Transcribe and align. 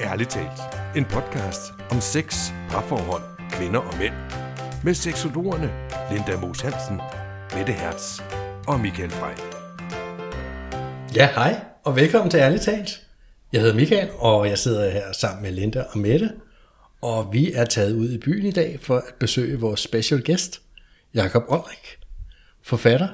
Ærligt 0.00 0.30
talt. 0.30 0.60
En 0.96 1.04
podcast 1.04 1.72
om 1.90 2.00
sex, 2.00 2.50
parforhold, 2.68 3.22
kvinder 3.50 3.80
og 3.80 3.98
mænd. 3.98 4.14
Med 4.84 4.94
seksologerne 4.94 5.88
Linda 6.12 6.40
Moos 6.40 6.60
Hansen, 6.60 7.00
Mette 7.56 7.72
Hertz 7.72 8.20
og 8.66 8.80
Michael 8.80 9.10
Frey. 9.10 9.34
Ja, 11.16 11.28
hej, 11.34 11.64
og 11.84 11.96
velkommen 11.96 12.30
til 12.30 12.38
Ærligt 12.38 12.62
Talt. 12.62 13.06
Jeg 13.52 13.60
hedder 13.60 13.74
Michael, 13.74 14.10
og 14.18 14.48
jeg 14.48 14.58
sidder 14.58 14.90
her 14.90 15.12
sammen 15.12 15.42
med 15.42 15.52
Linda 15.52 15.84
og 15.92 15.98
Mette. 15.98 16.32
Og 17.02 17.32
vi 17.32 17.52
er 17.52 17.64
taget 17.64 17.92
ud 17.92 18.10
i 18.10 18.18
byen 18.18 18.46
i 18.46 18.52
dag 18.52 18.78
for 18.82 18.96
at 18.96 19.14
besøge 19.20 19.60
vores 19.60 19.80
special 19.80 20.24
guest, 20.24 20.62
Jakob 21.14 21.42
Olrik. 21.48 21.98
Forfatter, 22.62 23.08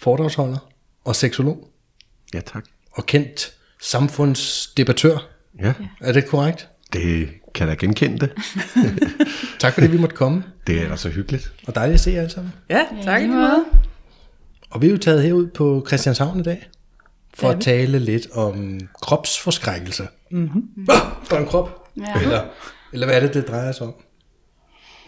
foredragsholder 0.00 0.70
og 1.04 1.16
seksolog. 1.16 1.68
Ja, 2.34 2.40
tak. 2.40 2.64
Og 2.92 3.06
kendt 3.06 3.54
samfundsdebattør. 3.80 5.29
Ja, 5.58 5.72
Er 6.00 6.12
det 6.12 6.26
korrekt? 6.26 6.68
det 6.92 7.28
kan 7.54 7.68
jeg 7.68 7.76
genkende 7.78 8.18
det. 8.18 8.30
Tak 9.60 9.74
fordi 9.74 9.86
vi 9.86 9.98
måtte 9.98 10.16
komme, 10.16 10.44
Det 10.66 10.82
er 10.82 10.88
da 10.88 10.96
så 10.96 11.08
hyggeligt. 11.08 11.52
og 11.66 11.74
dejligt 11.74 11.94
at 11.94 12.00
se 12.00 12.10
jer 12.10 12.18
alle 12.18 12.30
sammen. 12.30 12.52
Ja, 12.70 12.86
tak 13.04 13.20
i 13.22 13.24
lige 13.24 13.34
måde. 13.36 13.64
Og 14.70 14.82
vi 14.82 14.86
er 14.86 14.90
jo 14.90 14.96
taget 14.98 15.22
herud 15.22 15.46
på 15.46 15.84
Christianshavn 15.88 16.40
i 16.40 16.42
dag, 16.42 16.68
for 17.34 17.48
at 17.50 17.60
tale 17.60 17.98
lidt 17.98 18.30
om 18.32 18.80
kropsforskrækkelse. 19.02 20.08
Mm-hmm. 20.30 20.86
Ah, 20.90 20.96
der 21.30 21.36
er 21.36 21.40
en 21.40 21.46
krop. 21.46 21.88
Ja. 21.96 22.20
Eller, 22.22 22.42
eller 22.92 23.06
hvad 23.06 23.16
er 23.16 23.20
det, 23.20 23.34
det 23.34 23.48
drejer 23.48 23.72
sig 23.72 23.86
om? 23.86 23.94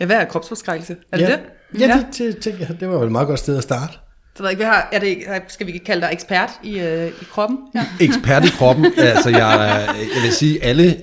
Ja, 0.00 0.06
hvad 0.06 0.16
er 0.16 0.24
kropsforskrækkelse? 0.24 0.96
Er 1.12 1.16
det 1.16 1.24
ja. 1.24 1.30
det? 1.30 1.40
Ja, 1.80 1.86
det, 1.96 2.18
det, 2.18 2.42
tænker 2.42 2.66
jeg, 2.66 2.80
det 2.80 2.88
var 2.88 2.96
vel 2.96 3.06
et 3.06 3.12
meget 3.12 3.28
godt 3.28 3.38
sted 3.38 3.56
at 3.56 3.62
starte. 3.62 3.92
Så 4.36 4.42
ved 4.42 4.50
jeg 4.50 4.52
ikke, 4.52 4.64
vi 4.64 4.64
har, 4.64 4.88
er 4.92 4.98
det, 4.98 5.42
skal 5.48 5.66
vi 5.66 5.78
kalde 5.78 6.02
dig 6.02 6.10
ekspert 6.12 6.50
i, 6.62 6.80
øh, 6.80 7.08
i 7.08 7.24
kroppen? 7.30 7.58
Ja. 7.74 7.86
Ekspert 8.00 8.44
i 8.44 8.48
kroppen. 8.48 8.84
altså, 8.98 9.30
jeg, 9.30 9.84
jeg 10.14 10.22
vil 10.22 10.32
sige, 10.32 10.64
alle 10.64 11.02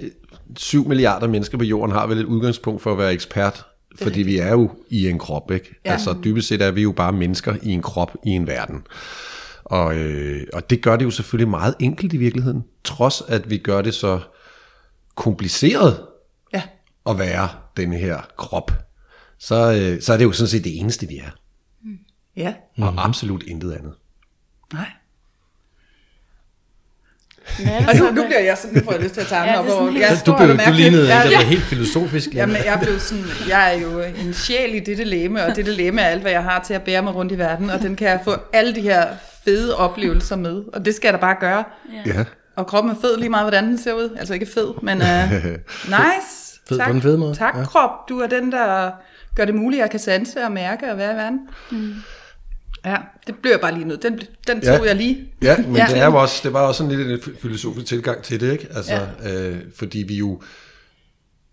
7 0.57 0.87
milliarder 0.87 1.27
mennesker 1.27 1.57
på 1.57 1.63
jorden 1.63 1.95
har 1.95 2.07
vel 2.07 2.17
et 2.17 2.25
udgangspunkt 2.25 2.81
for 2.81 2.91
at 2.91 2.97
være 2.97 3.13
ekspert. 3.13 3.65
Fordi 4.01 4.21
vi 4.21 4.37
er 4.37 4.49
jo 4.51 4.71
i 4.89 5.09
en 5.09 5.19
krop, 5.19 5.51
ikke? 5.51 5.75
Ja. 5.85 5.91
Altså 5.91 6.15
dybest 6.23 6.47
set 6.47 6.61
er 6.61 6.71
vi 6.71 6.81
jo 6.81 6.91
bare 6.91 7.11
mennesker 7.11 7.55
i 7.61 7.71
en 7.71 7.81
krop 7.81 8.17
i 8.25 8.29
en 8.29 8.47
verden. 8.47 8.83
Og, 9.63 9.95
øh, 9.95 10.47
og 10.53 10.69
det 10.69 10.81
gør 10.81 10.95
det 10.95 11.05
jo 11.05 11.11
selvfølgelig 11.11 11.49
meget 11.49 11.75
enkelt 11.79 12.13
i 12.13 12.17
virkeligheden. 12.17 12.63
Trods 12.83 13.21
at 13.27 13.49
vi 13.49 13.57
gør 13.57 13.81
det 13.81 13.93
så 13.93 14.19
kompliceret 15.15 16.01
ja. 16.53 16.61
at 17.09 17.19
være 17.19 17.49
den 17.77 17.93
her 17.93 18.17
krop, 18.37 18.71
så, 19.39 19.71
øh, 19.73 20.01
så 20.01 20.13
er 20.13 20.17
det 20.17 20.25
jo 20.25 20.31
sådan 20.31 20.47
set 20.47 20.63
det 20.63 20.79
eneste, 20.79 21.07
vi 21.07 21.17
er. 21.17 21.29
Ja. 22.39 22.53
Og 22.81 22.93
absolut 23.05 23.43
intet 23.47 23.73
andet. 23.73 23.93
Nej. 24.73 24.85
Er 27.65 27.77
Og 27.87 27.93
nu, 27.95 28.05
så, 28.05 28.11
nu 28.11 28.23
bliver 28.25 28.39
jeg 28.39 28.57
sådan, 28.57 28.77
nu 28.77 28.83
får 28.83 28.91
jeg 28.91 29.01
lyst 29.01 29.13
til 29.13 29.21
at 29.21 29.27
tage 29.27 29.41
Ja, 29.41 29.47
ja, 29.51 29.61
det 29.61 29.69
er 29.69 29.73
op 29.73 29.81
over. 29.81 29.91
helt- 29.91 30.01
Jeg 30.03 30.09
Du, 30.11 30.17
står 30.17 30.37
blev, 30.37 30.43
og 30.49 30.53
du 30.53 30.57
mærker- 30.57 30.71
lignede 30.71 31.01
en, 31.03 31.07
ja, 31.09 31.15
der 31.23 31.29
ja. 31.29 31.37
var 31.37 31.43
helt 31.45 31.63
filosofisk. 31.63 32.29
Jamen, 32.33 32.55
jeg 32.65 32.79
blev 32.83 32.99
sådan, 32.99 33.23
jeg 33.49 33.75
er 33.75 33.79
jo 33.81 33.99
en 33.99 34.33
sjæl 34.33 34.75
i 34.75 34.79
dette 34.79 35.03
læme, 35.03 35.43
og 35.45 35.55
dette 35.55 35.71
læme 35.71 36.01
er 36.01 36.05
alt, 36.05 36.21
hvad 36.21 36.31
jeg 36.31 36.43
har 36.43 36.63
til 36.63 36.73
at 36.73 36.81
bære 36.81 37.01
mig 37.01 37.15
rundt 37.15 37.31
i 37.31 37.37
verden, 37.37 37.69
og 37.69 37.81
den 37.81 37.95
kan 37.95 38.07
jeg 38.07 38.19
få 38.23 38.35
alle 38.53 38.75
de 38.75 38.81
her 38.81 39.07
fede 39.45 39.77
oplevelser 39.77 40.35
med, 40.35 40.63
og 40.73 40.85
det 40.85 40.95
skal 40.95 41.07
jeg 41.07 41.13
da 41.13 41.19
bare 41.19 41.35
gøre. 41.39 41.63
Ja. 42.05 42.23
Og 42.55 42.67
kroppen 42.67 42.91
er 42.91 42.95
fed 43.01 43.17
lige 43.17 43.29
meget, 43.29 43.43
hvordan 43.43 43.63
den 43.67 43.77
ser 43.77 43.93
ud. 43.93 44.15
Altså 44.19 44.33
ikke 44.33 44.45
fed, 44.53 44.73
men 44.83 44.97
uh, 44.97 45.31
nice. 45.99 46.59
Fed 46.69 46.77
på 46.77 46.83
tak. 46.83 46.91
den 46.93 47.01
fede 47.01 47.17
måde. 47.17 47.35
Tak, 47.35 47.53
Ja. 47.55 47.59
ja. 47.59 47.65
krop. 47.65 48.09
Du 48.09 48.19
er 48.19 48.27
den, 48.27 48.51
der 48.51 48.91
gør 49.35 49.45
det 49.45 49.55
muligt, 49.55 49.79
at 49.79 49.83
jeg 49.83 49.91
kan 49.91 49.99
sanse 49.99 50.43
og 50.43 50.51
mærke 50.51 50.91
og 50.91 50.97
være 50.97 51.13
i 51.13 51.15
verden. 51.15 51.39
Mm. 51.71 51.93
Ja, 52.85 52.97
det 53.27 53.35
blev 53.41 53.51
jeg 53.51 53.59
bare 53.61 53.73
lige 53.73 53.87
nødt. 53.87 54.03
Den, 54.03 54.19
den 54.47 54.61
tog 54.61 54.75
Ja. 54.75 54.83
jeg 54.83 54.95
lige. 54.95 55.17
Ja, 55.41 55.57
men 55.57 55.75
Ja. 55.75 55.85
det, 55.89 55.97
er 55.97 56.07
også, 56.07 56.41
det 56.43 56.53
var 56.53 56.61
også 56.61 56.77
sådan 56.77 56.97
lidt 56.97 57.25
en 57.27 57.33
filosofisk 57.41 57.85
tilgang 57.85 58.23
til 58.23 58.39
det, 58.39 58.51
ikke? 58.51 58.67
Altså, 58.75 59.01
ja. 59.23 59.47
øh, 59.49 59.57
fordi 59.75 59.99
vi 60.07 60.15
jo, 60.17 60.41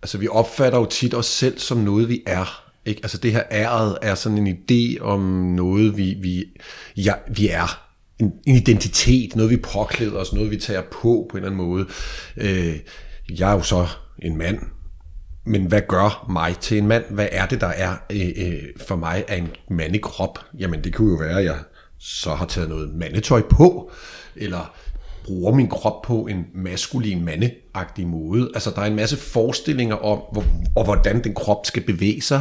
altså 0.02 0.18
vi 0.18 0.28
opfatter 0.28 0.78
jo 0.78 0.84
tit 0.86 1.14
os 1.14 1.26
selv 1.26 1.58
som 1.58 1.78
noget, 1.78 2.08
vi 2.08 2.22
er. 2.26 2.62
Ikke? 2.86 3.00
Altså 3.02 3.18
det 3.18 3.32
her 3.32 3.42
æret 3.50 3.98
er 4.02 4.14
sådan 4.14 4.46
en 4.46 4.56
idé 4.70 5.00
om 5.02 5.20
noget, 5.56 5.96
vi, 5.96 6.16
vi, 6.20 6.44
ja, 6.96 7.12
vi 7.36 7.48
er. 7.48 7.82
En, 8.18 8.32
en 8.46 8.56
identitet, 8.56 9.36
noget 9.36 9.50
vi 9.50 9.56
påklæder 9.56 10.12
os, 10.18 10.32
noget 10.32 10.50
vi 10.50 10.56
tager 10.56 10.82
på 10.82 11.26
på 11.30 11.36
en 11.36 11.36
eller 11.36 11.46
anden 11.52 11.66
måde. 11.68 11.86
Øh, 12.36 12.76
jeg 13.38 13.50
er 13.50 13.54
jo 13.54 13.62
så 13.62 13.86
en 14.22 14.36
mand, 14.38 14.58
men 15.46 15.66
hvad 15.66 15.80
gør 15.88 16.26
mig 16.28 16.58
til 16.58 16.78
en 16.78 16.86
mand? 16.86 17.04
Hvad 17.10 17.28
er 17.32 17.46
det, 17.46 17.60
der 17.60 17.66
er 17.66 17.96
øh, 18.12 18.28
øh, 18.36 18.62
for 18.86 18.96
mig 18.96 19.24
af 19.28 19.36
en 19.36 19.48
mandekrop? 19.70 20.38
Jamen 20.58 20.84
det 20.84 20.94
kunne 20.94 21.10
jo 21.10 21.16
være, 21.16 21.38
at 21.38 21.44
jeg 21.44 21.56
så 21.98 22.34
har 22.34 22.46
taget 22.46 22.68
noget 22.68 22.94
mandetøj 22.94 23.42
på, 23.50 23.90
eller 24.36 24.74
bruger 25.24 25.54
min 25.54 25.68
krop 25.68 26.02
på 26.02 26.26
en 26.26 26.46
maskulin 26.54 27.24
mandeagtig 27.24 28.06
måde. 28.06 28.50
Altså 28.54 28.70
der 28.70 28.80
er 28.82 28.86
en 28.86 28.96
masse 28.96 29.16
forestillinger 29.16 29.96
om, 29.96 30.22
hvor, 30.32 30.44
og 30.76 30.84
hvordan 30.84 31.24
den 31.24 31.34
krop 31.34 31.66
skal 31.66 31.82
bevæge 31.82 32.22
sig. 32.22 32.40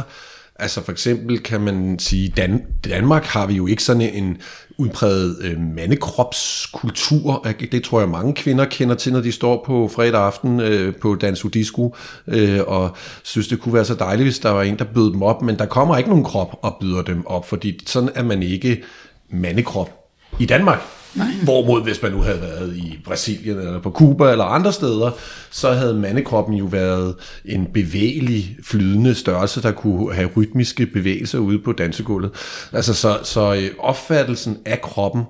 Altså 0.58 0.84
for 0.84 0.92
eksempel 0.92 1.38
kan 1.38 1.60
man 1.60 1.98
sige, 1.98 2.28
Dan 2.36 2.62
Danmark 2.84 3.24
har 3.24 3.46
vi 3.46 3.54
jo 3.54 3.66
ikke 3.66 3.82
sådan 3.82 4.02
en 4.02 4.38
udpræget 4.78 5.36
øh, 5.40 5.60
mandekropskultur. 5.60 7.46
Det 7.72 7.84
tror 7.84 8.00
jeg 8.00 8.08
mange 8.08 8.34
kvinder 8.34 8.64
kender 8.64 8.94
til, 8.94 9.12
når 9.12 9.20
de 9.20 9.32
står 9.32 9.64
på 9.66 9.90
fredag 9.94 10.20
aften 10.20 10.60
øh, 10.60 10.94
på 10.94 11.14
Dansu 11.14 11.48
Disco 11.48 11.96
øh, 12.26 12.60
og 12.66 12.96
synes, 13.22 13.48
det 13.48 13.60
kunne 13.60 13.74
være 13.74 13.84
så 13.84 13.94
dejligt, 13.94 14.26
hvis 14.26 14.38
der 14.38 14.50
var 14.50 14.62
en, 14.62 14.78
der 14.78 14.84
bød 14.84 15.12
dem 15.12 15.22
op. 15.22 15.42
Men 15.42 15.58
der 15.58 15.66
kommer 15.66 15.96
ikke 15.96 16.10
nogen 16.10 16.24
krop 16.24 16.58
og 16.62 16.76
byder 16.80 17.02
dem 17.02 17.26
op, 17.26 17.48
fordi 17.48 17.80
sådan 17.86 18.10
er 18.14 18.22
man 18.22 18.42
ikke 18.42 18.82
mandekrop 19.30 19.90
i 20.38 20.46
Danmark. 20.46 20.95
Nej. 21.16 21.26
Hvorimod, 21.42 21.82
hvis 21.82 22.02
man 22.02 22.12
nu 22.12 22.20
havde 22.20 22.40
været 22.40 22.76
i 22.76 22.98
Brasilien 23.04 23.58
eller 23.58 23.80
på 23.80 23.90
Cuba 23.90 24.30
eller 24.30 24.44
andre 24.44 24.72
steder, 24.72 25.10
så 25.50 25.72
havde 25.72 25.94
mandekroppen 25.94 26.54
jo 26.54 26.64
været 26.64 27.14
en 27.44 27.66
bevægelig, 27.74 28.56
flydende 28.62 29.14
størrelse, 29.14 29.62
der 29.62 29.72
kunne 29.72 30.14
have 30.14 30.30
rytmiske 30.36 30.86
bevægelser 30.86 31.38
ude 31.38 31.58
på 31.58 31.72
dansegulvet. 31.72 32.30
Altså, 32.72 32.94
så, 32.94 33.18
så 33.22 33.54
øh, 33.54 33.70
opfattelsen 33.78 34.58
af 34.64 34.80
kroppen, 34.80 35.22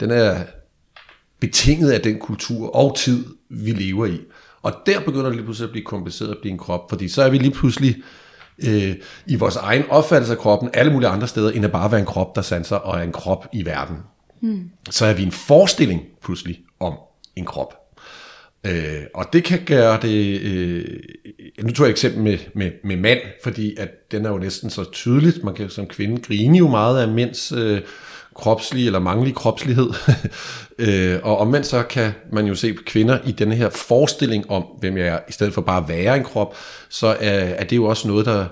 den 0.00 0.10
er 0.10 0.36
betinget 1.40 1.90
af 1.90 2.00
den 2.00 2.18
kultur 2.18 2.76
og 2.76 2.96
tid, 2.96 3.24
vi 3.50 3.70
lever 3.70 4.06
i. 4.06 4.20
Og 4.62 4.72
der 4.86 5.00
begynder 5.00 5.24
det 5.26 5.34
lige 5.34 5.44
pludselig 5.44 5.66
at 5.66 5.72
blive 5.72 5.84
kompliceret 5.84 6.30
at 6.30 6.38
blive 6.40 6.52
en 6.52 6.58
krop, 6.58 6.90
fordi 6.90 7.08
så 7.08 7.22
er 7.22 7.30
vi 7.30 7.38
lige 7.38 7.50
pludselig 7.50 7.96
øh, 8.58 8.94
i 9.26 9.36
vores 9.36 9.56
egen 9.56 9.82
opfattelse 9.90 10.32
af 10.32 10.38
kroppen 10.38 10.70
alle 10.74 10.92
mulige 10.92 11.08
andre 11.08 11.28
steder, 11.28 11.50
end 11.50 11.64
at 11.64 11.72
bare 11.72 11.90
være 11.90 12.00
en 12.00 12.06
krop, 12.06 12.36
der 12.36 12.42
sanser 12.42 12.76
og 12.76 12.98
er 12.98 13.02
en 13.02 13.12
krop 13.12 13.46
i 13.52 13.64
verden. 13.64 13.96
Mm. 14.44 14.70
Så 14.90 15.06
er 15.06 15.14
vi 15.14 15.22
en 15.22 15.32
forestilling 15.32 16.02
pludselig 16.22 16.60
om 16.80 16.94
en 17.36 17.44
krop. 17.44 17.74
Øh, 18.66 19.02
og 19.14 19.24
det 19.32 19.44
kan 19.44 19.60
gøre 19.66 19.98
det... 20.02 20.40
Øh, 20.40 20.84
nu 21.62 21.72
tog 21.72 21.86
jeg 21.86 21.90
et 21.90 21.94
eksempel 21.94 22.22
med, 22.22 22.38
med, 22.54 22.70
med 22.84 22.96
mand, 22.96 23.18
fordi 23.42 23.76
at 23.78 23.88
den 24.12 24.26
er 24.26 24.30
jo 24.30 24.38
næsten 24.38 24.70
så 24.70 24.84
tydeligt. 24.84 25.44
Man 25.44 25.54
kan 25.54 25.70
som 25.70 25.86
kvinde 25.86 26.22
grine 26.22 26.58
jo 26.58 26.68
meget 26.68 27.02
af 27.02 27.08
mænds 27.08 27.52
øh, 27.52 27.80
kropslige 28.34 28.86
eller 28.86 28.98
mangelige 28.98 29.34
kropslighed. 29.34 29.90
øh, 30.78 31.20
og 31.22 31.38
omvendt 31.38 31.66
så 31.66 31.82
kan 31.82 32.12
man 32.32 32.46
jo 32.46 32.54
se 32.54 32.74
på 32.74 32.82
kvinder 32.86 33.18
i 33.26 33.32
denne 33.32 33.54
her 33.54 33.68
forestilling 33.68 34.50
om, 34.50 34.62
hvem 34.80 34.96
jeg 34.96 35.06
er, 35.06 35.18
i 35.28 35.32
stedet 35.32 35.54
for 35.54 35.60
bare 35.60 35.82
at 35.82 35.88
være 35.88 36.16
en 36.16 36.24
krop, 36.24 36.56
så 36.88 37.06
er, 37.06 37.38
er 37.38 37.64
det 37.64 37.76
jo 37.76 37.84
også 37.84 38.08
noget, 38.08 38.26
der 38.26 38.46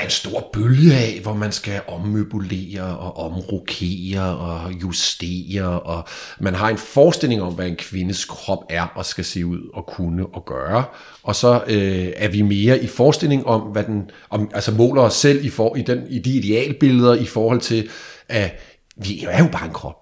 er 0.00 0.04
en 0.04 0.10
stor 0.10 0.50
bølge 0.52 0.94
af, 0.94 1.20
hvor 1.22 1.34
man 1.34 1.52
skal 1.52 1.80
ommøblere 1.86 2.98
og 2.98 3.16
omrokere 3.16 4.36
og 4.36 4.72
justere, 4.72 5.80
og 5.80 6.08
man 6.40 6.54
har 6.54 6.68
en 6.68 6.78
forestilling 6.78 7.42
om, 7.42 7.54
hvad 7.54 7.66
en 7.66 7.76
kvindes 7.76 8.24
krop 8.24 8.64
er 8.70 8.82
og 8.82 9.06
skal 9.06 9.24
se 9.24 9.46
ud 9.46 9.70
og 9.74 9.86
kunne 9.86 10.26
og 10.26 10.44
gøre. 10.44 10.84
Og 11.22 11.36
så 11.36 11.62
øh, 11.66 12.12
er 12.16 12.28
vi 12.28 12.42
mere 12.42 12.82
i 12.82 12.86
forestilling 12.86 13.46
om, 13.46 13.60
hvad 13.60 13.84
den, 13.84 14.10
om, 14.30 14.50
altså 14.54 14.72
måler 14.72 15.02
os 15.02 15.14
selv 15.14 15.44
i, 15.44 15.48
for, 15.50 15.76
i, 15.76 15.82
den, 15.82 16.06
i 16.08 16.18
de 16.18 16.30
idealbilleder 16.30 17.14
i 17.14 17.26
forhold 17.26 17.60
til, 17.60 17.88
at 18.28 18.60
vi 18.96 19.24
er 19.24 19.44
jo 19.44 19.50
bare 19.52 19.66
en 19.66 19.72
krop, 19.72 19.96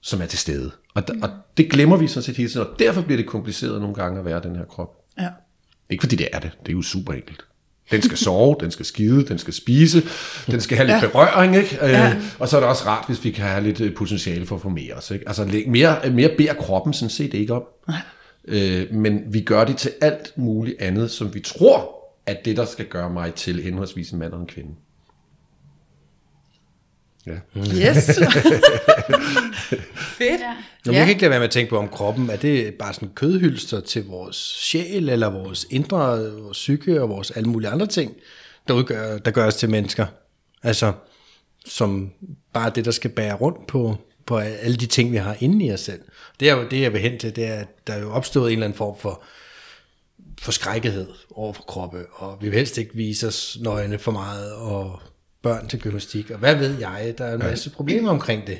som 0.00 0.22
er 0.22 0.26
til 0.26 0.38
stede. 0.38 0.70
Og, 0.94 1.02
og 1.22 1.28
det 1.56 1.70
glemmer 1.70 1.96
vi 1.96 2.08
sådan 2.08 2.22
set 2.22 2.36
hele 2.36 2.48
tiden, 2.48 2.66
og 2.66 2.78
derfor 2.78 3.02
bliver 3.02 3.16
det 3.16 3.26
kompliceret 3.26 3.80
nogle 3.80 3.94
gange 3.94 4.18
at 4.18 4.24
være 4.24 4.42
den 4.42 4.56
her 4.56 4.64
krop. 4.64 4.88
Ja. 5.20 5.28
Ikke 5.90 6.02
fordi 6.02 6.16
det 6.16 6.28
er 6.32 6.38
det, 6.38 6.50
det 6.60 6.68
er 6.68 6.76
jo 6.76 6.82
super 6.82 7.12
enkelt. 7.12 7.44
Den 7.90 8.02
skal 8.02 8.18
sove, 8.18 8.56
den 8.60 8.70
skal 8.70 8.86
skide, 8.86 9.26
den 9.26 9.38
skal 9.38 9.54
spise, 9.54 10.02
den 10.46 10.60
skal 10.60 10.76
have 10.76 10.86
lidt 10.86 11.02
ja. 11.02 11.08
berøring, 11.08 11.56
ikke? 11.56 11.78
Ja. 11.82 12.10
Øh, 12.10 12.22
og 12.38 12.48
så 12.48 12.56
er 12.56 12.60
det 12.60 12.68
også 12.68 12.86
rart, 12.86 13.04
hvis 13.06 13.24
vi 13.24 13.30
kan 13.30 13.44
have 13.44 13.64
lidt 13.64 13.80
øh, 13.80 13.94
potentiale 13.94 14.46
for 14.46 14.56
at 14.56 14.62
få 14.62 14.68
mere 14.68 14.94
os, 14.94 15.10
ikke? 15.10 15.28
Altså 15.28 15.62
mere, 15.66 16.10
mere 16.10 16.30
beder 16.38 16.54
kroppen 16.54 16.92
sådan 16.92 17.10
set 17.10 17.34
ikke 17.34 17.54
om. 17.54 17.62
Øh, 18.44 18.94
men 18.94 19.20
vi 19.28 19.40
gør 19.40 19.64
det 19.64 19.76
til 19.76 19.90
alt 20.00 20.32
muligt 20.36 20.80
andet, 20.80 21.10
som 21.10 21.34
vi 21.34 21.40
tror, 21.40 22.02
at 22.26 22.44
det, 22.44 22.56
der 22.56 22.64
skal 22.64 22.84
gøre 22.84 23.10
mig 23.10 23.34
til 23.34 23.62
henholdsvis 23.62 24.10
en 24.10 24.18
mand 24.18 24.32
og 24.32 24.40
en 24.40 24.46
kvinde. 24.46 24.70
Ja. 27.26 27.32
Yes. 27.56 28.06
Fedt. 30.18 30.40
Ja. 30.40 30.56
Nå. 30.86 30.92
Jeg 30.92 31.00
kan 31.00 31.08
ikke 31.08 31.20
lade 31.20 31.30
være 31.30 31.40
med 31.40 31.46
at 31.46 31.50
tænke 31.50 31.70
på, 31.70 31.78
om 31.78 31.88
kroppen 31.88 32.30
er 32.30 32.36
det 32.36 32.74
bare 32.74 32.94
sådan 32.94 33.10
kødhylster 33.14 33.80
til 33.80 34.06
vores 34.06 34.36
sjæl, 34.36 35.08
eller 35.08 35.30
vores 35.30 35.66
indre, 35.70 36.32
vores 36.32 36.58
psyke 36.58 37.02
og 37.02 37.08
vores 37.08 37.30
alle 37.30 37.48
mulige 37.48 37.70
andre 37.70 37.86
ting, 37.86 38.16
der, 38.68 38.74
udgør, 38.74 39.18
der 39.18 39.30
gør 39.30 39.46
os 39.46 39.54
til 39.54 39.70
mennesker. 39.70 40.06
Altså, 40.62 40.92
som 41.66 42.10
bare 42.52 42.72
det, 42.74 42.84
der 42.84 42.90
skal 42.90 43.10
bære 43.10 43.34
rundt 43.34 43.66
på, 43.66 43.96
på 44.26 44.38
alle 44.38 44.76
de 44.76 44.86
ting, 44.86 45.12
vi 45.12 45.16
har 45.16 45.36
inde 45.40 45.66
i 45.66 45.72
os 45.72 45.80
selv. 45.80 46.00
Det 46.40 46.50
er 46.50 46.56
jo 46.56 46.68
det, 46.68 46.80
jeg 46.80 46.92
vil 46.92 47.00
hen 47.00 47.18
til, 47.18 47.36
det 47.36 47.46
er, 47.46 47.54
at 47.54 47.86
der 47.86 47.92
er 47.92 48.00
jo 48.00 48.12
opstået 48.12 48.46
en 48.46 48.52
eller 48.52 48.66
anden 48.66 48.76
form 48.76 48.98
for 48.98 49.22
forskrækkethed 50.40 51.08
over 51.30 51.52
for 51.52 51.62
kroppe, 51.62 52.06
og 52.12 52.38
vi 52.40 52.48
vil 52.48 52.58
helst 52.58 52.78
ikke 52.78 52.94
vise 52.94 53.26
os 53.26 53.58
nøgne 53.60 53.98
for 53.98 54.12
meget, 54.12 54.52
og 54.52 55.00
børn 55.42 55.68
til 55.68 55.80
gymnastik, 55.80 56.30
og 56.30 56.38
hvad 56.38 56.54
ved 56.54 56.78
jeg, 56.78 57.14
der 57.18 57.24
er 57.24 57.34
en 57.34 57.38
masse 57.38 57.70
problemer 57.70 58.10
omkring 58.10 58.46
det. 58.46 58.58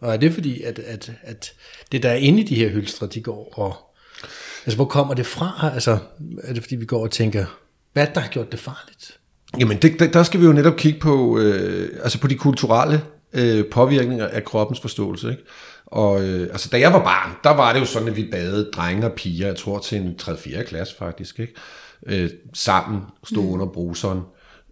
Og 0.00 0.12
er 0.12 0.16
det 0.16 0.34
fordi, 0.34 0.62
at, 0.62 0.78
at, 0.78 1.12
at 1.22 1.52
det 1.92 2.02
der 2.02 2.10
er 2.10 2.14
inde 2.14 2.40
i 2.40 2.44
de 2.44 2.54
her 2.54 2.68
hylstre, 2.68 3.06
de 3.06 3.20
går 3.20 3.52
og... 3.52 3.76
Altså, 4.66 4.76
hvor 4.76 4.84
kommer 4.84 5.14
det 5.14 5.26
fra? 5.26 5.70
Altså, 5.74 5.98
er 6.42 6.52
det 6.52 6.62
fordi, 6.62 6.76
vi 6.76 6.84
går 6.84 7.02
og 7.02 7.10
tænker, 7.10 7.44
hvad 7.92 8.06
der 8.14 8.20
har 8.20 8.28
gjort 8.28 8.52
det 8.52 8.60
farligt? 8.60 9.18
Jamen, 9.58 9.78
det, 9.78 10.14
der, 10.14 10.22
skal 10.22 10.40
vi 10.40 10.44
jo 10.44 10.52
netop 10.52 10.76
kigge 10.76 11.00
på, 11.00 11.38
øh, 11.38 11.90
altså 12.02 12.20
på 12.20 12.26
de 12.26 12.34
kulturelle 12.34 13.02
øh, 13.32 13.64
påvirkninger 13.70 14.28
af 14.28 14.44
kroppens 14.44 14.80
forståelse. 14.80 15.30
Ikke? 15.30 15.42
Og 15.86 16.22
øh, 16.24 16.42
altså, 16.42 16.68
da 16.72 16.80
jeg 16.80 16.92
var 16.92 17.04
barn, 17.04 17.30
der 17.44 17.50
var 17.50 17.72
det 17.72 17.80
jo 17.80 17.84
sådan, 17.84 18.08
at 18.08 18.16
vi 18.16 18.28
badede 18.30 18.70
drenge 18.72 19.06
og 19.06 19.12
piger, 19.12 19.46
jeg 19.46 19.56
tror 19.56 19.78
til 19.78 19.98
en 19.98 20.14
3-4 20.22 20.62
klasse 20.62 20.96
faktisk, 20.96 21.40
ikke? 21.40 21.54
Øh, 22.06 22.30
sammen, 22.54 23.00
stod 23.24 23.42
mm. 23.42 23.50
under 23.50 23.66
bruseren. 23.66 24.20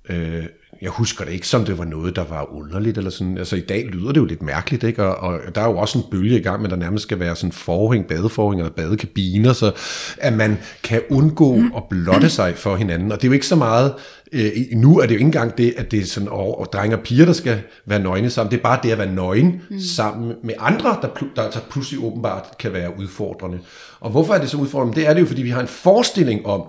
Øh, 0.08 0.46
jeg 0.82 0.90
husker 0.90 1.24
det 1.24 1.32
ikke 1.32 1.48
som 1.48 1.64
det 1.64 1.78
var 1.78 1.84
noget, 1.84 2.16
der 2.16 2.24
var 2.24 2.52
underligt, 2.52 2.98
eller 2.98 3.10
sådan. 3.10 3.38
Altså 3.38 3.56
i 3.56 3.60
dag 3.60 3.86
lyder 3.86 4.12
det 4.12 4.20
jo 4.20 4.24
lidt 4.24 4.42
mærkeligt, 4.42 4.84
ikke? 4.84 5.04
Og, 5.04 5.16
og 5.16 5.54
der 5.54 5.60
er 5.60 5.64
jo 5.66 5.78
også 5.78 5.98
en 5.98 6.04
bølge 6.10 6.38
i 6.38 6.42
gang, 6.42 6.62
men 6.62 6.70
der 6.70 6.76
nærmest 6.76 7.02
skal 7.02 7.20
være 7.20 7.36
sådan 7.36 7.52
forhæng, 7.52 8.06
badeforhæng 8.06 8.60
eller 8.60 8.72
badekabiner, 8.72 9.52
så 9.52 9.72
at 10.18 10.32
man 10.32 10.58
kan 10.82 11.02
undgå 11.10 11.60
at 11.76 11.82
blotte 11.90 12.30
sig 12.30 12.56
for 12.56 12.76
hinanden. 12.76 13.12
Og 13.12 13.18
det 13.18 13.24
er 13.24 13.28
jo 13.28 13.32
ikke 13.32 13.46
så 13.46 13.56
meget, 13.56 13.94
øh, 14.32 14.50
nu 14.72 14.98
er 14.98 15.02
det 15.02 15.10
jo 15.10 15.18
ikke 15.18 15.24
engang 15.24 15.58
det, 15.58 15.74
at 15.76 15.90
det 15.90 16.00
er 16.00 16.06
sådan, 16.06 16.28
og, 16.28 16.60
og 16.60 16.72
drenge 16.72 16.96
og 16.96 17.02
piger, 17.02 17.24
der 17.24 17.32
skal 17.32 17.60
være 17.86 17.98
nøgne 17.98 18.30
sammen. 18.30 18.50
Det 18.50 18.58
er 18.58 18.62
bare 18.62 18.80
det 18.82 18.90
at 18.90 18.98
være 18.98 19.14
nøgen 19.14 19.60
mm. 19.70 19.80
sammen 19.80 20.34
med 20.44 20.54
andre, 20.58 20.96
der, 21.02 21.08
der, 21.36 21.50
der 21.50 21.60
pludselig 21.70 22.04
åbenbart 22.04 22.44
kan 22.58 22.72
være 22.72 22.98
udfordrende. 22.98 23.58
Og 24.00 24.10
hvorfor 24.10 24.34
er 24.34 24.40
det 24.40 24.50
så 24.50 24.56
udfordrende? 24.56 24.94
Det 24.94 25.08
er 25.08 25.14
det 25.14 25.20
jo, 25.20 25.26
fordi 25.26 25.42
vi 25.42 25.50
har 25.50 25.60
en 25.60 25.68
forestilling 25.68 26.46
om, 26.46 26.62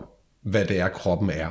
hvad 0.43 0.65
det 0.65 0.79
er, 0.79 0.87
kroppen 0.87 1.29
er, 1.29 1.47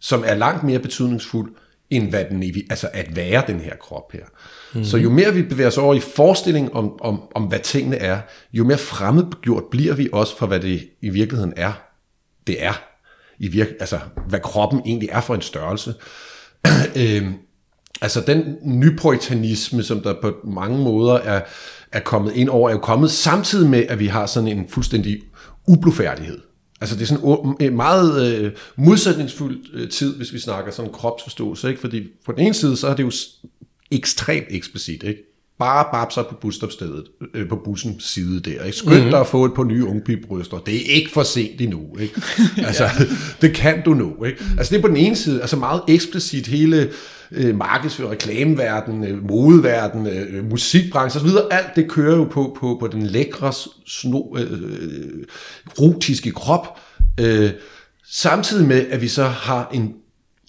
som 0.00 0.24
er 0.26 0.34
langt 0.34 0.64
mere 0.64 0.78
betydningsfuld, 0.78 1.52
end 1.90 2.10
hvad 2.10 2.24
den, 2.30 2.44
altså 2.70 2.88
at 2.92 3.16
være 3.16 3.42
den 3.46 3.60
her 3.60 3.76
krop 3.76 4.12
her. 4.12 4.24
Mm-hmm. 4.24 4.84
Så 4.84 4.96
jo 4.96 5.10
mere 5.10 5.34
vi 5.34 5.42
bevæger 5.42 5.68
os 5.68 5.78
over 5.78 5.94
i 5.94 6.00
forestilling 6.00 6.74
om, 6.74 7.00
om, 7.00 7.22
om, 7.34 7.42
hvad 7.42 7.58
tingene 7.58 7.96
er, 7.96 8.20
jo 8.52 8.64
mere 8.64 8.78
fremmedgjort 8.78 9.64
bliver 9.70 9.94
vi 9.94 10.08
også 10.12 10.38
for, 10.38 10.46
hvad 10.46 10.60
det 10.60 10.88
i 11.02 11.08
virkeligheden 11.08 11.52
er. 11.56 11.72
Det 12.46 12.64
er. 12.64 12.82
I 13.38 13.48
virke, 13.48 13.74
altså, 13.80 13.98
hvad 14.28 14.40
kroppen 14.40 14.80
egentlig 14.86 15.08
er 15.12 15.20
for 15.20 15.34
en 15.34 15.42
størrelse. 15.42 15.94
øhm, 16.96 17.34
altså 18.00 18.20
den 18.20 18.56
nypoitanisme, 18.62 19.82
som 19.82 20.00
der 20.00 20.14
på 20.22 20.34
mange 20.44 20.78
måder 20.78 21.14
er, 21.14 21.40
er 21.92 22.00
kommet 22.00 22.32
ind 22.34 22.48
over, 22.48 22.68
er 22.68 22.72
jo 22.72 22.78
kommet 22.78 23.10
samtidig 23.10 23.70
med, 23.70 23.86
at 23.88 23.98
vi 23.98 24.06
har 24.06 24.26
sådan 24.26 24.48
en 24.48 24.68
fuldstændig 24.68 25.20
ublufærdighed. 25.66 26.40
Altså 26.80 26.96
det 26.96 27.02
er 27.02 27.06
sådan 27.06 27.56
en 27.60 27.76
meget 27.76 28.38
øh, 28.38 28.52
modsætningsfuld 28.76 29.58
øh, 29.72 29.88
tid, 29.90 30.16
hvis 30.16 30.32
vi 30.32 30.38
snakker 30.38 30.72
sådan 30.72 30.92
kropsforståelse, 30.92 31.68
ikke? 31.68 31.80
Fordi 31.80 32.02
på 32.26 32.32
den 32.32 32.40
ene 32.40 32.54
side, 32.54 32.76
så 32.76 32.86
er 32.86 32.94
det 32.94 33.02
jo 33.02 33.12
ekstremt 33.90 34.46
eksplicit, 34.50 35.02
ikke? 35.02 35.22
Bare 35.58 35.84
babser 35.92 36.22
på 36.22 36.34
busstopstedet, 36.34 37.04
øh, 37.34 37.48
på 37.48 37.56
bussens 37.64 38.04
side 38.04 38.40
der. 38.40 38.64
Ikke? 38.64 38.76
Skynd 38.76 38.94
mm-hmm. 38.94 39.10
dig 39.10 39.20
at 39.20 39.26
få 39.26 39.44
et 39.44 39.54
par 39.54 39.64
nye 39.64 39.84
ungpibryster. 39.84 40.58
Det 40.58 40.74
er 40.74 40.94
ikke 40.94 41.10
for 41.10 41.22
sent 41.22 41.60
endnu. 41.60 41.96
Ikke? 42.00 42.22
Altså, 42.66 42.84
ja. 42.84 42.90
det 43.40 43.54
kan 43.54 43.82
du 43.84 43.94
nu. 43.94 44.24
Ikke? 44.24 44.44
Altså, 44.58 44.70
det 44.70 44.78
er 44.78 44.82
på 44.82 44.88
den 44.88 44.96
ene 44.96 45.16
side, 45.16 45.40
altså 45.40 45.56
meget 45.56 45.82
eksplicit 45.88 46.46
hele 46.46 46.90
øh, 47.30 47.56
markedsføring, 47.56 48.12
reklameverden, 48.12 49.04
øh, 49.04 49.28
modeverden, 49.28 50.06
øh, 50.06 50.34
øh, 50.34 50.50
musikbranchen 50.50 51.24
osv. 51.24 51.36
Alt 51.50 51.76
det 51.76 51.90
kører 51.90 52.16
jo 52.16 52.24
på, 52.24 52.56
på, 52.60 52.76
på 52.80 52.86
den 52.86 53.02
lækre, 53.02 53.52
sno, 53.86 54.36
øh, 54.36 54.52
øh 54.52 55.24
rotiske 55.80 56.30
krop. 56.30 56.78
Øh, 57.20 57.50
samtidig 58.10 58.68
med, 58.68 58.86
at 58.90 59.00
vi 59.00 59.08
så 59.08 59.24
har 59.24 59.70
en 59.72 59.94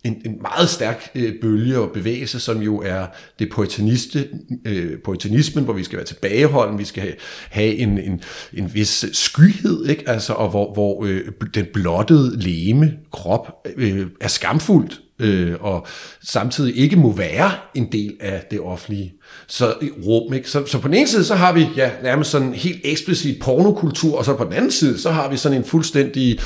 en, 0.03 0.21
en 0.25 0.41
meget 0.41 0.69
stærk 0.69 1.11
øh, 1.15 1.33
bølge 1.41 1.79
og 1.79 1.91
bevægelse, 1.93 2.39
som 2.39 2.61
jo 2.61 2.77
er 2.77 3.05
det 3.39 3.49
poetaniste, 3.49 4.29
øh, 4.65 4.99
poetanismen, 5.05 5.63
hvor 5.63 5.73
vi 5.73 5.83
skal 5.83 5.97
være 5.97 6.05
tilbageholden, 6.05 6.79
vi 6.79 6.85
skal 6.85 7.03
have, 7.03 7.15
have 7.49 7.75
en, 7.75 7.97
en, 7.97 8.21
en 8.53 8.73
vis 8.73 9.05
skyhed, 9.13 9.85
ikke? 9.85 10.09
Altså, 10.09 10.33
og 10.33 10.49
hvor, 10.49 10.73
hvor 10.73 11.05
øh, 11.05 11.21
den 11.53 11.65
blottede 11.73 12.39
leme, 12.39 12.93
krop, 13.11 13.67
øh, 13.75 14.07
er 14.21 14.27
skamfuldt, 14.27 15.01
øh, 15.19 15.55
og 15.59 15.87
samtidig 16.23 16.77
ikke 16.77 16.95
må 16.95 17.13
være 17.13 17.51
en 17.75 17.91
del 17.91 18.13
af 18.19 18.43
det 18.51 18.59
offentlige 18.59 19.13
så, 19.47 19.73
øh, 19.81 19.89
rum. 20.05 20.33
Ikke? 20.33 20.49
Så, 20.49 20.65
så 20.65 20.79
på 20.79 20.87
den 20.87 20.95
ene 20.95 21.07
side, 21.07 21.25
så 21.25 21.35
har 21.35 21.53
vi 21.53 21.67
ja, 21.75 21.91
nærmest 22.03 22.31
sådan 22.31 22.47
en 22.47 22.53
helt 22.53 22.81
eksplicit 22.83 23.41
pornokultur, 23.41 24.17
og 24.17 24.25
så 24.25 24.35
på 24.35 24.43
den 24.43 24.53
anden 24.53 24.71
side, 24.71 24.99
så 24.99 25.11
har 25.11 25.29
vi 25.29 25.37
sådan 25.37 25.57
en 25.57 25.63
fuldstændig, 25.63 26.39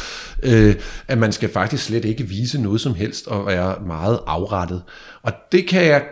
øh, 0.44 0.76
at 1.08 1.18
man 1.18 1.32
skal 1.32 1.50
faktisk 1.50 1.84
slet 1.84 2.06
ikke 2.06 2.24
vise 2.24 2.62
noget 2.62 2.82
som 2.82 2.94
helst, 2.94 3.28
og 3.28 3.46
være 3.46 3.76
meget 3.88 4.20
afrettet. 4.28 4.84
Og 5.24 5.34
det 5.52 5.68
kan 5.68 5.86
jeg 5.86 6.04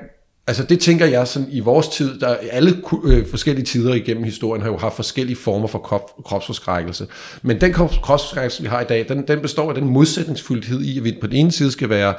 Altså 0.47 0.63
det 0.63 0.79
tænker 0.79 1.05
jeg 1.05 1.27
sådan 1.27 1.47
i 1.51 1.59
vores 1.59 1.88
tid, 1.88 2.19
der 2.19 2.35
alle 2.51 2.81
øh, 3.05 3.27
forskellige 3.27 3.65
tider 3.65 3.93
igennem 3.93 4.23
historien 4.23 4.61
har 4.61 4.69
jo 4.69 4.77
haft 4.77 4.95
forskellige 4.95 5.35
former 5.35 5.67
for 5.67 5.79
krop, 5.79 6.11
kropsforskrækkelse. 6.25 7.07
Men 7.41 7.61
den 7.61 7.73
kropsforskrækkelse, 7.73 8.61
vi 8.61 8.67
har 8.67 8.81
i 8.81 8.85
dag, 8.85 9.05
den, 9.09 9.27
den 9.27 9.39
består 9.39 9.69
af 9.69 9.75
den 9.75 9.88
modsætningsfuldhed 9.88 10.81
i, 10.81 10.97
at 10.97 11.03
vi 11.03 11.17
på 11.21 11.27
den 11.27 11.35
ene 11.35 11.51
side 11.51 11.71
skal 11.71 11.89
være 11.89 12.13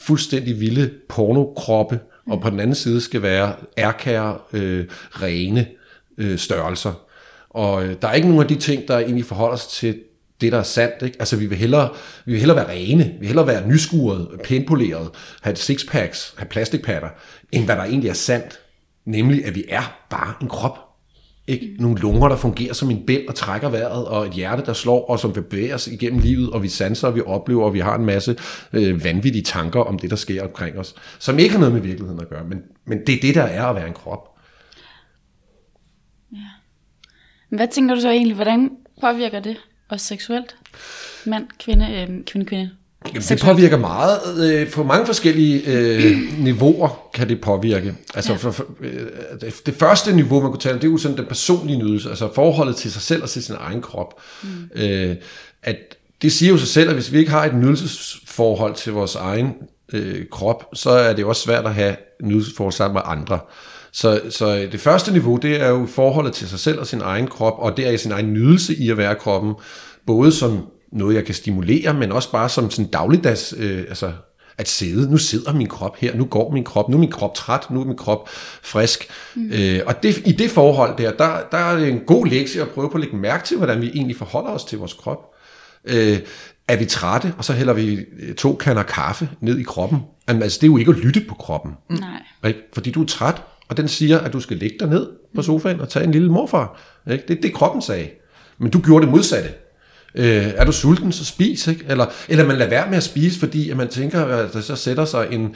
fuldstændig 0.00 0.60
vilde 0.60 0.90
pornokroppe, 1.08 2.00
og 2.26 2.40
på 2.40 2.50
den 2.50 2.60
anden 2.60 2.74
side 2.74 3.00
skal 3.00 3.22
være 3.22 3.52
ærkære, 3.78 4.36
øh, 4.52 4.84
rene 5.10 5.66
øh, 6.18 6.38
størrelser. 6.38 6.92
Og 7.50 7.84
øh, 7.84 7.96
der 8.02 8.08
er 8.08 8.14
ikke 8.14 8.28
nogen 8.28 8.42
af 8.42 8.48
de 8.48 8.54
ting, 8.54 8.88
der 8.88 8.98
egentlig 8.98 9.24
forholder 9.24 9.56
sig 9.56 9.70
til 9.70 9.98
det, 10.40 10.52
der 10.52 10.58
er 10.58 10.62
sandt. 10.62 11.02
Ikke? 11.02 11.16
Altså, 11.18 11.36
vi 11.36 11.46
vil, 11.46 11.58
hellere, 11.58 11.88
vi 12.24 12.32
vil 12.32 12.40
hellere 12.40 12.56
være 12.56 12.68
rene, 12.68 13.04
vi 13.04 13.18
vil 13.18 13.26
hellere 13.26 13.46
være 13.46 13.68
nyskuret, 13.68 14.28
pænpoleret, 14.44 15.10
have 15.40 15.56
sixpacks, 15.56 16.34
have 16.38 16.48
plastikpatter, 16.48 17.08
end 17.52 17.64
hvad 17.64 17.76
der 17.76 17.84
egentlig 17.84 18.08
er 18.08 18.14
sandt. 18.14 18.60
Nemlig, 19.04 19.44
at 19.46 19.54
vi 19.54 19.64
er 19.68 20.06
bare 20.10 20.34
en 20.42 20.48
krop. 20.48 20.78
Ikke? 21.46 21.76
Nogle 21.78 22.00
lunger, 22.00 22.28
der 22.28 22.36
fungerer 22.36 22.74
som 22.74 22.90
en 22.90 23.06
bænd 23.06 23.28
og 23.28 23.34
trækker 23.34 23.68
vejret, 23.68 24.06
og 24.06 24.26
et 24.26 24.32
hjerte, 24.32 24.64
der 24.66 24.72
slår, 24.72 25.10
og 25.10 25.18
som 25.18 25.34
vil 25.34 25.42
bevæge 25.42 25.74
os 25.74 25.86
igennem 25.86 26.20
livet, 26.20 26.50
og 26.50 26.62
vi 26.62 26.68
sanser, 26.68 27.08
og 27.08 27.14
vi 27.14 27.20
oplever, 27.20 27.64
og 27.64 27.74
vi 27.74 27.78
har 27.78 27.94
en 27.94 28.04
masse 28.04 28.36
øh, 28.72 29.04
vanvittige 29.04 29.42
tanker 29.42 29.80
om 29.80 29.98
det, 29.98 30.10
der 30.10 30.16
sker 30.16 30.44
omkring 30.44 30.78
os, 30.78 30.94
som 31.18 31.38
ikke 31.38 31.52
har 31.52 31.58
noget 31.58 31.74
med 31.74 31.82
virkeligheden 31.82 32.20
at 32.20 32.28
gøre, 32.28 32.44
men, 32.44 32.62
men 32.86 32.98
det 33.06 33.14
er 33.14 33.20
det, 33.20 33.34
der 33.34 33.42
er 33.42 33.64
at 33.64 33.76
være 33.76 33.86
en 33.86 33.94
krop. 33.94 34.38
Ja. 36.32 36.38
Hvad 37.56 37.68
tænker 37.68 37.94
du 37.94 38.00
så 38.00 38.10
egentlig, 38.10 38.34
hvordan 38.34 38.70
påvirker 39.00 39.40
det 39.40 39.56
os 39.90 40.02
seksuelt? 40.02 40.56
Mand, 41.24 41.46
kvinde, 41.58 41.86
øh, 41.86 42.24
kvinde, 42.24 42.46
kvinde? 42.46 42.70
Jamen, 43.06 43.22
det 43.22 43.40
påvirker 43.40 43.76
meget. 43.76 44.20
Øh, 44.52 44.70
på 44.70 44.84
mange 44.84 45.06
forskellige 45.06 45.62
øh, 45.66 46.16
niveauer 46.44 47.10
kan 47.14 47.28
det 47.28 47.40
påvirke. 47.40 47.94
Altså, 48.14 48.32
ja. 48.32 48.38
for, 48.38 48.50
for, 48.50 48.66
øh, 48.80 49.50
det 49.66 49.74
første 49.74 50.12
niveau, 50.12 50.40
man 50.40 50.50
kunne 50.50 50.60
tale 50.60 50.74
om, 50.74 50.80
det 50.80 50.88
er 50.88 50.92
jo 50.92 50.98
sådan 50.98 51.16
den 51.16 51.26
personlige 51.26 51.78
nydelse, 51.78 52.08
altså 52.08 52.34
forholdet 52.34 52.76
til 52.76 52.92
sig 52.92 53.02
selv 53.02 53.22
og 53.22 53.28
til 53.28 53.42
sin 53.42 53.54
egen 53.58 53.82
krop. 53.82 54.20
Mm. 54.42 54.48
Øh, 54.74 55.16
at 55.62 55.76
det 56.22 56.32
siger 56.32 56.52
jo 56.52 56.58
sig 56.58 56.68
selv, 56.68 56.88
at 56.88 56.94
hvis 56.94 57.12
vi 57.12 57.18
ikke 57.18 57.30
har 57.30 57.44
et 57.44 57.54
nydelsesforhold 57.54 58.74
til 58.74 58.92
vores 58.92 59.14
egen 59.14 59.54
øh, 59.92 60.24
krop, 60.30 60.64
så 60.74 60.90
er 60.90 61.12
det 61.12 61.24
også 61.24 61.42
svært 61.42 61.66
at 61.66 61.74
have 61.74 61.96
nydelsesforhold 62.22 62.72
sammen 62.72 62.94
med 62.94 63.02
andre. 63.04 63.38
Så, 63.92 64.20
så 64.30 64.68
det 64.72 64.80
første 64.80 65.12
niveau, 65.12 65.36
det 65.36 65.60
er 65.60 65.68
jo 65.68 65.86
forholdet 65.86 66.32
til 66.32 66.48
sig 66.48 66.58
selv 66.58 66.78
og 66.78 66.86
sin 66.86 67.00
egen 67.00 67.26
krop, 67.26 67.54
og 67.58 67.76
det 67.76 67.88
er 67.88 67.96
sin 67.96 68.12
egen 68.12 68.32
nydelse 68.32 68.74
i 68.74 68.90
at 68.90 68.96
være 68.96 69.14
kroppen, 69.14 69.54
både 70.06 70.32
som 70.32 70.66
noget, 70.92 71.14
jeg 71.14 71.24
kan 71.24 71.34
stimulere, 71.34 71.94
men 71.94 72.12
også 72.12 72.32
bare 72.32 72.48
som 72.48 72.70
sådan 72.70 72.90
dagligdags, 72.90 73.54
øh, 73.58 73.78
altså 73.78 74.12
at 74.58 74.68
sidde. 74.68 75.10
Nu 75.10 75.16
sidder 75.16 75.52
min 75.52 75.66
krop 75.66 75.96
her, 75.96 76.16
nu 76.16 76.24
går 76.24 76.50
min 76.50 76.64
krop, 76.64 76.88
nu 76.88 76.96
er 76.96 77.00
min 77.00 77.10
krop 77.10 77.34
træt, 77.34 77.70
nu 77.70 77.80
er 77.80 77.84
min 77.84 77.96
krop 77.96 78.28
frisk. 78.62 79.08
Mm. 79.34 79.50
Øh, 79.52 79.80
og 79.86 80.02
det, 80.02 80.26
i 80.26 80.32
det 80.32 80.50
forhold 80.50 80.98
der, 80.98 81.12
der, 81.12 81.38
der 81.50 81.58
er 81.58 81.78
det 81.78 81.88
en 81.88 82.00
god 82.06 82.26
lektie 82.26 82.62
at 82.62 82.68
prøve 82.68 82.90
på 82.90 82.94
at 82.94 83.00
lægge 83.00 83.16
mærke 83.16 83.44
til, 83.44 83.56
hvordan 83.56 83.80
vi 83.80 83.90
egentlig 83.94 84.16
forholder 84.16 84.50
os 84.50 84.64
til 84.64 84.78
vores 84.78 84.92
krop. 84.92 85.18
Øh, 85.84 86.18
er 86.68 86.76
vi 86.76 86.84
trætte, 86.84 87.34
og 87.38 87.44
så 87.44 87.52
hælder 87.52 87.72
vi 87.72 87.94
øh, 87.94 88.34
to 88.34 88.54
kander 88.54 88.82
kaffe 88.82 89.28
ned 89.40 89.58
i 89.58 89.62
kroppen. 89.62 89.98
Altså, 90.26 90.58
det 90.60 90.66
er 90.66 90.70
jo 90.70 90.76
ikke 90.76 90.90
at 90.90 90.98
lytte 90.98 91.20
på 91.28 91.34
kroppen. 91.34 91.72
Nej. 91.88 92.22
Ikke? 92.46 92.60
Fordi 92.72 92.90
du 92.90 93.02
er 93.02 93.06
træt, 93.06 93.42
og 93.68 93.76
den 93.76 93.88
siger, 93.88 94.18
at 94.18 94.32
du 94.32 94.40
skal 94.40 94.56
ligge 94.56 94.76
dig 94.80 94.88
ned 94.88 95.06
på 95.34 95.42
sofaen 95.42 95.80
og 95.80 95.88
tage 95.88 96.04
en 96.04 96.12
lille 96.12 96.32
morfar. 96.32 96.80
Ikke? 97.10 97.24
Det 97.28 97.36
er 97.36 97.40
det, 97.40 97.54
kroppen 97.54 97.82
sagde. 97.82 98.08
Men 98.58 98.70
du 98.70 98.80
gjorde 98.80 99.06
det 99.06 99.12
modsatte. 99.14 99.50
Øh, 100.14 100.46
er 100.56 100.64
du 100.64 100.72
sulten, 100.72 101.12
så 101.12 101.24
spis. 101.24 101.66
Ikke? 101.66 101.84
Eller, 101.88 102.06
eller 102.28 102.46
man 102.46 102.56
lader 102.56 102.70
være 102.70 102.88
med 102.88 102.96
at 102.96 103.02
spise, 103.02 103.38
fordi 103.38 103.70
at 103.70 103.76
man 103.76 103.88
tænker, 103.88 104.24
at 104.24 104.52
der 104.52 104.60
så 104.60 104.76
sætter 104.76 105.04
sig 105.04 105.28
en, 105.30 105.54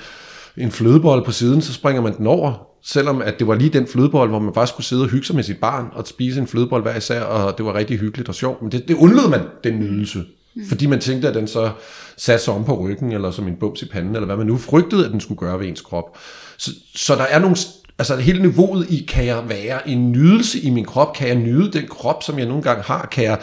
en 0.57 0.71
flødebold 0.71 1.25
på 1.25 1.33
siden, 1.33 1.63
så 1.63 1.73
springer 1.73 2.03
man 2.03 2.17
den 2.17 2.27
over. 2.27 2.67
Selvom 2.85 3.23
at 3.23 3.39
det 3.39 3.47
var 3.47 3.55
lige 3.55 3.71
den 3.71 3.87
flødebold, 3.87 4.31
hvor 4.31 4.39
man 4.39 4.55
faktisk 4.55 4.75
kunne 4.75 4.85
sidde 4.85 5.03
og 5.03 5.09
hygge 5.09 5.27
sig 5.27 5.37
med 5.37 5.45
sit 5.45 5.59
barn 5.59 5.87
og 5.93 6.07
spise 6.07 6.41
en 6.41 6.47
flødebold 6.47 6.83
hver 6.83 6.97
især, 6.97 7.21
og 7.21 7.59
det 7.59 7.67
var 7.67 7.75
rigtig 7.75 7.99
hyggeligt 7.99 8.29
og 8.29 8.35
sjovt. 8.35 8.63
Men 8.63 8.73
det, 8.73 8.89
det 8.89 8.97
undlod 8.97 9.31
man, 9.31 9.41
den 9.65 9.79
nydelse. 9.79 10.25
Mm. 10.55 10.67
Fordi 10.69 10.87
man 10.87 11.01
tænkte, 11.01 11.29
at 11.29 11.35
den 11.35 11.49
så 11.49 11.71
satte 12.17 12.45
sig 12.45 12.55
om 12.55 12.65
på 12.65 12.81
ryggen, 12.81 13.13
eller 13.13 13.31
som 13.31 13.49
en 13.49 13.57
bums 13.57 13.83
i 13.83 13.89
panden, 13.89 14.15
eller 14.15 14.27
hvad 14.27 14.37
man 14.37 14.47
nu 14.47 14.57
frygtede, 14.57 15.05
at 15.05 15.13
den 15.13 15.21
skulle 15.21 15.39
gøre 15.39 15.61
ved 15.61 15.67
ens 15.67 15.81
krop. 15.81 16.19
Så, 16.59 16.71
så 16.95 17.15
der 17.15 17.23
er 17.25 17.39
nogle 17.39 17.57
Altså 18.03 18.17
hele 18.17 18.43
niveauet 18.43 18.87
i, 18.91 19.05
kan 19.09 19.27
jeg 19.27 19.49
være 19.49 19.89
en 19.89 20.13
nydelse 20.13 20.61
i 20.61 20.71
min 20.71 20.85
krop? 20.85 21.15
Kan 21.15 21.29
jeg 21.29 21.37
nyde 21.37 21.73
den 21.73 21.87
krop, 21.89 22.23
som 22.23 22.39
jeg 22.39 22.47
nogle 22.47 22.63
gange 22.63 22.83
har? 22.83 23.09
Kan 23.13 23.25
jeg, 23.25 23.39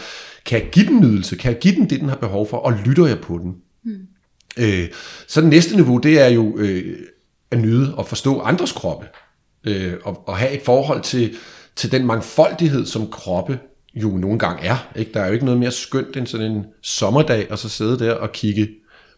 kan 0.46 0.62
jeg 0.62 0.70
give 0.70 0.86
den 0.86 1.00
nydelse? 1.00 1.36
Kan 1.36 1.52
jeg 1.52 1.60
give 1.60 1.76
den 1.76 1.90
det, 1.90 2.00
den 2.00 2.10
har 2.10 2.16
behov 2.16 2.50
for? 2.50 2.58
Og 2.58 2.74
lytter 2.86 3.08
jeg 3.08 3.20
på 3.20 3.38
den? 3.38 3.56
Mm. 3.84 3.98
Øh, 4.58 4.88
så 5.28 5.42
det 5.42 5.50
næste 5.50 5.76
niveau, 5.76 5.98
det 5.98 6.22
er 6.22 6.28
jo 6.28 6.58
øh, 6.58 6.98
at 7.52 7.60
nyde 7.60 7.96
og 7.96 8.08
forstå 8.08 8.40
andres 8.40 8.72
kroppe. 8.72 9.08
Øh, 9.64 9.94
og, 10.04 10.28
og 10.28 10.38
have 10.38 10.52
et 10.52 10.62
forhold 10.66 11.02
til, 11.02 11.36
til 11.76 11.92
den 11.92 12.06
mangfoldighed, 12.06 12.86
som 12.86 13.08
kroppe 13.12 13.60
jo 13.96 14.10
nogle 14.10 14.40
gange 14.40 14.64
er. 14.64 14.90
Ikke? 14.96 15.12
Der 15.14 15.22
er 15.22 15.28
jo 15.28 15.34
ikke 15.34 15.46
noget 15.46 15.60
mere 15.60 15.72
skønt 15.72 16.18
end 16.18 16.28
sådan 16.28 16.52
en 16.52 16.66
sommerdag, 16.82 17.52
og 17.52 17.60
så 17.60 17.70
sidde 17.70 18.00
der 18.00 18.14
og 18.14 18.32
kigge 18.32 18.70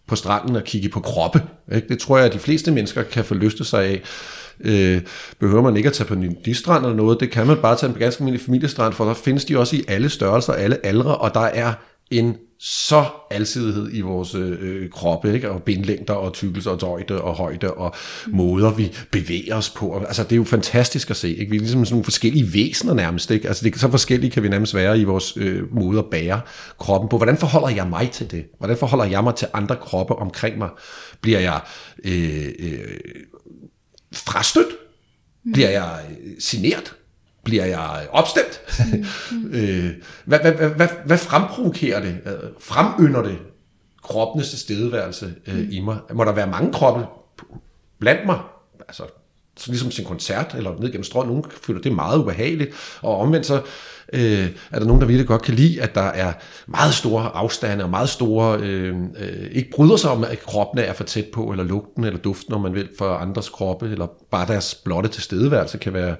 på 0.08 0.16
stranden 0.16 0.56
og 0.56 0.64
kigge 0.64 0.90
på 0.90 1.00
kroppe. 1.00 1.42
Ikke? 1.76 1.88
Det 1.88 2.00
tror 2.00 2.18
jeg, 2.18 2.26
at 2.26 2.34
de 2.34 2.40
fleste 2.40 2.72
mennesker 2.72 3.04
kan 3.04 3.26
få 3.26 3.34
lyst 3.34 3.66
sig 3.66 3.86
af. 3.86 4.02
Øh, 4.64 5.02
behøver 5.40 5.64
man 5.64 5.78
ikke 5.78 5.90
at 5.90 5.94
tage 5.94 6.08
på 6.08 6.14
en 6.14 6.54
strand 6.54 6.86
eller 6.86 6.98
noget, 6.98 7.20
det 7.20 7.32
kan 7.32 7.48
man 7.48 7.58
bare 7.58 7.76
tage 7.76 7.94
en 7.94 8.00
ganske 8.00 8.22
almindelig 8.22 8.46
familiestrand, 8.46 8.94
for 8.94 9.06
der 9.06 9.14
findes 9.14 9.46
de 9.46 9.58
også 9.58 9.76
i 9.76 9.84
alle 9.88 10.10
størrelser, 10.10 10.54
alle 10.54 10.86
aldre, 10.86 11.18
og 11.18 11.34
der 11.34 11.40
er 11.40 11.74
en 12.12 12.36
så 12.64 13.06
alsidighed 13.32 13.90
i 13.94 14.02
vores 14.02 14.36
øh, 14.36 14.90
kroppe, 14.90 15.34
ikke? 15.34 15.50
og 15.50 15.64
bindlængder 15.64 16.14
og 16.14 16.34
tykkelse 16.34 16.72
og 16.72 16.80
tøjde 16.80 17.22
og 17.22 17.34
højde 17.34 17.74
og 17.74 17.96
måder, 18.28 18.74
vi 18.74 18.94
bevæger 19.12 19.56
os 19.56 19.70
på. 19.70 20.04
Altså, 20.08 20.24
det 20.24 20.32
er 20.32 20.36
jo 20.36 20.44
fantastisk 20.44 21.10
at 21.10 21.16
se. 21.16 21.30
Ikke? 21.36 21.50
Vi 21.50 21.56
er 21.56 21.60
ligesom 21.60 21.86
sådan 21.86 21.94
nogle 21.94 22.04
forskellige 22.04 22.54
væsener 22.54 22.94
nærmest. 22.94 23.32
Ikke? 23.32 23.48
Altså, 23.48 23.64
det, 23.64 23.80
så 23.80 23.92
forskellige 23.92 24.32
kan 24.32 24.44
vi 24.44 24.50
nærmest 24.50 24.76
være 24.76 25.00
i 25.00 25.04
vores 25.04 25.38
øh, 25.38 25.76
måde 25.76 26.00
at 26.00 26.06
bære 26.06 26.42
kroppen 26.80 27.10
på. 27.10 27.18
Hvordan 27.18 27.38
forholder 27.38 27.70
jeg 27.70 27.88
mig 27.88 28.12
til 28.12 28.32
det? 28.32 28.46
Hvordan 28.58 28.78
forholder 28.78 29.06
jeg 29.06 29.24
mig 29.24 29.36
til 29.36 29.48
andre 29.54 29.76
kroppe 29.76 30.16
omkring 30.16 30.58
mig? 30.58 30.70
Bliver 31.22 31.40
jeg 31.40 31.60
øh, 32.04 32.46
øh, 32.60 32.80
frastødt? 34.14 34.76
Bliver 35.54 35.70
jeg 35.70 36.06
sineret? 36.40 36.96
bliver 37.44 37.66
jeg 37.66 38.08
opstemt? 38.12 38.62
Mm. 39.32 39.54
øh, 39.54 39.92
hvad, 40.26 40.40
hvad, 40.40 40.52
hvad, 40.52 40.70
hvad, 40.70 40.88
hvad 41.06 41.18
fremprovokerer 41.18 42.02
det? 42.02 42.20
Fremynder 42.60 43.22
det 43.22 43.38
kroppenes 44.04 44.50
tilstedeværelse 44.50 45.36
øh, 45.48 45.56
mm. 45.56 45.68
i 45.72 45.80
mig? 45.80 45.98
Må 46.14 46.24
der 46.24 46.32
være 46.32 46.48
mange 46.48 46.74
kroppe 46.74 47.06
blandt 48.00 48.26
mig? 48.26 48.40
Altså, 48.88 49.04
så 49.58 49.72
ligesom 49.72 49.92
sin 49.92 50.06
koncert, 50.06 50.56
eller 50.58 50.80
ned 50.80 50.92
gennem 50.92 51.04
strøget, 51.04 51.28
nogen 51.28 51.46
føler 51.62 51.82
det 51.82 51.92
meget 51.92 52.18
ubehageligt, 52.18 52.72
og 53.02 53.18
omvendt 53.18 53.46
så 53.46 53.62
øh, 54.14 54.50
er 54.72 54.80
der 54.80 54.86
nogen, 54.86 55.02
der 55.02 55.08
virkelig 55.08 55.28
godt 55.28 55.42
kan 55.42 55.54
lide, 55.54 55.82
at 55.82 55.96
der 55.96 56.02
er 56.02 56.34
meget 56.68 56.94
store 56.94 57.24
afstande, 57.24 57.84
og 57.84 57.90
meget 57.90 58.10
store, 58.10 58.60
øh, 58.60 58.96
øh, 59.20 59.48
ikke 59.52 59.70
bryder 59.76 59.96
sig 59.96 60.12
om, 60.12 60.24
at 60.24 60.40
kroppen 60.40 60.80
er 60.80 60.94
for 60.94 61.04
tæt 61.04 61.26
på, 61.34 61.52
eller 61.52 61.64
lugten, 61.64 62.04
eller 62.04 62.20
duften, 62.20 62.52
når 62.52 62.60
man 62.60 62.76
vil, 62.76 62.90
for 62.98 63.14
andres 63.14 63.50
kroppe, 63.50 63.92
eller 63.92 64.08
bare 64.32 64.48
deres 64.48 64.76
blotte 64.76 65.10
tilstedeværelse 65.10 65.78
kan 65.78 65.94
være 65.94 66.16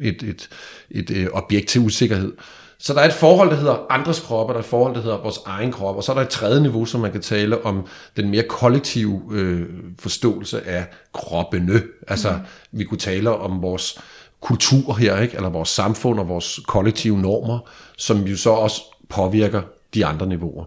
et, 0.00 0.22
et, 0.22 0.48
et, 0.90 1.10
et 1.10 1.10
øh, 1.10 1.26
objekt 1.32 1.68
til 1.68 1.80
usikkerhed. 1.80 2.32
Så 2.78 2.94
der 2.94 3.00
er 3.00 3.06
et 3.06 3.12
forhold, 3.12 3.50
der 3.50 3.56
hedder 3.56 3.86
andres 3.90 4.20
kroppe, 4.20 4.52
der 4.52 4.58
er 4.58 4.62
et 4.62 4.68
forhold, 4.68 4.94
der 4.94 5.00
hedder 5.00 5.22
vores 5.22 5.38
egen 5.46 5.72
krop, 5.72 5.96
og 5.96 6.04
så 6.04 6.12
er 6.12 6.16
der 6.16 6.22
et 6.22 6.28
tredje 6.28 6.60
niveau, 6.60 6.84
som 6.84 7.00
man 7.00 7.12
kan 7.12 7.20
tale 7.20 7.64
om 7.64 7.86
den 8.16 8.30
mere 8.30 8.42
kollektive 8.42 9.22
øh, 9.32 9.68
forståelse 9.98 10.66
af 10.66 10.86
kroppene. 11.14 11.82
Altså, 12.08 12.30
mm. 12.32 12.78
vi 12.78 12.84
kunne 12.84 12.98
tale 12.98 13.30
om 13.30 13.62
vores 13.62 14.00
kultur 14.40 14.94
her, 14.94 15.20
ikke? 15.20 15.36
eller 15.36 15.48
vores 15.48 15.68
samfund 15.68 16.20
og 16.20 16.28
vores 16.28 16.60
kollektive 16.66 17.18
normer, 17.18 17.58
som 17.96 18.22
jo 18.22 18.36
så 18.36 18.50
også 18.50 18.82
påvirker 19.08 19.62
de 19.94 20.06
andre 20.06 20.26
niveauer. 20.26 20.64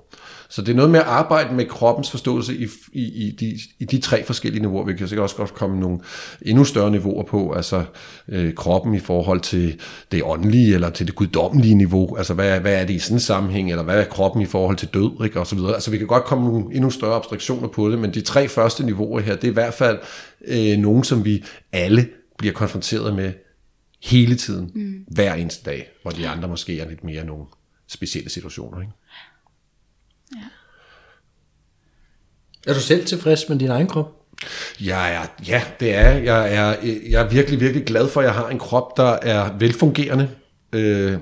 Så 0.52 0.62
det 0.62 0.72
er 0.72 0.76
noget 0.76 0.92
med 0.92 1.00
at 1.00 1.06
arbejde 1.06 1.56
med 1.56 1.66
kroppens 1.66 2.12
forståelse 2.12 2.56
i, 2.56 2.68
i, 2.94 3.04
i, 3.04 3.32
de, 3.32 3.60
i 3.80 3.86
de 3.86 4.00
tre 4.00 4.24
forskellige 4.24 4.62
niveauer. 4.62 4.86
Vi 4.86 4.94
kan 4.94 5.08
sikkert 5.08 5.24
også 5.24 5.36
godt 5.36 5.54
komme 5.54 5.80
nogle 5.80 6.00
endnu 6.42 6.64
større 6.64 6.92
niveauer 6.92 7.24
på, 7.24 7.52
altså 7.52 7.84
øh, 8.28 8.54
kroppen 8.54 8.94
i 8.94 9.00
forhold 9.00 9.40
til 9.40 9.80
det 10.12 10.24
åndelige 10.24 10.74
eller 10.74 10.90
til 10.90 11.08
det 11.08 11.16
guddommelige 11.16 11.76
niveau. 11.76 12.16
Altså 12.18 12.34
hvad, 12.34 12.60
hvad 12.60 12.82
er 12.82 12.86
det 12.86 12.94
i 12.94 13.00
sådan 13.00 13.16
en 13.16 13.20
sammenhæng, 13.20 13.70
eller 13.70 13.84
hvad 13.84 14.00
er 14.00 14.06
kroppen 14.06 14.42
i 14.42 14.46
forhold 14.46 14.78
til 14.78 14.88
død, 14.94 15.24
ikke? 15.24 15.40
og 15.40 15.48
så 15.48 15.56
videre. 15.56 15.74
Altså 15.74 15.92
vi 15.92 15.98
kan 15.98 16.08
godt 16.08 16.24
komme 16.24 16.46
nogle 16.46 16.66
endnu 16.76 16.90
større 16.90 17.16
abstraktioner 17.16 17.68
på 17.68 17.90
det, 17.90 18.00
men 18.00 18.14
de 18.14 18.22
tre 18.22 18.48
første 18.48 18.86
niveauer 18.86 19.20
her, 19.20 19.36
det 19.36 19.44
er 19.44 19.52
i 19.52 19.54
hvert 19.54 19.74
fald 19.74 19.98
øh, 20.48 20.78
nogen, 20.78 21.04
som 21.04 21.26
vi 21.26 21.44
alle 21.72 22.08
bliver 22.38 22.54
konfronteret 22.54 23.16
med 23.16 23.32
hele 24.04 24.36
tiden, 24.36 24.72
mm. 24.76 25.06
hver 25.08 25.34
eneste 25.34 25.64
dag, 25.64 25.90
hvor 26.02 26.12
de 26.12 26.28
andre 26.28 26.48
måske 26.48 26.80
er 26.80 26.90
lidt 26.90 27.04
mere 27.04 27.26
nogle 27.26 27.46
specielle 27.88 28.30
situationer. 28.30 28.82
Ikke? 28.82 28.94
Ja. 30.36 30.42
Er 32.68 32.74
du 32.74 32.80
selv 32.80 33.06
tilfreds 33.06 33.50
med 33.50 33.60
din 33.60 33.70
egen 33.70 33.88
krop? 33.88 34.16
Jeg 34.82 35.14
er, 35.14 35.44
ja, 35.48 35.64
det 35.80 35.96
er 35.96 36.10
jeg. 36.10 36.56
Er, 36.56 36.76
jeg 37.10 37.22
er 37.22 37.30
virkelig, 37.30 37.60
virkelig 37.60 37.86
glad 37.86 38.10
for, 38.10 38.22
at 38.22 38.26
jeg 38.26 38.34
har 38.34 38.50
en 38.50 38.60
krop, 38.60 38.98
der 38.98 39.18
er 39.22 39.58
velfungerende. 39.58 40.30
Øh, 40.74 41.18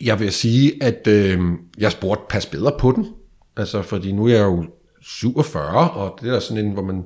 jeg 0.00 0.20
vil 0.20 0.32
sige, 0.32 0.82
at 0.82 1.06
øh, 1.06 1.40
jeg 1.78 1.92
spurgte 1.92 2.24
pas 2.28 2.46
bedre 2.46 2.72
på 2.78 2.92
den. 2.92 3.06
Altså, 3.56 3.82
fordi 3.82 4.12
nu 4.12 4.26
er 4.26 4.32
jeg 4.32 4.42
jo 4.42 4.64
47, 5.02 5.90
og 5.90 6.18
det 6.22 6.34
er 6.34 6.38
sådan 6.38 6.64
en, 6.64 6.72
hvor 6.72 6.82
man 6.82 7.04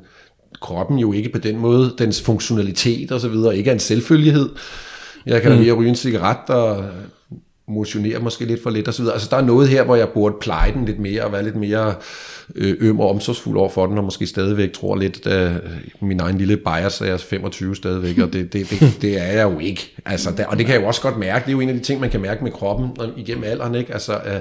kroppen 0.60 0.98
jo 0.98 1.12
ikke 1.12 1.28
på 1.28 1.38
den 1.38 1.58
måde, 1.58 1.94
dens 1.98 2.22
funktionalitet 2.22 3.12
og 3.12 3.20
så 3.20 3.28
videre, 3.28 3.56
ikke 3.56 3.70
er 3.70 3.74
en 3.74 3.80
selvfølgelighed. 3.80 4.48
Jeg 5.26 5.42
kan 5.42 5.50
da 5.50 5.56
lige 5.56 5.72
mm. 5.72 5.78
ryge 5.78 5.88
en 5.88 5.96
cigaret 5.96 6.50
og 6.50 6.84
motionere 7.68 8.18
måske 8.18 8.44
lidt 8.44 8.62
for 8.62 8.70
lidt 8.70 8.88
og 8.88 8.94
så 8.94 9.02
videre. 9.02 9.14
Altså 9.14 9.28
der 9.30 9.36
er 9.36 9.42
noget 9.42 9.68
her, 9.68 9.84
hvor 9.84 9.96
jeg 9.96 10.08
burde 10.08 10.36
pleje 10.40 10.72
den 10.72 10.84
lidt 10.84 10.98
mere 10.98 11.24
og 11.24 11.32
være 11.32 11.44
lidt 11.44 11.56
mere 11.56 11.94
øh, 12.54 12.76
øm 12.80 13.00
og 13.00 13.10
omsorgsfuld 13.10 13.58
over 13.58 13.68
for 13.68 13.86
den, 13.86 13.98
og 13.98 14.04
måske 14.04 14.26
stadigvæk 14.26 14.72
tror 14.72 14.96
lidt, 14.96 15.26
at 15.26 15.52
min 16.00 16.20
egen 16.20 16.38
lille 16.38 16.56
bias 16.56 17.00
er 17.00 17.16
25 17.16 17.76
stadigvæk, 17.76 18.18
og 18.18 18.32
det, 18.32 18.52
det, 18.52 18.70
det, 18.70 18.92
det 19.02 19.22
er 19.22 19.32
jeg 19.32 19.52
jo 19.52 19.58
ikke. 19.58 19.94
Altså, 20.04 20.30
der, 20.36 20.46
og 20.46 20.58
det 20.58 20.66
kan 20.66 20.74
jeg 20.74 20.82
jo 20.82 20.86
også 20.86 21.00
godt 21.00 21.18
mærke. 21.18 21.44
Det 21.44 21.48
er 21.48 21.52
jo 21.52 21.60
en 21.60 21.68
af 21.68 21.74
de 21.74 21.80
ting, 21.80 22.00
man 22.00 22.10
kan 22.10 22.20
mærke 22.20 22.44
med 22.44 22.52
kroppen 22.52 22.90
igennem 23.16 23.44
alderen, 23.44 23.74
ikke? 23.74 23.92
Altså, 23.92 24.12
øh, 24.12 24.40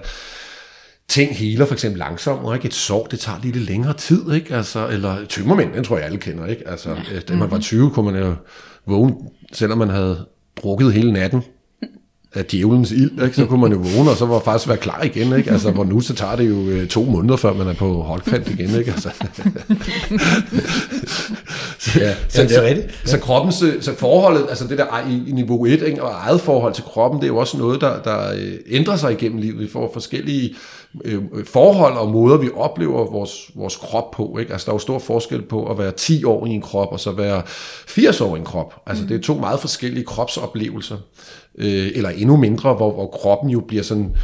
ting 1.07 1.35
heler 1.35 1.65
for 1.65 1.73
eksempel 1.73 1.99
langsommere, 1.99 2.55
ikke? 2.55 2.65
Et 2.65 2.73
sår, 2.73 3.07
det 3.11 3.19
tager 3.19 3.39
lidt 3.43 3.55
længere 3.55 3.93
tid, 3.93 4.33
ikke? 4.33 4.55
Altså, 4.55 4.87
eller 4.87 5.25
tømmermænd, 5.25 5.73
den 5.73 5.83
tror 5.83 5.97
jeg 5.97 6.05
alle 6.05 6.17
kender, 6.17 6.45
ikke? 6.45 6.67
Altså, 6.67 6.89
ja. 6.89 7.19
da 7.19 7.35
man 7.35 7.51
var 7.51 7.59
20, 7.59 7.91
kunne 7.91 8.11
man 8.11 8.21
jo 8.21 8.35
vågne, 8.85 9.15
selvom 9.53 9.77
man 9.77 9.89
havde 9.89 10.25
drukket 10.63 10.93
hele 10.93 11.13
natten, 11.13 11.43
af 12.35 12.45
djævelens 12.45 12.91
ild, 12.91 13.23
ikke? 13.23 13.35
så 13.35 13.45
kunne 13.45 13.61
man 13.61 13.71
jo 13.71 13.77
vågne, 13.77 14.11
og 14.11 14.17
så 14.17 14.25
var 14.25 14.39
faktisk 14.39 14.67
være 14.67 14.77
klar 14.77 15.03
igen. 15.03 15.37
Ikke? 15.37 15.51
Altså, 15.51 15.71
hvor 15.71 15.83
nu 15.83 16.01
så 16.01 16.13
tager 16.13 16.35
det 16.35 16.49
jo 16.49 16.69
øh, 16.69 16.87
to 16.87 17.03
måneder, 17.03 17.35
før 17.35 17.53
man 17.53 17.67
er 17.67 17.73
på 17.73 18.01
holdkant 18.01 18.49
igen. 18.49 18.79
Ikke? 18.79 18.91
Altså. 18.91 19.09
så, 21.79 21.99
ja, 21.99 22.15
så, 22.29 22.41
ja, 22.41 22.47
det 22.47 22.57
er 22.57 22.61
rigtigt. 22.61 22.99
Så, 23.03 23.11
så 23.11 23.19
kroppens, 23.19 23.61
øh, 23.61 23.81
så 23.81 23.95
forholdet, 23.95 24.45
altså 24.49 24.67
det 24.67 24.77
der 24.77 25.09
i, 25.09 25.29
i 25.29 25.31
niveau 25.31 25.65
1, 25.65 25.81
ikke? 25.81 26.03
og 26.03 26.11
eget 26.11 26.41
forhold 26.41 26.73
til 26.73 26.83
kroppen, 26.83 27.19
det 27.21 27.25
er 27.25 27.31
jo 27.31 27.37
også 27.37 27.57
noget, 27.57 27.81
der, 27.81 28.01
der 28.01 28.33
øh, 28.33 28.53
ændrer 28.69 28.95
sig 28.95 29.11
igennem 29.11 29.37
livet. 29.37 29.59
Vi 29.59 29.67
får 29.67 29.89
forskellige 29.93 30.55
øh, 31.05 31.23
forhold 31.45 31.93
og 31.93 32.11
måder, 32.11 32.37
vi 32.37 32.49
oplever 32.55 33.11
vores, 33.11 33.51
vores 33.55 33.75
krop 33.75 34.11
på. 34.11 34.37
Ikke? 34.39 34.51
Altså, 34.51 34.65
der 34.65 34.71
er 34.71 34.75
jo 34.75 34.79
stor 34.79 34.99
forskel 34.99 35.41
på 35.41 35.71
at 35.71 35.77
være 35.77 35.91
10 35.91 36.23
år 36.23 36.45
i 36.45 36.49
en 36.49 36.61
krop, 36.61 36.91
og 36.91 36.99
så 36.99 37.11
være 37.11 37.41
80 37.87 38.21
år 38.21 38.35
i 38.35 38.39
en 38.39 38.45
krop. 38.45 38.81
Altså, 38.85 39.03
mm. 39.03 39.07
det 39.07 39.17
er 39.17 39.21
to 39.21 39.33
meget 39.33 39.59
forskellige 39.59 40.05
kropsoplevelser 40.05 40.97
øh, 41.57 41.91
eller 41.95 42.09
endnu 42.09 42.35
mindre, 42.35 42.73
hvor, 42.73 42.93
hvor 42.93 43.07
kroppen 43.07 43.49
jo 43.49 43.59
bliver 43.59 43.83
sådan, 43.83 44.15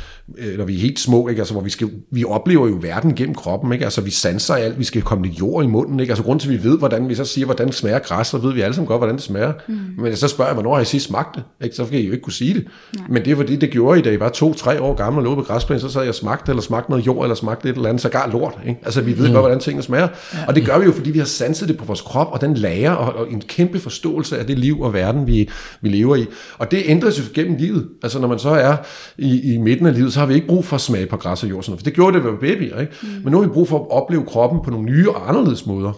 når 0.57 0.65
vi 0.65 0.75
er 0.75 0.79
helt 0.79 0.99
små, 0.99 1.27
ikke? 1.27 1.39
Altså, 1.39 1.53
hvor 1.53 1.63
vi, 1.63 1.69
skal, 1.69 1.89
vi 2.11 2.23
oplever 2.25 2.67
jo 2.67 2.77
verden 2.81 3.15
gennem 3.15 3.35
kroppen, 3.35 3.73
ikke? 3.73 3.85
Altså, 3.85 4.01
vi 4.01 4.11
sanser 4.11 4.53
alt, 4.53 4.79
vi 4.79 4.83
skal 4.83 5.01
komme 5.01 5.25
lidt 5.25 5.39
jord 5.39 5.63
i 5.63 5.67
munden, 5.67 5.99
ikke? 5.99 6.11
Altså, 6.11 6.23
grund 6.23 6.39
til, 6.39 6.47
at 6.47 6.63
vi 6.63 6.69
ved, 6.69 6.77
hvordan 6.77 7.09
vi 7.09 7.15
så 7.15 7.25
siger, 7.25 7.45
hvordan 7.45 7.71
smager 7.71 7.99
græs, 7.99 8.27
så 8.27 8.37
ved 8.37 8.53
vi 8.53 8.61
alle 8.61 8.73
sammen 8.73 8.87
godt, 8.87 8.99
hvordan 8.99 9.15
det 9.15 9.23
smager. 9.23 9.53
Mm. 9.67 9.79
Men 9.97 10.15
så 10.15 10.27
spørger 10.27 10.49
jeg, 10.49 10.53
hvornår 10.53 10.75
har 10.75 10.81
I 10.81 10.85
sidst 10.85 11.05
smagt 11.05 11.35
det? 11.35 11.43
Ikke? 11.63 11.75
Så 11.75 11.85
kan 11.85 11.99
I 11.99 12.05
jo 12.05 12.11
ikke 12.11 12.23
kunne 12.23 12.33
sige 12.33 12.53
det. 12.53 12.67
Nej. 12.95 13.05
Men 13.09 13.25
det 13.25 13.31
er 13.31 13.35
fordi, 13.35 13.55
det 13.55 13.69
gjorde 13.69 13.99
I, 13.99 14.01
da 14.01 14.11
I 14.11 14.19
var 14.19 14.29
to-tre 14.29 14.81
år 14.81 14.93
gamle 14.95 15.19
og 15.19 15.23
lå 15.23 15.35
på 15.35 15.41
græsplænen, 15.41 15.81
så 15.81 15.89
sad 15.89 16.03
jeg 16.03 16.15
smagt 16.15 16.49
eller 16.49 16.61
smagt 16.61 16.89
noget 16.89 17.07
jord, 17.07 17.25
eller 17.25 17.35
smagt 17.35 17.65
et 17.65 17.75
eller 17.75 17.89
andet, 17.89 18.01
så 18.01 18.09
gar 18.09 18.27
lort. 18.27 18.59
Ikke? 18.67 18.79
Altså, 18.83 19.01
vi 19.01 19.17
ved 19.17 19.27
mm. 19.27 19.33
godt, 19.33 19.43
hvordan 19.43 19.59
tingene 19.59 19.83
smager. 19.83 20.07
Ja. 20.33 20.37
Og 20.47 20.55
det 20.55 20.65
gør 20.65 20.79
vi 20.79 20.85
jo, 20.85 20.91
fordi 20.91 21.11
vi 21.11 21.19
har 21.19 21.25
sanset 21.25 21.67
det 21.67 21.77
på 21.77 21.85
vores 21.85 22.01
krop, 22.01 22.27
og 22.31 22.41
den 22.41 22.53
lærer, 22.53 22.91
og, 22.91 23.15
og 23.15 23.31
en 23.31 23.41
kæmpe 23.41 23.79
forståelse 23.79 24.37
af 24.39 24.45
det 24.45 24.59
liv 24.59 24.81
og 24.81 24.93
verden, 24.93 25.27
vi, 25.27 25.49
vi 25.81 25.89
lever 25.89 26.15
i. 26.15 26.25
Og 26.57 26.71
det 26.71 26.81
ændres 26.85 27.19
jo 27.19 27.23
gennem 27.33 27.57
livet. 27.57 27.87
Altså 28.03 28.19
når 28.19 28.27
man 28.27 28.39
så 28.39 28.49
er 28.49 28.75
i, 29.17 29.53
i 29.53 29.57
midten 29.57 29.85
af 29.87 29.93
livet, 29.93 30.13
så 30.13 30.19
har 30.21 30.27
vi 30.27 30.33
ikke 30.33 30.47
brug 30.47 30.65
for 30.65 30.75
at 30.75 30.81
smage 30.81 31.05
på 31.05 31.17
græs 31.17 31.43
og 31.43 31.49
jord. 31.49 31.63
Sådan 31.63 31.71
noget. 31.71 31.79
For 31.79 31.83
det 31.83 31.93
gjorde 31.93 32.17
det 32.17 32.25
ved 32.25 32.37
babyer. 32.37 32.79
Ikke? 32.79 32.93
Mm. 33.01 33.07
Men 33.23 33.31
nu 33.31 33.37
har 33.37 33.47
vi 33.47 33.53
brug 33.53 33.67
for 33.67 33.79
at 33.79 33.91
opleve 33.91 34.25
kroppen 34.25 34.61
på 34.63 34.69
nogle 34.69 34.85
nye 34.85 35.09
og 35.09 35.29
anderledes 35.29 35.65
måder. 35.65 35.93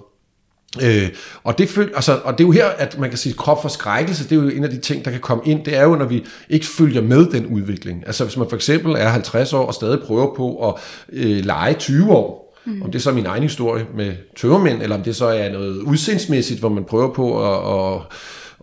Øh, 0.84 1.10
og, 1.44 1.58
det 1.58 1.70
føl, 1.70 1.92
altså, 1.96 2.20
og 2.24 2.38
det 2.38 2.44
er 2.44 2.48
jo 2.48 2.51
her, 2.51 2.65
at 2.65 3.00
man 3.00 3.10
kan 3.10 3.18
sige, 3.18 3.34
krop 3.34 3.62
for 3.62 3.70
skrækkelse, 3.70 4.24
det 4.24 4.32
er 4.32 4.42
jo 4.44 4.50
en 4.50 4.63
af 4.63 4.70
de 4.70 4.80
ting, 4.80 5.06
der 5.06 5.12
kan 5.12 5.20
komme 5.20 5.44
ind, 5.46 5.65
det 5.65 5.75
er 5.75 5.84
jo, 5.84 5.96
når 5.96 6.06
vi 6.06 6.25
ikke 6.50 6.65
følger 6.65 7.01
med 7.01 7.25
den 7.25 7.46
udvikling. 7.46 8.03
Altså 8.08 8.24
hvis 8.24 8.38
man 8.38 8.50
for 8.50 8.56
eksempel 8.56 8.92
er 8.92 9.10
50 9.10 9.53
år 9.53 9.65
og 9.65 9.74
stadig 9.74 10.00
prøver 10.00 10.36
på 10.36 10.70
at 10.70 10.75
øh, 11.13 11.46
lege 11.46 11.74
20 11.74 12.12
år, 12.12 12.60
mm. 12.65 12.82
om 12.82 12.92
det 12.92 13.00
er 13.00 13.03
så 13.03 13.12
min 13.12 13.25
egen 13.25 13.44
historie 13.44 13.86
med 13.96 14.13
tøvermænd, 14.38 14.82
eller 14.82 14.96
om 14.96 15.03
det 15.03 15.15
så 15.15 15.25
er 15.25 15.51
noget 15.51 15.77
udseendsmæssigt, 15.77 16.60
hvor 16.60 16.70
man 16.70 16.84
prøver 16.84 17.13
på 17.13 17.53
at, 17.53 17.96
at 17.96 18.01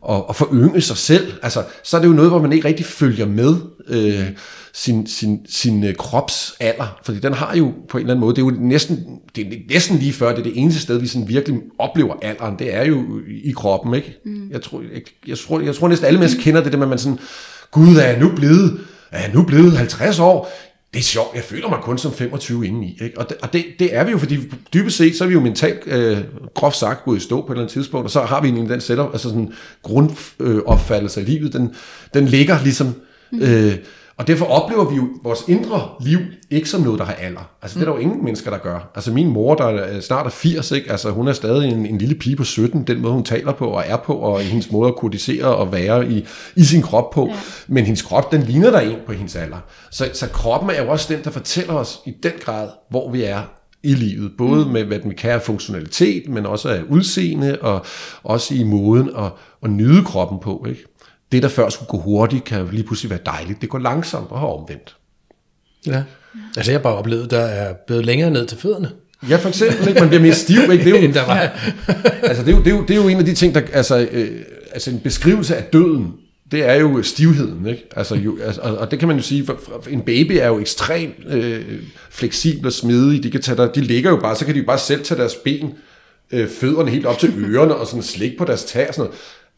og, 0.02 0.28
og 0.28 0.36
forynge 0.36 0.80
sig 0.80 0.96
selv, 0.96 1.32
altså, 1.42 1.64
så 1.82 1.96
er 1.96 2.00
det 2.00 2.08
jo 2.08 2.12
noget, 2.12 2.30
hvor 2.30 2.42
man 2.42 2.52
ikke 2.52 2.68
rigtig 2.68 2.86
følger 2.86 3.26
med 3.26 3.54
øh, 3.88 4.26
sin, 4.74 5.06
sin, 5.06 5.40
sin 5.48 5.84
øh, 5.84 5.94
kropsalder, 5.94 6.98
fordi 7.04 7.18
den 7.18 7.32
har 7.32 7.56
jo 7.56 7.72
på 7.88 7.98
en 7.98 8.02
eller 8.02 8.14
anden 8.14 8.20
måde, 8.20 8.34
det 8.36 8.42
er 8.42 8.46
jo 8.46 8.52
næsten, 8.60 9.18
det 9.36 9.46
er 9.46 9.50
næsten 9.70 9.98
lige 9.98 10.12
før, 10.12 10.28
det 10.28 10.38
er 10.38 10.42
det 10.42 10.52
eneste 10.56 10.80
sted, 10.80 11.00
vi 11.00 11.06
sådan 11.06 11.28
virkelig 11.28 11.60
oplever 11.78 12.14
alderen, 12.22 12.58
det 12.58 12.74
er 12.74 12.84
jo 12.84 13.20
i 13.44 13.52
kroppen, 13.56 13.94
ikke? 13.94 14.18
Mm. 14.24 14.50
Jeg, 14.50 14.62
tror, 14.62 14.82
jeg, 14.94 15.02
jeg, 15.28 15.38
tror, 15.38 15.60
jeg 15.60 15.74
tror 15.74 15.88
næsten 15.88 16.06
alle 16.06 16.18
mennesker 16.18 16.42
kender 16.42 16.62
det, 16.62 16.72
det 16.72 16.78
med, 16.78 16.86
man 16.86 16.98
sådan, 16.98 17.18
gud, 17.70 17.96
er 17.96 18.06
jeg 18.06 18.18
nu 18.18 18.32
blevet, 18.36 18.80
er 19.10 19.20
jeg 19.20 19.30
nu 19.34 19.42
blevet 19.42 19.76
50 19.76 20.18
år? 20.18 20.50
det 20.94 20.98
er 20.98 21.04
sjovt, 21.04 21.34
jeg 21.34 21.42
føler 21.42 21.68
mig 21.68 21.78
kun 21.82 21.98
som 21.98 22.12
25 22.12 22.66
indeni. 22.66 22.98
Ikke? 23.02 23.18
Og, 23.18 23.28
det, 23.28 23.36
og 23.42 23.52
det, 23.52 23.64
det 23.78 23.96
er 23.96 24.04
vi 24.04 24.10
jo, 24.10 24.18
fordi 24.18 24.38
dybest 24.74 24.96
set, 24.96 25.16
så 25.16 25.24
er 25.24 25.28
vi 25.28 25.34
jo 25.34 25.40
mentalt, 25.40 25.80
øh, 25.86 26.18
groft 26.54 26.76
sagt, 26.76 27.04
gået 27.04 27.16
i 27.16 27.20
stå 27.20 27.40
på 27.40 27.46
et 27.46 27.50
eller 27.50 27.62
andet 27.62 27.72
tidspunkt, 27.72 28.04
og 28.04 28.10
så 28.10 28.20
har 28.20 28.40
vi 28.40 28.48
egentlig 28.48 28.68
den 28.68 28.80
sætter, 28.80 29.10
altså 29.12 29.28
sådan 29.28 29.52
grundopfattelse 29.82 31.20
af 31.20 31.26
livet, 31.26 31.52
den, 31.52 31.74
den 32.14 32.26
ligger 32.26 32.62
ligesom, 32.62 32.94
øh, 33.32 33.74
og 34.20 34.26
derfor 34.26 34.46
oplever 34.46 34.90
vi 34.90 34.96
jo 34.96 35.08
vores 35.22 35.44
indre 35.48 35.88
liv 36.00 36.18
ikke 36.50 36.68
som 36.68 36.80
noget, 36.80 36.98
der 36.98 37.04
har 37.04 37.12
alder. 37.12 37.50
Altså 37.62 37.78
det 37.78 37.86
er 37.86 37.90
der 37.90 37.96
jo 37.96 38.02
ingen 38.02 38.24
mennesker, 38.24 38.50
der 38.50 38.58
gør. 38.58 38.90
Altså 38.94 39.12
min 39.12 39.28
mor, 39.28 39.54
der 39.54 39.64
er 39.64 40.00
snart 40.00 40.26
er 40.26 40.30
80, 40.30 40.72
ikke? 40.72 40.90
Altså, 40.90 41.10
hun 41.10 41.28
er 41.28 41.32
stadig 41.32 41.72
en, 41.72 41.86
en 41.86 41.98
lille 41.98 42.14
pige 42.14 42.36
på 42.36 42.44
17, 42.44 42.84
den 42.84 43.00
måde 43.00 43.12
hun 43.12 43.24
taler 43.24 43.52
på 43.52 43.66
og 43.66 43.84
er 43.86 43.96
på, 43.96 44.14
og 44.14 44.40
hendes 44.40 44.70
måde 44.70 44.88
at 44.88 44.96
kodisere 44.96 45.56
og 45.56 45.72
være 45.72 46.10
i, 46.10 46.26
i 46.56 46.64
sin 46.64 46.82
krop 46.82 47.10
på. 47.10 47.26
Ja. 47.26 47.36
Men 47.68 47.84
hendes 47.84 48.02
krop, 48.02 48.32
den 48.32 48.42
ligner 48.42 48.70
der 48.70 48.80
en 48.80 48.96
på 49.06 49.12
hendes 49.12 49.36
alder. 49.36 49.58
Så, 49.90 50.10
så 50.12 50.28
kroppen 50.28 50.70
er 50.70 50.82
jo 50.82 50.90
også 50.90 51.14
den, 51.14 51.24
der 51.24 51.30
fortæller 51.30 51.74
os 51.74 51.98
i 52.06 52.14
den 52.22 52.32
grad, 52.40 52.68
hvor 52.90 53.10
vi 53.10 53.22
er 53.22 53.42
i 53.82 53.94
livet. 53.94 54.32
Både 54.38 54.64
mm. 54.64 54.70
med, 54.70 54.84
hvad 54.84 54.98
den 54.98 55.14
kan 55.14 55.30
af 55.30 55.42
funktionalitet, 55.42 56.28
men 56.28 56.46
også 56.46 56.68
af 56.68 56.82
udseende, 56.88 57.58
og 57.60 57.86
også 58.22 58.54
i 58.54 58.62
måden 58.62 59.10
at, 59.18 59.32
at 59.62 59.70
nyde 59.70 60.04
kroppen 60.04 60.38
på. 60.38 60.66
Ikke? 60.68 60.84
Det, 61.32 61.42
der 61.42 61.48
før 61.48 61.68
skulle 61.68 61.88
gå 61.88 61.98
hurtigt, 61.98 62.44
kan 62.44 62.68
lige 62.72 62.84
pludselig 62.84 63.10
være 63.10 63.20
dejligt. 63.26 63.60
Det 63.60 63.68
går 63.68 63.78
langsomt 63.78 64.30
og 64.30 64.40
har 64.40 64.46
omvendt. 64.46 64.96
Ja. 65.86 66.02
Altså 66.56 66.72
jeg 66.72 66.78
har 66.78 66.82
bare 66.82 66.96
oplevet, 66.96 67.30
der 67.30 67.40
er 67.40 67.74
blevet 67.86 68.06
længere 68.06 68.30
ned 68.30 68.46
til 68.46 68.58
fødderne. 68.58 68.90
Ja, 69.28 69.36
for 69.36 69.48
eksempel. 69.48 69.88
Ikke? 69.88 70.00
Man 70.00 70.08
bliver 70.08 70.22
mere 70.22 70.34
stiv. 70.34 70.60
Ikke? 70.60 70.84
Det 70.84 70.86
er 70.86 70.90
jo, 70.90 70.96
End 71.06 71.14
der 71.14 71.26
var. 71.26 71.38
altså, 72.22 72.44
det 72.44 72.52
er, 72.52 72.56
jo, 72.56 72.62
det, 72.62 72.72
er 72.72 72.76
jo, 72.76 72.82
det 72.82 72.90
er 72.90 72.96
jo 72.96 73.08
en 73.08 73.18
af 73.18 73.24
de 73.24 73.34
ting, 73.34 73.54
der... 73.54 73.60
Altså, 73.72 74.08
øh, 74.12 74.40
altså 74.72 74.90
en 74.90 75.00
beskrivelse 75.00 75.56
af 75.56 75.64
døden, 75.64 76.12
det 76.50 76.68
er 76.68 76.74
jo 76.74 77.02
stivheden. 77.02 77.66
Ikke? 77.66 77.86
Altså, 77.96 78.14
jo, 78.14 78.38
altså, 78.42 78.60
og 78.60 78.90
det 78.90 78.98
kan 78.98 79.08
man 79.08 79.16
jo 79.16 79.22
sige, 79.22 79.46
for, 79.46 79.60
for 79.82 79.90
en 79.90 80.00
baby 80.00 80.32
er 80.32 80.46
jo 80.46 80.58
ekstremt 80.58 81.14
øh, 81.26 81.64
fleksibel 82.10 82.66
og 82.66 82.72
smidig. 82.72 83.22
De, 83.22 83.30
kan 83.30 83.42
tage 83.42 83.56
der, 83.56 83.72
de 83.72 83.80
ligger 83.80 84.10
jo 84.10 84.16
bare, 84.16 84.36
så 84.36 84.44
kan 84.44 84.54
de 84.54 84.60
jo 84.60 84.66
bare 84.66 84.78
selv 84.78 85.04
tage 85.04 85.18
deres 85.20 85.34
ben, 85.34 85.74
øh, 86.30 86.48
fødderne 86.48 86.90
helt 86.90 87.06
op 87.06 87.18
til 87.18 87.34
ørerne 87.38 87.74
og 87.74 87.86
sådan 87.86 88.02
slik 88.02 88.38
på 88.38 88.44
deres 88.44 88.62
og 88.62 88.70
sådan 88.70 88.92
noget. 88.96 89.12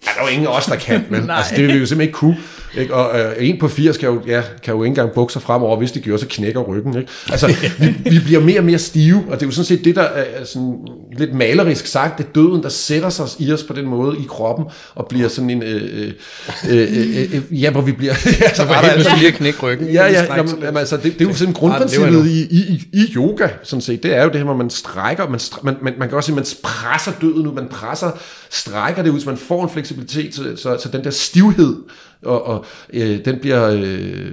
Ja, 0.06 0.10
der 0.14 0.20
er 0.20 0.24
jo 0.24 0.32
ingen 0.32 0.46
af 0.46 0.56
os, 0.56 0.66
der 0.66 0.76
kan, 0.76 1.04
men 1.10 1.30
altså, 1.30 1.54
det 1.56 1.66
vil 1.66 1.74
vi 1.74 1.78
jo 1.78 1.86
simpelthen 1.86 2.00
ikke 2.00 2.12
kunne. 2.12 2.36
Ikke? 2.78 2.94
Og 2.94 3.20
øh, 3.20 3.32
en 3.38 3.58
på 3.58 3.68
80 3.68 3.96
kan 3.96 4.08
jo, 4.08 4.20
ja, 4.26 4.42
kan 4.62 4.74
jo 4.74 4.82
ikke 4.82 4.90
engang 4.90 5.12
bukke 5.12 5.32
sig 5.32 5.42
fremover, 5.42 5.76
hvis 5.76 5.92
det 5.92 6.02
gjorde, 6.02 6.18
så 6.18 6.26
knækker 6.30 6.60
ryggen. 6.60 6.96
Ikke? 6.96 7.08
Altså, 7.30 7.46
vi, 7.78 8.10
vi, 8.10 8.18
bliver 8.18 8.40
mere 8.40 8.58
og 8.58 8.64
mere 8.64 8.78
stive, 8.78 9.24
og 9.28 9.34
det 9.34 9.42
er 9.42 9.46
jo 9.46 9.52
sådan 9.52 9.64
set 9.64 9.84
det, 9.84 9.96
der 9.96 10.02
er 10.02 10.44
sådan 10.44 10.76
lidt 11.16 11.34
malerisk 11.34 11.86
sagt, 11.86 12.18
det 12.18 12.24
er 12.24 12.28
døden, 12.34 12.62
der 12.62 12.68
sætter 12.68 13.08
sig 13.08 13.26
i 13.38 13.52
os 13.52 13.62
på 13.62 13.72
den 13.72 13.86
måde 13.86 14.16
i 14.18 14.26
kroppen, 14.28 14.66
og 14.94 15.06
bliver 15.08 15.28
sådan 15.28 15.50
en, 15.50 15.62
øh, 15.62 15.82
øh, 15.92 16.12
øh, 16.68 16.78
øh, 16.78 17.34
øh 17.34 17.62
ja, 17.62 17.70
hvor 17.70 17.80
vi 17.80 17.92
bliver... 17.92 18.14
ja, 18.40 18.54
så 18.54 18.64
var 18.64 18.80
der 18.80 18.88
altså, 18.88 19.10
lige 19.16 19.28
at 19.28 19.34
knække 19.34 19.60
ryggen. 19.60 19.88
Ja, 19.88 20.06
ja, 20.06 20.36
jamen, 20.36 20.58
jamen, 20.62 20.76
altså, 20.76 20.96
det, 20.96 21.18
det 21.18 21.24
er 21.24 21.28
jo 21.28 21.34
sådan 21.34 21.54
grundprincippet 21.54 22.26
i, 22.26 22.42
i, 22.42 22.82
i, 22.92 23.12
yoga, 23.16 23.48
sådan 23.62 23.80
set. 23.80 24.02
Det 24.02 24.16
er 24.16 24.22
jo 24.22 24.28
det 24.28 24.36
her, 24.36 24.44
hvor 24.44 24.56
man 24.56 24.70
strækker, 24.70 25.28
man, 25.28 25.40
man, 25.62 25.76
man, 25.82 25.94
man 25.98 26.08
kan 26.08 26.16
også 26.16 26.26
sige, 26.26 26.36
man 26.36 26.46
presser 26.62 27.12
døden 27.20 27.46
ud, 27.46 27.52
man 27.54 27.68
presser, 27.68 28.10
strækker 28.50 29.02
det 29.02 29.10
ud, 29.10 29.20
så 29.20 29.28
man 29.28 29.38
får 29.38 29.62
en 29.64 29.70
fleksibilitet, 29.70 29.91
så, 30.08 30.56
så, 30.56 30.78
så 30.78 30.88
den 30.92 31.04
der 31.04 31.10
stivhed, 31.10 31.76
og, 32.22 32.46
og 32.46 32.64
øh, 32.92 33.24
den 33.24 33.38
bliver... 33.38 33.68
Øh, 33.68 34.32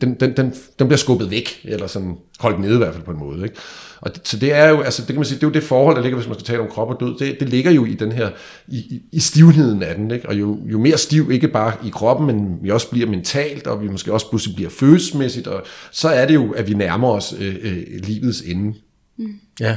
den, 0.00 0.14
den, 0.14 0.36
den, 0.36 0.54
den 0.78 0.86
bliver 0.86 0.96
skubbet 0.96 1.30
væk, 1.30 1.60
eller 1.64 1.86
sådan 1.86 2.16
holdt 2.40 2.60
nede 2.60 2.74
i 2.74 2.76
hvert 2.76 2.94
fald 2.94 3.04
på 3.04 3.10
en 3.10 3.18
måde. 3.18 3.42
Ikke? 3.42 3.56
Og 4.00 4.14
det, 4.14 4.28
så 4.28 4.36
det 4.36 4.52
er 4.52 4.68
jo, 4.68 4.80
altså 4.80 5.02
det 5.02 5.06
kan 5.06 5.16
man 5.16 5.24
sige, 5.24 5.36
det 5.36 5.42
er 5.42 5.46
jo 5.46 5.52
det 5.52 5.62
forhold, 5.62 5.96
der 5.96 6.02
ligger, 6.02 6.18
hvis 6.18 6.28
man 6.28 6.34
skal 6.34 6.46
tale 6.46 6.60
om 6.60 6.68
krop 6.68 6.88
og 6.88 6.96
død, 7.00 7.18
det, 7.18 7.40
det 7.40 7.48
ligger 7.48 7.70
jo 7.70 7.84
i 7.84 7.94
den 7.94 8.12
her, 8.12 8.30
i, 8.68 8.76
i, 8.76 9.02
i 9.12 9.20
stivheden 9.20 9.82
af 9.82 9.94
den, 9.94 10.10
ikke? 10.10 10.28
og 10.28 10.34
jo, 10.34 10.58
jo 10.64 10.78
mere 10.78 10.98
stiv, 10.98 11.30
ikke 11.30 11.48
bare 11.48 11.72
i 11.86 11.90
kroppen, 11.90 12.26
men 12.26 12.58
vi 12.62 12.70
også 12.70 12.90
bliver 12.90 13.10
mentalt, 13.10 13.66
og 13.66 13.82
vi 13.82 13.88
måske 13.88 14.12
også 14.12 14.28
pludselig 14.28 14.56
bliver 14.56 14.70
følelsesmæssigt, 14.70 15.46
og 15.46 15.62
så 15.90 16.08
er 16.08 16.26
det 16.26 16.34
jo, 16.34 16.52
at 16.52 16.68
vi 16.68 16.74
nærmer 16.74 17.08
os 17.08 17.34
øh, 17.40 17.56
øh, 17.62 17.82
livets 18.02 18.40
ende. 18.40 18.74
Mm. 19.18 19.34
Ja, 19.60 19.76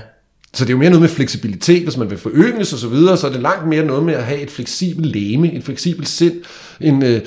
så 0.55 0.65
det 0.65 0.69
er 0.69 0.73
jo 0.73 0.77
mere 0.77 0.89
noget 0.89 1.01
med 1.01 1.09
fleksibilitet, 1.09 1.83
hvis 1.83 1.97
man 1.97 2.09
vil 2.09 2.17
forøges 2.17 2.73
og 2.73 2.79
så 2.79 2.87
videre, 2.87 3.17
så 3.17 3.27
er 3.27 3.31
det 3.31 3.41
langt 3.41 3.67
mere 3.67 3.85
noget 3.85 4.03
med 4.03 4.13
at 4.13 4.25
have 4.25 4.39
et 4.39 4.51
fleksibelt 4.51 5.07
læme, 5.07 5.53
et 5.53 5.63
fleksibelt 5.63 6.07
sind, 6.07 6.41
en, 6.81 7.03
øh, 7.03 7.21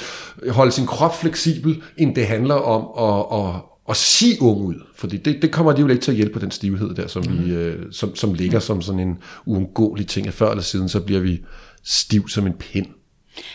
holde 0.50 0.72
sin 0.72 0.86
krop 0.86 1.20
fleksibel, 1.20 1.82
end 1.96 2.14
det 2.14 2.26
handler 2.26 2.54
om 2.54 2.82
at, 3.08 3.46
at, 3.46 3.60
at 3.90 3.96
se 3.96 4.26
ung 4.40 4.60
ud. 4.60 4.74
Fordi 4.96 5.16
det, 5.16 5.42
det 5.42 5.50
kommer 5.50 5.72
alligevel 5.72 5.92
ikke 5.92 6.04
til 6.04 6.10
at 6.10 6.16
hjælpe 6.16 6.32
på 6.32 6.38
den 6.38 6.50
stivhed 6.50 6.94
der, 6.94 7.06
som, 7.06 7.22
mm. 7.28 7.46
vi, 7.46 7.52
øh, 7.52 7.82
som, 7.92 8.16
som 8.16 8.34
ligger 8.34 8.60
som 8.60 8.82
sådan 8.82 9.00
en 9.00 9.18
uundgåelig 9.46 10.06
ting, 10.06 10.26
at 10.26 10.34
før 10.34 10.50
eller 10.50 10.62
siden, 10.62 10.88
så 10.88 11.00
bliver 11.00 11.20
vi 11.20 11.40
stiv 11.84 12.28
som 12.28 12.46
en 12.46 12.52
pind. 12.52 12.86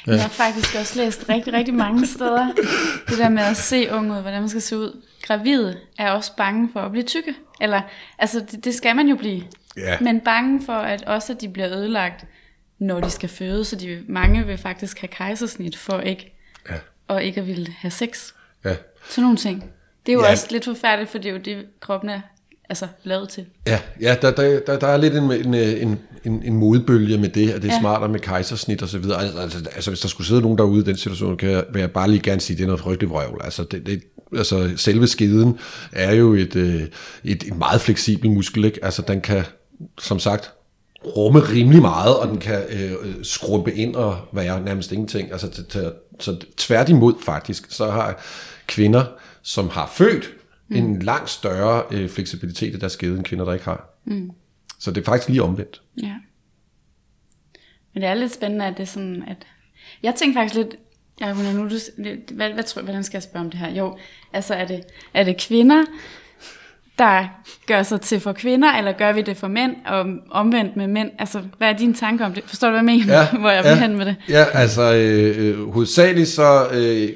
Ja. 0.08 0.12
Jeg 0.12 0.22
har 0.22 0.30
faktisk 0.30 0.76
også 0.76 1.00
læst 1.00 1.26
rigtig, 1.30 1.54
rigtig 1.54 1.74
mange 1.74 2.08
steder, 2.08 2.48
det 3.10 3.18
der 3.18 3.30
med 3.30 3.44
at 3.44 3.58
se 3.58 3.88
ung 3.92 4.12
ud, 4.12 4.22
hvordan 4.22 4.40
man 4.40 4.50
skal 4.50 4.62
se 4.62 4.78
ud. 4.78 5.02
Gravide 5.24 5.78
er 5.98 6.12
også 6.12 6.32
bange 6.38 6.70
for 6.74 6.80
at 6.80 6.92
blive 6.92 7.04
tykke. 7.04 7.34
Eller, 7.62 7.82
altså 8.20 8.42
det, 8.52 8.66
det 8.66 8.76
skal 8.76 8.96
man 8.96 9.08
jo 9.08 9.16
blive. 9.16 9.44
Ja. 9.78 9.98
Men 10.02 10.20
bange 10.20 10.66
for, 10.66 10.74
at 10.74 11.04
også 11.04 11.34
at 11.34 11.42
de 11.42 11.50
bliver 11.50 11.70
ødelagt, 11.78 12.26
når 12.80 13.00
de 13.00 13.10
skal 13.10 13.30
føde. 13.30 13.66
Så 13.66 13.76
de, 13.76 14.00
mange 14.08 14.46
vil 14.46 14.58
faktisk 14.58 15.00
have 15.02 15.08
kejsersnit 15.08 15.78
for 15.78 16.00
ikke, 16.00 16.40
Ja. 16.70 16.76
og 17.08 17.24
ikke 17.24 17.42
at 17.42 17.48
ville 17.48 17.68
have 17.78 17.92
sex. 17.92 18.32
Ja. 18.66 18.76
Sådan 19.10 19.22
nogle 19.22 19.38
ting. 19.38 19.64
Det 20.06 20.12
er 20.12 20.14
jo 20.14 20.24
Ja. 20.24 20.32
også 20.32 20.48
lidt 20.52 20.66
forfærdeligt, 20.66 21.12
for 21.12 21.18
det 21.18 21.30
er 21.30 21.34
jo 21.34 21.40
det, 21.46 21.66
kroppen 21.82 22.10
er 22.10 22.22
altså, 22.70 22.88
lavet 23.04 23.30
til. 23.30 23.46
Ja, 23.68 23.80
ja 24.02 24.16
der, 24.22 24.32
der, 24.32 24.60
der, 24.60 24.80
der 24.80 24.88
er 24.88 24.98
lidt 24.98 25.16
en, 25.16 25.32
en, 25.32 25.54
en, 25.54 26.00
en, 26.24 26.44
en 26.44 26.54
modbølge 26.54 27.18
med 27.18 27.30
det, 27.30 27.50
at 27.52 27.62
det 27.62 27.64
er 27.64 27.68
ja. 27.68 27.74
Ja. 27.74 27.80
smartere 27.80 28.10
med 28.10 28.20
kejsersnit 28.20 28.82
og 28.82 28.90
så 28.90 28.98
videre. 29.00 29.22
Altså, 29.22 29.40
altså, 29.42 29.70
altså, 29.76 29.92
hvis 29.92 30.00
der 30.00 30.08
skulle 30.08 30.28
sidde 30.28 30.42
nogen 30.42 30.58
derude 30.58 30.82
i 30.82 30.84
den 30.84 30.98
situation, 30.98 31.38
kan 31.38 31.50
jeg, 31.50 31.64
vil 31.74 31.80
jeg 31.80 31.92
bare 31.92 32.10
lige 32.10 32.22
gerne 32.22 32.42
sige, 32.42 32.56
at 32.56 32.58
det 32.58 32.64
er 32.64 32.68
noget 32.68 32.82
frygteligt 32.82 33.10
vrøvl. 33.12 33.42
Altså, 33.44 33.64
det, 33.64 33.86
det, 33.86 34.04
altså 34.38 34.74
selve 34.78 35.08
skeden 35.08 35.60
er 35.92 36.14
jo 36.14 36.34
et, 36.34 36.56
øh, 36.56 36.82
et, 37.24 37.44
et 37.44 37.58
meget 37.58 37.82
fleksibel 37.82 38.30
muskel, 38.32 38.66
ikke? 38.66 38.86
Altså, 38.86 39.02
den 39.02 39.22
kan, 39.22 39.44
som 40.00 40.20
sagt, 40.20 40.54
rumme 41.06 41.40
rimelig 41.40 41.82
meget, 41.82 42.18
og 42.20 42.28
den 42.28 42.38
kan 42.38 42.62
øh, 42.70 42.92
øh, 42.92 43.24
skrumpe 43.24 43.74
ind 43.74 43.96
og 43.96 44.18
være 44.32 44.62
nærmest 44.62 44.92
ingenting. 44.92 45.32
Altså, 45.32 45.50
til, 45.50 45.66
til, 45.66 45.92
så 46.20 46.46
tværtimod 46.58 47.14
faktisk, 47.26 47.72
så 47.72 47.92
har 47.92 48.24
kvinder, 48.68 49.06
som 49.42 49.70
har 49.70 49.92
født, 49.94 50.30
mm. 50.68 50.76
en 50.76 51.02
langt 51.02 51.30
større 51.30 51.84
øh, 51.92 52.10
fleksibilitet 52.10 52.76
i 52.76 52.80
deres 52.80 52.94
skede, 52.94 53.18
end 53.18 53.24
kvinder, 53.24 53.46
der 53.46 53.54
ikke 53.54 53.66
har. 53.66 54.00
Mm. 54.06 54.32
Så 54.80 54.92
det 54.92 55.02
er 55.02 55.06
faktisk 55.06 55.30
lige 55.30 55.44
omvendt. 55.44 55.82
Ja. 56.04 56.16
Men 57.94 58.04
det 58.04 58.10
er 58.10 58.14
lidt 58.14 58.34
spændende, 58.34 58.66
at 58.66 58.78
det 58.78 58.84
er 58.84 58.88
sådan, 58.88 59.24
at... 59.28 59.38
Jeg 60.04 60.16
tænkte 60.16 60.40
faktisk 60.40 60.56
lidt... 60.56 60.76
Ja, 61.22 61.34
nu, 61.34 61.70
du, 61.70 61.76
hvad, 62.34 62.54
hvad, 62.54 62.64
tror, 62.64 62.82
hvordan 62.82 63.04
skal 63.04 63.18
jeg 63.18 63.24
spørge 63.24 63.46
om 63.46 63.52
det 63.52 63.60
her? 63.60 63.72
Jo, 63.72 63.98
altså 64.34 64.54
er 64.54 64.66
det, 64.66 64.84
er 65.14 65.24
det 65.24 65.38
kvinder, 65.38 65.84
der 67.00 67.28
gør 67.68 67.84
sig 67.84 68.02
til 68.02 68.20
for 68.20 68.34
kvinder, 68.34 68.74
eller 68.74 68.92
gør 68.92 69.12
vi 69.12 69.22
det 69.22 69.38
for 69.38 69.48
mænd, 69.48 69.76
og 69.86 70.06
omvendt 70.32 70.76
med 70.76 70.88
mænd? 70.88 71.10
Altså, 71.20 71.42
hvad 71.58 71.70
er 71.70 71.78
dine 71.78 71.94
tanker 71.94 72.26
om 72.26 72.34
det? 72.34 72.44
Forstår 72.48 72.68
du, 72.68 72.72
hvad 72.72 72.80
jeg 72.80 72.86
mener, 72.86 73.26
hvor 73.42 73.50
jeg 73.50 73.64
vil 73.64 73.70
ja, 73.70 73.80
hen 73.80 73.98
med 73.98 74.06
det? 74.06 74.16
Ja, 74.30 74.46
altså 74.54 74.94
øh, 74.94 75.48
øh, 75.48 75.72
hovedsageligt 75.72 76.30
så 76.30 76.68
øh, 76.74 77.10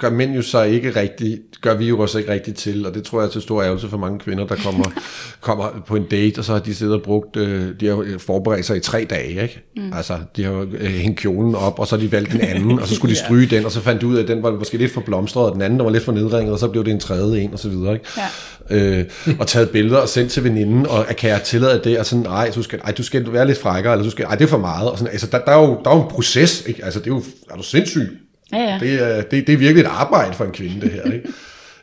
gør 0.00 0.10
mænd 0.10 0.34
jo 0.34 0.42
så 0.42 0.62
ikke 0.62 0.90
rigtigt, 0.96 1.60
gør 1.60 1.74
vi 1.74 1.88
jo 1.88 1.98
også 1.98 2.18
ikke 2.18 2.32
rigtigt 2.32 2.56
til, 2.56 2.86
og 2.86 2.94
det 2.94 3.04
tror 3.04 3.20
jeg 3.20 3.26
er 3.26 3.30
til 3.30 3.42
stor 3.42 3.62
ærgelse 3.62 3.88
for 3.88 3.96
mange 3.96 4.18
kvinder, 4.18 4.46
der 4.46 4.56
kommer, 4.56 4.84
kommer 5.40 5.82
på 5.86 5.96
en 5.96 6.04
date, 6.04 6.38
og 6.38 6.44
så 6.44 6.52
har 6.52 6.60
de 6.60 6.74
siddet 6.74 6.94
og 6.94 7.02
brugt, 7.02 7.36
øh, 7.36 7.80
de 7.80 7.86
har 7.86 8.18
forberedt 8.18 8.66
sig 8.66 8.76
i 8.76 8.80
tre 8.80 9.06
dage, 9.10 9.42
ikke? 9.42 9.62
Mm. 9.76 9.92
Altså, 9.92 10.18
de 10.36 10.44
har 10.44 10.66
øh, 10.72 10.90
hængt 10.90 11.20
kjolen 11.20 11.54
op, 11.54 11.78
og 11.78 11.86
så 11.86 11.96
har 11.96 12.00
de 12.00 12.12
valgt 12.12 12.32
den 12.32 12.40
anden, 12.40 12.78
og 12.78 12.88
så 12.88 12.94
skulle 12.94 13.14
de 13.14 13.20
stryge 13.26 13.46
den, 13.46 13.64
og 13.64 13.72
så 13.72 13.80
fandt 13.80 14.00
de 14.00 14.06
ud 14.06 14.16
af, 14.16 14.22
at 14.22 14.28
den 14.28 14.42
var 14.42 14.50
måske 14.50 14.78
lidt 14.78 14.92
for 14.92 15.00
blomstret, 15.00 15.46
og 15.46 15.54
den 15.54 15.62
anden 15.62 15.78
der 15.78 15.84
var 15.84 15.92
lidt 15.92 16.04
for 16.04 16.12
nedringet, 16.12 16.52
og 16.52 16.58
så 16.58 16.68
blev 16.68 16.84
det 16.84 16.90
en 16.90 17.00
tredje 17.00 17.40
en, 17.40 17.52
og 17.52 17.58
så 17.58 17.68
videre, 17.68 17.92
ikke? 17.92 18.06
Ja. 18.16 18.26
Øh, 18.70 19.04
og 19.38 19.46
taget 19.46 19.70
billeder 19.70 19.98
og 19.98 20.08
sendt 20.08 20.32
til 20.32 20.44
veninden, 20.44 20.86
og 20.86 21.06
kan 21.18 21.30
jeg 21.30 21.42
tillade 21.42 21.80
det, 21.84 21.98
og 21.98 22.06
sådan, 22.06 22.22
nej, 22.22 22.50
du 22.54 22.62
skal, 22.62 22.80
ej, 22.84 22.92
du 22.92 23.02
skal 23.02 23.32
være 23.32 23.46
lidt 23.46 23.58
frækkere, 23.58 23.92
eller 23.92 24.04
du 24.04 24.10
skal, 24.10 24.24
ej, 24.24 24.34
det 24.34 24.44
er 24.44 24.48
for 24.48 24.58
meget, 24.58 24.90
og 24.90 24.98
sådan, 24.98 25.12
altså, 25.12 25.26
der, 25.26 25.38
der, 25.38 25.52
er 25.52 25.60
jo, 25.60 25.80
der 25.84 25.90
er 25.90 25.96
jo 25.96 26.02
en 26.02 26.08
proces, 26.10 26.64
ikke? 26.66 26.84
Altså, 26.84 27.00
det 27.00 27.06
er 27.06 27.14
jo, 27.14 27.22
er 27.50 27.56
du 27.56 27.62
sindssyg? 27.62 28.18
Ja, 28.52 28.58
ja. 28.58 28.78
Det 28.80 29.02
er, 29.02 29.22
det, 29.22 29.46
det 29.46 29.52
er 29.52 29.56
virkelig 29.56 29.80
et 29.80 29.90
arbejde 29.90 30.34
for 30.34 30.44
en 30.44 30.52
kvinde, 30.52 30.80
det 30.80 30.90
her, 30.90 31.12
ikke? 31.12 31.28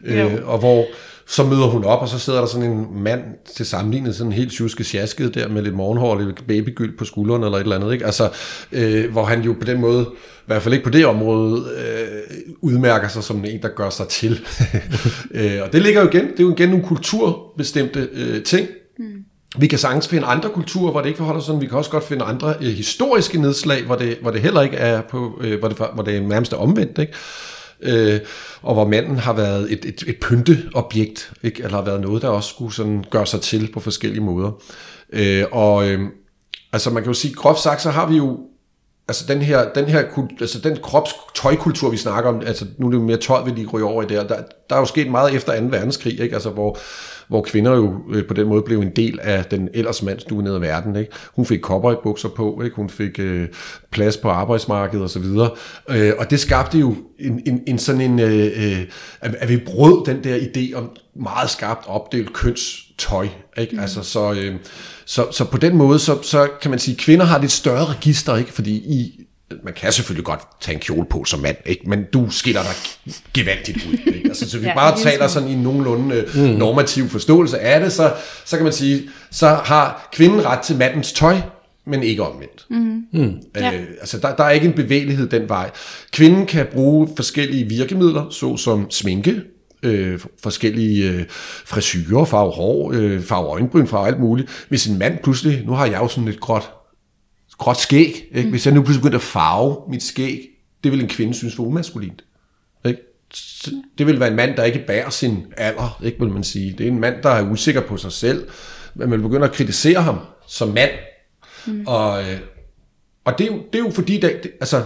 øh, 0.04 0.50
og 0.50 0.60
hvor 0.60 0.86
så 1.30 1.44
møder 1.44 1.66
hun 1.66 1.84
op, 1.84 2.02
og 2.02 2.08
så 2.08 2.20
sidder 2.20 2.40
der 2.40 2.48
sådan 2.48 2.72
en 2.72 3.04
mand 3.04 3.22
til 3.56 3.66
sammenlignet, 3.66 4.16
sådan 4.16 4.32
helt 4.32 4.52
tjuske 4.52 4.84
sjasket 4.84 5.36
der, 5.36 5.48
med 5.48 5.62
lidt 5.62 5.76
morgenhår 5.76 6.20
lidt 6.20 6.48
babygyld 6.48 6.98
på 6.98 7.06
skulderen 7.06 7.44
eller 7.44 7.58
et 7.58 7.62
eller 7.62 7.76
andet, 7.76 7.94
ikke? 7.94 8.06
Altså, 8.06 8.30
øh, 8.72 9.12
hvor 9.12 9.24
han 9.26 9.42
jo 9.42 9.56
på 9.60 9.66
den 9.66 9.82
måde, 9.82 10.06
i 10.12 10.46
hvert 10.46 10.62
fald 10.62 10.74
ikke 10.74 10.84
på 10.84 10.90
det 10.90 11.06
område, 11.06 11.66
øh, 11.78 12.54
udmærker 12.62 13.08
sig 13.08 13.24
som 13.24 13.46
en, 13.46 13.62
der 13.62 13.68
gør 13.68 13.90
sig 13.90 14.08
til. 14.08 14.40
øh, 15.32 15.60
og 15.64 15.74
det 15.74 15.82
ligger 15.82 16.02
jo 16.02 16.08
igen, 16.08 16.28
det 16.28 16.40
er 16.40 16.44
jo 16.44 16.52
igen 16.52 16.70
nogle 16.70 16.86
kulturbestemte 16.86 18.10
øh, 18.14 18.44
ting, 18.44 18.68
mm. 19.00 19.06
vi 19.58 19.68
kan 19.68 19.80
sagtens 19.80 20.08
finde 20.08 20.28
andre 20.28 20.50
kulturer, 20.50 20.92
hvor 20.92 21.02
det 21.02 21.08
ikke 21.08 21.18
forholder 21.18 21.42
sig 21.42 21.46
sådan. 21.46 21.62
Vi 21.62 21.68
kan 21.68 21.78
også 21.78 21.92
godt 21.92 22.04
finde 22.04 22.26
andre 22.26 22.54
øh, 22.62 22.68
historiske 22.68 23.42
nedslag, 23.42 23.84
hvor 23.84 23.96
det, 23.96 24.18
hvor 24.22 24.32
det 24.32 24.42
heller 24.42 24.62
ikke 24.62 24.78
er 24.78 25.02
på, 25.02 25.42
øh, 25.42 25.60
hvor, 25.60 25.68
det, 25.68 25.78
hvor 25.94 26.04
det 26.04 26.18
er 26.18 26.22
nærmest 26.22 26.54
er 26.54 26.58
omvendt, 26.58 27.00
ikke? 27.00 27.14
Øh, 27.82 28.20
og 28.62 28.74
hvor 28.74 28.88
manden 28.88 29.18
har 29.18 29.34
været 29.34 29.72
et, 29.72 29.86
et, 29.86 30.04
et 30.08 30.20
pynteobjekt, 30.22 31.32
ikke? 31.44 31.64
eller 31.64 31.78
har 31.78 31.86
været 31.86 32.02
noget, 32.02 32.22
der 32.22 32.30
også 32.30 32.50
skulle 32.50 32.74
sådan 32.74 33.06
gøre 33.10 33.26
sig 33.26 33.42
til 33.42 33.70
på 33.74 33.80
forskellige 33.80 34.24
måder. 34.24 34.52
Øh, 35.14 35.46
og 35.52 35.90
øh, 35.90 36.00
altså 36.74 36.90
man 36.90 37.04
kan 37.04 37.10
jo 37.10 37.14
sige, 37.14 37.34
groft 37.34 37.60
sagt, 37.60 37.82
så 37.82 37.90
har 37.90 38.08
vi 38.08 38.18
jo 38.18 38.40
altså 39.08 39.26
den 39.28 39.42
her, 39.42 39.74
den 39.74 39.86
her 39.86 40.04
altså 40.42 40.60
den 40.60 40.78
krops 40.84 41.12
tøjkultur, 41.36 41.90
vi 41.90 41.98
snakker 41.98 42.30
om, 42.30 42.42
altså 42.46 42.66
nu 42.78 42.86
er 42.86 42.92
det 42.92 42.98
jo 42.98 43.04
mere 43.04 43.18
tøj, 43.18 43.44
vi 43.44 43.52
lige 43.52 43.68
ryger 43.68 43.88
over 43.88 44.04
i 44.04 44.06
der, 44.06 44.28
der, 44.28 44.42
der 44.70 44.76
er 44.76 44.80
jo 44.80 44.86
sket 44.86 45.12
meget 45.12 45.36
efter 45.36 45.60
2. 45.60 45.66
verdenskrig, 45.66 46.20
ikke? 46.20 46.34
Altså, 46.34 46.50
hvor, 46.50 46.78
hvor 47.28 47.42
kvinder 47.42 47.76
jo 47.76 48.02
øh, 48.10 48.28
på 48.28 48.34
den 48.34 48.48
måde 48.48 48.62
blev 48.62 48.80
en 48.80 48.92
del 48.96 49.20
af 49.22 49.46
den 49.46 49.70
ellers 49.74 50.04
mandsdominerede 50.04 50.62
verden. 50.62 50.96
Ikke? 50.96 51.12
Hun 51.36 51.46
fik 51.46 51.62
bukser 52.04 52.30
på, 52.30 52.62
ikke? 52.64 52.76
hun 52.76 52.90
fik 52.90 53.20
øh, 53.20 53.48
plads 53.92 54.18
på 54.18 54.30
arbejdsmarkedet 54.30 55.06
osv. 55.06 55.26
Og, 55.26 55.58
øh, 55.90 56.14
og 56.18 56.30
det 56.30 56.40
skabte 56.40 56.80
jo 56.80 56.96
en, 57.20 57.42
en, 57.46 57.64
en 57.68 57.80
sådan 57.80 58.02
en, 58.02 58.20
øh, 58.20 58.46
øh, 58.46 58.86
at 59.22 59.50
vi 59.50 59.58
brød 59.58 60.06
den 60.06 60.24
der 60.24 60.38
idé 60.38 60.76
om 60.76 60.90
meget 61.16 61.50
skarpt 61.50 61.88
opdelt 61.88 62.34
kønstøj. 62.34 63.28
Ikke? 63.58 63.76
Mm. 63.76 63.80
Altså, 63.80 64.04
så, 64.04 64.34
øh, 64.34 64.56
så, 65.06 65.28
så 65.32 65.46
på 65.46 65.58
den 65.58 65.76
måde, 65.76 66.00
så, 66.00 66.22
så 66.22 66.48
kan 66.62 66.72
man 66.72 66.80
sige, 66.80 66.96
at 66.96 67.00
kvinder 67.00 67.26
har 67.26 67.40
et 67.40 67.52
større 67.52 67.86
register, 67.86 68.36
ikke? 68.36 68.54
fordi 68.54 68.72
i 68.72 69.27
man 69.64 69.74
kan 69.74 69.92
selvfølgelig 69.92 70.26
godt 70.26 70.40
tage 70.62 70.76
en 70.76 70.80
kjole 70.82 71.06
på 71.06 71.26
som 71.26 71.40
mand, 71.40 71.58
ikke? 71.66 71.90
men 71.90 72.04
du 72.14 72.30
skiller 72.30 72.62
dig 72.62 72.72
gevaldigt 73.34 73.78
ud. 73.78 74.14
Ikke? 74.14 74.28
Altså, 74.30 74.50
så 74.50 74.60
vi 74.60 74.66
ja, 74.68 74.76
bare 74.76 74.98
taler 74.98 75.28
sådan 75.28 75.50
i 75.50 75.56
nogenlunde 75.56 76.26
mm. 76.36 76.42
normativ 76.42 77.10
forståelse 77.10 77.60
af 77.60 77.80
det, 77.80 77.94
så, 77.94 78.14
så 78.46 78.56
kan 78.56 78.64
man 78.64 78.74
sige, 78.74 79.10
så 79.32 79.48
har 79.48 80.10
kvinden 80.14 80.46
ret 80.46 80.60
til 80.60 80.78
mandens 80.78 81.14
tøj, 81.14 81.38
men 81.86 82.04
ikke 82.04 82.24
omvendt. 82.24 82.66
Mm. 82.70 83.04
Mm. 83.14 83.24
Øh, 83.24 83.64
ja. 83.64 83.72
altså, 84.00 84.18
der, 84.18 84.36
der 84.36 84.44
er 84.44 84.50
ikke 84.50 84.68
en 84.68 84.74
bevægelighed 84.74 85.30
den 85.30 85.50
vej. 85.50 85.72
Kvinden 86.12 86.46
kan 86.46 86.66
bruge 86.72 87.10
forskellige 87.16 87.70
virkemidler, 87.70 88.30
såsom 88.30 88.92
sminke, 88.92 89.42
øh, 89.84 90.20
forskellige 90.44 91.10
øh, 91.12 91.26
frisyrer, 91.66 92.26
farve 92.26 92.52
hår, 92.52 92.92
øh, 92.96 93.22
farve 93.22 93.48
øjenbryn, 93.48 93.88
farve 93.88 94.08
alt 94.08 94.20
muligt. 94.20 94.66
Hvis 94.70 94.88
en 94.88 95.00
mand 95.00 95.18
pludselig, 95.24 95.64
nu 95.66 95.72
har 95.72 95.86
jeg 95.86 96.00
jo 96.00 96.08
sådan 96.08 96.26
lidt 96.26 96.40
gråt 96.40 96.72
gråt 97.58 97.80
skæg. 97.80 98.28
Ikke? 98.32 98.44
Mm. 98.44 98.50
Hvis 98.50 98.66
jeg 98.66 98.74
nu 98.74 98.82
pludselig 98.82 99.02
begyndte 99.02 99.16
at 99.16 99.22
farve 99.22 99.78
mit 99.90 100.04
skæg, 100.04 100.50
det 100.84 100.92
vil 100.92 101.02
en 101.02 101.08
kvinde 101.08 101.34
synes 101.34 101.58
var 101.58 101.64
umaskulint. 101.64 102.24
Ikke? 102.86 103.02
Det 103.98 104.08
vil 104.08 104.20
være 104.20 104.30
en 104.30 104.36
mand, 104.36 104.56
der 104.56 104.64
ikke 104.64 104.84
bærer 104.88 105.10
sin 105.10 105.46
alder, 105.58 106.00
ikke, 106.04 106.20
vil 106.20 106.30
man 106.30 106.44
sige. 106.44 106.76
Det 106.78 106.88
er 106.88 106.92
en 106.92 107.00
mand, 107.00 107.24
der 107.24 107.30
er 107.30 107.52
usikker 107.52 107.82
på 107.82 107.98
sig 107.98 108.12
selv, 108.12 108.48
men 108.96 109.10
man 109.10 109.22
begynder 109.22 109.48
at 109.48 109.54
kritisere 109.54 110.02
ham 110.02 110.20
som 110.48 110.68
mand. 110.70 110.92
Mm. 111.68 111.84
Og, 111.88 112.22
øh, 112.22 112.40
og 113.26 113.38
det, 113.38 113.48
er 113.48 113.56
jo, 113.56 113.62
det 113.74 113.80
er 113.80 113.84
jo 113.84 113.90
fordi, 113.90 114.20
det, 114.20 114.40
det, 114.44 114.52
altså, 114.60 114.84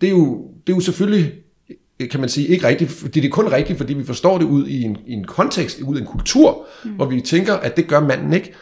det 0.00 0.06
er, 0.06 0.10
jo, 0.10 0.50
det 0.66 0.72
er 0.72 0.76
jo 0.76 0.80
selvfølgelig 0.80 1.32
kan 2.10 2.20
man 2.20 2.28
sige, 2.28 2.48
ikke 2.48 2.68
rigtigt, 2.68 2.90
fordi 2.90 3.20
det 3.20 3.26
er 3.26 3.32
kun 3.32 3.52
rigtigt, 3.52 3.78
fordi 3.78 3.94
vi 3.94 4.04
forstår 4.04 4.38
det 4.38 4.44
ud 4.44 4.66
i 4.66 4.82
en, 4.82 4.98
i 5.06 5.12
en 5.12 5.24
kontekst, 5.24 5.80
ud 5.80 5.96
i 5.96 6.00
en 6.00 6.06
kultur, 6.06 6.66
mm. 6.84 6.90
hvor 6.90 7.06
vi 7.06 7.20
tænker, 7.20 7.54
at 7.54 7.76
det 7.76 7.86
gør 7.86 8.00
manden 8.00 8.32
ikke. 8.32 8.52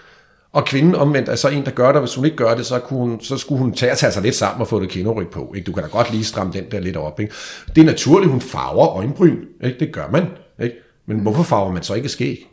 Og 0.54 0.64
kvinden 0.64 0.94
omvendt 0.94 1.28
er 1.28 1.34
så 1.34 1.48
en, 1.48 1.64
der 1.64 1.70
gør 1.70 1.92
det, 1.92 2.00
hvis 2.00 2.14
hun 2.14 2.24
ikke 2.24 2.36
gør 2.36 2.54
det, 2.54 2.66
så, 2.66 2.78
kunne 2.78 2.98
hun, 2.98 3.20
så 3.20 3.36
skulle 3.36 3.58
hun 3.58 3.72
tage, 3.72 3.92
at 3.92 3.98
tage 3.98 4.12
sig 4.12 4.22
lidt 4.22 4.34
sammen 4.34 4.60
og 4.60 4.68
få 4.68 4.80
det 4.80 4.88
kinderyg 4.88 5.28
på. 5.28 5.52
Ikke? 5.56 5.66
Du 5.66 5.72
kan 5.72 5.82
da 5.82 5.88
godt 5.88 6.10
lige 6.10 6.24
stramme 6.24 6.52
den 6.52 6.64
der 6.70 6.80
lidt 6.80 6.96
op. 6.96 7.20
Ikke? 7.20 7.32
Det 7.74 7.80
er 7.80 7.84
naturligt, 7.84 8.30
hun 8.30 8.40
farver 8.40 8.96
øjenbryn. 8.96 9.36
Ikke? 9.64 9.78
Det 9.80 9.92
gør 9.92 10.08
man. 10.12 10.26
Ikke? 10.62 10.76
Men 11.06 11.18
hvorfor 11.18 11.42
farver 11.42 11.72
man 11.72 11.82
så 11.82 11.94
ikke 11.94 12.08
skæg? 12.08 12.46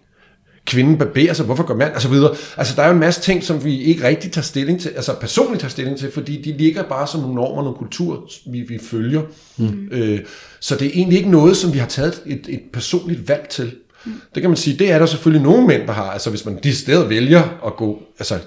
Kvinden 0.65 0.97
barberer 0.97 1.33
sig, 1.33 1.45
hvorfor 1.45 1.63
gør 1.63 1.75
man? 1.75 1.91
Altså 1.91 2.09
videre. 2.09 2.35
Altså 2.57 2.75
der 2.75 2.81
er 2.81 2.87
jo 2.87 2.93
en 2.93 2.99
masse 2.99 3.21
ting, 3.21 3.43
som 3.43 3.63
vi 3.63 3.81
ikke 3.81 4.07
rigtig 4.07 4.31
tager 4.31 4.43
stilling 4.43 4.81
til, 4.81 4.89
altså 4.89 5.15
personligt 5.21 5.59
tager 5.59 5.69
stilling 5.69 5.97
til, 5.97 6.11
fordi 6.11 6.41
de 6.41 6.57
ligger 6.57 6.83
bare 6.83 7.07
som 7.07 7.21
nogle 7.21 7.35
normer, 7.35 7.63
nogle 7.63 7.77
kultur, 7.77 8.29
vi, 8.51 8.61
vi 8.61 8.79
følger. 8.83 9.21
Mm. 9.57 9.89
Øh, 9.91 10.19
så 10.59 10.75
det 10.75 10.87
er 10.87 10.91
egentlig 10.93 11.17
ikke 11.17 11.31
noget, 11.31 11.57
som 11.57 11.73
vi 11.73 11.77
har 11.77 11.87
taget 11.87 12.21
et, 12.25 12.45
et 12.49 12.61
personligt 12.73 13.29
valg 13.29 13.47
til. 13.49 13.71
Det 14.05 14.41
kan 14.41 14.49
man 14.49 14.57
sige, 14.57 14.77
det 14.77 14.91
er 14.91 14.99
der 14.99 15.05
selvfølgelig 15.05 15.43
nogle 15.43 15.67
mænd, 15.67 15.87
der 15.87 15.93
har. 15.93 16.11
Altså 16.11 16.29
hvis 16.29 16.45
man 16.45 16.59
de 16.63 16.75
steder 16.75 17.07
vælger 17.07 17.43
at 17.65 17.75
gå, 17.75 18.01
altså, 18.19 18.39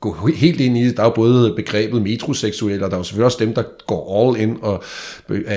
gå 0.00 0.30
helt 0.36 0.60
ind 0.60 0.78
i 0.78 0.84
det. 0.84 0.96
Der 0.96 1.02
er 1.02 1.06
jo 1.06 1.12
både 1.14 1.54
begrebet 1.56 2.02
metroseksuelle, 2.02 2.84
og 2.84 2.90
der 2.90 2.96
er 2.96 3.00
jo 3.00 3.04
selvfølgelig 3.04 3.24
også 3.24 3.38
dem, 3.40 3.54
der 3.54 3.62
går 3.86 4.28
all 4.28 4.40
in 4.40 4.56
og 4.62 4.84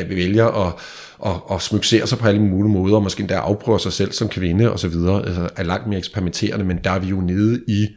vælger 0.09 0.67
at 0.67 0.73
og, 1.21 1.51
og 1.51 1.61
smygsere 1.61 2.07
sig 2.07 2.17
på 2.17 2.27
alle 2.27 2.41
mulige 2.41 2.73
måder, 2.73 2.95
og 2.95 3.03
måske 3.03 3.21
endda 3.21 3.35
afprøver 3.35 3.77
sig 3.77 3.93
selv 3.93 4.11
som 4.11 4.29
kvinde 4.29 4.71
og 4.71 4.79
så 4.79 4.87
videre, 4.87 5.25
altså 5.25 5.49
er 5.55 5.63
langt 5.63 5.87
mere 5.87 5.99
eksperimenterende, 5.99 6.65
men 6.65 6.79
der 6.83 6.91
er 6.91 6.99
vi 6.99 7.07
jo 7.07 7.21
nede 7.21 7.61
i 7.67 7.87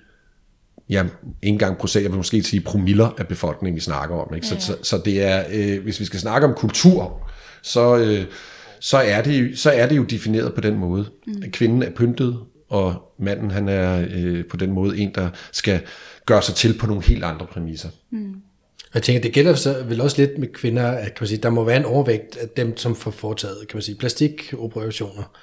ja, 0.91 1.03
ikke 1.03 1.13
engang 1.43 1.79
procent, 1.79 2.03
jeg 2.03 2.11
vil 2.11 2.17
måske 2.17 2.43
sige 2.43 2.61
promiller 2.61 3.15
af 3.19 3.29
befolkningen, 3.29 3.77
vi 3.77 3.81
snakker 3.81 4.17
om. 4.17 4.35
Ikke? 4.35 4.47
Så, 4.47 4.55
ja. 4.55 4.61
så, 4.61 4.77
så 4.83 5.01
det 5.05 5.23
er, 5.23 5.45
øh, 5.53 5.83
hvis 5.83 6.01
vi 6.01 6.05
skal 6.05 6.21
snakke 6.21 6.47
om 6.47 6.55
kultur, 6.55 7.29
så, 7.63 7.97
øh, 7.97 8.25
så 8.85 8.99
er 8.99 9.23
det, 9.23 9.59
så 9.59 9.71
er 9.71 9.87
det 9.87 9.97
jo 9.97 10.03
defineret 10.03 10.55
på 10.55 10.61
den 10.61 10.79
måde. 10.79 11.07
Mm. 11.27 11.43
Kvinden 11.53 11.83
er 11.83 11.91
pyntet, 11.91 12.39
og 12.69 13.15
manden 13.19 13.51
han 13.51 13.69
er 13.69 14.07
øh, 14.15 14.45
på 14.45 14.57
den 14.57 14.73
måde 14.73 14.99
en, 14.99 15.11
der 15.15 15.29
skal 15.53 15.81
gøre 16.27 16.43
sig 16.43 16.55
til 16.55 16.79
på 16.79 16.87
nogle 16.87 17.03
helt 17.03 17.25
andre 17.25 17.47
præmisser. 17.47 17.89
Mm. 18.11 18.35
Jeg 18.95 19.03
tænker, 19.03 19.23
det 19.23 19.33
gælder 19.33 19.55
så 19.55 19.85
vel 19.89 20.01
også 20.01 20.23
lidt 20.23 20.39
med 20.39 20.49
kvinder, 20.49 20.87
at 20.87 21.05
kan 21.05 21.17
man 21.21 21.29
sige, 21.29 21.39
der 21.43 21.51
må 21.51 21.65
være 21.65 21.77
en 21.77 21.85
overvægt 21.85 22.37
af 22.37 22.49
dem, 22.49 22.77
som 22.77 22.97
får 22.97 23.11
foretaget 23.11 23.69
kan 23.69 23.77
man 23.77 23.83
sige, 23.83 23.99
plastikoperationer. 23.99 25.37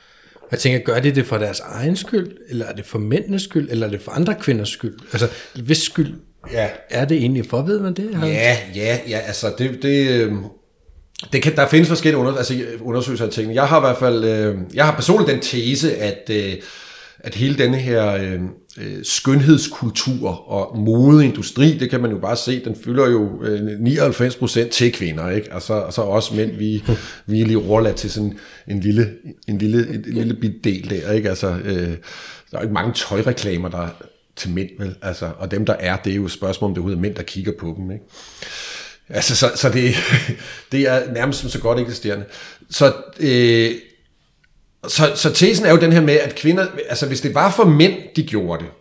Jeg 0.52 0.60
tænker, 0.60 0.80
gør 0.80 1.00
de 1.00 1.12
det 1.12 1.26
for 1.26 1.38
deres 1.38 1.60
egen 1.60 1.96
skyld, 1.96 2.38
eller 2.50 2.66
er 2.66 2.74
det 2.74 2.86
for 2.86 3.00
mændenes 3.00 3.42
skyld, 3.42 3.70
eller 3.72 3.88
er 3.88 3.92
det 3.92 4.02
for 4.02 4.12
andre 4.12 4.36
kvinders 4.40 4.70
skyld? 4.70 5.00
Altså, 5.14 5.28
hvis 5.64 5.78
skyld 5.78 6.14
ja. 6.52 6.70
er 6.90 7.06
det 7.06 7.18
egentlig 7.18 7.46
for, 7.46 7.62
ved 7.62 7.80
man 7.80 7.94
det? 7.94 8.12
Ja, 8.24 8.58
ja, 8.76 9.00
ja, 9.08 9.18
altså 9.18 9.54
det, 9.58 9.84
det, 9.84 10.10
øhm, 10.10 10.44
det 11.34 11.42
kan, 11.42 11.56
der 11.56 11.68
findes 11.68 11.88
forskellige 11.88 12.18
under, 12.18 12.36
altså 12.36 12.64
undersøgelser 12.82 13.26
af 13.26 13.32
tingene. 13.32 13.56
Jeg 13.56 13.68
har 13.68 13.78
i 13.78 13.82
hvert 13.82 13.98
fald, 13.98 14.24
øh, 14.24 14.58
jeg 14.74 14.86
har 14.86 14.96
personligt 14.96 15.30
den 15.30 15.40
tese, 15.40 15.96
at, 15.96 16.30
øh, 16.32 16.54
at 17.20 17.36
hele 17.36 17.58
denne 17.58 17.78
her 17.78 18.14
øh, 18.14 18.40
øh 18.78 19.04
skønhedskultur 19.04 20.30
og 20.52 20.78
modeindustri, 20.78 21.78
det 21.78 21.90
kan 21.90 22.02
man 22.02 22.12
jo 22.12 22.18
bare 22.18 22.38
se, 22.38 22.64
den 22.64 22.76
fylder 22.84 23.10
jo 23.10 23.44
øh, 23.44 23.60
99% 23.60 24.70
til 24.70 24.92
kvinder, 24.92 25.30
ikke? 25.30 25.54
Altså, 25.54 25.74
og 25.74 25.94
så 25.94 26.02
også 26.02 26.36
mænd, 26.36 26.52
vi, 26.52 26.84
vi 27.26 27.42
er 27.42 27.46
lige 27.46 27.58
overladt 27.58 27.96
til 27.96 28.12
sådan 28.12 28.38
en 28.68 28.80
lille, 28.80 29.10
en 29.48 29.58
lille, 29.58 29.90
en, 29.90 29.96
en 29.96 30.14
lille 30.14 30.34
bit 30.34 30.64
del 30.64 30.90
der, 30.90 31.12
ikke? 31.12 31.30
Altså, 31.30 31.58
øh, 31.64 31.90
der 32.52 32.58
er 32.58 32.62
ikke 32.62 32.74
mange 32.74 32.94
tøjreklamer, 32.94 33.70
der 33.70 33.88
til 34.36 34.50
mænd, 34.50 34.70
vel? 34.80 34.96
Altså, 35.02 35.30
og 35.38 35.52
dem, 35.52 35.66
der 35.66 35.74
er, 35.74 35.98
det 35.98 36.12
er 36.12 36.16
jo 36.16 36.26
et 36.26 36.32
spørgsmål, 36.32 36.70
om 36.70 36.76
det 36.76 36.94
er 36.94 36.98
mænd, 36.98 37.16
der 37.16 37.24
kigger 37.24 37.52
på 37.60 37.76
dem, 37.78 37.92
ikke? 37.92 38.06
Altså, 39.14 39.36
så, 39.36 39.52
så 39.56 39.70
det, 39.70 39.96
det 40.72 40.88
er 40.88 41.14
nærmest 41.14 41.40
som 41.40 41.50
så 41.50 41.60
godt 41.60 41.80
eksisterende. 41.80 42.26
Så, 42.70 42.94
øh, 43.20 43.72
så, 44.88 45.12
så 45.16 45.34
tesen 45.34 45.66
er 45.66 45.72
jo 45.72 45.78
den 45.78 45.94
her 45.94 46.02
med, 46.02 46.14
at 46.14 46.36
kvinder, 46.36 46.68
altså 46.90 47.08
hvis 47.08 47.22
det 47.22 47.36
var 47.36 47.52
for 47.52 47.64
mænd, 47.66 47.94
de 48.16 48.24
gjorde 48.24 48.64
det, 48.64 48.72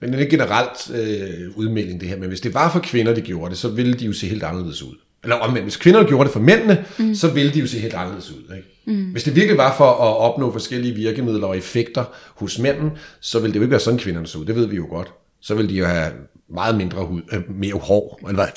men 0.00 0.12
det 0.12 0.16
er 0.16 0.20
ikke 0.20 0.36
generelt 0.36 0.90
øh, 0.94 1.56
udmelding 1.56 2.00
det 2.00 2.08
her, 2.08 2.16
men 2.16 2.28
hvis 2.28 2.40
det 2.40 2.54
var 2.54 2.72
for 2.72 2.80
kvinder, 2.80 3.14
de 3.14 3.20
gjorde 3.20 3.50
det, 3.50 3.58
så 3.58 3.68
ville 3.68 3.94
de 3.94 4.04
jo 4.04 4.12
se 4.12 4.28
helt 4.28 4.42
anderledes 4.42 4.82
ud. 4.82 4.94
Eller 5.22 5.36
omvendt, 5.36 5.64
hvis 5.64 5.76
kvinder 5.76 6.04
gjorde 6.04 6.24
det 6.24 6.32
for 6.32 6.40
mændene, 6.40 6.84
mm. 6.98 7.14
så 7.14 7.28
ville 7.28 7.52
de 7.52 7.58
jo 7.58 7.66
se 7.66 7.78
helt 7.78 7.94
anderledes 7.94 8.30
ud. 8.30 8.56
Ikke? 8.56 8.68
Mm. 8.86 9.10
Hvis 9.10 9.22
det 9.24 9.36
virkelig 9.36 9.58
var 9.58 9.76
for 9.76 9.90
at 9.90 10.16
opnå 10.16 10.52
forskellige 10.52 10.94
virkemidler 10.94 11.46
og 11.46 11.56
effekter 11.56 12.04
hos 12.34 12.58
mænden, 12.58 12.90
så 13.20 13.38
ville 13.38 13.52
det 13.52 13.56
jo 13.56 13.62
ikke 13.62 13.70
være 13.70 13.80
sådan, 13.80 13.98
kvinderne 13.98 14.26
så 14.26 14.38
ud. 14.38 14.44
Det 14.44 14.56
ved 14.56 14.66
vi 14.66 14.76
jo 14.76 14.86
godt. 14.90 15.12
Så 15.40 15.54
ville 15.54 15.70
de 15.70 15.74
jo 15.74 15.84
have 15.84 16.12
meget 16.50 16.76
mindre 16.76 17.06
hud, 17.06 17.22
øh, 17.32 17.40
mere 17.60 17.74
hår, 17.74 18.20
eller 18.28 18.44
hvad? 18.44 18.48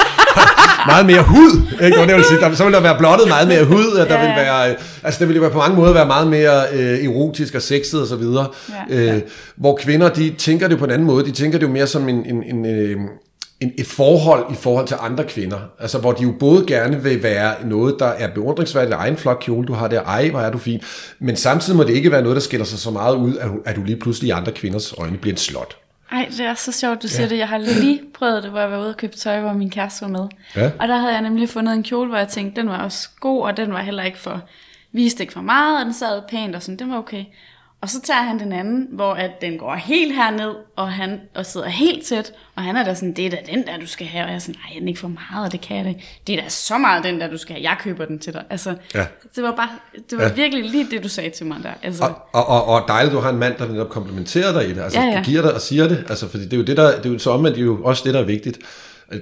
meget 0.86 1.06
mere 1.06 1.22
hud, 1.22 1.62
ikke? 1.82 1.98
det 2.00 2.14
vil 2.16 2.24
sige, 2.24 2.40
der, 2.40 2.54
så 2.54 2.64
vil 2.64 2.72
der 2.72 2.80
være 2.80 2.98
blottet 2.98 3.28
meget 3.28 3.48
mere 3.48 3.64
hud, 3.64 3.86
og 3.86 4.08
der 4.08 4.14
ja. 4.14 4.26
vil 4.26 4.44
være, 4.44 4.74
altså 5.02 5.20
det 5.20 5.28
vil 5.28 5.40
være 5.40 5.50
på 5.50 5.58
mange 5.58 5.76
måder 5.76 5.92
være 5.92 6.06
meget 6.06 6.26
mere 6.26 6.62
øh, 6.72 7.04
erotisk 7.04 7.54
og 7.54 7.62
sexet 7.62 8.00
og 8.00 8.06
så 8.06 8.16
videre. 8.16 8.46
Ja. 8.90 9.14
Øh, 9.14 9.20
hvor 9.56 9.76
kvinder, 9.76 10.08
de 10.08 10.34
tænker 10.38 10.68
det 10.68 10.78
på 10.78 10.84
en 10.84 10.90
anden 10.90 11.06
måde, 11.06 11.24
de 11.24 11.30
tænker 11.30 11.58
det 11.58 11.66
jo 11.66 11.72
mere 11.72 11.86
som 11.86 12.08
en, 12.08 12.26
en, 12.26 12.42
en, 12.42 12.66
øh, 12.66 12.96
en, 13.60 13.72
et 13.78 13.86
forhold 13.86 14.44
i 14.52 14.54
forhold 14.54 14.86
til 14.86 14.96
andre 15.00 15.24
kvinder. 15.24 15.58
Altså 15.80 15.98
hvor 15.98 16.12
de 16.12 16.22
jo 16.22 16.34
både 16.40 16.64
gerne 16.66 17.02
vil 17.02 17.22
være 17.22 17.54
noget, 17.64 17.94
der 17.98 18.06
er 18.06 18.28
beundringsværdigt, 18.34 18.94
egen 18.94 19.16
flot 19.16 19.40
kjole, 19.40 19.66
du 19.66 19.72
har 19.72 19.88
der, 19.88 20.02
ej, 20.02 20.30
hvor 20.30 20.40
er 20.40 20.50
du 20.50 20.58
fin, 20.58 20.80
men 21.18 21.36
samtidig 21.36 21.76
må 21.76 21.84
det 21.84 21.94
ikke 21.94 22.12
være 22.12 22.22
noget, 22.22 22.36
der 22.36 22.42
skiller 22.42 22.66
sig 22.66 22.78
så 22.78 22.90
meget 22.90 23.14
ud, 23.14 23.36
at, 23.36 23.50
at 23.64 23.76
du 23.76 23.82
lige 23.82 23.98
pludselig 24.00 24.28
i 24.28 24.30
andre 24.30 24.52
kvinders 24.52 24.94
øjne 24.98 25.16
bliver 25.16 25.34
en 25.34 25.38
slot. 25.38 25.76
Ej, 26.10 26.28
det 26.30 26.40
er 26.40 26.54
så 26.54 26.72
sjovt, 26.72 27.02
du 27.02 27.08
siger 27.08 27.22
ja. 27.22 27.28
det. 27.28 27.38
Jeg 27.38 27.48
har 27.48 27.58
lige 27.58 28.02
prøvet 28.14 28.42
det, 28.42 28.50
hvor 28.50 28.60
jeg 28.60 28.70
var 28.70 28.78
ude 28.78 28.88
og 28.88 28.96
købe 28.96 29.16
tøj, 29.16 29.40
hvor 29.40 29.52
min 29.52 29.70
kæreste 29.70 30.02
var 30.02 30.08
med. 30.08 30.28
Ja. 30.56 30.70
Og 30.78 30.88
der 30.88 30.96
havde 30.96 31.12
jeg 31.12 31.22
nemlig 31.22 31.48
fundet 31.48 31.74
en 31.74 31.82
kjole, 31.82 32.08
hvor 32.08 32.18
jeg 32.18 32.28
tænkte, 32.28 32.60
den 32.60 32.68
var 32.68 32.82
også 32.84 33.08
god, 33.20 33.42
og 33.42 33.56
den 33.56 33.72
var 33.72 33.80
heller 33.80 34.02
ikke 34.02 34.18
for, 34.18 34.40
viste 34.92 35.22
ikke 35.22 35.32
for 35.32 35.40
meget, 35.40 35.78
og 35.78 35.84
den 35.84 35.94
sad 35.94 36.22
pænt 36.28 36.56
og 36.56 36.62
sådan, 36.62 36.78
den 36.78 36.90
var 36.90 36.98
okay. 36.98 37.24
Og 37.86 37.90
så 37.90 38.00
tager 38.00 38.22
han 38.22 38.38
den 38.38 38.52
anden, 38.52 38.86
hvor 38.92 39.12
at 39.14 39.30
den 39.40 39.58
går 39.58 39.74
helt 39.74 40.14
herned, 40.14 40.50
og 40.76 40.92
han 40.92 41.20
og 41.34 41.46
sidder 41.46 41.68
helt 41.68 42.04
tæt, 42.06 42.32
og 42.56 42.62
han 42.62 42.76
er 42.76 42.84
da 42.84 42.94
sådan, 42.94 43.12
det 43.12 43.26
er 43.26 43.30
da 43.30 43.36
den 43.52 43.66
der, 43.66 43.78
du 43.80 43.86
skal 43.86 44.06
have. 44.06 44.24
Og 44.24 44.28
jeg 44.28 44.34
er 44.34 44.38
sådan, 44.38 44.54
nej, 44.70 44.78
den 44.78 44.88
ikke 44.88 45.00
for 45.00 45.08
meget, 45.08 45.46
og 45.46 45.52
det 45.52 45.60
kan 45.60 45.76
jeg 45.76 45.84
da. 45.84 45.94
Det 46.26 46.38
er 46.38 46.42
da 46.42 46.48
så 46.48 46.78
meget 46.78 47.04
den 47.04 47.20
der, 47.20 47.30
du 47.30 47.36
skal 47.38 47.54
have. 47.56 47.68
Jeg 47.70 47.76
køber 47.80 48.04
den 48.04 48.18
til 48.18 48.32
dig. 48.32 48.44
Altså, 48.50 48.74
Ja. 48.94 49.06
det 49.36 49.42
var 49.42 49.50
bare, 49.56 49.68
det 50.10 50.18
var 50.18 50.24
Ja. 50.24 50.32
virkelig 50.32 50.70
lige 50.70 50.86
det, 50.90 51.02
du 51.04 51.08
sagde 51.08 51.30
til 51.30 51.46
mig 51.46 51.58
der. 51.62 51.70
Altså, 51.82 52.04
Og, 52.04 52.14
og, 52.32 52.46
og, 52.46 52.64
og 52.66 52.84
dejligt, 52.88 53.14
du 53.14 53.18
har 53.20 53.30
en 53.30 53.38
mand, 53.38 53.54
der 53.58 53.68
netop 53.68 53.88
komplementerer 53.88 54.52
dig 54.52 54.68
i 54.70 54.72
det, 54.74 54.80
altså 54.82 54.98
Ja, 55.00 55.04
ja, 55.04 55.10
ja. 55.10 55.16
ja. 55.18 55.24
giver 55.24 55.42
dig 55.42 55.54
og 55.54 55.60
siger 55.60 55.88
det, 55.88 56.04
altså 56.08 56.28
fordi 56.28 56.44
det 56.44 56.52
er 56.52 56.56
jo 56.56 56.64
det 56.64 56.76
der, 56.76 56.96
det 56.96 57.06
er 57.06 57.12
jo 57.12 57.18
så 57.18 57.30
omvendt, 57.30 57.56
det 57.56 57.62
er 57.62 57.66
jo 57.66 57.84
også 57.84 58.02
det, 58.06 58.14
der 58.14 58.20
er 58.20 58.24
vigtigt. 58.24 58.58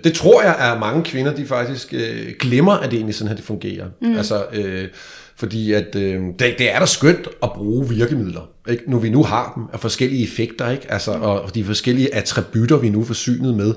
Det 0.05 0.12
tror 0.14 0.42
jeg, 0.42 0.57
at 0.57 0.81
mange 0.81 1.03
kvinder, 1.05 1.35
de 1.35 1.46
faktisk 1.46 1.94
øh, 1.94 2.33
glemmer, 2.40 2.72
at 2.72 2.90
det 2.90 2.96
egentlig 2.96 3.14
sådan 3.14 3.29
her, 3.29 3.37
det 3.37 3.44
fungerer. 3.44 3.87
Mm. 4.00 4.16
Altså, 4.16 4.44
øh, 4.53 4.88
fordi 5.37 5.72
at, 5.72 5.96
øh, 5.96 6.20
det, 6.38 6.55
det 6.59 6.74
er 6.74 6.79
da 6.79 6.87
skønt 6.87 7.29
at 7.42 7.53
bruge 7.53 7.88
virkemidler, 7.88 8.40
ikke? 8.68 8.90
nu 8.90 8.98
vi 8.98 9.11
nu 9.11 9.22
har 9.22 9.53
dem, 9.57 9.64
af 9.72 9.81
forskellige 9.81 10.24
effekter, 10.24 10.70
ikke? 10.70 10.92
Altså, 10.92 11.11
og 11.11 11.55
de 11.55 11.64
forskellige 11.64 12.14
attributter, 12.14 12.77
vi 12.77 12.88
nu 12.88 13.00
er 13.00 13.05
forsynet 13.05 13.55
med. 13.55 13.74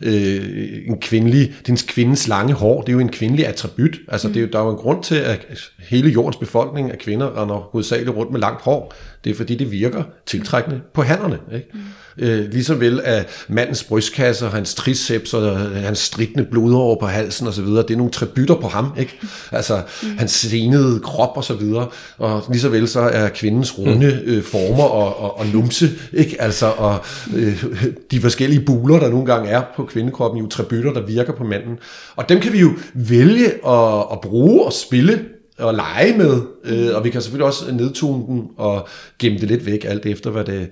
Øh, 0.00 0.78
en 0.86 1.00
kvindelig, 1.00 1.54
den 1.66 1.76
kvindes 1.76 2.28
lange 2.28 2.52
hår, 2.52 2.80
det 2.80 2.88
er 2.88 2.92
jo 2.92 2.98
en 2.98 3.08
kvindelig 3.08 3.46
attribut. 3.46 3.96
Altså, 4.08 4.28
det 4.28 4.36
er 4.36 4.40
jo, 4.40 4.48
der 4.52 4.58
er 4.58 4.64
jo 4.64 4.70
en 4.70 4.76
grund 4.76 5.02
til, 5.02 5.14
at 5.14 5.46
hele 5.78 6.10
jordens 6.10 6.36
befolkning 6.36 6.90
af 6.90 6.98
kvinder 6.98 7.42
render 7.42 7.56
hovedsageligt 7.56 8.16
rundt 8.16 8.32
med 8.32 8.40
langt 8.40 8.62
hår. 8.62 8.94
Det 9.24 9.30
er 9.30 9.34
fordi, 9.34 9.54
det 9.54 9.70
virker 9.70 10.02
tiltrækkende 10.26 10.80
på 10.94 11.02
hænderne. 11.02 11.38
Ikke? 11.54 11.66
Mm. 11.74 11.80
Øh, 12.18 12.52
ligesom 12.52 12.80
vel 12.80 13.00
at 13.04 13.44
mandens 13.48 13.84
brystkasse 13.84 14.46
hans 14.46 14.74
triceps 14.74 15.34
og 15.34 15.58
hans 15.58 15.98
stridende 15.98 16.44
blodår 16.44 16.96
på 17.00 17.06
halsen 17.06 17.46
og 17.46 17.54
så 17.54 17.62
videre, 17.62 17.82
det 17.82 17.90
er 17.90 17.96
nogle 17.96 18.12
tributter 18.12 18.54
på 18.54 18.68
ham. 18.68 18.92
Ikke? 18.98 19.20
Altså 19.52 19.82
mm. 20.02 20.18
hans 20.18 20.32
senede 20.32 21.00
krop 21.00 21.36
og 21.36 21.44
så 21.44 21.54
videre. 21.54 21.88
Og 22.18 22.44
lige 22.50 22.60
så 22.60 22.68
vel 22.68 22.88
så 22.88 23.00
er 23.00 23.28
kvindens 23.28 23.78
runde 23.78 24.22
øh, 24.30 24.42
former 24.42 24.84
og, 24.84 25.16
og, 25.16 25.38
og 25.38 25.46
numse, 25.46 25.90
ikke? 26.12 26.42
Altså, 26.42 26.66
og 26.66 26.98
øh, 27.36 27.64
de 28.10 28.20
forskellige 28.20 28.60
buler, 28.60 28.98
der 28.98 29.10
nogle 29.10 29.26
gange 29.26 29.50
er 29.50 29.62
på 29.76 29.84
kvindekroppen, 29.84 30.40
jo 30.40 30.48
tributter, 30.48 30.92
der 30.92 31.06
virker 31.06 31.32
på 31.32 31.44
manden. 31.44 31.78
Og 32.16 32.28
dem 32.28 32.40
kan 32.40 32.52
vi 32.52 32.60
jo 32.60 32.70
vælge 32.94 33.46
at, 33.46 34.06
at 34.12 34.20
bruge 34.22 34.64
og 34.64 34.72
spille 34.72 35.20
og 35.58 35.74
lege 35.74 36.18
med, 36.18 36.42
øh, 36.64 36.96
og 36.96 37.04
vi 37.04 37.10
kan 37.10 37.22
selvfølgelig 37.22 37.46
også 37.46 37.72
nedtone 37.72 38.26
den 38.26 38.48
og 38.56 38.88
gemme 39.18 39.38
det 39.38 39.48
lidt 39.48 39.66
væk, 39.66 39.84
alt 39.84 40.06
efter 40.06 40.30
hvad 40.30 40.44
det 40.44 40.68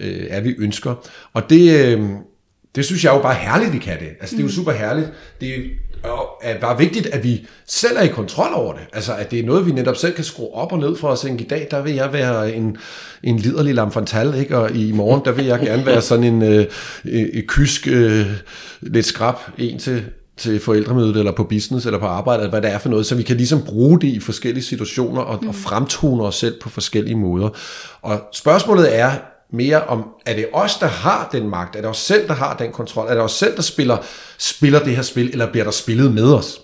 øh, 0.00 0.26
er, 0.30 0.40
vi 0.40 0.54
ønsker. 0.58 0.94
Og 1.32 1.50
det, 1.50 1.86
øh, 1.86 2.02
det 2.74 2.84
synes 2.84 3.04
jeg 3.04 3.12
jo 3.14 3.22
bare 3.22 3.34
er 3.34 3.50
herligt, 3.50 3.72
vi 3.72 3.78
kan 3.78 3.98
det. 3.98 4.08
Altså, 4.20 4.36
det 4.36 4.42
er 4.42 4.46
jo 4.46 4.52
super 4.52 4.72
herligt. 4.72 5.12
Det 5.40 5.54
bare 6.60 6.78
vigtigt, 6.78 7.06
at 7.06 7.24
vi 7.24 7.46
selv 7.66 7.96
er 7.96 8.02
i 8.02 8.08
kontrol 8.08 8.52
over 8.54 8.72
det. 8.72 8.82
Altså, 8.92 9.14
at 9.14 9.30
det 9.30 9.38
er 9.40 9.46
noget, 9.46 9.66
vi 9.66 9.72
netop 9.72 9.96
selv 9.96 10.14
kan 10.14 10.24
skrue 10.24 10.54
op 10.54 10.72
og 10.72 10.78
ned 10.78 10.96
for 10.96 11.08
os. 11.08 11.24
I 11.24 11.46
dag, 11.50 11.68
der 11.70 11.82
vil 11.82 11.94
jeg 11.94 12.12
være 12.12 12.54
en, 12.54 12.76
en 13.22 13.36
liderlig 13.36 13.74
lamfantal, 13.74 14.34
ikke? 14.34 14.58
og 14.58 14.70
i 14.70 14.92
morgen, 14.92 15.22
der 15.24 15.32
vil 15.32 15.44
jeg 15.44 15.60
gerne 15.66 15.86
være 15.86 16.02
sådan 16.02 16.24
en 16.24 16.42
øh, 16.42 16.66
øh, 17.04 17.42
kysk, 17.42 17.88
øh, 17.88 18.26
lidt 18.80 19.06
skrab, 19.06 19.36
en 19.58 19.78
til 19.78 20.04
til 20.36 20.60
forældremødet, 20.60 21.16
eller 21.16 21.32
på 21.32 21.44
business, 21.44 21.86
eller 21.86 21.98
på 21.98 22.06
arbejde, 22.06 22.40
eller 22.40 22.50
hvad 22.50 22.62
det 22.62 22.70
er 22.70 22.78
for 22.78 22.88
noget, 22.88 23.06
så 23.06 23.14
vi 23.14 23.22
kan 23.22 23.36
ligesom 23.36 23.62
bruge 23.62 24.00
det 24.00 24.08
i 24.08 24.20
forskellige 24.20 24.64
situationer, 24.64 25.20
og, 25.20 25.38
mm. 25.42 25.48
og 25.48 25.54
fremtone 25.54 26.22
os 26.22 26.34
selv 26.34 26.60
på 26.60 26.68
forskellige 26.68 27.16
måder. 27.16 27.48
Og 28.02 28.20
spørgsmålet 28.32 28.98
er 28.98 29.12
mere 29.52 29.84
om, 29.84 30.08
er 30.26 30.34
det 30.34 30.46
os, 30.52 30.76
der 30.76 30.86
har 30.86 31.28
den 31.32 31.48
magt? 31.48 31.76
Er 31.76 31.80
det 31.80 31.90
os 31.90 31.98
selv, 31.98 32.28
der 32.28 32.34
har 32.34 32.56
den 32.56 32.72
kontrol? 32.72 33.08
Er 33.08 33.14
det 33.14 33.22
os 33.22 33.32
selv, 33.32 33.56
der 33.56 33.62
spiller, 33.62 33.96
spiller 34.38 34.84
det 34.84 34.96
her 34.96 35.02
spil, 35.02 35.30
eller 35.32 35.52
bliver 35.52 35.64
der 35.64 35.70
spillet 35.70 36.14
med 36.14 36.34
os? 36.34 36.60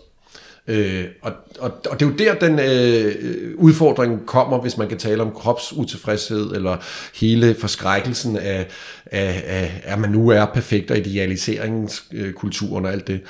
Øh, 0.68 1.05
og, 1.22 1.33
og, 1.59 1.72
og 1.90 2.01
det 2.01 2.07
er 2.07 2.11
jo 2.11 2.16
der, 2.16 2.35
den 2.35 2.59
øh, 2.59 3.14
øh 3.20 3.55
udfordring 3.57 4.27
kommer, 4.27 4.61
hvis 4.61 4.77
man 4.77 4.88
kan 4.88 4.98
tale 4.98 5.22
om 5.22 5.31
kropsutilfredshed, 5.33 6.53
eller 6.53 6.77
hele 7.14 7.55
forskrækkelsen 7.55 8.37
af, 8.37 8.66
af, 9.07 9.42
af 9.46 9.81
at 9.85 9.98
man 9.98 10.11
nu 10.11 10.29
er 10.29 10.46
perfekt, 10.46 10.90
og 10.90 10.98
idealiseringskulturen 10.98 12.85
og 12.85 12.92
alt 12.92 13.07
det. 13.07 13.20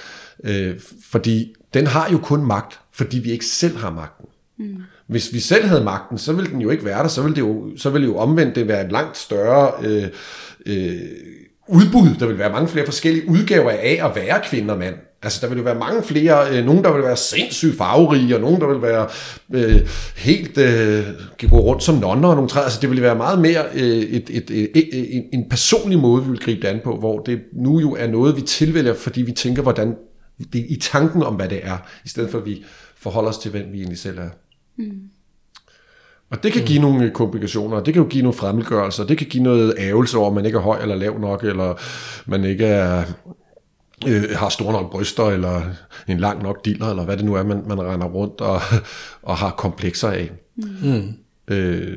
Øh, 0.44 0.81
fordi 1.11 1.55
den 1.75 1.87
har 1.87 2.11
jo 2.12 2.18
kun 2.18 2.47
magt, 2.47 2.81
fordi 2.92 3.18
vi 3.18 3.31
ikke 3.31 3.47
selv 3.47 3.77
har 3.77 3.90
magten. 3.90 4.27
Mm. 4.59 4.83
Hvis 5.09 5.33
vi 5.33 5.40
selv 5.40 5.66
havde 5.66 5.85
magten, 5.85 6.18
så 6.18 6.33
ville 6.33 6.51
den 6.51 6.61
jo 6.61 6.71
ikke 6.71 6.85
være 6.85 7.03
der, 7.03 7.09
så 7.09 7.23
ville 7.23 7.35
det 7.35 7.40
jo, 7.40 7.66
så 7.77 7.90
ville 7.90 8.07
jo 8.07 8.16
omvendt 8.16 8.55
det 8.55 8.68
være 8.68 8.85
et 8.85 8.92
langt 8.92 9.16
større 9.16 9.73
øh, 9.83 10.05
øh, 10.66 11.01
udbud. 11.68 12.14
Der 12.21 12.27
vil 12.27 12.38
være 12.38 12.53
mange 12.53 12.68
flere 12.68 12.85
forskellige 12.85 13.29
udgaver 13.29 13.71
af 13.71 14.01
at 14.05 14.16
være 14.16 14.40
kvinde 14.44 14.73
og 14.73 14.79
mand. 14.79 14.94
Altså, 15.23 15.38
der 15.42 15.49
vil 15.49 15.59
jo 15.59 15.64
være 15.64 15.79
mange 15.79 16.03
flere, 16.03 16.57
øh, 16.57 16.64
nogen 16.64 16.85
der 16.85 16.92
vil 16.92 17.03
være 17.03 17.16
sindssygt 17.16 17.77
farverige, 17.77 18.35
og 18.35 18.40
nogen 18.40 18.61
der 18.61 18.66
vil 18.66 18.83
være 18.83 19.09
øh, 19.55 19.88
helt, 20.16 20.59
øh, 20.59 21.05
kan 21.38 21.49
gå 21.49 21.59
rundt 21.59 21.83
som 21.83 21.94
nonner 21.94 22.29
og 22.29 22.35
nogle 22.35 22.51
træer. 22.51 22.64
Altså, 22.64 22.81
det 22.81 22.90
vil 22.90 23.03
være 23.03 23.16
meget 23.16 23.38
mere 23.38 23.64
øh, 23.75 23.83
et, 23.83 24.31
et, 24.31 24.51
et, 24.51 24.71
et, 24.75 25.16
en, 25.16 25.23
en 25.33 25.49
personlig 25.49 25.99
måde, 25.99 26.25
vi 26.25 26.31
vil 26.31 26.40
gribe 26.40 26.61
det 26.61 26.68
an 26.68 26.81
på, 26.85 26.97
hvor 26.97 27.18
det 27.18 27.40
nu 27.53 27.81
jo 27.81 27.94
er 27.94 28.07
noget, 28.07 28.37
vi 28.37 28.40
tilvælger, 28.40 28.94
fordi 28.94 29.23
vi 29.23 29.33
tænker, 29.33 29.62
hvordan 29.62 29.94
det 30.53 30.61
er 30.61 30.64
i 30.68 30.77
tanken 30.77 31.23
om, 31.23 31.35
hvad 31.35 31.49
det 31.49 31.61
er, 31.62 31.77
i 32.05 32.09
stedet 32.09 32.31
for 32.31 32.38
at 32.38 32.47
vi 32.47 32.64
forholder 32.99 33.31
os 33.31 33.38
til, 33.38 33.51
hvem 33.51 33.66
vi 33.73 33.79
egentlig 33.79 33.99
selv 33.99 34.18
er. 34.18 34.29
Mm. 34.78 35.02
Og 36.30 36.42
det 36.42 36.52
kan 36.52 36.64
give 36.64 36.80
nogle 36.80 37.10
komplikationer, 37.10 37.76
og 37.76 37.86
det 37.86 37.94
kan 37.94 38.02
jo 38.02 38.08
give 38.08 38.22
nogle 38.22 38.38
fremmedgørelser, 38.38 39.04
det 39.04 39.18
kan 39.18 39.26
give 39.26 39.42
noget 39.42 39.74
ævelse 39.78 40.18
over, 40.18 40.28
at 40.28 40.34
man 40.34 40.46
ikke 40.46 40.58
er 40.58 40.62
høj 40.62 40.82
eller 40.82 40.94
lav 40.94 41.20
nok, 41.20 41.44
eller 41.44 41.74
man 42.26 42.44
ikke 42.44 42.66
er, 42.66 43.04
øh, 44.08 44.24
har 44.36 44.48
store 44.48 44.72
nok 44.72 44.90
bryster, 44.90 45.24
eller 45.24 45.62
en 46.08 46.18
lang 46.18 46.42
nok 46.42 46.64
diller, 46.64 46.90
eller 46.90 47.04
hvad 47.04 47.16
det 47.16 47.24
nu 47.24 47.34
er, 47.34 47.42
man, 47.42 47.62
man 47.68 47.82
render 47.82 48.06
rundt 48.06 48.40
og, 48.40 48.60
og 49.22 49.36
har 49.36 49.50
komplekser 49.50 50.08
af. 50.08 50.30
Mm. 50.56 51.12
Øh, 51.48 51.96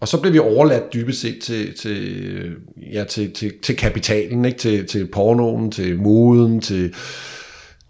og 0.00 0.08
så 0.08 0.20
bliver 0.20 0.32
vi 0.32 0.38
overladt 0.38 0.92
dybest 0.92 1.20
set 1.20 1.38
til, 1.42 1.74
til, 1.74 2.56
ja, 2.92 3.04
til, 3.04 3.32
til, 3.32 3.52
til 3.62 3.76
kapitalen, 3.76 4.44
ikke? 4.44 4.58
Til, 4.58 4.86
til 4.86 5.06
pornoen, 5.06 5.70
til 5.70 5.98
moden, 5.98 6.60
til 6.60 6.94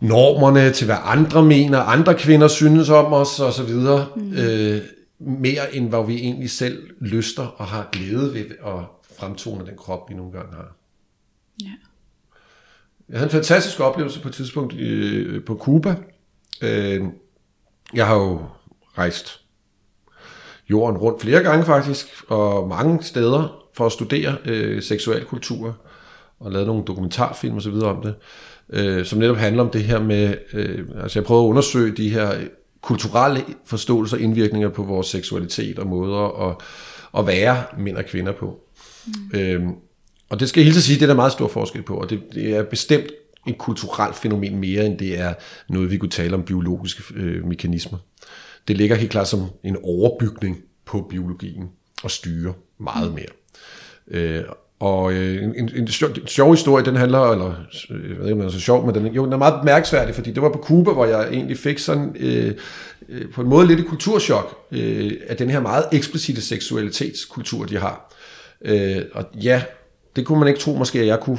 normerne, 0.01 0.73
til 0.73 0.85
hvad 0.85 0.97
andre 1.05 1.43
mener, 1.43 1.79
andre 1.79 2.15
kvinder 2.15 2.49
synes 2.49 2.89
om 2.89 3.13
os, 3.13 3.41
og 3.41 3.53
så 3.53 3.63
videre. 3.63 4.07
Mm. 4.17 4.33
Øh, 4.33 4.81
mere 5.19 5.75
end 5.75 5.89
hvad 5.89 6.07
vi 6.07 6.15
egentlig 6.15 6.51
selv 6.51 6.91
lyster 7.01 7.47
og 7.47 7.67
har 7.67 7.89
glæde 7.93 8.35
ved 8.35 8.45
at 8.67 8.85
fremtone 9.19 9.67
den 9.67 9.77
krop, 9.77 10.11
vi 10.11 10.15
nogle 10.15 10.33
gange 10.33 10.55
har. 10.55 10.77
ja. 11.63 11.71
Jeg 13.09 13.19
havde 13.19 13.27
en 13.27 13.33
fantastisk 13.33 13.81
oplevelse 13.81 14.21
på 14.21 14.29
et 14.29 14.35
tidspunkt 14.35 14.75
øh, 14.75 15.45
på 15.45 15.57
Cuba. 15.57 15.97
Øh, 16.63 17.05
jeg 17.95 18.07
har 18.07 18.15
jo 18.15 18.43
rejst 18.99 19.41
jorden 20.71 20.99
rundt 20.99 21.21
flere 21.21 21.43
gange 21.43 21.65
faktisk, 21.65 22.07
og 22.29 22.69
mange 22.69 23.03
steder 23.03 23.67
for 23.75 23.87
at 23.87 23.93
studere 23.93 24.37
øh, 24.45 24.83
seksualkultur, 24.83 25.77
og 26.41 26.53
lavet 26.53 26.67
nogle 26.67 26.85
dokumentarfilm 26.85 27.57
og 27.57 27.63
så 27.63 27.71
videre 27.71 27.91
om 27.91 28.03
det, 28.03 28.15
øh, 28.73 29.05
som 29.05 29.19
netop 29.19 29.37
handler 29.37 29.63
om 29.63 29.71
det 29.71 29.85
her 29.85 30.03
med, 30.03 30.35
øh, 30.53 30.85
altså 31.03 31.19
jeg 31.19 31.27
prøver 31.27 31.43
at 31.43 31.49
undersøge 31.49 31.97
de 31.97 32.11
her 32.11 32.33
kulturelle 32.83 33.45
forståelser 33.65 34.17
og 34.17 34.23
indvirkninger 34.23 34.69
på 34.69 34.83
vores 34.83 35.07
seksualitet 35.07 35.79
og 35.79 35.87
måder 35.87 36.49
at, 36.49 36.57
at 37.19 37.27
være 37.27 37.65
mænd 37.79 37.97
og 37.97 38.05
kvinder 38.05 38.33
på. 38.33 38.61
Mm. 39.07 39.39
Øhm, 39.39 39.75
og 40.29 40.41
det 40.41 40.49
skal 40.49 40.61
jeg 40.61 40.73
helt 40.73 40.83
sige, 40.83 40.97
det 40.97 41.03
er 41.03 41.07
der 41.07 41.15
meget 41.15 41.33
stor 41.33 41.49
forskel 41.49 41.83
på, 41.83 41.95
og 41.95 42.11
det, 42.11 42.23
det 42.35 42.57
er 42.57 42.63
bestemt 42.63 43.07
et 43.47 43.59
kulturelt 43.59 44.17
fænomen 44.17 44.59
mere, 44.59 44.87
end 44.87 44.99
det 44.99 45.19
er 45.19 45.35
noget, 45.69 45.91
vi 45.91 45.97
kunne 45.97 46.11
tale 46.11 46.35
om 46.35 46.43
biologiske 46.43 47.03
øh, 47.15 47.47
mekanismer. 47.47 47.99
Det 48.69 48.77
ligger 48.77 48.97
helt 48.97 49.11
klart 49.11 49.29
som 49.29 49.47
en 49.65 49.77
overbygning 49.83 50.59
på 50.85 51.07
biologien 51.11 51.69
og 52.03 52.11
styrer 52.11 52.53
meget 52.79 53.15
mere. 53.15 53.27
Øh, 54.09 54.45
og 54.81 55.13
øh, 55.13 55.45
en, 55.45 55.55
en, 55.57 55.71
en, 55.77 55.89
sjov, 55.89 56.11
en 56.11 56.27
sjov 56.27 56.51
historie, 56.51 56.85
den 56.85 56.97
handler, 56.97 57.21
eller 57.21 57.55
jeg 57.91 57.99
ved 57.99 58.11
ikke, 58.11 58.33
om 58.33 58.39
den 58.39 58.47
er 58.47 58.53
så 58.53 58.61
sjov, 58.61 58.87
men 58.87 58.95
den, 58.95 59.07
jo, 59.07 59.25
den 59.25 59.33
er 59.33 59.37
meget 59.37 59.65
mærksværdig, 59.65 60.15
fordi 60.15 60.33
det 60.33 60.43
var 60.43 60.49
på 60.49 60.59
Cuba, 60.59 60.93
hvor 60.93 61.07
jeg 61.07 61.29
egentlig 61.33 61.59
fik 61.59 61.79
sådan 61.79 62.17
øh, 62.21 62.55
øh, 63.09 63.33
på 63.33 63.41
en 63.41 63.49
måde 63.49 63.67
lidt 63.67 63.81
et 63.81 63.87
kulturschok 63.87 64.59
øh, 64.73 65.13
af 65.29 65.37
den 65.37 65.51
her 65.51 65.61
meget 65.61 65.85
eksplicite 65.93 66.41
seksualitetskultur, 66.43 67.65
de 67.65 67.79
har. 67.79 68.15
Øh, 68.65 69.03
og 69.13 69.25
ja, 69.35 69.63
det 70.17 70.27
kunne 70.27 70.39
man 70.39 70.49
ikke 70.49 70.61
tro 70.61 70.75
måske, 70.75 71.01
at 71.01 71.07
jeg 71.07 71.21
kunne 71.21 71.39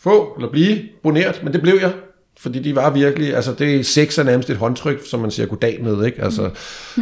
få 0.00 0.34
eller 0.36 0.50
blive 0.50 0.78
boneret, 1.02 1.40
men 1.44 1.52
det 1.52 1.62
blev 1.62 1.78
jeg. 1.80 1.92
Fordi 2.40 2.58
de 2.58 2.76
var 2.76 2.90
virkelig, 2.90 3.34
altså 3.34 3.52
det 3.58 3.86
sex 3.86 4.18
er 4.18 4.22
nærmest 4.22 4.50
et 4.50 4.56
håndtryk, 4.56 5.06
som 5.06 5.20
man 5.20 5.30
siger 5.30 5.46
goddag 5.46 5.78
med, 5.82 6.06
ikke? 6.06 6.22
Altså, 6.22 6.50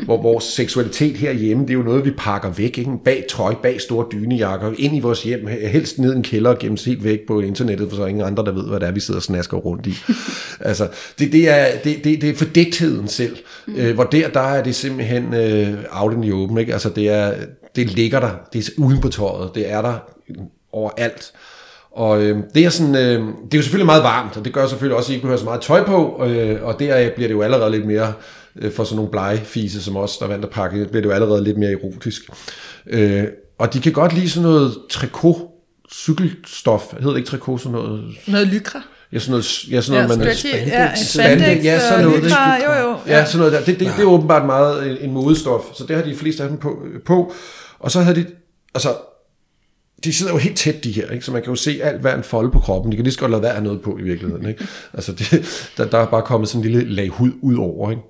hvor 0.05 0.23
vores 0.23 0.45
seksualitet 0.45 1.17
herhjemme, 1.17 1.63
det 1.63 1.71
er 1.71 1.75
jo 1.75 1.83
noget, 1.83 2.05
vi 2.05 2.11
pakker 2.11 2.51
væk, 2.51 2.79
ikke? 2.79 2.91
Bag 3.05 3.25
trøj, 3.31 3.55
bag 3.63 3.81
store 3.81 4.07
dynejakker, 4.13 4.73
ind 4.79 4.97
i 4.97 5.01
vores 5.01 5.23
hjem, 5.23 5.47
helst 5.47 5.99
ned 5.99 6.13
i 6.13 6.17
en 6.17 6.23
kælder 6.23 6.51
og 6.51 6.59
gemmes 6.59 6.85
helt 6.85 7.05
væk 7.05 7.21
på 7.27 7.41
internettet, 7.41 7.89
for 7.89 7.97
så 7.97 8.03
er 8.03 8.07
ingen 8.07 8.25
andre, 8.25 8.45
der 8.45 8.53
ved, 8.53 8.69
hvad 8.69 8.81
det 8.81 8.89
er, 8.89 8.93
vi 8.93 9.01
sidder 9.01 9.19
og 9.19 9.23
snasker 9.23 9.57
rundt 9.57 9.87
i. 9.87 9.95
altså, 10.61 10.89
det, 11.19 11.33
det, 11.33 11.49
er, 11.49 11.67
det, 11.85 12.05
det, 12.05 12.21
det 12.21 12.31
er 12.31 12.35
fordægtheden 12.35 13.09
selv, 13.09 13.37
mm. 13.67 13.77
øh, 13.77 13.95
hvor 13.95 14.05
der, 14.05 14.29
der 14.29 14.41
er 14.41 14.63
det 14.63 14.75
simpelthen 14.75 15.35
øh, 15.35 15.75
out 15.91 16.13
in 16.13 16.23
the 16.23 16.35
open, 16.35 16.59
ikke? 16.59 16.73
Altså, 16.73 16.91
det, 16.91 17.09
er, 17.09 17.35
det 17.77 17.95
ligger 17.95 18.21
der, 18.21 18.31
det 18.53 18.69
er 18.69 18.71
uden 18.79 19.01
på 19.01 19.09
tøjet, 19.09 19.51
det 19.55 19.71
er 19.71 19.83
der 19.83 19.99
overalt. 20.73 21.33
Og 21.97 22.23
øh, 22.23 22.39
det 22.55 22.65
er 22.65 22.71
sådan, 22.71 22.95
øh, 22.95 23.21
det 23.21 23.55
er 23.55 23.59
jo 23.59 23.63
selvfølgelig 23.63 23.87
meget 23.87 24.03
varmt, 24.03 24.37
og 24.37 24.45
det 24.45 24.53
gør 24.53 24.67
selvfølgelig 24.67 24.97
også, 24.97 25.07
at 25.07 25.11
I 25.11 25.13
ikke 25.13 25.23
behøver 25.23 25.39
så 25.39 25.45
meget 25.45 25.61
tøj 25.61 25.85
på, 25.85 26.25
øh, 26.27 26.63
og 26.63 26.79
der 26.79 27.11
bliver 27.15 27.29
det 27.29 27.35
jo 27.35 27.43
allerede 27.43 27.71
lidt 27.71 27.87
mere, 27.87 28.13
øh, 28.57 28.73
for 28.73 28.85
sådan 28.85 28.97
nogle 28.97 29.11
blegefise 29.11 29.83
som 29.83 29.97
os, 29.97 30.19
der 30.19 30.25
er 30.25 30.31
vant 30.31 30.45
at 30.45 30.51
pakke, 30.51 30.85
bliver 30.85 31.03
det 31.03 31.05
jo 31.05 31.11
allerede 31.11 31.45
lidt 31.45 31.59
mere 31.59 31.73
erotisk. 31.73 32.23
Øh, 32.87 33.25
og 33.59 33.75
de 33.75 33.81
kan 33.81 33.93
godt 33.93 34.13
lide 34.13 34.31
sådan 34.31 34.49
noget 34.49 34.75
trikot, 34.91 35.37
cykelstof, 35.93 36.83
hedder 36.93 37.11
det 37.11 37.17
ikke 37.17 37.29
trikot, 37.29 37.61
sådan 37.61 37.73
noget... 37.73 38.05
Noget 38.27 38.47
lykra. 38.47 38.83
Ja, 39.13 39.19
sådan 39.19 39.31
noget, 39.31 39.71
ja, 39.71 39.81
sådan 39.81 40.01
Ja, 40.01 40.07
noget 40.07 40.19
man... 40.19 40.35
stretchy, 40.35 40.69
ja, 40.69 40.95
Spandex, 40.95 41.07
spandex, 41.07 41.65
ja, 41.65 41.81
sådan 41.81 42.05
og 42.05 42.11
noget, 42.11 42.25
lykra, 42.25 42.57
ikke? 42.57 42.69
jo 42.73 42.89
jo. 42.89 42.97
Ja, 43.07 43.25
sådan 43.25 43.39
noget 43.39 43.53
der. 43.53 43.59
Det, 43.59 43.81
det, 43.81 43.93
det 43.97 44.03
er 44.03 44.09
åbenbart 44.09 44.47
meget 44.47 44.91
en, 44.91 44.97
en 45.01 45.13
modestof, 45.13 45.63
så 45.75 45.85
det 45.89 45.97
har 45.97 46.03
de 46.03 46.17
fleste 46.17 46.43
af 46.43 46.49
dem 46.49 46.59
på. 46.59 46.79
på. 47.07 47.33
Og 47.79 47.91
så 47.91 48.01
havde 48.01 48.17
de, 48.17 48.27
altså, 48.75 48.89
de 50.05 50.13
sidder 50.13 50.33
jo 50.33 50.39
helt 50.39 50.57
tæt, 50.57 50.85
de 50.85 50.93
her, 50.93 51.11
ikke? 51.11 51.25
så 51.25 51.33
man 51.33 51.43
kan 51.43 51.51
jo 51.51 51.57
se 51.57 51.81
alt 51.83 52.01
hver 52.01 52.15
en 52.15 52.25
folde 52.25 52.51
på 52.51 52.61
kroppen. 52.61 52.93
De 52.93 52.97
kan 52.97 53.05
lige 53.05 53.13
så 53.13 53.21
godt 53.21 53.31
lade 53.31 53.43
være 53.43 53.63
noget 53.63 53.83
på 53.83 53.99
i 53.99 54.03
virkeligheden. 54.03 54.49
Ikke? 54.49 54.67
Altså, 54.93 55.13
det, 55.13 55.47
der, 55.77 55.85
der 55.85 55.99
er 55.99 56.07
bare 56.07 56.23
kommet 56.23 56.49
sådan 56.49 56.65
en 56.67 56.73
lille 56.73 56.95
lag 56.95 57.09
hud 57.09 57.33
ud 57.43 57.57
over. 57.57 57.91
Ikke? 57.91 58.03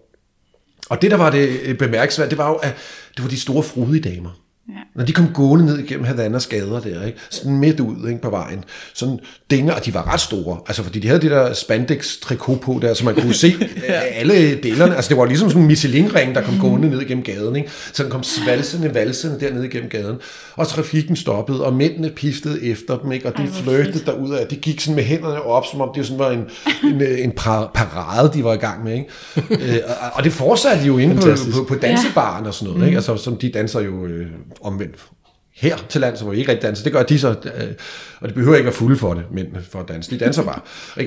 Og 0.89 1.03
det, 1.03 1.11
der 1.11 1.17
var 1.17 1.31
det 1.31 1.61
øh, 1.63 1.79
bemærkelsesværdige, 1.79 2.31
det 2.31 2.39
var 2.39 2.49
jo, 2.49 2.55
at 2.55 2.77
det 3.17 3.25
var 3.25 3.31
de 3.31 3.41
store 3.41 3.63
frodige 3.63 4.15
damer. 4.15 4.31
Ja. 4.69 4.81
Når 4.95 5.05
de 5.05 5.13
kom 5.13 5.29
gående 5.35 5.67
ned 5.67 5.79
igennem 5.79 6.05
Havannas 6.05 6.47
gader 6.47 6.81
der, 6.81 7.07
ikke? 7.07 7.19
sådan 7.31 7.59
midt 7.59 7.81
ud 7.81 8.09
ikke, 8.09 8.21
på 8.21 8.31
vejen, 8.31 8.65
sådan 8.95 9.19
dinger, 9.51 9.75
og 9.75 9.85
de 9.85 9.95
var 9.95 10.13
ret 10.13 10.21
store, 10.21 10.59
altså 10.67 10.83
fordi 10.83 10.99
de 10.99 11.09
havde 11.09 11.21
det 11.21 11.31
der 11.31 11.53
spandex 11.53 12.17
trikot 12.21 12.61
på 12.61 12.79
der, 12.83 12.95
så 12.95 13.05
man 13.05 13.15
kunne 13.15 13.35
se 13.35 13.55
ja. 13.89 13.93
alle 13.93 14.57
delerne, 14.63 14.97
altså 14.97 15.09
det 15.09 15.17
var 15.17 15.25
ligesom 15.25 15.49
sådan 15.49 15.63
en 15.63 15.69
Michelin-ring, 15.69 16.35
der 16.35 16.43
kom 16.43 16.59
gående 16.61 16.91
ned 16.91 17.01
igennem 17.01 17.25
gaden, 17.25 17.57
ikke? 17.57 17.71
så 17.93 18.03
den 18.03 18.11
kom 18.11 18.23
svalsende, 18.23 18.95
valsende 18.95 19.41
dernede 19.41 19.67
igennem 19.67 19.91
gaden, 19.91 20.17
og 20.57 20.69
trafikken 20.69 21.17
stoppede, 21.17 21.65
og 21.65 21.73
mændene 21.73 22.11
piftede 22.11 22.65
efter 22.65 22.99
dem, 22.99 23.13
ikke? 23.13 23.29
og 23.29 23.37
de 23.37 23.43
Ej, 23.43 23.49
hvor 23.49 23.73
flirtede 23.73 24.05
derudad, 24.05 24.47
de 24.47 24.57
gik 24.57 24.81
sådan 24.81 24.95
med 24.95 25.05
hænderne 25.05 25.43
op, 25.43 25.65
som 25.71 25.81
om 25.81 25.91
det 25.95 26.07
sådan 26.07 26.19
var 26.19 26.31
en, 26.31 26.45
en, 26.85 27.03
en 27.03 27.31
par- 27.31 27.71
parade, 27.75 28.31
de 28.35 28.45
var 28.45 28.53
i 28.55 28.57
gang 28.57 28.85
med, 28.85 28.93
ikke? 28.93 29.09
øh, 29.75 29.79
og, 29.87 30.11
og 30.15 30.25
det 30.25 30.33
fortsatte 30.33 30.83
de 30.83 30.87
jo 30.87 30.99
inde 30.99 31.15
på, 31.15 31.21
Fantastisk. 31.23 31.57
på, 31.57 31.65
på 31.65 31.75
dansebaren 31.75 32.47
og 32.47 32.55
sådan 32.55 32.75
noget, 32.75 32.87
ikke? 32.87 32.97
altså 32.97 33.17
som 33.17 33.37
de 33.37 33.51
danser 33.51 33.81
jo 33.81 34.07
øh, 34.07 34.27
omvendt 34.61 35.07
her 35.55 35.77
til 35.89 36.01
lands, 36.01 36.21
hvor 36.21 36.31
vi 36.31 36.39
ikke 36.39 36.53
rigtig 36.53 36.67
danser. 36.67 36.85
Det 36.85 36.93
gør 36.93 37.03
de 37.03 37.19
så, 37.19 37.29
øh, 37.29 37.75
og 38.21 38.29
det 38.29 38.35
behøver 38.35 38.57
ikke 38.57 38.67
være 38.67 38.75
fulde 38.75 38.97
for 38.97 39.15
det, 39.15 39.25
men 39.31 39.57
for 39.71 39.81
at 39.81 39.89
danse. 39.89 40.11
De 40.11 40.19
danser 40.19 40.45
bare. 40.45 40.61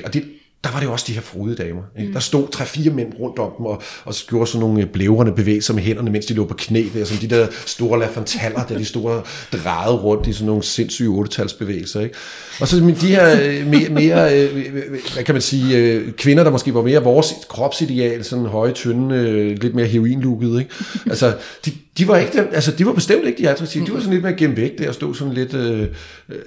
Og 0.06 0.14
det, 0.14 0.26
der 0.64 0.72
var 0.72 0.80
det 0.80 0.86
jo 0.88 0.92
også 0.92 1.06
de 1.08 1.14
her 1.14 1.22
frode 1.22 1.56
damer. 1.56 1.82
Ikke? 2.00 2.14
Der 2.14 2.20
stod 2.20 2.48
tre-fire 2.48 2.92
mænd 2.92 3.14
rundt 3.20 3.40
om 3.40 3.52
dem, 3.58 3.66
og, 3.66 3.82
og 4.06 4.14
gjorde 4.28 4.48
sådan 4.48 4.60
nogle 4.60 4.86
blævrende 4.86 5.32
bevægelser 5.32 5.74
med 5.74 5.84
hænderne, 5.84 6.12
mens 6.12 6.26
de 6.26 6.34
lå 6.34 6.46
på 6.46 6.54
knæ 6.54 6.84
der, 6.94 7.06
som 7.06 7.18
de 7.18 7.28
der 7.28 7.48
store 7.66 8.00
lafantaller, 8.00 8.66
der 8.66 8.78
de 8.78 8.86
store 8.86 9.22
drejede 9.54 9.96
rundt 9.96 10.28
i 10.28 10.34
sådan 10.34 10.48
nogle 10.48 10.64
sindssyge 10.64 11.10
ottetalsbevægelser. 11.10 12.02
Ikke? 12.02 12.16
Og 12.62 12.68
så 12.68 12.96
de 13.02 13.08
her 13.08 13.42
øh, 13.42 13.68
mere, 13.68 13.90
mere 13.90 14.40
øh, 14.40 14.74
hvad 15.14 15.24
kan 15.24 15.36
man 15.36 15.42
sige, 15.42 15.78
øh, 15.78 16.12
kvinder, 16.12 16.44
der 16.44 16.52
måske 16.52 16.74
var 16.74 16.82
mere 16.82 17.04
vores 17.04 17.34
kropsideal, 17.50 18.24
sådan 18.24 18.46
høje, 18.46 18.72
tynde, 18.72 19.16
øh, 19.16 19.58
lidt 19.62 19.76
mere 19.76 19.88
heroinlukket. 19.88 20.60
Ikke? 20.60 20.72
Altså, 21.10 21.36
de, 21.66 21.72
de 21.98 22.08
var 22.08 22.18
ikke 22.18 22.38
dem, 22.38 22.50
altså, 22.54 22.72
de 22.72 22.86
var 22.86 22.94
bestemt 22.94 23.26
ikke 23.26 23.44
de 23.44 23.50
attraktive. 23.50 23.86
De 23.86 23.94
var 23.94 24.00
sådan 24.00 24.14
lidt 24.14 24.42
mere 24.42 24.72
der, 24.78 24.88
og 24.88 24.94
stod 24.94 25.16
sådan 25.16 25.34
lidt 25.34 25.54
øh, 25.54 25.88
øh, 26.30 26.38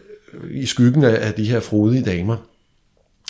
i 0.50 0.66
skyggen 0.66 1.04
af, 1.04 1.26
af 1.26 1.32
de 1.34 1.44
her 1.44 1.60
frodige 1.60 2.02
damer. 2.02 2.51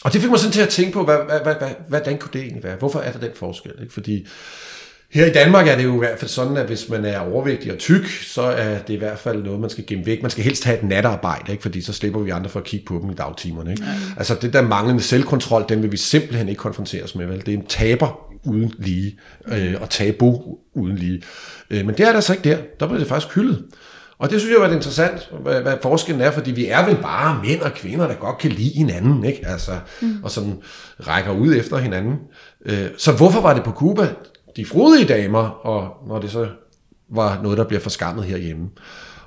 Og 0.02 0.12
det 0.12 0.20
fik 0.20 0.30
mig 0.30 0.38
sådan 0.38 0.52
til 0.52 0.60
at 0.60 0.68
tænke 0.68 0.92
på, 0.92 1.04
hvad, 1.04 1.16
hvad, 1.16 1.40
hvad, 1.40 1.54
hvad, 1.54 1.68
hvordan 1.88 2.18
kunne 2.18 2.30
det 2.32 2.40
egentlig 2.40 2.64
være? 2.64 2.76
Hvorfor 2.76 2.98
er 3.00 3.12
der 3.12 3.18
den 3.18 3.30
forskel? 3.34 3.72
Ikke? 3.80 3.92
Fordi 3.92 4.26
her 5.10 5.26
i 5.26 5.32
Danmark 5.32 5.68
er 5.68 5.76
det 5.76 5.84
jo 5.84 5.94
i 5.94 5.98
hvert 5.98 6.18
fald 6.18 6.28
sådan, 6.28 6.56
at 6.56 6.66
hvis 6.66 6.88
man 6.88 7.04
er 7.04 7.18
overvægtig 7.18 7.72
og 7.72 7.78
tyk, 7.78 8.06
så 8.06 8.42
er 8.42 8.78
det 8.78 8.94
i 8.94 8.96
hvert 8.96 9.18
fald 9.18 9.42
noget, 9.42 9.60
man 9.60 9.70
skal 9.70 9.86
gemme 9.86 10.06
væk. 10.06 10.22
Man 10.22 10.30
skal 10.30 10.44
helst 10.44 10.64
have 10.64 10.78
et 10.78 10.84
natarbejde, 10.84 11.52
ikke? 11.52 11.62
fordi 11.62 11.82
så 11.82 11.92
slipper 11.92 12.20
vi 12.20 12.30
andre 12.30 12.50
for 12.50 12.60
at 12.60 12.66
kigge 12.66 12.86
på 12.86 12.98
dem 13.02 13.10
i 13.10 13.14
dagtimerne. 13.14 13.70
Ikke? 13.70 13.84
Ja. 13.84 13.92
Altså 14.16 14.34
det 14.42 14.52
der 14.52 14.62
manglende 14.62 15.02
selvkontrol, 15.02 15.64
den 15.68 15.82
vil 15.82 15.92
vi 15.92 15.96
simpelthen 15.96 16.48
ikke 16.48 16.58
konfronteres 16.58 17.14
med. 17.14 17.26
Vel? 17.26 17.46
Det 17.46 17.48
er 17.48 17.58
en 17.58 17.66
taber 17.66 18.32
uden 18.44 18.74
lige, 18.78 19.18
øh, 19.48 19.74
og 19.80 19.90
tabu 19.90 20.58
uden 20.74 20.96
lige. 20.96 21.22
Øh, 21.70 21.86
men 21.86 21.94
det 21.94 22.08
er 22.08 22.12
der 22.12 22.20
så 22.20 22.32
ikke 22.32 22.50
der. 22.50 22.58
Der 22.80 22.86
bliver 22.86 22.98
det 22.98 23.08
faktisk 23.08 23.34
hyldet. 23.34 23.64
Og 24.22 24.30
det 24.30 24.40
synes 24.40 24.52
jeg 24.52 24.60
var 24.60 24.68
det 24.68 24.74
interessant, 24.74 25.30
hvad, 25.42 25.60
hvad 25.60 25.76
forskellen 25.82 26.20
er, 26.20 26.30
fordi 26.30 26.50
vi 26.50 26.66
er 26.66 26.86
vel 26.86 26.96
bare 26.96 27.40
mænd 27.46 27.60
og 27.60 27.72
kvinder, 27.72 28.06
der 28.06 28.14
godt 28.14 28.38
kan 28.38 28.50
lide 28.50 28.76
hinanden, 28.76 29.24
ikke? 29.24 29.46
Altså, 29.46 29.72
mm. 30.02 30.16
og 30.22 30.30
sådan 30.30 30.58
rækker 31.00 31.32
ud 31.32 31.54
efter 31.54 31.76
hinanden. 31.76 32.18
Øh, 32.66 32.86
så 32.98 33.12
hvorfor 33.12 33.40
var 33.40 33.54
det 33.54 33.62
på 33.62 33.70
Cuba 33.70 34.08
de 34.56 34.66
frodige 34.66 35.08
damer, 35.08 35.66
og 35.66 36.08
når 36.08 36.18
det 36.18 36.30
så 36.30 36.48
var 37.10 37.40
noget, 37.42 37.58
der 37.58 37.64
bliver 37.64 37.80
forskammet 37.80 38.24
herhjemme? 38.24 38.68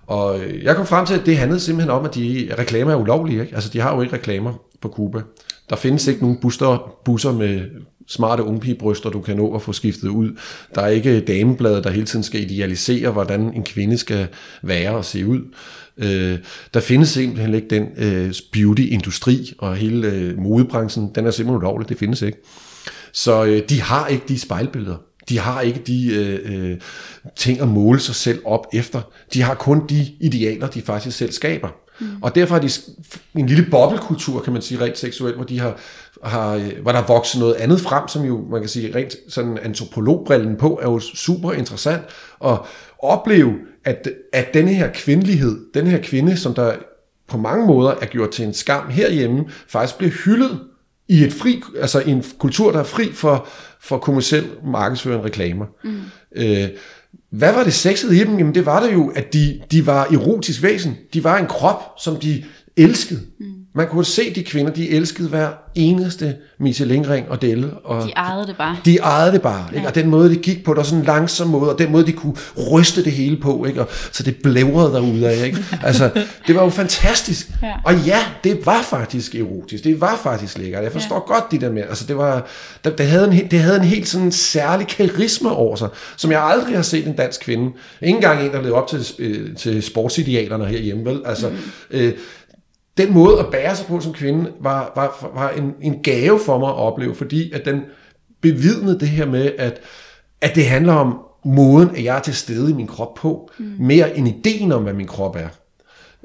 Og 0.07 0.39
øh, 0.39 0.63
jeg 0.63 0.75
kom 0.75 0.85
frem 0.85 1.05
til, 1.05 1.19
at 1.19 1.25
det 1.25 1.37
handlede 1.37 1.59
simpelthen 1.59 1.91
om, 1.91 2.05
at 2.05 2.15
de 2.15 2.49
reklamer 2.59 2.91
er 2.91 2.95
ulovlige. 2.95 3.41
Ikke? 3.41 3.55
Altså, 3.55 3.69
de 3.69 3.79
har 3.79 3.95
jo 3.95 4.01
ikke 4.01 4.13
reklamer 4.13 4.53
på 4.81 4.89
Cuba. 4.89 5.21
Der 5.69 5.75
findes 5.75 6.07
ikke 6.07 6.21
nogen 6.21 6.37
busser, 6.41 6.97
busser 7.05 7.31
med 7.31 7.61
smarte 8.07 8.43
ungpigebryster, 8.43 9.09
du 9.09 9.21
kan 9.21 9.37
nå 9.37 9.55
at 9.55 9.61
få 9.61 9.73
skiftet 9.73 10.07
ud. 10.07 10.31
Der 10.75 10.81
er 10.81 10.87
ikke 10.87 11.19
damebladet, 11.19 11.83
der 11.83 11.89
hele 11.89 12.05
tiden 12.05 12.23
skal 12.23 12.41
idealisere, 12.41 13.11
hvordan 13.11 13.41
en 13.41 13.63
kvinde 13.63 13.97
skal 13.97 14.27
være 14.61 14.91
og 14.91 15.05
se 15.05 15.25
ud. 15.27 15.41
Øh, 15.97 16.39
der 16.73 16.79
findes 16.79 17.09
simpelthen 17.09 17.53
ikke 17.53 17.67
den 17.67 17.87
øh, 17.97 18.33
beauty-industri, 18.51 19.53
og 19.57 19.75
hele 19.75 20.07
øh, 20.07 20.37
modebranchen, 20.37 21.11
den 21.15 21.25
er 21.25 21.31
simpelthen 21.31 21.57
ulovlig, 21.57 21.89
det 21.89 21.97
findes 21.97 22.21
ikke. 22.21 22.37
Så 23.11 23.45
øh, 23.45 23.61
de 23.69 23.81
har 23.81 24.07
ikke 24.07 24.25
de 24.27 24.39
spejlbilleder. 24.39 24.97
De 25.29 25.39
har 25.39 25.61
ikke 25.61 25.81
de 25.87 26.15
øh, 26.15 26.69
øh, 26.71 26.77
ting 27.35 27.61
at 27.61 27.67
måle 27.67 27.99
sig 27.99 28.15
selv 28.15 28.41
op 28.45 28.67
efter. 28.73 29.01
De 29.33 29.41
har 29.41 29.55
kun 29.55 29.87
de 29.89 30.07
idealer, 30.19 30.67
de 30.67 30.81
faktisk 30.81 31.17
selv 31.17 31.31
skaber. 31.31 31.69
Mm. 31.99 32.07
Og 32.21 32.35
derfor 32.35 32.55
har 32.55 32.61
de 32.61 32.69
en 33.35 33.47
lille 33.47 33.65
boblekultur, 33.71 34.41
kan 34.41 34.53
man 34.53 34.61
sige, 34.61 34.81
rent 34.81 34.97
seksuelt, 34.97 35.35
hvor 35.35 35.45
de 35.45 35.59
har, 35.59 35.79
har, 36.23 36.81
hvor 36.81 36.91
der 36.91 36.99
er 36.99 37.05
vokset 37.05 37.39
noget 37.39 37.53
andet 37.53 37.81
frem, 37.81 38.07
som 38.07 38.25
jo, 38.25 38.45
man 38.51 38.61
kan 38.61 38.69
sige, 38.69 38.95
rent 38.95 39.15
sådan 39.29 39.57
antropologbrillen 39.61 40.55
på, 40.55 40.79
er 40.81 40.91
jo 40.91 40.99
super 40.99 41.51
interessant 41.51 42.03
at 42.45 42.59
opleve, 42.99 43.53
at, 43.85 44.09
at 44.33 44.53
denne 44.53 44.73
her 44.73 44.89
kvindelighed, 44.93 45.59
den 45.73 45.87
her 45.87 45.99
kvinde, 46.01 46.37
som 46.37 46.53
der 46.53 46.73
på 47.27 47.37
mange 47.37 47.67
måder 47.67 47.93
er 48.01 48.05
gjort 48.05 48.29
til 48.29 48.45
en 48.45 48.53
skam 48.53 48.89
herhjemme, 48.89 49.45
faktisk 49.67 49.97
bliver 49.97 50.11
hyldet 50.11 50.59
i 51.07 51.23
et 51.23 51.33
fri, 51.33 51.61
altså 51.81 51.99
en 51.99 52.23
kultur, 52.37 52.71
der 52.71 52.79
er 52.79 52.83
fri 52.83 53.11
for, 53.13 53.47
for 53.79 53.97
kommersiel 53.97 54.47
markedsføring 54.65 55.23
reklamer. 55.23 55.65
Mm. 55.83 55.99
Øh, 56.35 56.69
hvad 57.29 57.53
var 57.53 57.63
det 57.63 57.73
sexede 57.73 58.21
i 58.21 58.23
dem? 58.23 58.37
Jamen 58.37 58.55
det 58.55 58.65
var 58.65 58.83
det 58.83 58.93
jo, 58.93 59.11
at 59.15 59.33
de, 59.33 59.61
de 59.71 59.85
var 59.85 60.05
erotisk 60.05 60.63
væsen. 60.63 60.97
De 61.13 61.23
var 61.23 61.37
en 61.37 61.47
krop, 61.47 61.81
som 61.99 62.15
de 62.15 62.43
elskede. 62.77 63.21
Mm. 63.39 63.45
Man 63.75 63.87
kunne 63.87 64.05
se 64.05 64.33
de 64.33 64.43
kvinder, 64.43 64.71
de 64.71 64.89
elskede 64.89 65.29
hver 65.29 65.49
eneste 65.75 66.35
Michelin-ring 66.59 67.29
og 67.29 67.41
delle. 67.41 67.71
Og 67.83 68.03
De 68.03 68.11
ejede 68.11 68.47
det 68.47 68.57
bare. 68.57 68.77
de 68.85 68.97
ejede 68.97 69.31
det 69.31 69.41
bare, 69.41 69.65
ikke? 69.75 69.87
og 69.87 69.95
den 69.95 70.09
måde, 70.09 70.29
det 70.29 70.41
gik 70.41 70.63
på, 70.63 70.73
der 70.73 70.79
var 70.79 70.83
sådan 70.83 70.99
en 70.99 71.05
langsom 71.05 71.47
måde, 71.47 71.73
og 71.73 71.79
den 71.79 71.91
måde, 71.91 72.05
de 72.05 72.11
kunne 72.11 72.35
ryste 72.71 73.03
det 73.03 73.11
hele 73.11 73.37
på, 73.37 73.65
ikke? 73.65 73.81
Og, 73.81 73.87
så 74.11 74.23
det 74.23 74.35
blævrede 74.43 74.93
derude 74.93 75.29
af. 75.29 75.45
Ikke? 75.45 75.57
Altså, 75.83 76.09
det 76.47 76.55
var 76.55 76.63
jo 76.63 76.69
fantastisk. 76.69 77.47
Ja. 77.61 77.73
Og 77.85 77.95
ja, 77.95 78.19
det 78.43 78.65
var 78.65 78.81
faktisk 78.81 79.35
erotisk, 79.35 79.83
det 79.83 80.01
var 80.01 80.19
faktisk 80.23 80.57
lækkert. 80.57 80.83
Jeg 80.83 80.91
forstår 80.91 81.25
ja. 81.29 81.33
godt 81.33 81.51
de 81.51 81.59
der 81.59 81.71
med, 81.71 81.83
altså 81.89 82.05
det 82.07 82.17
var, 82.17 82.47
det, 82.83 82.97
det, 82.97 83.07
havde 83.07 83.27
en, 83.31 83.47
det 83.51 83.59
havde 83.59 83.77
en 83.77 83.83
helt 83.83 84.07
sådan 84.07 84.31
særlig 84.31 84.87
karisma 84.87 85.49
over 85.49 85.75
sig, 85.75 85.89
som 86.17 86.31
jeg 86.31 86.43
aldrig 86.43 86.75
har 86.75 86.83
set 86.83 87.07
en 87.07 87.15
dansk 87.15 87.41
kvinde. 87.41 87.71
Ingen 88.01 88.15
engang 88.15 88.45
en, 88.45 88.51
der 88.51 88.57
levede 88.57 88.73
op 88.73 88.87
til, 88.87 89.07
øh, 89.19 89.55
til 89.55 89.83
sportsidealerne 89.83 90.65
herhjemme, 90.65 91.05
vel? 91.05 91.21
Altså, 91.25 91.49
mm. 91.49 91.55
øh, 91.91 92.13
den 92.97 93.13
måde 93.13 93.39
at 93.39 93.45
bære 93.51 93.75
sig 93.75 93.87
på 93.87 93.99
som 93.99 94.13
kvinde 94.13 94.51
var, 94.59 94.91
var, 94.95 95.31
var 95.33 95.49
en, 95.49 95.73
en 95.81 96.03
gave 96.03 96.39
for 96.39 96.59
mig 96.59 96.69
at 96.69 96.75
opleve, 96.75 97.15
fordi 97.15 97.51
at 97.51 97.65
den 97.65 97.81
bevidnede 98.41 98.99
det 98.99 99.07
her 99.07 99.25
med, 99.25 99.51
at, 99.57 99.81
at 100.41 100.55
det 100.55 100.65
handler 100.65 100.93
om 100.93 101.19
måden, 101.45 101.89
at 101.95 102.03
jeg 102.03 102.17
er 102.17 102.21
til 102.21 102.35
stede 102.35 102.71
i 102.71 102.73
min 102.73 102.87
krop 102.87 103.13
på, 103.13 103.49
mm. 103.59 103.73
mere 103.79 104.17
end 104.17 104.27
ideen 104.27 104.71
om, 104.71 104.83
hvad 104.83 104.93
min 104.93 105.07
krop 105.07 105.35
er. 105.35 105.47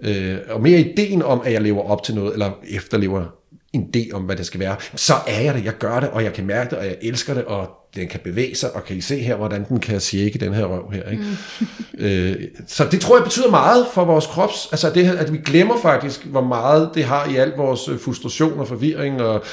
Øh, 0.02 0.38
og 0.50 0.60
mere 0.60 0.80
ideen 0.80 1.22
om, 1.22 1.42
at 1.44 1.52
jeg 1.52 1.62
lever 1.62 1.82
op 1.82 2.02
til 2.02 2.14
noget, 2.14 2.32
eller 2.32 2.50
efterlever 2.68 3.24
en 3.72 3.90
idé 3.96 4.12
om, 4.12 4.22
hvad 4.22 4.36
det 4.36 4.46
skal 4.46 4.60
være, 4.60 4.76
så 4.94 5.14
er 5.26 5.40
jeg 5.40 5.54
det, 5.54 5.64
jeg 5.64 5.78
gør 5.78 6.00
det, 6.00 6.10
og 6.10 6.24
jeg 6.24 6.32
kan 6.32 6.46
mærke 6.46 6.70
det, 6.70 6.78
og 6.78 6.86
jeg 6.86 6.96
elsker 7.02 7.34
det, 7.34 7.44
og 7.44 7.79
den 7.96 8.08
kan 8.08 8.20
bevæge 8.24 8.54
sig, 8.54 8.76
og 8.76 8.84
kan 8.84 8.96
I 8.96 9.00
se 9.00 9.18
her, 9.18 9.36
hvordan 9.36 9.64
den 9.68 9.80
kan 9.80 10.00
shake 10.00 10.38
den 10.38 10.54
her 10.54 10.64
røv 10.64 10.90
her. 10.92 11.10
Ikke? 11.10 11.24
Mm. 11.60 11.66
øh, 12.04 12.36
så 12.66 12.86
det 12.90 13.00
tror 13.00 13.16
jeg 13.16 13.24
betyder 13.24 13.50
meget 13.50 13.86
for 13.94 14.04
vores 14.04 14.26
krops, 14.26 14.68
altså 14.72 14.90
det, 14.90 15.06
her, 15.06 15.18
at 15.18 15.32
vi 15.32 15.38
glemmer 15.38 15.76
faktisk, 15.82 16.24
hvor 16.24 16.40
meget 16.40 16.90
det 16.94 17.04
har 17.04 17.30
i 17.30 17.36
al 17.36 17.52
vores 17.56 17.88
øh, 17.88 18.00
frustration 18.00 18.58
og 18.60 18.68
forvirring 18.68 19.22
og 19.22 19.44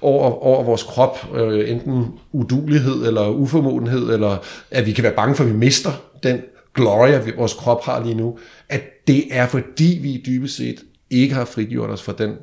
over, 0.00 0.30
over 0.30 0.64
vores 0.64 0.82
krop, 0.82 1.28
øh, 1.34 1.70
enten 1.70 2.06
udulighed 2.32 3.06
eller 3.06 3.28
uformodenhed, 3.28 4.14
eller 4.14 4.36
at 4.70 4.86
vi 4.86 4.92
kan 4.92 5.04
være 5.04 5.14
bange 5.16 5.34
for, 5.34 5.44
at 5.44 5.50
vi 5.50 5.56
mister 5.56 5.90
den 6.22 6.40
gloria, 6.74 7.22
vores 7.36 7.52
krop 7.52 7.84
har 7.84 8.04
lige 8.04 8.14
nu, 8.14 8.38
at 8.68 8.82
det 9.06 9.24
er 9.30 9.46
fordi 9.46 9.98
vi 10.02 10.22
dybest 10.26 10.56
set 10.56 10.82
ikke 11.10 11.34
har 11.34 11.44
frigjort 11.44 11.90
os 11.90 12.02
fra 12.02 12.14
den 12.18 12.34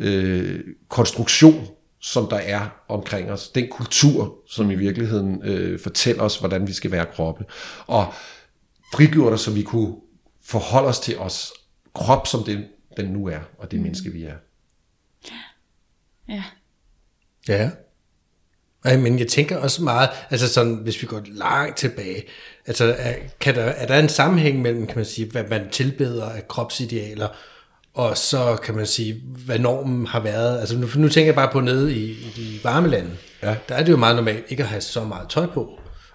øh, 0.00 0.60
konstruktion, 0.88 1.66
som 2.04 2.28
der 2.28 2.36
er 2.36 2.68
omkring 2.88 3.30
os. 3.30 3.48
Den 3.48 3.68
kultur, 3.68 4.38
som 4.48 4.70
i 4.70 4.74
virkeligheden 4.74 5.42
øh, 5.44 5.80
fortæller 5.80 6.22
os, 6.22 6.38
hvordan 6.38 6.66
vi 6.66 6.72
skal 6.72 6.90
være 6.90 7.06
kroppe. 7.06 7.44
Og 7.86 8.14
frigjort 8.94 9.32
os, 9.32 9.40
så 9.40 9.50
vi 9.50 9.62
kunne 9.62 9.94
forholde 10.44 10.88
os 10.88 11.00
til 11.00 11.18
os 11.18 11.52
krop, 11.94 12.26
som 12.26 12.44
det, 12.44 12.68
den 12.96 13.06
nu 13.06 13.26
er, 13.26 13.38
og 13.58 13.70
det 13.70 13.80
menneske, 13.80 14.10
vi 14.10 14.24
er. 14.24 14.34
Ja. 16.28 16.42
Ja. 17.48 17.70
Ej, 18.84 18.96
men 18.96 19.18
jeg 19.18 19.28
tænker 19.28 19.56
også 19.56 19.82
meget, 19.82 20.10
altså 20.30 20.48
sådan, 20.48 20.74
hvis 20.74 21.02
vi 21.02 21.06
går 21.06 21.22
langt 21.26 21.76
tilbage, 21.76 22.22
altså 22.66 22.94
er, 22.98 23.14
kan 23.40 23.54
der, 23.54 23.64
er 23.64 23.86
der 23.86 23.98
en 23.98 24.08
sammenhæng 24.08 24.62
mellem, 24.62 24.86
kan 24.86 24.96
man 24.96 25.04
sige, 25.04 25.30
hvad 25.30 25.44
man 25.44 25.70
tilbeder 25.70 26.30
af 26.30 26.48
kropsidealer, 26.48 27.28
og 27.94 28.18
så 28.18 28.58
kan 28.62 28.74
man 28.74 28.86
sige, 28.86 29.22
hvad 29.46 29.58
normen 29.58 30.06
har 30.06 30.20
været. 30.20 30.60
Altså 30.60 30.78
nu, 30.78 30.86
nu 30.96 31.08
tænker 31.08 31.26
jeg 31.26 31.34
bare 31.34 31.52
på 31.52 31.60
nede 31.60 31.94
i, 31.94 32.10
i 32.10 32.32
de 32.36 32.64
varme 32.64 32.88
lande. 32.88 33.10
Ja. 33.42 33.56
Der 33.68 33.74
er 33.74 33.82
det 33.82 33.92
jo 33.92 33.96
meget 33.96 34.16
normalt 34.16 34.44
ikke 34.48 34.62
at 34.62 34.68
have 34.68 34.80
så 34.80 35.04
meget 35.04 35.28
tøj 35.28 35.46
på. 35.46 35.70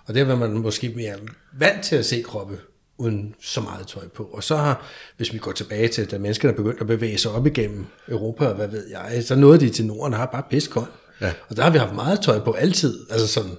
Og 0.07 0.15
der 0.15 0.25
er 0.25 0.35
man 0.35 0.51
måske 0.51 0.93
mere 0.95 1.13
vant 1.53 1.83
til 1.83 1.95
at 1.95 2.05
se 2.05 2.21
kroppe 2.21 2.57
uden 2.97 3.35
så 3.41 3.61
meget 3.61 3.87
tøj 3.87 4.07
på. 4.07 4.23
Og 4.23 4.43
så 4.43 4.55
har, 4.55 4.85
hvis 5.17 5.33
vi 5.33 5.37
går 5.37 5.51
tilbage 5.51 5.87
til, 5.87 6.11
da 6.11 6.17
menneskerne 6.17 6.55
begyndte 6.55 6.81
at 6.81 6.87
bevæge 6.87 7.17
sig 7.17 7.31
op 7.31 7.47
igennem 7.47 7.85
Europa, 8.07 8.45
og 8.45 8.55
hvad 8.55 8.67
ved 8.67 8.87
jeg, 8.89 9.23
så 9.23 9.35
nåede 9.35 9.59
de 9.59 9.69
til 9.69 9.85
Norden 9.85 10.13
og 10.13 10.19
har 10.19 10.25
bare 10.25 10.43
piskold. 10.49 10.91
Ja. 11.21 11.33
Og 11.49 11.57
der 11.57 11.63
har 11.63 11.69
vi 11.69 11.77
haft 11.77 11.95
meget 11.95 12.21
tøj 12.21 12.39
på 12.39 12.51
altid. 12.51 13.05
Altså 13.09 13.27
sådan, 13.27 13.51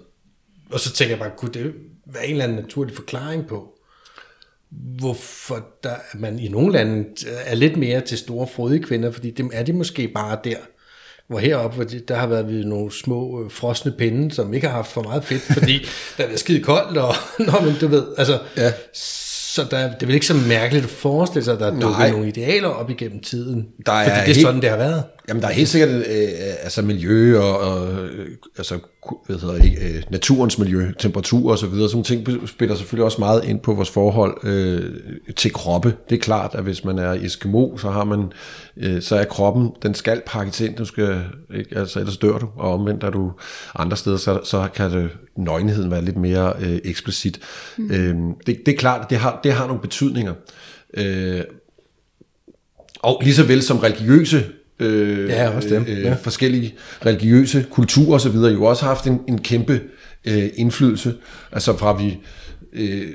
og 0.73 0.81
så 0.81 0.93
tænker 0.93 1.13
jeg 1.13 1.19
bare, 1.19 1.31
kunne 1.37 1.53
det 1.53 1.75
være 2.13 2.27
en 2.27 2.31
eller 2.31 2.45
anden 2.45 2.59
naturlig 2.59 2.97
forklaring 2.97 3.47
på, 3.47 3.69
hvorfor 4.99 5.67
der, 5.85 5.95
man 6.15 6.39
i 6.39 6.49
nogle 6.49 6.73
lande 6.73 7.05
er 7.47 7.55
lidt 7.55 7.77
mere 7.77 8.01
til 8.01 8.19
store 8.19 8.47
frodige 8.47 8.83
kvinder, 8.83 9.11
fordi 9.11 9.31
dem 9.31 9.51
er 9.53 9.63
de 9.63 9.73
måske 9.73 10.09
bare 10.09 10.39
der. 10.45 10.57
Hvor 11.29 11.39
heroppe, 11.39 11.75
hvor 11.77 11.85
det, 11.85 12.09
der 12.09 12.15
har 12.17 12.27
været 12.27 12.49
ved 12.49 12.65
nogle 12.65 12.93
små 12.93 13.45
øh, 13.45 13.51
frosne 13.51 13.93
pinde, 13.99 14.35
som 14.35 14.55
ikke 14.55 14.67
har 14.67 14.75
haft 14.75 14.93
for 14.93 15.03
meget 15.03 15.25
fedt, 15.25 15.43
fordi 15.43 15.87
der 16.19 16.25
er 16.25 16.37
skide 16.37 16.61
koldt, 16.63 16.99
og 16.99 17.15
nå, 17.47 17.53
men 17.65 17.75
du 17.81 17.87
ved, 17.89 18.05
altså, 18.19 18.39
Ja. 18.57 18.73
så 18.95 19.65
der, 19.71 19.79
det 19.95 20.03
er 20.03 20.07
vel 20.07 20.15
ikke 20.15 20.27
så 20.27 20.35
mærkeligt 20.49 20.85
at 20.85 20.91
forestille 20.91 21.45
sig, 21.45 21.55
at 21.55 21.61
der 21.61 21.67
er 21.67 21.81
dukket 21.81 22.11
nogle 22.11 22.29
idealer 22.29 22.69
op 22.69 22.91
igennem 22.91 23.21
tiden. 23.21 23.67
Der 23.87 23.93
er 23.93 24.05
fordi 24.05 24.15
det 24.15 24.21
er 24.21 24.27
helt- 24.35 24.41
sådan, 24.41 24.61
det 24.61 24.71
har 24.71 24.77
været. 24.77 25.05
Jamen, 25.31 25.43
der 25.43 25.49
er 25.49 25.53
helt 25.53 25.69
sikkert 25.69 25.91
øh, 25.91 26.29
altså 26.63 26.83
miljø 26.83 27.39
og, 27.39 27.59
og 27.59 28.05
øh, 28.05 28.29
altså, 28.59 28.79
hvad 29.27 29.39
hedder 29.39 29.55
det, 29.55 29.79
øh, 29.81 30.03
naturens 30.11 30.59
miljø, 30.59 30.93
temperatur 30.99 31.51
og 31.51 31.59
så 31.59 31.67
videre. 31.67 31.89
Sådan 31.89 32.15
nogle 32.17 32.29
ting 32.29 32.49
spiller 32.49 32.77
selvfølgelig 32.77 33.05
også 33.05 33.19
meget 33.19 33.45
ind 33.45 33.61
på 33.61 33.75
vores 33.75 33.91
forhold 33.91 34.39
øh, 34.45 34.95
til 35.37 35.53
kroppe. 35.53 35.95
Det 36.09 36.17
er 36.17 36.21
klart, 36.21 36.55
at 36.55 36.63
hvis 36.63 36.85
man 36.85 36.99
er 36.99 37.13
Eskimo, 37.13 37.77
så 37.77 37.91
har 37.91 38.05
man, 38.05 38.33
øh, 38.77 39.03
så 39.03 39.17
er 39.17 39.25
kroppen, 39.25 39.71
den 39.83 39.95
skal 39.95 40.23
pakkes 40.27 40.61
ind, 40.61 40.77
du 40.77 40.85
skal, 40.85 41.23
ikke, 41.55 41.79
altså 41.79 41.99
ellers 41.99 42.17
dør 42.17 42.39
du, 42.39 42.49
og 42.57 42.75
omvendt 42.75 43.05
er 43.05 43.11
du 43.11 43.33
andre 43.75 43.97
steder, 43.97 44.17
så, 44.17 44.41
så 44.45 44.69
kan 44.75 44.91
det, 44.91 45.11
nøgenheden 45.37 45.91
være 45.91 46.05
lidt 46.05 46.17
mere 46.17 46.53
øh, 46.61 46.79
eksplicit. 46.85 47.41
Mm. 47.79 47.91
Øh, 47.91 48.17
det, 48.47 48.67
det 48.67 48.75
er 48.75 48.79
klart, 48.79 49.11
det 49.11 49.19
har, 49.19 49.41
det 49.45 49.53
har 49.53 49.67
nogle 49.67 49.83
betydninger. 49.83 50.35
Øh, 50.95 51.41
og 53.03 53.21
lige 53.25 53.35
så 53.35 53.45
vel 53.45 53.63
som 53.63 53.79
religiøse 53.79 54.45
øh, 54.81 55.29
Ja, 55.29 55.49
også 55.49 55.69
dem. 55.69 55.85
øh, 55.89 56.03
Ja. 56.03 56.13
forskellige 56.23 56.75
religiøse 57.07 57.67
kulturer 57.71 58.15
osv. 58.15 58.35
jo 58.37 58.65
også 58.65 58.85
haft 58.85 59.07
en, 59.07 59.21
en 59.29 59.39
kæmpe 59.41 59.81
øh, 60.25 60.49
indflydelse. 60.55 61.15
Altså 61.53 61.77
fra 61.77 61.97
vi... 61.97 62.19
Øh, 62.73 63.07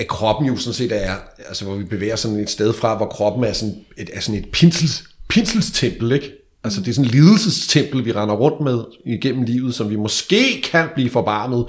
at 0.00 0.08
kroppen 0.08 0.46
jo 0.48 0.56
sådan 0.56 0.74
set 0.74 0.92
er, 1.04 1.14
altså 1.48 1.64
hvor 1.64 1.74
vi 1.74 1.84
bevæger 1.84 2.16
sådan 2.16 2.36
et 2.38 2.50
sted 2.50 2.72
fra, 2.72 2.96
hvor 2.96 3.06
kroppen 3.06 3.44
er 3.44 3.52
sådan 3.52 3.74
et, 3.96 4.10
er 4.12 4.20
sådan 4.20 4.40
et 4.40 4.48
pinsels, 4.52 5.04
pinselstempel, 5.28 6.12
ikke? 6.12 6.32
Altså 6.64 6.80
det 6.80 6.88
er 6.88 6.92
sådan 6.92 7.06
et 7.06 7.12
lidelsestempel, 7.14 8.04
vi 8.04 8.12
render 8.12 8.34
rundt 8.34 8.60
med 8.60 8.80
igennem 9.06 9.42
livet, 9.42 9.74
som 9.74 9.90
vi 9.90 9.96
måske 9.96 10.62
kan 10.72 10.88
blive 10.94 11.10
forbarmet, 11.10 11.64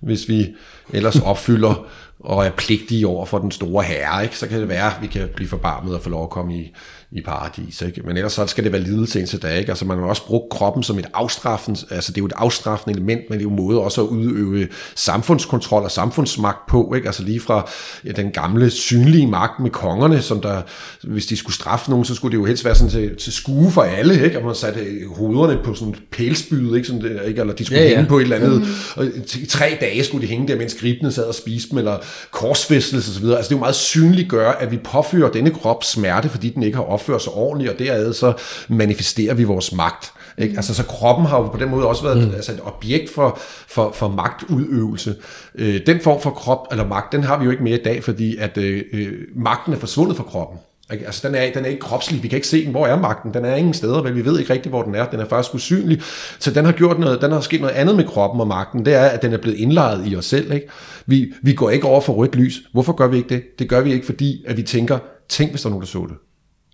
hvis 0.00 0.28
vi 0.28 0.54
ellers 0.92 1.16
opfylder 1.30 1.86
og 2.20 2.46
er 2.46 2.50
pligtige 2.50 3.06
over 3.06 3.26
for 3.26 3.38
den 3.38 3.50
store 3.50 3.84
herre, 3.84 4.22
ikke? 4.22 4.38
så 4.38 4.46
kan 4.46 4.60
det 4.60 4.68
være, 4.68 4.86
at 4.96 5.02
vi 5.02 5.06
kan 5.06 5.28
blive 5.36 5.48
forbarmet 5.48 5.94
og 5.94 6.02
få 6.02 6.10
lov 6.10 6.22
at 6.22 6.30
komme 6.30 6.58
i, 6.58 6.72
i 7.10 7.20
paradis. 7.20 7.82
Ikke? 7.82 8.02
Men 8.04 8.16
ellers 8.16 8.32
så 8.32 8.46
skal 8.46 8.64
det 8.64 8.72
være 8.72 8.82
lidelse 8.82 9.20
indtil 9.20 9.42
da. 9.42 9.54
Ikke? 9.54 9.70
Altså 9.70 9.84
man 9.84 9.98
har 9.98 10.04
også 10.04 10.26
brugt 10.26 10.50
kroppen 10.50 10.82
som 10.82 10.98
et 10.98 11.06
afstraffens, 11.14 11.86
altså 11.90 12.12
det 12.12 12.18
er 12.18 12.22
jo 12.22 12.26
et 12.26 12.32
afstraffende 12.36 12.96
element, 12.96 13.20
men 13.30 13.38
det 13.38 13.38
er 13.38 13.42
jo 13.42 13.50
en 13.50 13.56
måde 13.56 13.80
også 13.80 14.02
at 14.02 14.06
udøve 14.06 14.68
samfundskontrol 14.94 15.82
og 15.82 15.90
samfundsmagt 15.90 16.66
på. 16.68 16.94
Ikke? 16.96 17.06
Altså 17.06 17.22
lige 17.22 17.40
fra 17.40 17.70
ja, 18.04 18.12
den 18.12 18.30
gamle 18.30 18.70
synlige 18.70 19.26
magt 19.26 19.60
med 19.60 19.70
kongerne, 19.70 20.22
som 20.22 20.40
der, 20.40 20.62
hvis 21.02 21.26
de 21.26 21.36
skulle 21.36 21.54
straffe 21.54 21.90
nogen, 21.90 22.04
så 22.04 22.14
skulle 22.14 22.32
det 22.32 22.38
jo 22.38 22.44
helst 22.44 22.64
være 22.64 22.74
sådan 22.74 22.90
til, 22.90 23.16
til 23.16 23.32
skue 23.32 23.70
for 23.70 23.82
alle, 23.82 24.24
ikke? 24.24 24.38
at 24.38 24.44
man 24.44 24.54
satte 24.54 24.80
hovederne 25.16 25.58
på 25.64 25.74
sådan 25.74 25.94
et 25.94 26.02
pælspyd, 26.12 26.74
ikke? 26.74 26.88
Sådan 26.88 27.02
det, 27.02 27.20
ikke? 27.26 27.40
eller 27.40 27.54
de 27.54 27.64
skulle 27.64 27.80
Ja, 27.80 27.88
ja, 27.88 27.94
hænge 27.94 28.08
på 28.08 28.18
et 28.18 28.22
eller 28.22 28.36
andet, 28.36 28.68
og 28.96 29.06
i 29.34 29.46
tre 29.46 29.78
dage 29.80 30.04
skulle 30.04 30.22
de 30.22 30.30
hænge 30.30 30.48
der, 30.48 30.56
mens 30.56 30.74
gribene 30.74 31.12
sad 31.12 31.24
og 31.24 31.34
spiste 31.34 31.70
dem, 31.70 31.78
eller 31.78 31.98
korsfæstelse 32.30 33.10
osv. 33.10 33.26
Altså 33.26 33.48
det 33.48 33.54
er 33.54 33.56
jo 33.56 33.60
meget 33.60 33.74
synligt 33.74 34.28
gøre, 34.28 34.62
at 34.62 34.70
vi 34.70 34.76
påfører 34.76 35.30
denne 35.30 35.50
krop 35.50 35.84
smerte, 35.84 36.28
fordi 36.28 36.48
den 36.48 36.62
ikke 36.62 36.76
har 36.76 36.84
opført 36.98 37.22
sig 37.22 37.32
ordentligt, 37.32 37.72
og 37.72 37.78
derad 37.78 38.12
så 38.12 38.32
manifesterer 38.68 39.34
vi 39.34 39.44
vores 39.44 39.72
magt. 39.72 40.12
Ikke? 40.38 40.56
Altså, 40.56 40.74
så 40.74 40.84
kroppen 40.84 41.26
har 41.26 41.38
jo 41.38 41.48
på 41.48 41.58
den 41.58 41.68
måde 41.68 41.86
også 41.86 42.02
været 42.02 42.28
mm. 42.28 42.34
altså 42.34 42.52
et 42.52 42.60
objekt 42.64 43.10
for, 43.10 43.38
for, 43.68 43.92
for 43.94 44.08
magtudøvelse. 44.08 45.16
Øh, 45.54 45.80
den 45.86 46.00
form 46.00 46.20
for 46.20 46.30
krop 46.30 46.66
eller 46.70 46.86
magt, 46.86 47.12
den 47.12 47.24
har 47.24 47.38
vi 47.38 47.44
jo 47.44 47.50
ikke 47.50 47.62
mere 47.62 47.78
i 47.78 47.82
dag, 47.82 48.04
fordi 48.04 48.36
at 48.36 48.58
øh, 48.58 48.82
øh, 48.92 49.12
magten 49.36 49.72
er 49.72 49.78
forsvundet 49.78 50.16
fra 50.16 50.24
kroppen. 50.24 50.58
Ikke? 50.92 51.06
Altså, 51.06 51.28
den 51.28 51.36
er, 51.36 51.52
den 51.52 51.64
er 51.64 51.68
ikke 51.68 51.80
kropslig. 51.80 52.22
Vi 52.22 52.28
kan 52.28 52.36
ikke 52.36 52.48
se 52.48 52.64
den. 52.64 52.70
Hvor 52.70 52.86
er 52.86 53.00
magten? 53.00 53.34
Den 53.34 53.44
er 53.44 53.54
ingen 53.54 53.74
steder, 53.74 54.02
vel? 54.02 54.14
Vi 54.14 54.24
ved 54.24 54.38
ikke 54.38 54.52
rigtigt, 54.52 54.72
hvor 54.72 54.82
den 54.82 54.94
er. 54.94 55.06
Den 55.06 55.20
er 55.20 55.24
faktisk 55.24 55.54
usynlig. 55.54 56.00
Så 56.38 56.50
den 56.50 56.64
har 56.64 56.72
gjort 56.72 56.98
noget, 56.98 57.22
den 57.22 57.32
har 57.32 57.40
sket 57.40 57.60
noget 57.60 57.74
andet 57.74 57.96
med 57.96 58.04
kroppen 58.04 58.40
og 58.40 58.46
magten. 58.46 58.84
Det 58.84 58.94
er, 58.94 59.04
at 59.04 59.22
den 59.22 59.32
er 59.32 59.38
blevet 59.38 59.56
indlejet 59.56 60.06
i 60.06 60.16
os 60.16 60.24
selv. 60.24 60.52
Ikke? 60.52 60.68
Vi, 61.06 61.32
vi 61.42 61.52
går 61.52 61.70
ikke 61.70 61.86
over 61.86 62.00
for 62.00 62.12
rødt 62.12 62.36
lys. 62.36 62.62
Hvorfor 62.72 62.92
gør 62.92 63.06
vi 63.06 63.16
ikke 63.16 63.28
det? 63.28 63.42
Det 63.58 63.68
gør 63.68 63.80
vi 63.80 63.92
ikke, 63.92 64.06
fordi 64.06 64.44
at 64.46 64.56
vi 64.56 64.62
tænker, 64.62 64.98
tænk 65.28 65.50
hvis 65.50 65.62
der 65.62 65.68
er 65.68 65.70
nogen, 65.70 65.82
der 65.82 65.86
så 65.86 66.06
det. 66.08 66.27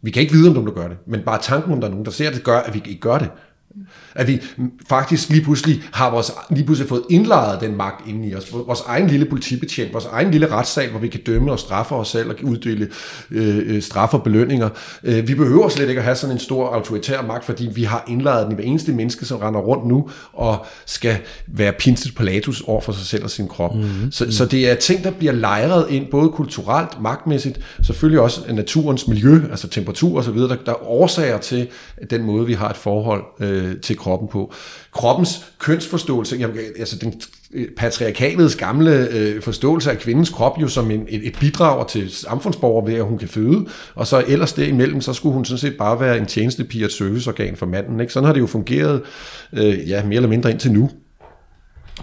Vi 0.05 0.11
kan 0.11 0.23
ikke 0.23 0.33
vide, 0.33 0.49
om 0.49 0.55
der 0.55 0.61
er 0.61 0.65
nogen, 0.65 0.77
der 0.77 0.83
gør 0.83 0.89
det. 0.89 0.99
Men 1.07 1.21
bare 1.25 1.39
tanken, 1.43 1.73
om 1.73 1.81
der 1.81 1.87
er 1.87 1.91
nogen, 1.91 2.05
der 2.05 2.11
ser 2.11 2.31
det, 2.31 2.45
gør, 2.45 2.59
at 2.59 2.75
vi 2.75 2.83
ikke 2.87 3.01
gør 3.01 3.19
det. 3.19 3.31
At 4.15 4.29
vi 4.29 4.41
faktisk 4.89 5.29
lige 5.29 5.43
pludselig 5.43 5.83
har 5.93 6.11
vores, 6.11 6.33
lige 6.51 6.65
pludselig 6.65 6.89
fået 6.89 7.03
indlejret 7.11 7.61
den 7.61 7.77
magt 7.77 8.09
inde 8.09 8.29
i 8.29 8.35
os. 8.35 8.53
Vores 8.53 8.81
egen 8.87 9.07
lille 9.07 9.27
politibetjent, 9.27 9.93
vores 9.93 10.05
egen 10.05 10.31
lille 10.31 10.51
retssal, 10.51 10.91
hvor 10.91 11.01
vi 11.01 11.09
kan 11.09 11.21
dømme 11.27 11.53
og 11.53 11.59
straffe 11.59 11.95
os 11.95 12.09
selv 12.09 12.31
og 12.31 12.37
uddele 12.43 12.89
øh, 13.31 13.63
øh, 13.67 13.83
straf 13.83 14.15
og 14.15 14.23
belønninger. 14.23 14.69
Øh, 15.05 15.29
vi 15.29 15.35
behøver 15.35 15.69
slet 15.69 15.89
ikke 15.89 15.99
at 15.99 16.05
have 16.05 16.17
sådan 16.17 16.37
en 16.37 16.41
stor 16.41 16.69
autoritær 16.69 17.23
magt, 17.23 17.45
fordi 17.45 17.71
vi 17.75 17.85
har 17.85 18.05
indlejret 18.09 18.45
den 18.45 18.53
i 18.53 18.55
hver 18.55 18.65
eneste 18.65 18.93
menneske, 18.93 19.25
som 19.25 19.39
render 19.39 19.61
rundt 19.61 19.87
nu 19.87 20.11
og 20.33 20.67
skal 20.87 21.17
være 21.47 21.73
pinset 21.73 22.15
Pilatus 22.15 22.61
over 22.61 22.81
for 22.81 22.93
sig 22.93 23.07
selv 23.07 23.25
og 23.25 23.31
sin 23.31 23.49
krop. 23.49 23.75
Mm-hmm. 23.75 24.13
Så, 24.13 24.33
så 24.33 24.47
det 24.47 24.71
er 24.71 24.75
ting, 24.75 25.05
der 25.05 25.11
bliver 25.11 25.33
lejret 25.33 25.87
ind, 25.91 26.07
både 26.11 26.29
kulturelt, 26.29 27.01
magtmæssigt, 27.01 27.61
selvfølgelig 27.83 28.21
også 28.21 28.41
naturens 28.53 29.09
miljø, 29.09 29.43
altså 29.51 29.69
temperatur 29.69 30.19
osv., 30.19 30.39
der, 30.39 30.57
der 30.67 30.73
er 30.73 30.91
årsager 30.91 31.39
til 31.39 31.69
den 32.11 32.23
måde, 32.23 32.47
vi 32.47 32.53
har 32.53 32.69
et 32.69 32.77
forhold 32.77 33.25
øh, 33.41 33.64
Øh, 33.65 33.81
til 33.81 33.97
kroppen 33.97 34.29
på. 34.29 34.53
Kroppens 34.93 35.47
kønsforståelse, 35.59 36.37
jamen, 36.37 36.59
altså 36.79 36.97
den 36.97 37.21
patriarkatets 37.55 37.77
patriarkalets 37.77 38.57
gamle 38.57 39.09
øh, 39.11 39.43
forståelse 39.43 39.91
af 39.91 39.99
kvindens 39.99 40.31
krop 40.31 40.61
jo 40.61 40.69
som 40.69 40.91
en, 40.91 41.07
et, 41.09 41.27
et 41.27 41.37
bidrag 41.41 41.89
til 41.89 42.11
samfundsborger 42.11 42.87
ved, 42.87 42.95
at 42.95 43.05
hun 43.05 43.19
kan 43.19 43.29
føde, 43.29 43.67
og 43.95 44.07
så 44.07 44.25
ellers 44.29 44.53
derimellem, 44.53 45.01
så 45.01 45.13
skulle 45.13 45.33
hun 45.35 45.45
sådan 45.45 45.59
set 45.59 45.77
bare 45.79 46.01
være 46.01 46.19
en 46.19 46.27
tjenestepige 46.27 46.85
og 46.85 46.87
et 46.87 46.93
serviceorgan 46.93 47.57
for 47.57 47.67
manden. 47.67 48.01
Ikke? 48.01 48.13
Sådan 48.13 48.27
har 48.27 48.33
det 48.33 48.41
jo 48.41 48.47
fungeret, 48.47 49.03
øh, 49.53 49.89
ja, 49.89 50.05
mere 50.05 50.17
eller 50.17 50.29
mindre 50.29 50.51
indtil 50.51 50.73
nu. 50.73 50.91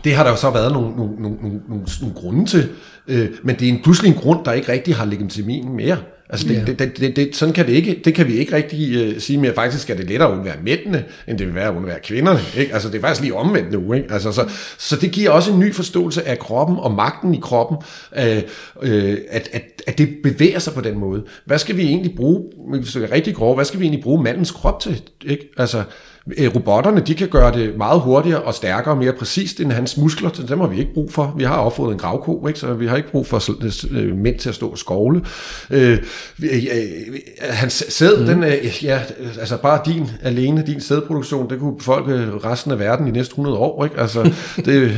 Det 0.03 0.15
har 0.15 0.23
der 0.23 0.31
jo 0.31 0.37
så 0.37 0.49
været 0.49 0.71
nogle, 0.71 0.95
nogle, 0.95 1.15
nogle, 1.15 1.37
nogle, 1.41 1.61
nogle, 1.69 1.85
nogle 2.01 2.15
grunde 2.15 2.45
til, 2.45 2.69
øh, 3.07 3.29
men 3.43 3.55
det 3.59 3.69
er 3.69 3.73
en 3.73 3.81
pludselig 3.83 4.09
en 4.09 4.17
grund, 4.17 4.45
der 4.45 4.51
ikke 4.51 4.71
rigtig 4.71 4.95
har 4.95 5.05
legitimin 5.05 5.75
mere. 5.75 5.97
Altså 6.31 6.47
det, 6.47 6.55
Ja. 6.55 6.63
det, 6.65 6.79
det, 6.79 6.99
det, 6.99 7.15
det, 7.15 7.35
sådan 7.35 7.53
kan 7.53 7.67
det 7.67 7.73
ikke, 7.73 8.01
det 8.05 8.13
kan 8.15 8.27
vi 8.27 8.33
ikke 8.33 8.55
rigtig 8.55 8.95
øh, 8.95 9.19
sige 9.19 9.37
mere. 9.37 9.53
Faktisk 9.53 9.89
er 9.89 9.95
det 9.95 10.09
lettere 10.09 10.29
at 10.31 10.37
undvære 10.37 10.55
mændene, 10.63 11.03
end 11.27 11.37
det 11.37 11.47
vil 11.47 11.55
være 11.55 11.67
at 11.69 11.75
undvære 11.75 11.99
kvinderne. 12.03 12.39
Ikke? 12.57 12.73
Altså 12.73 12.89
det 12.89 12.95
er 12.97 13.01
faktisk 13.01 13.21
lige 13.21 13.33
omvendt 13.33 13.71
nu. 13.71 13.93
Ikke? 13.93 14.13
Altså, 14.13 14.31
så, 14.31 14.49
så 14.77 14.95
det 14.95 15.11
giver 15.11 15.29
også 15.29 15.51
en 15.51 15.59
ny 15.59 15.73
forståelse 15.73 16.27
af 16.27 16.39
kroppen 16.39 16.77
og 16.79 16.91
magten 16.91 17.35
i 17.35 17.39
kroppen, 17.41 17.77
øh, 18.17 18.41
øh, 18.81 19.17
at, 19.29 19.49
at, 19.53 19.63
at 19.87 19.97
det 19.97 20.09
bevæger 20.23 20.59
sig 20.59 20.73
på 20.73 20.81
den 20.81 20.97
måde. 20.99 21.23
Hvad 21.45 21.57
skal 21.57 21.77
vi 21.77 21.83
egentlig 21.83 22.15
bruge, 22.15 22.43
hvis 22.79 22.93
det 22.93 23.03
er 23.03 23.11
rigtig 23.11 23.35
grove, 23.35 23.55
hvad 23.55 23.65
skal 23.65 23.79
vi 23.79 23.85
egentlig 23.85 24.03
bruge 24.03 24.23
mandens 24.23 24.51
krop 24.51 24.79
til? 24.79 25.01
Ikke? 25.25 25.49
Altså, 25.57 25.83
Robotterne, 26.27 27.01
de 27.07 27.15
kan 27.15 27.27
gøre 27.27 27.53
det 27.53 27.77
meget 27.77 28.01
hurtigere 28.01 28.41
og 28.41 28.53
stærkere 28.53 28.93
og 28.93 28.97
mere 28.97 29.13
præcist 29.13 29.59
end 29.59 29.71
hans 29.71 29.97
muskler, 29.97 30.29
så 30.33 30.43
dem 30.43 30.59
har 30.59 30.67
vi 30.67 30.79
ikke 30.79 30.93
brug 30.93 31.13
for. 31.13 31.33
Vi 31.37 31.43
har 31.43 31.55
opfået 31.55 31.93
en 31.93 31.99
gravko, 31.99 32.47
ikke? 32.47 32.59
så 32.59 32.73
vi 32.73 32.87
har 32.87 32.97
ikke 32.97 33.11
brug 33.11 33.27
for 33.27 33.43
øh, 33.91 34.17
mænd 34.17 34.39
til 34.39 34.49
at 34.49 34.55
stå 34.55 34.67
og 34.67 34.77
skovle. 34.77 35.21
Øh, 35.69 35.91
øh, 36.43 36.49
øh, 36.53 37.19
hans 37.49 37.83
sæd, 37.89 38.17
mm. 38.19 38.25
den, 38.25 38.43
øh, 38.43 38.83
ja, 38.83 38.99
altså 39.39 39.57
bare 39.57 39.81
din 39.85 40.09
alene, 40.23 40.63
din 40.67 40.81
sædproduktion, 40.81 41.49
det 41.49 41.59
kunne 41.59 41.77
befolke 41.77 42.31
resten 42.43 42.71
af 42.71 42.79
verden 42.79 43.07
i 43.07 43.11
næste 43.11 43.31
100 43.31 43.57
år. 43.57 43.83
Ikke? 43.83 43.99
Altså, 43.99 44.23
det, 44.55 44.65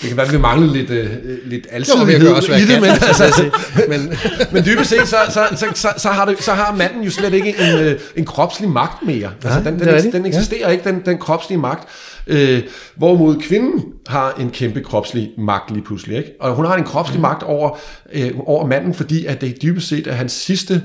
det 0.00 0.08
kan 0.08 0.16
være, 0.16 0.26
at 0.26 0.32
vi 0.32 0.38
mangler 0.38 0.72
lidt, 0.72 0.90
øh, 0.90 1.10
lidt 1.44 1.66
Jo, 1.66 1.76
alsidighed 1.76 2.26
kan 2.26 2.36
også 2.36 2.52
i 2.52 2.60
det, 2.60 2.80
men, 2.80 2.90
altså, 2.90 3.50
men, 3.88 4.12
men 4.52 4.64
dybest 4.64 4.90
set, 4.90 5.08
så, 5.08 5.16
så, 5.28 5.40
så, 5.56 5.66
så, 5.74 5.88
så, 5.96 6.08
har 6.08 6.24
det, 6.24 6.42
så 6.42 6.52
har 6.52 6.74
manden 6.74 7.02
jo 7.02 7.10
slet 7.10 7.34
ikke 7.34 7.48
en, 7.48 7.78
øh, 7.78 7.98
en 8.16 8.24
kropslig 8.24 8.68
magt 8.68 9.06
mere. 9.06 9.30
Altså, 9.44 9.70
den, 9.70 9.80
den, 9.80 9.94
rigtigt, 9.94 10.14
den 10.14 10.26
eksisterer 10.26 10.53
ikke, 10.54 10.84
den, 10.84 11.02
den 11.06 11.18
kropslige 11.18 11.58
magt. 11.58 11.88
Øh, 12.26 12.62
hvorimod 12.96 13.40
kvinden 13.40 13.84
har 14.06 14.32
en 14.32 14.50
kæmpe 14.50 14.80
kropslig 14.80 15.30
magt 15.38 15.70
lige 15.70 15.84
pludselig. 15.84 16.16
Ikke? 16.16 16.32
Og 16.40 16.54
hun 16.54 16.64
har 16.64 16.76
en 16.76 16.84
kropslig 16.84 17.20
magt 17.20 17.42
over, 17.42 17.78
øh, 18.12 18.32
over 18.38 18.66
manden, 18.66 18.94
fordi 18.94 19.26
at 19.26 19.40
det 19.40 19.62
dybest 19.62 19.88
set 19.88 20.06
er 20.06 20.12
hans 20.12 20.32
sidste 20.32 20.82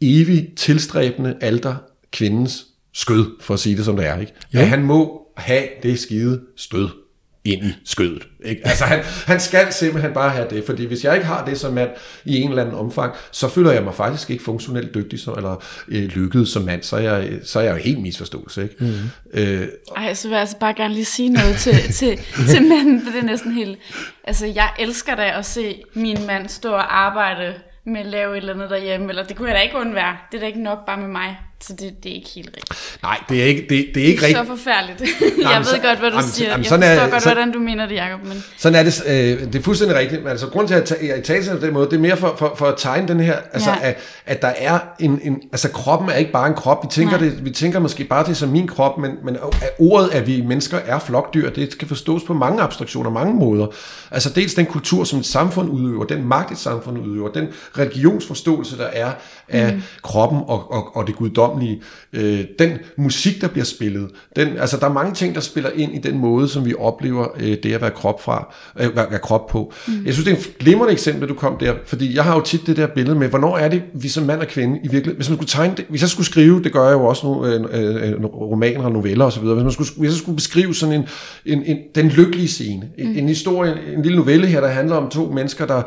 evigt 0.00 0.56
tilstræbende 0.56 1.36
alter 1.40 1.74
kvindens 2.12 2.66
skød, 2.94 3.26
for 3.40 3.54
at 3.54 3.60
sige 3.60 3.76
det 3.76 3.84
som 3.84 3.96
det 3.96 4.06
er. 4.06 4.18
Ikke? 4.18 4.32
At 4.52 4.68
han 4.68 4.82
må 4.82 5.20
have 5.36 5.64
det 5.82 5.98
skide 5.98 6.40
stød 6.56 7.03
ind 7.44 7.64
i 7.64 7.74
skødet. 7.84 8.28
Ikke? 8.44 8.62
Altså 8.64 8.84
han, 8.84 9.04
han 9.26 9.40
skal 9.40 9.72
simpelthen 9.72 10.12
bare 10.12 10.30
have 10.30 10.46
det, 10.50 10.64
fordi 10.66 10.84
hvis 10.84 11.04
jeg 11.04 11.14
ikke 11.14 11.26
har 11.26 11.44
det 11.44 11.60
som 11.60 11.72
mand 11.72 11.90
i 12.24 12.40
en 12.40 12.48
eller 12.48 12.62
anden 12.62 12.78
omfang, 12.78 13.14
så 13.30 13.48
føler 13.48 13.72
jeg 13.72 13.82
mig 13.82 13.94
faktisk 13.94 14.30
ikke 14.30 14.44
funktionelt 14.44 14.94
dygtig 14.94 15.20
som, 15.20 15.34
eller 15.36 15.64
øh, 15.88 16.02
lykket 16.02 16.48
som 16.48 16.62
mand, 16.62 16.82
så 16.82 16.96
er 16.96 17.00
jeg, 17.00 17.38
så 17.44 17.58
er 17.58 17.64
jeg 17.64 17.72
jo 17.72 17.76
helt 17.76 18.00
misforståelse. 18.00 18.62
Ikke? 18.62 18.74
Mm. 18.78 18.94
Øh, 19.34 19.68
Ej, 19.96 20.14
så 20.14 20.28
vil 20.28 20.32
jeg 20.32 20.40
altså 20.40 20.58
bare 20.58 20.74
gerne 20.74 20.94
lige 20.94 21.04
sige 21.04 21.28
noget 21.28 21.56
til, 21.56 21.74
til, 21.98 22.18
til 22.48 22.62
manden, 22.62 23.02
for 23.04 23.10
det 23.10 23.20
er 23.20 23.24
næsten 23.24 23.52
helt... 23.52 23.78
Altså, 24.24 24.46
jeg 24.46 24.68
elsker 24.78 25.14
da 25.14 25.38
at 25.38 25.46
se 25.46 25.82
min 25.94 26.26
mand 26.26 26.48
stå 26.48 26.72
og 26.72 26.98
arbejde 26.98 27.54
med 27.86 28.00
at 28.00 28.06
lave 28.06 28.32
et 28.32 28.36
eller 28.36 28.54
andet 28.54 28.70
derhjemme, 28.70 29.08
eller 29.08 29.24
det 29.24 29.36
kunne 29.36 29.48
jeg 29.48 29.56
da 29.56 29.62
ikke 29.62 29.76
undvære. 29.76 30.16
Det 30.32 30.36
er 30.36 30.40
da 30.40 30.46
ikke 30.46 30.62
nok 30.62 30.86
bare 30.86 31.00
med 31.00 31.08
mig, 31.08 31.36
så 31.66 31.72
det, 31.72 31.92
det 32.02 32.10
er 32.12 32.14
ikke 32.14 32.28
helt 32.34 32.46
rigtigt. 32.56 32.98
nej, 33.02 33.18
det 33.28 33.42
er 33.42 33.46
ikke, 33.46 33.60
det, 33.68 33.86
det 33.94 34.02
er 34.02 34.06
ikke 34.06 34.20
Så 34.20 34.26
rigtigt. 34.26 34.46
forfærdeligt. 34.48 35.00
men 35.36 35.42
jeg 35.50 35.58
ved 35.58 35.64
så- 35.64 35.78
godt, 35.82 35.98
hvad 35.98 36.10
du 36.10 36.16
jamen, 36.16 36.30
siger. 36.30 36.50
jamen, 36.50 36.62
Jeg 36.64 36.68
sådan 36.68 36.82
forstår 36.88 37.06
er- 37.06 37.10
godt, 37.10 37.22
så- 37.22 37.28
hvordan 37.28 37.52
du 37.52 37.58
mener 37.58 37.86
det, 37.86 37.94
Jacob, 37.94 38.20
men... 38.24 38.44
Sådan 38.58 38.78
er 38.78 38.82
det, 38.82 39.02
øh, 39.06 39.52
det 39.52 39.54
er 39.54 39.62
fuldstændig 39.62 39.96
rigtigt, 39.98 40.22
men 40.22 40.30
altså 40.30 40.46
grund 40.46 40.68
til 40.68 40.74
at 40.74 40.84
ta- 40.84 40.96
jeg 41.02 41.24
taler 41.24 41.56
på 41.60 41.66
den 41.66 41.74
måde, 41.74 41.86
det 41.90 41.96
er 41.96 42.00
mere 42.00 42.16
for, 42.16 42.34
for, 42.38 42.54
for 42.56 42.66
at 42.66 42.74
tegne 42.78 43.08
den 43.08 43.20
her, 43.20 43.36
altså 43.52 43.70
Ja. 43.70 43.76
at, 43.88 43.96
at 44.26 44.42
der 44.42 44.52
er 44.58 44.78
en, 45.00 45.20
en, 45.22 45.42
altså 45.52 45.68
kroppen 45.70 46.08
er 46.10 46.14
ikke 46.14 46.32
bare 46.32 46.48
en 46.48 46.54
krop, 46.54 46.84
vi 46.84 46.88
tænker, 46.90 47.18
Nej. 47.18 47.28
det, 47.28 47.44
vi 47.44 47.50
tænker 47.50 47.78
måske 47.78 48.04
bare 48.04 48.26
det 48.26 48.36
som 48.36 48.48
min 48.48 48.66
krop, 48.66 48.98
men, 48.98 49.10
men 49.24 49.36
ordet, 49.78 50.08
at 50.10 50.26
vi 50.26 50.40
mennesker 50.40 50.78
er 50.86 50.98
flokdyr, 50.98 51.50
det 51.50 51.72
skal 51.72 51.88
forstås 51.88 52.22
på 52.22 52.34
mange 52.34 52.62
abstraktioner, 52.62 53.10
mange 53.10 53.34
måder. 53.34 53.66
Altså 54.10 54.30
dels 54.30 54.54
den 54.54 54.66
kultur, 54.66 55.04
som 55.04 55.18
et 55.18 55.26
samfund 55.26 55.70
udøver, 55.70 56.04
den 56.04 56.24
magt, 56.28 56.52
et 56.52 56.58
samfund 56.58 56.98
udøver, 56.98 57.28
den 57.32 57.48
religionsforståelse, 57.78 58.78
der 58.78 58.86
er 58.86 59.12
af 59.48 59.74
mm. 59.74 59.82
kroppen 60.02 60.38
og, 60.46 60.72
og, 60.72 60.96
og 60.96 61.06
det 61.06 61.14
guddommelige, 61.54 61.82
øh, 62.12 62.44
den 62.58 62.78
musik, 62.96 63.40
der 63.40 63.48
bliver 63.48 63.64
spillet, 63.64 64.10
den, 64.36 64.58
altså 64.58 64.76
der 64.76 64.86
er 64.86 64.92
mange 64.92 65.14
ting, 65.14 65.34
der 65.34 65.40
spiller 65.40 65.70
ind 65.74 65.94
i 65.94 65.98
den 65.98 66.18
måde, 66.18 66.48
som 66.48 66.64
vi 66.64 66.74
oplever 66.78 67.26
øh, 67.40 67.56
det 67.62 67.72
at 67.72 67.80
være 67.80 67.90
krop, 67.90 68.22
fra, 68.22 68.54
øh, 68.80 68.96
være, 68.96 69.06
være 69.10 69.18
krop 69.18 69.46
på. 69.46 69.72
Mm. 69.88 69.92
Jeg 70.06 70.14
synes, 70.14 70.24
det 70.28 70.32
er 70.32 70.36
en 70.36 70.42
glimrende 70.58 70.92
eksempel, 70.92 71.28
du 71.28 71.34
kom 71.34 71.56
der, 71.60 71.74
fordi 71.86 72.16
jeg 72.16 72.24
har 72.24 72.34
jo 72.34 72.40
tit 72.40 72.66
det 72.66 72.76
der 72.76 72.86
billede 72.86 73.18
med, 73.18 73.28
hvornår 73.28 73.58
er 73.58 73.68
det, 73.68 73.82
vi 73.94 74.08
som 74.08 74.24
mand 74.24 74.40
og 74.40 74.46
kvinde 74.46 74.76
i 74.76 74.88
virkeligheden, 74.88 75.16
hvis 75.16 75.28
man 75.28 75.38
skulle 75.38 75.48
tegne 75.48 75.74
det, 75.76 75.84
hvis 75.88 76.00
jeg 76.00 76.10
skulle 76.10 76.26
skrive, 76.26 76.62
det 76.62 76.72
gør 76.72 76.84
jeg 76.84 76.92
jo 76.92 77.04
også 77.04 77.26
nu, 77.26 77.46
øh, 77.46 77.64
øh, 77.72 78.10
øh, 78.10 78.24
romaner 78.24 78.84
og 78.84 78.92
noveller 78.92 79.24
osv., 79.24 79.42
hvis, 79.42 79.62
man 79.62 79.72
skulle, 79.72 79.90
hvis 79.96 80.10
jeg 80.10 80.18
skulle 80.18 80.36
beskrive 80.36 80.74
sådan 80.74 80.94
en, 80.94 81.08
en, 81.46 81.62
en 81.64 81.78
den 81.94 82.08
lykkelige 82.08 82.48
scene, 82.48 82.88
en, 82.98 83.06
en 83.06 83.28
historie, 83.28 83.74
en 83.96 84.02
lille 84.02 84.18
novelle 84.18 84.46
her, 84.46 84.60
der 84.60 84.68
handler 84.68 84.96
om 84.96 85.10
to 85.10 85.30
mennesker, 85.34 85.66
der, 85.66 85.82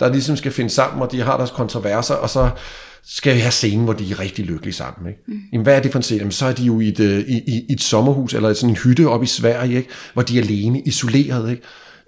der 0.00 0.12
ligesom 0.12 0.36
skal 0.36 0.52
finde 0.52 0.70
sammen, 0.70 1.02
og 1.02 1.12
de 1.12 1.20
har 1.20 1.36
deres 1.36 1.50
kontroverser, 1.50 2.14
og 2.14 2.30
så 2.30 2.50
skal 3.04 3.34
vi 3.34 3.40
have 3.40 3.52
scenen, 3.52 3.84
hvor 3.84 3.92
de 3.92 4.10
er 4.10 4.20
rigtig 4.20 4.44
lykkelige 4.44 4.74
sammen. 4.74 5.08
Ikke? 5.08 5.22
Mm. 5.26 5.40
Jamen, 5.52 5.62
hvad 5.62 5.76
er 5.76 5.82
det 5.82 5.92
for 5.92 5.98
en 5.98 6.02
scene? 6.02 6.18
Jamen, 6.18 6.32
så 6.32 6.46
er 6.46 6.52
de 6.52 6.64
jo 6.64 6.80
i 6.80 6.88
et, 6.88 7.00
øh, 7.00 7.18
i, 7.18 7.38
i, 7.38 7.64
i 7.68 7.72
et 7.72 7.80
sommerhus, 7.80 8.34
eller 8.34 8.52
sådan 8.52 8.70
en 8.70 8.76
hytte 8.76 9.08
oppe 9.08 9.24
i 9.24 9.26
Sverige, 9.26 9.76
ikke? 9.76 9.88
hvor 10.12 10.22
de 10.22 10.38
er 10.38 10.42
alene, 10.42 10.80
isoleret. 10.80 11.50
Ikke? 11.50 11.62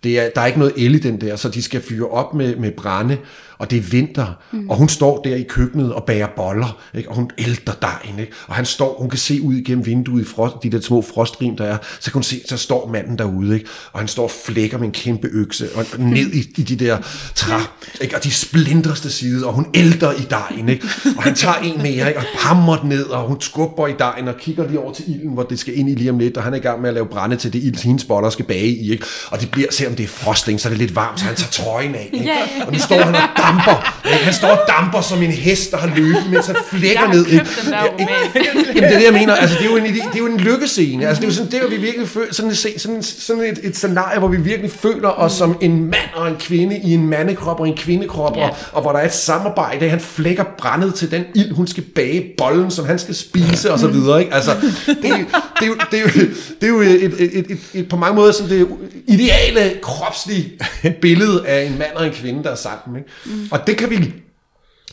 Det 0.04 0.18
er, 0.18 0.30
der 0.34 0.40
er 0.40 0.46
ikke 0.46 0.58
noget 0.58 0.74
el 0.76 0.94
i 0.94 0.98
den 0.98 1.20
der, 1.20 1.36
så 1.36 1.48
de 1.48 1.62
skal 1.62 1.82
fyre 1.82 2.08
op 2.08 2.34
med, 2.34 2.56
med 2.56 2.70
brænde, 2.70 3.18
og 3.58 3.70
det 3.70 3.78
er 3.78 3.82
vinter, 3.82 4.26
mm. 4.52 4.70
og 4.70 4.76
hun 4.76 4.88
står 4.88 5.22
der 5.22 5.34
i 5.34 5.42
køkkenet 5.42 5.92
og 5.92 6.04
bager 6.04 6.26
boller, 6.36 6.78
ikke? 6.94 7.08
og 7.08 7.14
hun 7.14 7.30
ælter 7.38 7.72
dejen, 7.72 8.18
ikke? 8.18 8.32
og 8.46 8.54
han 8.54 8.64
står, 8.64 8.96
hun 9.00 9.10
kan 9.10 9.18
se 9.18 9.42
ud 9.42 9.54
igennem 9.54 9.86
vinduet 9.86 10.22
i 10.22 10.24
frost, 10.24 10.54
de 10.62 10.70
der 10.70 10.80
små 10.80 11.02
frostrim, 11.02 11.56
der 11.56 11.64
er, 11.64 11.78
så 12.00 12.10
kan 12.10 12.12
hun 12.12 12.22
se, 12.22 12.40
så 12.48 12.56
står 12.56 12.88
manden 12.92 13.18
derude, 13.18 13.54
ikke? 13.54 13.66
og 13.92 13.98
han 13.98 14.08
står 14.08 14.22
og 14.22 14.30
flækker 14.46 14.78
med 14.78 14.86
en 14.86 14.92
kæmpe 14.92 15.28
økse, 15.32 15.68
og 15.74 15.84
ned 15.98 16.32
i, 16.32 16.38
i 16.56 16.62
de 16.62 16.84
der 16.84 16.98
træ, 17.34 17.56
ikke? 18.00 18.16
og 18.16 18.24
de 18.24 18.30
splindreste 18.30 19.10
side, 19.10 19.46
og 19.46 19.52
hun 19.52 19.66
ælter 19.74 20.12
i 20.12 20.26
dejen, 20.30 20.68
ikke? 20.68 20.86
og 21.16 21.22
han 21.22 21.34
tager 21.34 21.56
en 21.56 21.82
mere, 21.82 22.08
ikke? 22.08 22.18
og 22.18 22.24
hammer 22.34 22.76
den 22.76 22.88
ned, 22.88 23.04
og 23.04 23.28
hun 23.28 23.40
skubber 23.40 23.86
i 23.86 23.94
dejen, 23.98 24.28
og 24.28 24.36
kigger 24.36 24.66
lige 24.68 24.80
over 24.80 24.92
til 24.92 25.04
ilden, 25.08 25.32
hvor 25.32 25.42
det 25.42 25.58
skal 25.58 25.78
ind 25.78 25.88
i 25.88 25.94
lige 25.94 26.10
om 26.10 26.18
lidt, 26.18 26.36
og 26.36 26.42
han 26.42 26.52
er 26.52 26.58
i 26.58 26.60
gang 26.60 26.80
med 26.80 26.88
at 26.88 26.94
lave 26.94 27.06
brænde 27.06 27.36
til 27.36 27.52
det 27.52 27.62
ild, 27.62 27.82
hendes 27.82 28.04
boller 28.04 28.30
skal 28.30 28.44
bage 28.44 28.68
i, 28.68 28.92
ikke? 28.92 29.06
og 29.30 29.40
det 29.40 29.50
bliver, 29.50 29.68
selvom 29.94 30.08
det 30.10 30.20
er 30.20 30.24
frosting, 30.24 30.60
så 30.60 30.68
er 30.68 30.70
det 30.70 30.78
lidt 30.78 30.94
varmt, 30.96 31.20
så 31.20 31.26
han 31.26 31.34
tager 31.34 31.50
trøjen 31.50 31.94
af, 31.94 32.08
ikke? 32.12 32.26
Ja, 32.26 32.32
ja. 32.58 32.64
og 32.66 32.72
nu 32.72 32.78
står 32.78 33.00
han 33.00 33.14
og 33.14 33.20
damper, 33.36 34.00
ikke? 34.12 34.24
han 34.24 34.34
står 34.34 34.48
og 34.48 34.58
damper 34.68 35.00
som 35.00 35.22
en 35.22 35.30
hest, 35.30 35.70
der 35.70 35.76
har 35.76 35.90
løbet, 35.96 36.26
mens 36.30 36.46
han 36.46 36.56
flækker 36.70 37.08
ned. 37.12 37.24
der 37.24 37.32
Ja, 37.70 37.82
roman. 37.82 38.08
Jamen, 38.34 38.64
det 38.74 38.84
er 38.84 38.98
det, 38.98 39.04
jeg 39.04 39.12
mener. 39.12 39.34
Altså, 39.34 39.56
det 39.58 39.66
er 39.66 39.70
jo 39.70 39.76
en, 39.76 39.84
det 39.84 40.00
er 40.14 40.18
jo 40.18 40.26
en 40.26 40.40
lykkescene. 40.40 41.06
Altså, 41.08 41.20
det 41.20 41.26
er 41.26 41.30
jo 41.30 41.34
sådan, 41.36 41.50
det, 41.52 41.60
er, 41.62 41.68
vi 41.68 41.76
virkelig 41.76 42.08
føler, 42.08 42.34
sådan, 42.34 42.50
et, 42.50 42.56
sådan, 42.76 43.02
sådan 43.02 43.42
et, 43.42 43.58
et 43.62 43.76
scenarie, 43.76 44.18
hvor 44.18 44.28
vi 44.28 44.36
virkelig 44.36 44.70
føler 44.70 45.08
os 45.08 45.32
Mm. 45.34 45.38
som 45.38 45.56
en 45.60 45.80
mand 45.84 46.08
og 46.14 46.28
en 46.28 46.36
kvinde 46.40 46.78
i 46.84 46.94
en 46.94 47.08
mandekrop 47.08 47.60
og 47.60 47.68
en 47.68 47.76
kvindekrop, 47.76 48.36
Ja. 48.36 48.48
og, 48.48 48.56
og 48.72 48.82
hvor 48.82 48.92
der 48.92 48.98
er 48.98 49.04
et 49.06 49.14
samarbejde. 49.14 49.88
Han 49.88 50.00
flækker 50.00 50.44
brændet 50.58 50.94
til 50.94 51.10
den 51.10 51.22
ild, 51.34 51.52
hun 51.52 51.66
skal 51.66 51.82
bage, 51.94 52.24
bollen, 52.38 52.70
som 52.70 52.86
han 52.86 52.98
skal 52.98 53.14
spise, 53.14 53.72
og 53.72 53.78
så 53.78 53.86
videre. 53.88 54.20
Ikke? 54.20 54.34
Altså, 54.34 54.50
det, 54.86 54.96
er 55.04 55.08
jo- 55.18 55.24
det, 55.60 55.62
er 55.62 55.66
jo- 55.66 55.74
det, 55.90 55.98
er 55.98 56.02
jo- 56.02 56.26
det 56.60 56.66
er 56.66 56.68
jo 56.68 56.80
et, 56.80 57.04
et, 57.04 57.14
et, 57.20 57.46
et, 57.50 57.58
et, 57.74 57.88
på 57.88 57.96
mange 57.96 58.14
måder 58.16 58.32
sådan 58.32 58.50
det 58.50 58.68
ideale 59.06 59.72
kropslige 59.84 60.58
billede 61.02 61.46
af 61.46 61.64
en 61.64 61.78
mand 61.78 61.92
og 61.94 62.06
en 62.06 62.12
kvinde, 62.12 62.44
der 62.44 62.50
er 62.50 62.54
sammen. 62.54 62.96
Ikke? 62.96 63.10
Mm. 63.26 63.48
Og 63.50 63.66
det 63.66 63.76
kan 63.76 63.90
vi 63.90 64.14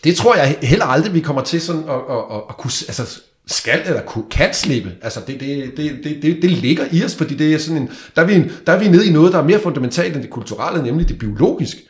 det 0.03 0.15
tror 0.15 0.35
jeg 0.35 0.57
heller 0.61 0.85
aldrig, 0.85 1.13
vi 1.13 1.19
kommer 1.19 1.41
til 1.41 1.61
sådan 1.61 1.83
at, 1.83 1.95
at, 1.95 2.17
at, 2.31 2.41
at 2.49 2.57
kunne, 2.57 2.71
altså 2.87 3.21
skal 3.47 3.81
eller 3.85 4.01
kunne, 4.01 4.23
kan 4.31 4.53
slippe. 4.53 4.91
Altså 5.01 5.19
det, 5.27 5.39
det, 5.39 5.71
det, 5.77 5.99
det, 6.03 6.19
det, 6.21 6.41
det 6.41 6.51
ligger 6.51 6.85
i 6.91 7.03
os, 7.03 7.15
fordi 7.15 7.35
det 7.35 7.53
er 7.53 7.57
sådan 7.57 7.81
en, 7.81 7.89
der, 8.15 8.21
er 8.21 8.25
vi, 8.25 8.51
der 8.67 8.73
er 8.73 8.79
vi 8.79 8.87
nede 8.87 9.07
i 9.07 9.11
noget, 9.11 9.33
der 9.33 9.39
er 9.39 9.43
mere 9.43 9.59
fundamentalt 9.59 10.15
end 10.15 10.23
det 10.23 10.31
kulturelle, 10.31 10.83
nemlig 10.83 11.09
det 11.09 11.17
biologiske. 11.17 11.81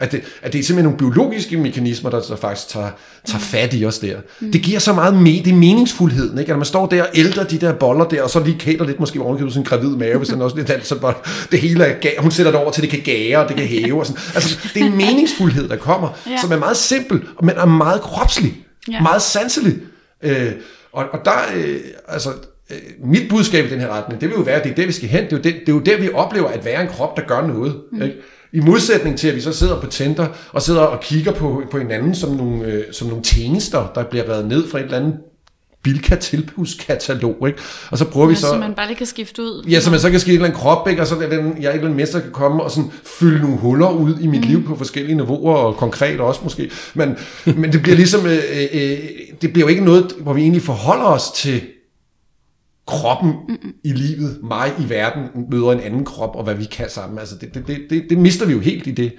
At 0.00 0.12
det, 0.12 0.20
at 0.42 0.52
det 0.52 0.58
er 0.58 0.62
simpelthen 0.62 0.84
nogle 0.84 1.12
biologiske 1.12 1.56
mekanismer, 1.56 2.10
der, 2.10 2.20
der 2.20 2.36
faktisk 2.36 2.68
tager, 2.68 2.90
tager 3.26 3.40
fat 3.40 3.74
i 3.74 3.84
os 3.86 3.98
der. 3.98 4.16
Mm. 4.40 4.52
Det 4.52 4.62
giver 4.62 4.78
så 4.78 4.92
meget 4.92 5.14
me, 5.14 5.30
det 5.30 5.48
er 5.48 5.52
meningsfuldheden, 5.54 6.38
ikke? 6.38 6.52
At 6.52 6.58
man 6.58 6.64
står 6.66 6.86
der 6.86 7.02
og 7.02 7.08
ælter 7.14 7.44
de 7.44 7.58
der 7.58 7.72
boller 7.72 8.04
der, 8.04 8.22
og 8.22 8.30
så 8.30 8.40
lige 8.44 8.58
kæler 8.58 8.84
lidt 8.86 9.00
måske 9.00 9.20
ovenikøbet 9.20 9.52
sådan 9.52 9.62
en 9.62 9.66
gravid 9.66 9.96
mave, 9.96 10.18
hvis 10.18 10.28
den 10.28 10.42
også 10.42 10.56
lidt 10.56 10.86
så 10.86 10.98
bare, 10.98 11.14
det 11.52 11.60
hele 11.60 11.84
er 11.84 11.94
ga- 12.04 12.20
hun 12.20 12.30
sætter 12.30 12.52
det 12.52 12.60
over 12.60 12.70
til, 12.70 12.82
det 12.82 12.90
kan 12.90 13.00
gære, 13.00 13.38
og 13.38 13.48
det 13.48 13.56
kan 13.56 13.66
hæve. 13.66 14.00
Og 14.00 14.06
sådan. 14.06 14.22
Altså, 14.34 14.58
det 14.74 14.82
er 14.82 14.86
en 14.86 14.96
meningsfuldhed, 14.96 15.68
der 15.68 15.76
kommer, 15.76 16.08
Ja. 16.26 16.40
som 16.40 16.52
er 16.52 16.56
meget 16.58 16.76
simpel, 16.76 17.22
men 17.42 17.50
er 17.56 17.64
meget 17.66 18.00
kropslig, 18.00 18.56
ja. 18.90 19.00
meget 19.02 19.22
sanselig. 19.22 19.76
Øh, 20.22 20.52
og, 20.92 21.04
og 21.12 21.18
der, 21.24 21.32
øh, 21.56 21.76
altså, 22.08 22.30
øh, 22.70 22.78
mit 23.04 23.28
budskab 23.28 23.64
i 23.64 23.68
den 23.68 23.80
her 23.80 23.88
retning, 23.88 24.20
det 24.20 24.28
vil 24.28 24.36
jo 24.36 24.42
være, 24.42 24.56
at 24.56 24.64
det 24.64 24.70
er 24.70 24.74
der, 24.74 24.86
vi 24.86 24.92
skal 24.92 25.08
hen. 25.08 25.24
Det 25.24 25.32
er 25.32 25.36
jo, 25.36 25.42
det, 25.42 25.54
det 25.54 25.68
er 25.68 25.72
jo 25.72 25.78
der, 25.78 26.00
vi 26.00 26.10
oplever 26.14 26.48
at 26.48 26.64
være 26.64 26.82
en 26.82 26.88
krop, 26.88 27.16
der 27.16 27.22
gør 27.22 27.46
noget. 27.46 27.76
Mm. 27.92 28.02
Ikke? 28.02 28.16
I 28.52 28.60
modsætning 28.60 29.18
til, 29.18 29.28
at 29.28 29.34
vi 29.36 29.40
så 29.40 29.52
sidder 29.52 29.80
på 29.80 29.86
Tinder 29.86 30.26
og 30.52 30.62
sidder 30.62 30.80
og 30.80 31.00
kigger 31.00 31.32
på, 31.32 31.62
på 31.70 31.78
hinanden 31.78 32.14
som 32.14 32.30
nogle, 32.30 32.64
øh, 32.64 32.84
som 32.92 33.08
nogle 33.08 33.22
tjenester, 33.22 33.92
der 33.94 34.04
bliver 34.04 34.28
reddet 34.28 34.46
ned 34.46 34.68
fra 34.68 34.78
et 34.78 34.84
eller 34.84 34.98
andet 34.98 35.14
Bilka 35.86 36.16
tilbudskatalog, 36.16 37.48
ikke? 37.48 37.58
Og 37.90 37.98
så 37.98 38.04
prøver 38.04 38.26
vi 38.26 38.34
Så, 38.34 38.40
så... 38.40 38.58
man 38.58 38.74
bare 38.74 38.86
lige 38.86 38.96
kan 38.96 39.06
skifte 39.06 39.42
ud. 39.42 39.64
Ja, 39.70 39.80
så 39.80 39.90
man 39.90 40.00
så 40.00 40.10
kan 40.10 40.20
ske 40.20 40.28
et 40.28 40.34
eller 40.34 40.46
andet 40.46 40.60
krop, 40.60 40.88
ikke? 40.88 41.02
og 41.02 41.06
så 41.06 41.14
er 41.14 41.28
den, 41.28 41.62
jeg 41.62 41.68
et 41.68 41.74
eller 41.74 41.74
andet 41.74 41.96
mester 41.96 42.20
kan 42.20 42.30
komme 42.30 42.62
og 42.62 42.70
sådan 42.70 42.90
fylde 43.04 43.40
nogle 43.40 43.56
huller 43.56 43.90
ud 43.90 44.18
i 44.20 44.26
mit 44.26 44.40
mm. 44.40 44.46
liv 44.46 44.64
på 44.66 44.76
forskellige 44.76 45.16
niveauer, 45.16 45.54
og 45.54 45.76
konkret 45.76 46.20
også 46.20 46.40
måske. 46.44 46.70
Men, 46.94 47.16
men 47.44 47.72
det 47.72 47.82
bliver 47.82 47.96
ligesom, 47.96 48.26
øh, 48.26 48.38
øh, 48.72 48.98
det 49.42 49.52
bliver 49.52 49.66
jo 49.66 49.68
ikke 49.68 49.84
noget, 49.84 50.12
hvor 50.20 50.32
vi 50.32 50.40
egentlig 50.40 50.62
forholder 50.62 51.04
os 51.04 51.30
til 51.30 51.62
kroppen 52.86 53.34
Mm-mm. 53.48 53.74
i 53.84 53.92
livet, 53.92 54.38
mig 54.42 54.72
i 54.78 54.88
verden, 54.88 55.46
møder 55.50 55.72
en 55.72 55.80
anden 55.80 56.04
krop, 56.04 56.36
og 56.36 56.44
hvad 56.44 56.54
vi 56.54 56.64
kan 56.64 56.90
sammen. 56.90 57.18
Altså 57.18 57.36
det, 57.40 57.54
det, 57.54 57.66
det, 57.66 57.86
det, 57.90 58.06
det 58.10 58.18
mister 58.18 58.46
vi 58.46 58.52
jo 58.52 58.60
helt 58.60 58.86
i 58.86 58.90
det. 58.90 59.12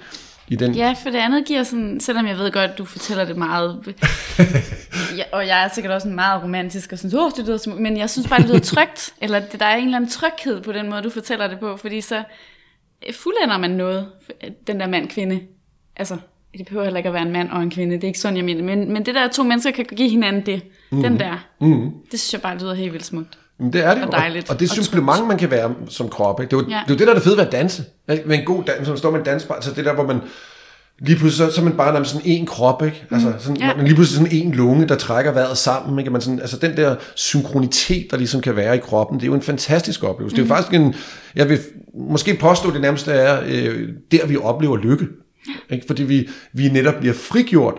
I 0.50 0.56
den. 0.56 0.74
Ja, 0.74 0.94
for 1.02 1.10
det 1.10 1.18
andet 1.18 1.44
giver 1.46 1.62
sådan, 1.62 2.00
selvom 2.00 2.26
jeg 2.26 2.38
ved 2.38 2.52
godt, 2.52 2.78
du 2.78 2.84
fortæller 2.84 3.24
det 3.24 3.36
meget, 3.36 3.80
ja, 5.18 5.22
og 5.32 5.46
jeg 5.46 5.64
er 5.64 5.68
sikkert 5.74 5.92
også 5.92 6.08
en 6.08 6.14
meget 6.14 6.42
romantisk, 6.42 6.92
og 6.92 6.98
synes, 6.98 7.14
åh, 7.14 7.30
det 7.36 7.46
lyder 7.46 7.56
som, 7.56 7.72
men 7.72 7.96
jeg 7.96 8.10
synes 8.10 8.28
bare, 8.28 8.40
det 8.40 8.48
lyder 8.48 8.58
trygt, 8.58 9.12
eller 9.22 9.40
det, 9.40 9.60
der 9.60 9.66
er 9.66 9.76
en 9.76 9.84
eller 9.84 9.96
anden 9.96 10.10
tryghed 10.10 10.62
på 10.62 10.72
den 10.72 10.90
måde, 10.90 11.02
du 11.02 11.10
fortæller 11.10 11.48
det 11.48 11.58
på, 11.60 11.76
fordi 11.76 12.00
så 12.00 12.22
øh, 13.06 13.14
fuldender 13.14 13.58
man 13.58 13.70
noget, 13.70 14.08
den 14.66 14.80
der 14.80 14.86
mand-kvinde. 14.86 15.40
Altså, 15.96 16.16
det 16.58 16.66
behøver 16.66 16.84
heller 16.84 16.98
ikke 16.98 17.08
at 17.08 17.14
være 17.14 17.26
en 17.26 17.32
mand 17.32 17.50
og 17.50 17.62
en 17.62 17.70
kvinde, 17.70 17.94
det 17.94 18.04
er 18.04 18.08
ikke 18.08 18.20
sådan, 18.20 18.36
jeg 18.36 18.44
mener, 18.44 18.62
men, 18.62 18.92
men 18.92 19.06
det 19.06 19.14
der, 19.14 19.28
to 19.28 19.42
mennesker 19.42 19.70
kan 19.70 19.84
give 19.84 20.10
hinanden 20.10 20.46
det, 20.46 20.62
mm. 20.90 21.02
den 21.02 21.18
der, 21.18 21.46
mm. 21.60 21.90
det 22.10 22.20
synes 22.20 22.32
jeg 22.32 22.42
bare 22.42 22.58
lyder 22.58 22.74
helt 22.74 22.92
vildt 22.92 23.06
smukt. 23.06 23.38
Men 23.60 23.72
det 23.72 23.84
er 23.84 23.94
det 23.94 24.02
Og 24.04 24.12
dejligt. 24.12 24.48
og, 24.48 24.54
og 24.54 24.60
det 24.60 24.70
Og 24.70 24.76
supplement, 24.84 25.26
man 25.28 25.38
kan 25.38 25.50
være 25.50 25.74
som 25.88 26.08
krop. 26.08 26.40
Ikke? 26.40 26.50
Det, 26.56 26.56
er 26.56 26.60
jo, 26.66 26.70
Ja. 26.70 26.82
det 26.86 26.90
er 26.90 26.94
jo 26.94 26.98
det, 26.98 27.06
der 27.06 27.10
er 27.12 27.14
det 27.14 27.22
fede 27.22 27.36
ved 27.36 27.46
at 27.46 27.52
danse. 27.52 27.84
Ikke? 28.12 28.22
Med 28.26 28.38
en 28.38 28.44
god 28.44 28.64
dans, 28.64 28.86
som 28.86 28.96
står 28.96 29.10
med 29.10 29.18
en 29.18 29.24
dansbar, 29.24 29.60
så 29.60 29.70
det 29.76 29.84
der, 29.84 29.94
hvor 29.94 30.06
man 30.06 30.20
lige 31.00 31.16
pludselig, 31.18 31.46
så, 31.48 31.54
så 31.54 31.60
er 31.60 31.64
man 31.64 31.76
bare 31.76 31.92
nærmest 31.92 32.10
sådan 32.12 32.26
en 32.28 32.46
krop, 32.46 32.82
ikke? 32.84 33.04
Altså, 33.10 33.32
sådan, 33.38 33.56
Ja. 33.56 33.74
man 33.76 33.84
lige 33.84 33.94
pludselig 33.94 34.26
sådan 34.26 34.46
en 34.46 34.52
lunge, 34.52 34.88
der 34.88 34.94
trækker 34.96 35.32
vejret 35.32 35.58
sammen, 35.58 35.98
ikke? 35.98 36.10
Man 36.10 36.20
sådan, 36.20 36.40
altså 36.40 36.56
den 36.56 36.76
der 36.76 36.96
synkronitet, 37.14 38.06
der 38.10 38.16
ligesom 38.16 38.40
kan 38.40 38.56
være 38.56 38.76
i 38.76 38.78
kroppen, 38.78 39.18
det 39.18 39.22
er 39.24 39.26
jo 39.26 39.34
en 39.34 39.42
fantastisk 39.42 40.04
oplevelse. 40.04 40.34
Mm. 40.34 40.46
Det 40.46 40.52
er 40.52 40.56
jo 40.56 40.62
faktisk 40.62 40.80
en, 40.80 40.94
jeg 41.36 41.48
vil 41.48 41.58
måske 41.94 42.34
påstå, 42.34 42.70
det 42.70 42.80
nærmeste 42.80 43.12
er, 43.12 43.40
øh, 43.46 43.88
der 44.12 44.26
vi 44.26 44.36
oplever 44.36 44.76
lykke. 44.76 45.06
Ikke? 45.70 45.84
Fordi 45.86 46.02
vi, 46.02 46.28
vi 46.52 46.68
netop 46.68 46.94
bliver 47.00 47.14
frigjort 47.14 47.74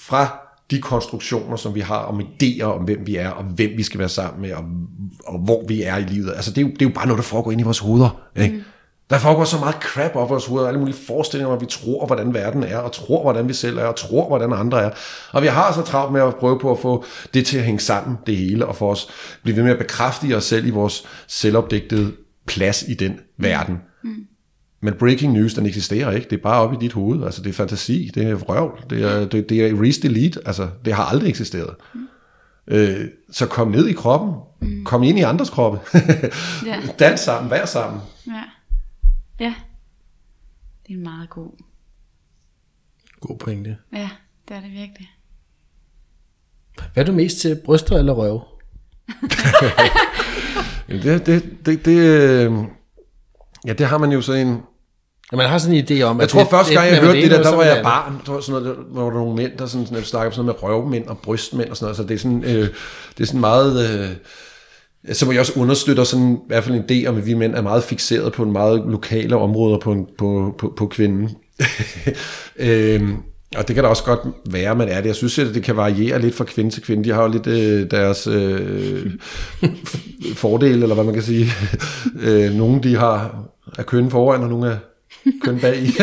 fra 0.00 0.40
de 0.70 0.80
konstruktioner, 0.80 1.56
som 1.56 1.74
vi 1.74 1.80
har 1.80 1.98
om 1.98 2.20
idéer 2.20 2.62
om, 2.62 2.82
hvem 2.82 3.06
vi 3.06 3.16
er, 3.16 3.28
og 3.28 3.44
hvem 3.44 3.70
vi 3.76 3.82
skal 3.82 4.00
være 4.00 4.08
sammen 4.08 4.42
med, 4.42 4.52
og, 4.52 4.64
og 5.26 5.38
hvor 5.38 5.64
vi 5.68 5.82
er 5.82 5.96
i 5.96 6.02
livet. 6.02 6.32
Altså, 6.36 6.50
det 6.50 6.58
er, 6.58 6.62
jo, 6.62 6.68
det 6.68 6.82
er 6.82 6.86
jo 6.86 6.94
bare 6.94 7.06
noget, 7.06 7.18
der 7.18 7.24
foregår 7.24 7.52
ind 7.52 7.60
i 7.60 7.64
vores 7.64 7.78
hoveder. 7.78 8.20
Ikke? 8.36 8.54
Mm. 8.54 8.62
Der 9.10 9.18
foregår 9.18 9.44
så 9.44 9.58
meget 9.58 9.74
crap 9.74 10.16
op 10.16 10.30
vores 10.30 10.46
hoved, 10.46 10.66
alle 10.66 10.78
mulige 10.78 10.96
forestillinger 11.06 11.48
om, 11.48 11.54
at 11.54 11.60
vi 11.60 11.66
tror, 11.66 12.06
hvordan 12.06 12.34
verden 12.34 12.62
er, 12.62 12.78
og 12.78 12.92
tror, 12.92 13.22
hvordan 13.22 13.48
vi 13.48 13.52
selv 13.52 13.78
er, 13.78 13.84
og 13.84 13.96
tror, 13.96 14.28
hvordan 14.28 14.52
andre 14.52 14.82
er. 14.82 14.90
Og 15.32 15.42
vi 15.42 15.46
har 15.46 15.72
så 15.72 15.82
travlt 15.82 16.12
med 16.12 16.20
at 16.20 16.36
prøve 16.36 16.58
på 16.58 16.70
at 16.70 16.78
få 16.78 17.04
det 17.34 17.46
til 17.46 17.58
at 17.58 17.64
hænge 17.64 17.80
sammen, 17.80 18.16
det 18.26 18.36
hele, 18.36 18.66
og 18.66 18.76
få 18.76 18.90
os 18.90 19.08
blive 19.42 19.56
ved 19.56 19.62
med 19.62 19.72
at 19.72 19.78
bekræfte 19.78 20.36
os 20.36 20.44
selv 20.44 20.66
i 20.66 20.70
vores 20.70 21.04
selvopdigtede 21.26 22.12
plads 22.46 22.84
i 22.88 22.94
den 22.94 23.18
verden. 23.38 23.78
Men 24.80 24.94
breaking 24.94 25.32
news, 25.32 25.54
den 25.54 25.66
eksisterer 25.66 26.10
ikke. 26.10 26.28
Det 26.30 26.36
er 26.36 26.42
bare 26.42 26.62
oppe 26.62 26.76
i 26.76 26.78
dit 26.80 26.92
hoved. 26.92 27.24
Altså, 27.24 27.42
det 27.42 27.48
er 27.48 27.54
fantasi, 27.54 28.10
det 28.14 28.26
er 28.26 28.34
røvl, 28.34 28.84
det 28.90 29.02
er, 29.02 29.28
det, 29.28 29.48
det 29.48 29.66
er 29.66 29.76
erase 29.76 30.02
delete. 30.02 30.40
Altså, 30.46 30.68
det 30.84 30.92
har 30.92 31.04
aldrig 31.04 31.28
eksisteret. 31.28 31.74
Mm. 31.94 32.08
Øh, 32.68 33.08
så 33.30 33.46
kom 33.46 33.68
ned 33.68 33.86
i 33.86 33.92
kroppen. 33.92 34.34
Mm. 34.60 34.84
Kom 34.84 35.02
ind 35.02 35.18
i 35.18 35.22
andres 35.22 35.50
kroppe. 35.50 35.80
Ja. 36.66 36.80
Dans 36.98 37.20
sammen, 37.20 37.50
vær 37.50 37.64
sammen. 37.64 38.00
Ja. 38.26 38.42
Ja. 39.40 39.54
Det 40.86 40.92
er 40.92 40.96
en 40.96 41.02
meget 41.02 41.30
god. 41.30 41.50
God 43.20 43.38
pointe. 43.38 43.76
Ja, 43.92 44.10
det 44.48 44.56
er 44.56 44.60
det 44.60 44.72
virkelig. 44.72 45.10
Hvad 46.92 47.02
er 47.02 47.06
du 47.06 47.12
mest 47.12 47.38
til, 47.38 47.60
bryster 47.64 47.96
eller 47.98 48.12
røv? 48.12 48.42
Det, 50.88 51.26
det, 51.26 51.66
det, 51.66 51.84
det, 51.84 51.98
øh, 51.98 52.52
ja, 53.66 53.72
det 53.72 53.86
har 53.86 53.98
man 53.98 54.12
jo 54.12 54.20
sådan 54.20 54.46
en... 54.46 54.56
Ja, 55.32 55.36
man 55.36 55.46
har 55.48 55.58
sådan 55.58 55.76
en 55.76 55.84
idé 55.84 56.02
om, 56.02 56.16
Jeg 56.16 56.22
at 56.24 56.28
tror 56.28 56.40
det- 56.40 56.50
første 56.50 56.74
gang, 56.74 56.86
jeg 56.86 56.94
hørte 57.00 57.14
man 57.14 57.22
det 57.22 57.30
der, 57.30 57.42
der 57.42 57.56
var 57.56 57.62
jeg 57.64 57.80
barn. 57.82 58.20
Der 58.26 58.32
var, 58.32 58.40
sådan 58.40 58.62
noget, 58.62 58.76
der, 58.76 58.82
hvor 58.92 59.02
der 59.04 59.10
var 59.10 59.18
nogle 59.24 59.36
mænd, 59.36 59.52
der 59.58 59.66
sådan, 59.66 59.86
sådan, 59.86 60.04
snakker 60.04 60.26
om 60.26 60.32
sådan 60.32 60.46
noget 60.46 60.62
med 60.62 60.70
røvmænd 60.70 61.06
og 61.06 61.18
brystmænd 61.18 61.70
og 61.70 61.76
sådan 61.76 61.84
noget. 61.84 61.96
Så 61.96 62.02
det 62.02 62.14
er 62.14 62.18
sådan, 62.18 62.44
øh, 62.44 62.68
det 63.18 63.20
er 63.20 63.24
sådan 63.26 63.40
meget... 63.40 64.00
Øh, 64.00 64.08
som 65.12 65.32
jeg 65.32 65.40
også 65.40 65.52
understøtter 65.56 66.04
sådan, 66.04 66.32
i 66.32 66.46
hvert 66.46 66.64
fald 66.64 66.74
en 66.74 66.84
idé 67.04 67.06
om, 67.08 67.16
at 67.16 67.26
vi 67.26 67.34
mænd 67.34 67.54
er 67.54 67.62
meget 67.62 67.82
fixeret 67.84 68.32
på 68.32 68.42
en 68.42 68.52
meget 68.52 68.82
lokale 68.86 69.36
områder 69.36 69.78
på, 69.78 69.92
en, 69.92 70.06
på, 70.18 70.54
på, 70.58 70.74
på 70.76 70.86
kvinden. 70.86 71.30
øhm, 72.58 73.16
og 73.56 73.68
det 73.68 73.74
kan 73.74 73.84
da 73.84 73.90
også 73.90 74.04
godt 74.04 74.20
være, 74.50 74.74
man 74.76 74.88
er 74.88 75.00
det. 75.00 75.06
Jeg 75.06 75.14
synes, 75.16 75.38
at 75.38 75.54
det 75.54 75.62
kan 75.62 75.76
variere 75.76 76.20
lidt 76.20 76.34
fra 76.34 76.44
kvinde 76.44 76.70
til 76.70 76.82
kvinde. 76.82 77.04
De 77.04 77.12
har 77.14 77.22
jo 77.22 77.28
lidt 77.28 77.46
øh, 77.46 77.90
deres 77.90 78.26
øh, 78.26 79.10
fordele, 80.34 80.82
eller 80.82 80.94
hvad 80.94 81.04
man 81.04 81.14
kan 81.14 81.22
sige. 81.22 81.46
øh, 82.26 82.52
nogle 82.54 82.82
de 82.82 82.96
har 82.96 83.44
er 83.78 83.82
køn 83.82 84.10
foran, 84.10 84.42
og 84.42 84.48
nogle 84.48 84.70
er 84.70 84.76
køn 85.44 85.60
bag 85.60 85.76
i. 85.76 85.86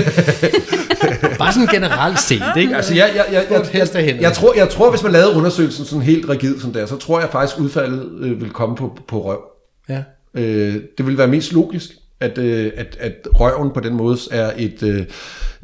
Bare 1.38 1.53
sådan 1.53 1.68
generelt 1.68 2.20
set, 2.20 2.43
ikke? 2.57 2.76
Altså, 2.76 2.93
jeg, 2.95 3.11
jeg, 3.16 3.26
jeg, 3.32 3.45
jeg, 3.51 3.68
jeg, 3.74 4.03
hænderne. 4.03 4.22
jeg, 4.22 4.34
tror, 4.34 4.53
jeg 4.53 4.70
tror, 4.70 4.89
hvis 4.89 5.03
man 5.03 5.11
lavede 5.11 5.36
undersøgelsen 5.36 5.86
sådan 5.86 6.01
helt 6.01 6.30
rigid 6.30 6.59
som 6.59 6.74
der, 6.74 6.86
så 6.86 6.97
tror 6.97 7.20
jeg 7.20 7.30
faktisk, 7.30 7.59
udfaldet 7.59 8.11
øh, 8.20 8.41
vil 8.41 8.49
komme 8.49 8.76
på, 8.76 8.97
på 9.07 9.26
røv. 9.26 9.41
Ja. 9.89 10.03
Øh, 10.34 10.76
det 10.97 11.07
vil 11.07 11.18
være 11.18 11.28
mest 11.28 11.53
logisk, 11.53 11.91
at, 12.20 12.38
øh, 12.38 12.72
at, 12.76 12.97
at 12.99 13.28
røven 13.36 13.72
på 13.72 13.80
den 13.80 13.93
måde 13.93 14.18
er 14.32 14.51
et, 14.57 14.84
øh, 14.84 15.05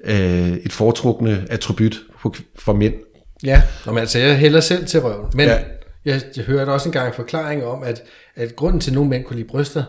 øh, 0.03 0.53
et 0.53 0.73
foretrukne 0.73 1.45
attribut 1.49 1.99
for, 2.21 2.35
for 2.59 2.73
mænd. 2.73 2.93
Ja, 3.43 3.61
Nå, 3.85 3.91
men 3.91 3.99
altså, 3.99 4.19
jeg 4.19 4.37
hælder 4.37 4.59
selv 4.59 4.85
til 4.85 4.99
røven. 4.99 5.27
Men 5.33 5.47
Ja. 5.47 5.53
ja. 5.53 5.59
jeg, 6.05 6.21
jeg 6.35 6.45
hørte 6.45 6.69
også 6.69 6.89
engang 6.89 7.07
en 7.07 7.13
forklaring 7.15 7.65
om, 7.65 7.83
at, 7.83 8.03
at 8.35 8.55
grunden 8.55 8.79
til, 8.81 8.91
at 8.91 8.95
nogle 8.95 9.09
mænd 9.09 9.23
kunne 9.23 9.35
lide 9.35 9.47
bryster, 9.47 9.83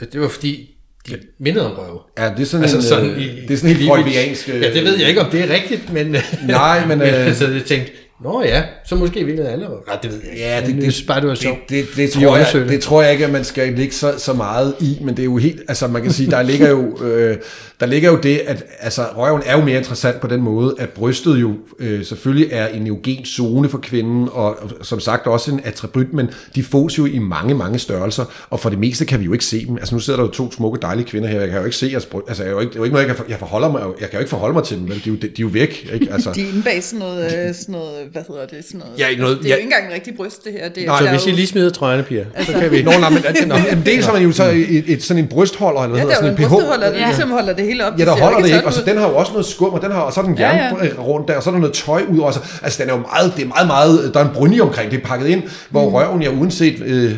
øh, 0.00 0.08
det 0.12 0.20
var 0.20 0.28
fordi, 0.28 0.77
de 1.08 1.18
mindede 1.38 1.66
om 1.66 1.72
røve. 1.78 1.98
Ja, 2.18 2.34
det 2.36 2.42
er 2.42 2.46
sådan, 2.46 2.62
Altså 2.62 2.76
en, 2.76 2.82
sådan 2.82 3.10
øh, 3.10 3.22
i, 3.22 3.40
det 3.48 3.50
er 3.54 3.56
sådan 3.58 3.76
i- 3.80 3.86
freudiansk. 3.86 4.48
øh, 4.48 4.62
Ja, 4.62 4.72
det 4.72 4.84
ved 4.84 4.98
jeg 4.98 5.08
ikke, 5.08 5.20
om 5.20 5.30
det 5.30 5.40
er 5.40 5.54
rigtigt, 5.54 5.92
men... 5.92 6.16
Nej, 6.48 6.86
men, 6.86 7.02
øh, 7.08 7.34
så 7.34 7.48
jeg 7.48 7.64
tænkte, 7.64 7.92
nå 8.24 8.42
ja, 8.42 8.62
så 8.86 8.94
måske 8.96 9.24
virkelig 9.24 9.48
alle. 9.50 9.66
Nej, 9.86 9.98
det 10.02 10.10
ved 10.12 10.18
jeg 10.24 10.32
ikke. 10.32 10.44
Ja, 10.44 10.60
det, 10.66 10.74
det, 10.82 10.92
synes 10.92 11.06
bare, 11.06 11.20
det 11.20 11.28
var 11.28 11.34
det, 11.34 11.42
sjovt. 11.42 11.58
det, 11.68 11.84
det, 11.96 12.14
De 12.14 12.20
tror 12.24 12.36
jeg, 12.36 12.46
det 12.68 12.80
tror 12.80 13.02
jeg 13.02 13.12
ikke, 13.12 13.24
at 13.24 13.32
man 13.32 13.44
skal 13.44 13.72
ligge 13.72 13.94
så, 13.94 14.14
så 14.18 14.32
meget 14.32 14.74
i, 14.80 14.98
men 15.04 15.16
det 15.16 15.22
er 15.22 15.24
jo 15.24 15.36
helt, 15.36 15.60
altså 15.68 15.86
man 15.88 16.02
kan 16.02 16.12
sige, 16.12 16.30
der 16.30 16.42
ligger 16.42 16.68
jo, 16.70 16.98
øh, 17.06 17.36
der 17.80 17.86
ligger 17.86 18.10
jo 18.10 18.18
det, 18.22 18.38
at 18.46 18.64
altså, 18.80 19.02
røven 19.16 19.42
er 19.46 19.58
jo 19.58 19.64
mere 19.64 19.78
interessant 19.78 20.20
på 20.20 20.26
den 20.26 20.40
måde, 20.40 20.74
at 20.78 20.88
brystet 20.88 21.40
jo 21.40 21.52
øh, 21.78 22.04
selvfølgelig 22.04 22.48
er 22.52 22.66
en 22.66 22.86
eugen 22.86 23.24
zone 23.24 23.68
for 23.68 23.78
kvinden, 23.78 24.28
og, 24.32 24.62
og 24.62 24.70
som 24.82 25.00
sagt 25.00 25.26
også 25.26 25.50
en 25.50 25.60
attribut, 25.64 26.12
men 26.12 26.30
de 26.54 26.62
fås 26.62 26.98
jo 26.98 27.06
i 27.06 27.18
mange, 27.18 27.54
mange 27.54 27.78
størrelser, 27.78 28.24
og 28.50 28.60
for 28.60 28.70
det 28.70 28.78
meste 28.78 29.04
kan 29.04 29.20
vi 29.20 29.24
jo 29.24 29.32
ikke 29.32 29.44
se 29.44 29.66
dem. 29.66 29.76
Altså 29.76 29.94
nu 29.94 30.00
sidder 30.00 30.18
der 30.18 30.26
jo 30.26 30.32
to 30.32 30.52
smukke, 30.52 30.78
dejlige 30.82 31.06
kvinder 31.06 31.28
her, 31.28 31.40
jeg 31.40 31.48
kan 31.48 31.58
jo 31.58 31.64
ikke 31.64 31.76
se 31.76 31.88
jeres 31.92 32.06
bryst, 32.06 32.24
altså 32.28 32.42
jeg 32.42 32.48
er 32.50 32.54
jo 32.54 32.60
ikke, 32.60 32.70
det 32.70 32.76
er 32.76 32.80
jo 32.80 32.84
ikke 32.84 32.94
noget, 32.94 33.08
jeg 33.08 33.16
kan, 33.16 33.24
for- 33.24 33.30
jeg 33.30 33.38
forholder 33.38 33.72
mig, 33.72 33.80
jeg 34.00 34.10
kan 34.10 34.12
jo 34.12 34.18
ikke 34.18 34.30
forholde 34.30 34.54
mig 34.54 34.64
til 34.64 34.76
dem, 34.78 34.88
vel? 34.88 34.96
De, 35.04 35.10
er 35.10 35.12
jo, 35.12 35.14
de, 35.14 35.20
de 35.20 35.26
er 35.28 35.32
jo 35.40 35.46
væk, 35.48 35.90
ikke? 35.94 36.12
Altså, 36.12 36.32
De 36.34 36.42
er 36.42 36.48
inde 36.48 36.62
bag 36.62 36.84
sådan 36.84 36.98
noget, 36.98 37.24
øh, 37.48 37.54
sådan 37.54 37.72
noget, 37.72 38.07
hvad 38.12 38.22
hedder 38.28 38.46
det, 38.46 38.58
sådan 38.66 38.80
noget. 38.80 38.92
Ja, 38.98 39.06
noget- 39.18 39.38
det 39.38 39.44
er 39.44 39.48
ja. 39.48 39.54
jo 39.54 39.56
ikke 39.58 39.64
engang 39.64 39.86
en 39.86 39.92
rigtig 39.94 40.14
bryst, 40.16 40.44
det 40.44 40.52
her. 40.52 40.68
Det 40.68 40.82
er, 40.82 40.86
Nej, 40.86 40.98
Så 41.00 41.06
er 41.06 41.10
hvis 41.10 41.26
I 41.26 41.30
lige 41.30 41.46
smider 41.46 41.70
trøjerne, 41.70 42.02
Pia, 42.02 42.24
Altså- 42.34 42.52
så 42.52 42.58
kan 42.58 42.70
vi... 42.70 42.82
Nå, 42.82 42.90
nej, 43.00 43.10
men 43.10 43.18
det, 43.22 43.36
det, 43.70 43.86
dels 43.86 44.06
har 44.06 44.12
man 44.12 44.22
jo 44.22 44.32
så 44.32 44.44
et, 44.44 44.84
et, 44.86 45.02
sådan 45.02 45.22
en 45.22 45.28
brystholder, 45.28 45.80
eller 45.82 45.96
hvad 45.96 46.04
Ja, 46.06 46.10
der 46.10 46.14
hedder 46.22 46.30
er 46.30 46.36
sådan 46.36 46.44
en 46.44 46.48
pH. 46.48 46.54
brystholder, 46.54 46.90
der 46.90 46.98
Ja. 46.98 47.06
ligesom 47.06 47.30
holder 47.30 47.52
det 47.52 47.64
hele 47.64 47.86
op. 47.86 47.92
Ja, 47.92 47.98
Det 47.98 48.06
der 48.06 48.12
holder 48.12 48.38
det 48.38 48.46
ikke, 48.46 48.66
og 48.66 48.72
så 48.72 48.82
den 48.86 48.96
har 48.98 49.08
jo 49.08 49.16
også 49.16 49.32
noget 49.32 49.46
skum, 49.46 49.68
og 49.72 49.82
den 49.82 49.90
har, 49.92 50.00
og 50.00 50.12
så 50.12 50.20
er 50.20 50.24
den 50.24 50.34
Ja, 50.38 50.48
jern 50.48 50.76
ja. 50.84 51.02
rundt 51.02 51.28
der, 51.28 51.36
og 51.36 51.42
så 51.42 51.50
er 51.50 51.54
der 51.54 51.60
noget 51.60 51.74
tøj 51.74 52.02
ud 52.12 52.18
over. 52.18 52.26
Altså, 52.26 52.40
altså 52.62 52.82
den 52.82 52.90
er 52.90 52.94
jo 52.96 53.00
meget, 53.12 53.32
det 53.36 53.42
er 53.44 53.48
meget, 53.48 53.66
meget, 53.66 54.10
der 54.14 54.20
er 54.20 54.24
en 54.24 54.30
brynje 54.34 54.60
omkring, 54.60 54.90
det 54.90 54.96
er 55.02 55.06
pakket 55.06 55.26
ind, 55.28 55.42
hvor 55.70 55.88
Mm. 55.88 55.94
røven, 55.94 56.22
ja, 56.22 56.28
uanset, 56.30 56.82
øh, 56.86 57.12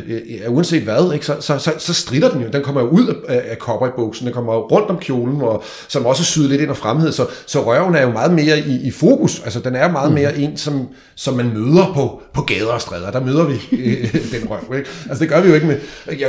er 0.44 0.48
uanset 0.48 0.82
hvad, 0.82 1.12
ikke, 1.14 1.26
så, 1.26 1.36
så, 1.40 1.58
så, 1.58 1.72
så 1.78 1.94
strider 1.94 2.30
den 2.30 2.40
jo, 2.40 2.48
den 2.52 2.62
kommer 2.62 2.80
jo 2.80 2.86
ud 2.88 3.14
af, 3.28 3.34
af 3.50 3.56
cowboybuksen, 3.56 4.26
den 4.26 4.34
kommer 4.34 4.54
jo 4.54 4.60
rundt 4.60 4.90
om 4.90 4.98
kjolen, 4.98 5.42
og, 5.42 5.62
som 5.88 6.06
også 6.06 6.24
syder 6.24 6.48
lidt 6.48 6.60
ind 6.60 6.70
og 6.70 6.76
fremhed, 6.76 7.12
så, 7.12 7.26
så 7.46 7.60
røven 7.66 7.94
er 7.94 8.02
jo 8.02 8.10
meget 8.10 8.32
mere 8.32 8.58
i, 8.58 8.80
i 8.86 8.90
fokus, 8.90 9.40
altså 9.44 9.60
den 9.60 9.74
er 9.76 9.86
Mm. 9.86 9.92
meget 9.92 10.12
mere 10.12 10.38
en, 10.38 10.56
som, 10.56 10.79
som 11.14 11.34
man 11.34 11.50
møder 11.54 11.92
på, 11.94 12.22
på 12.34 12.42
gader 12.42 12.72
og 12.72 12.80
stræder, 12.80 13.10
der 13.10 13.20
møder 13.20 13.44
vi 13.44 13.54
øh, 13.72 14.14
den 14.40 14.50
røv, 14.50 14.78
ikke? 14.78 14.90
Altså 15.08 15.24
det 15.24 15.28
gør 15.28 15.40
vi 15.40 15.48
jo 15.48 15.54
ikke 15.54 15.66
med, 15.66 15.76
ja, 16.06 16.26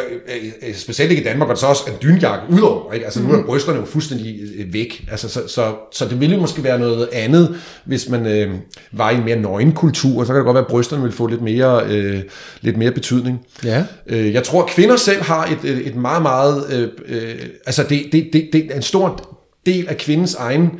øh, 0.68 0.76
specielt 0.76 1.12
ikke 1.12 1.24
i 1.24 1.26
Danmark, 1.26 1.49
der 1.49 1.56
så 1.56 1.66
også 1.66 1.84
en 1.88 1.93
dynjakke 2.04 2.54
udover, 2.54 2.93
ikke? 2.93 3.06
Altså 3.06 3.22
nu 3.22 3.34
er 3.34 3.45
brysterne 3.45 3.80
jo 3.80 3.86
fuldstændig 3.86 4.39
øh, 4.58 4.74
væk, 4.74 5.06
altså 5.12 5.30
så, 5.30 5.47
så, 5.47 5.76
så 5.91 6.06
det 6.06 6.20
ville 6.20 6.36
jo 6.36 6.41
måske 6.41 6.64
være 6.64 6.80
noget 6.80 7.10
andet, 7.14 7.56
hvis 7.86 8.10
man 8.10 8.26
øh, 8.26 8.54
var 8.91 9.10
i 9.10 9.16
en 9.16 9.26
mere 9.26 9.39
nøgen 9.39 9.72
kultur, 9.72 10.24
så 10.24 10.28
kan 10.28 10.36
det 10.36 10.45
godt 10.45 10.56
være, 10.56 10.66
at 10.66 10.72
brysterne 10.72 11.02
ville 11.02 11.16
få 11.16 11.28
lidt 11.28 11.41
mere, 11.41 11.84
øh, 11.88 12.22
lidt 12.62 12.78
mere 12.78 12.91
betydning. 12.91 13.39
Ja. 13.64 13.84
Øh, 14.08 14.34
jeg 14.34 14.43
tror, 14.43 14.64
at 14.64 14.70
kvinder 14.70 14.95
selv 14.95 15.22
har 15.22 15.45
et, 15.45 15.70
et, 15.72 15.88
et 15.88 15.95
meget, 15.95 16.22
meget... 16.22 16.64
Øh, 16.72 16.89
øh, 17.08 17.36
altså, 17.66 17.84
det, 17.84 18.06
det, 18.12 18.30
det, 18.34 18.49
det 18.54 18.68
er 18.72 18.76
en 18.76 18.82
stor 18.82 19.38
del 19.66 19.88
af 19.88 19.97
kvindens 19.97 20.36
egen 20.36 20.72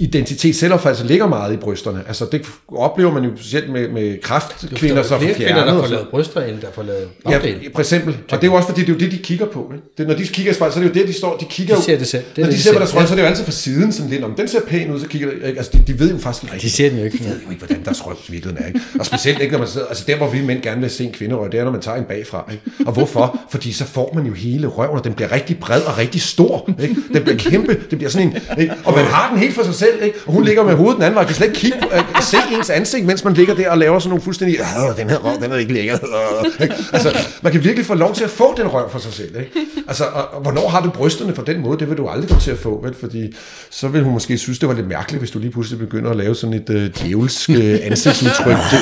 identitet, 0.00 0.56
selvopfattelse 0.56 1.06
ligger 1.06 1.26
meget 1.26 1.52
i 1.54 1.56
brysterne. 1.56 2.02
Altså, 2.08 2.26
det 2.32 2.42
oplever 2.68 3.12
man 3.12 3.24
jo 3.24 3.30
specielt 3.36 3.72
med, 3.72 3.88
med 3.88 4.22
kræftkvinder, 4.22 4.96
er 5.02 5.02
flere 5.18 5.34
kvinder, 5.34 5.64
der 5.64 5.80
får 5.80 5.86
lavet 5.86 6.08
bryster, 6.10 6.40
end 6.42 6.60
der 6.60 6.66
får 6.74 6.82
lavet 6.82 7.08
Ja, 7.30 7.38
bagdel. 7.38 7.70
for 7.74 7.80
eksempel. 7.80 8.16
Og 8.30 8.40
det 8.40 8.46
er 8.46 8.50
jo 8.50 8.54
også 8.54 8.68
fordi, 8.68 8.80
det 8.80 8.88
er 8.88 8.92
jo 8.92 8.98
det, 8.98 9.12
de 9.12 9.18
kigger 9.18 9.46
på. 9.46 9.70
Ikke? 9.74 9.86
Det, 9.98 10.06
når 10.06 10.14
de 10.14 10.24
kigger 10.24 10.52
i 10.52 10.54
spejlet, 10.54 10.74
så 10.74 10.80
er 10.80 10.84
det 10.84 10.94
jo 10.96 11.00
det, 11.00 11.08
de 11.08 11.12
står. 11.12 11.36
De 11.36 11.44
kigger 11.50 11.76
De 11.76 11.82
ser 11.82 11.98
det 11.98 12.06
selv. 12.06 12.22
Det 12.36 12.38
når 12.38 12.44
det, 12.44 12.52
de 12.52 12.58
de 12.58 12.62
ser 12.62 12.72
på 12.72 12.78
deres 12.78 12.94
røv, 12.96 13.06
så 13.06 13.12
er 13.12 13.16
det 13.16 13.22
jo 13.22 13.28
altid 13.28 13.44
fra 13.44 13.52
siden, 13.52 13.92
sådan 13.92 14.10
lidt 14.10 14.24
om, 14.24 14.34
den 14.34 14.48
ser 14.48 14.60
pæn 14.68 14.90
ud, 14.90 15.00
så 15.00 15.06
kigger 15.08 15.28
de, 15.28 15.34
ikke? 15.34 15.58
Altså, 15.58 15.72
de, 15.72 15.92
de 15.92 15.98
ved 15.98 16.10
jo 16.12 16.18
faktisk 16.18 16.42
ikke 16.44 16.54
Nej, 16.54 16.60
de 16.60 16.70
ser 16.70 16.88
den 16.88 16.98
jo 16.98 17.04
ikke. 17.04 17.18
de 17.18 17.24
ved 17.24 17.30
jo 17.44 17.50
ikke, 17.50 17.64
hvordan 17.66 17.84
deres 17.84 18.06
røv 18.06 18.16
i 18.28 18.32
virkeligheden 18.32 18.64
er. 18.64 18.68
Ikke? 18.68 18.80
Og 18.98 19.06
specielt 19.06 19.40
ikke, 19.40 19.52
når 19.52 19.58
man 19.58 19.68
sidder, 19.68 19.86
altså 19.86 20.04
der, 20.06 20.16
hvor 20.16 20.30
vi 20.30 20.42
mænd 20.42 20.62
gerne 20.62 20.80
vil 20.80 20.90
se 20.90 21.04
en 21.04 21.12
kvinderøv, 21.12 21.50
det 21.52 21.60
er, 21.60 21.64
når 21.64 21.72
man 21.72 21.80
tager 21.80 21.96
en 21.96 22.04
bagfra. 22.04 22.48
Ikke? 22.52 22.62
Og 22.86 22.92
hvorfor? 22.92 23.38
Fordi 23.50 23.72
så 23.72 23.84
får 23.84 24.12
man 24.14 24.26
jo 24.26 24.32
hele 24.32 24.66
røven, 24.66 24.98
og 24.98 25.04
den 25.04 25.12
bliver 25.12 25.32
rigtig 25.32 25.58
bred 25.58 25.82
og 25.82 25.98
rigtig 25.98 26.22
stor. 26.22 26.70
Ikke? 26.82 26.96
Den 27.14 27.22
bliver 27.22 27.38
kæmpe, 27.38 27.76
det 27.90 27.98
bliver 27.98 28.10
sådan 28.10 28.26
en, 28.28 28.36
ikke? 28.60 28.74
og 28.84 28.94
man 28.96 29.04
har 29.04 29.30
den 29.30 29.38
helt 29.38 29.54
for 29.54 29.62
sig 29.62 29.74
selv, 29.74 29.89
ikke? 30.02 30.18
og 30.26 30.32
hun 30.32 30.44
ligger 30.44 30.64
med 30.64 30.74
hovedet 30.74 30.96
den 30.96 31.02
anden 31.02 31.14
vej, 31.14 31.24
kan 31.24 31.34
slet 31.34 31.46
ikke 31.46 31.60
kigge, 31.60 31.78
øh, 31.94 32.22
se 32.22 32.36
ens 32.52 32.70
ansigt, 32.70 33.06
mens 33.06 33.24
man 33.24 33.34
ligger 33.34 33.54
der 33.54 33.70
og 33.70 33.78
laver 33.78 33.98
sådan 33.98 34.08
nogle 34.08 34.22
fuldstændig, 34.22 34.58
den 34.96 35.10
her 35.10 35.16
røv, 35.16 35.42
den 35.42 35.52
er 35.52 35.56
ikke 35.56 35.72
lækker. 35.72 35.94
Øh, 35.94 36.50
ikke? 36.62 36.74
Altså, 36.92 37.16
man 37.42 37.52
kan 37.52 37.64
virkelig 37.64 37.86
få 37.86 37.94
lov 37.94 38.14
til 38.14 38.24
at 38.24 38.30
få 38.30 38.54
den 38.56 38.66
røv 38.68 38.90
for 38.90 38.98
sig 38.98 39.12
selv. 39.12 39.36
Ikke? 39.36 39.50
Altså, 39.88 40.04
og, 40.04 40.28
og, 40.32 40.42
hvornår 40.42 40.68
har 40.68 40.82
du 40.82 40.90
brysterne 40.90 41.32
på 41.32 41.42
den 41.42 41.60
måde? 41.60 41.78
Det 41.78 41.88
vil 41.88 41.96
du 41.96 42.08
aldrig 42.08 42.28
komme 42.28 42.42
til 42.42 42.50
at 42.50 42.58
få, 42.58 42.80
vel? 42.82 42.94
fordi 42.94 43.34
så 43.70 43.88
vil 43.88 44.02
hun 44.02 44.12
måske 44.12 44.38
synes, 44.38 44.58
det 44.58 44.68
var 44.68 44.74
lidt 44.74 44.88
mærkeligt, 44.88 45.20
hvis 45.20 45.30
du 45.30 45.38
lige 45.38 45.50
pludselig 45.50 45.78
begynder 45.78 46.10
at 46.10 46.16
lave 46.16 46.34
sådan 46.34 46.54
et 46.54 46.70
øh, 46.70 46.90
djævelsk 46.94 47.50
øh, 47.50 47.78
ansigtsudtryk 47.82 48.56
til, 48.70 48.78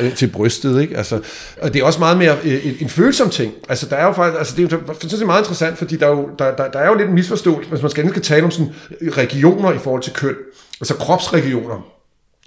øh, 0.00 0.14
til 0.14 0.26
brystet. 0.26 0.80
Ikke? 0.80 0.96
Altså, 0.96 1.20
og 1.62 1.74
det 1.74 1.80
er 1.80 1.84
også 1.84 1.98
meget 1.98 2.18
mere 2.18 2.36
øh, 2.44 2.66
en, 2.66 2.76
en 2.80 2.88
følsom 2.88 3.30
ting. 3.30 3.52
Altså, 3.68 3.86
der 3.90 3.96
er 3.96 4.04
jo 4.04 4.12
faktisk, 4.12 4.38
altså, 4.38 4.54
det 4.56 4.72
er 4.72 4.76
jo 4.76 4.82
jeg 4.86 5.10
det 5.10 5.22
er 5.22 5.26
meget 5.26 5.40
interessant, 5.40 5.78
fordi 5.78 5.96
der 5.96 6.06
er, 6.06 6.10
jo, 6.10 6.28
der, 6.38 6.56
der, 6.56 6.70
der 6.70 6.78
er 6.78 6.88
jo 6.88 6.94
lidt 6.94 7.08
en 7.08 7.14
misforståelse, 7.14 7.70
hvis 7.70 7.82
man 7.82 7.90
skal, 7.90 8.08
skal 8.08 8.22
tale 8.22 8.44
om 8.44 8.50
sådan 8.50 8.72
regioner 9.02 9.72
i 9.72 9.78
forhold 9.78 10.02
til 10.02 10.12
køn, 10.12 10.34
altså 10.80 10.94
kropsregioner 10.94 11.92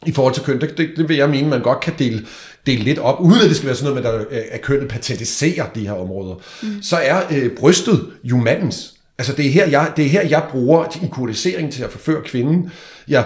i 0.06 0.12
forhold 0.12 0.34
til 0.34 0.44
køn, 0.44 0.62
det, 0.62 0.78
det, 0.78 0.90
det 0.98 1.10
vil 1.10 1.18
jeg 1.18 1.30
mene, 1.30 1.50
man 1.50 1.62
godt 1.62 1.80
kan 1.80 1.94
dele, 2.00 2.26
dele 2.66 2.84
lidt 2.84 3.00
op, 3.00 3.22
uden 3.22 3.42
at 3.42 3.48
det 3.48 3.56
skal 3.56 3.68
være 3.68 3.76
sådan 3.76 3.94
noget 3.94 4.04
med, 4.04 4.38
at, 4.38 4.44
at 4.52 4.62
kønnet 4.62 4.88
patentiserer 4.88 5.70
de 5.76 5.88
her 5.88 5.94
områder. 5.94 6.36
Mm. 6.64 6.82
Så 6.82 6.98
er 6.98 7.22
øh, 7.32 7.52
brystet 7.58 8.08
jo 8.24 8.38
mandens. 8.38 8.94
Altså 9.18 9.34
det 9.34 9.46
er, 9.46 9.50
her, 9.50 9.68
jeg, 9.68 9.92
det 9.98 10.06
er 10.06 10.10
her, 10.10 10.28
jeg 10.28 10.44
bruger 10.52 10.86
i 11.04 11.08
kodisering 11.12 11.74
til 11.74 11.84
at 11.84 11.92
forføre 11.92 12.22
kvinden. 12.22 12.72
Jeg, 13.08 13.26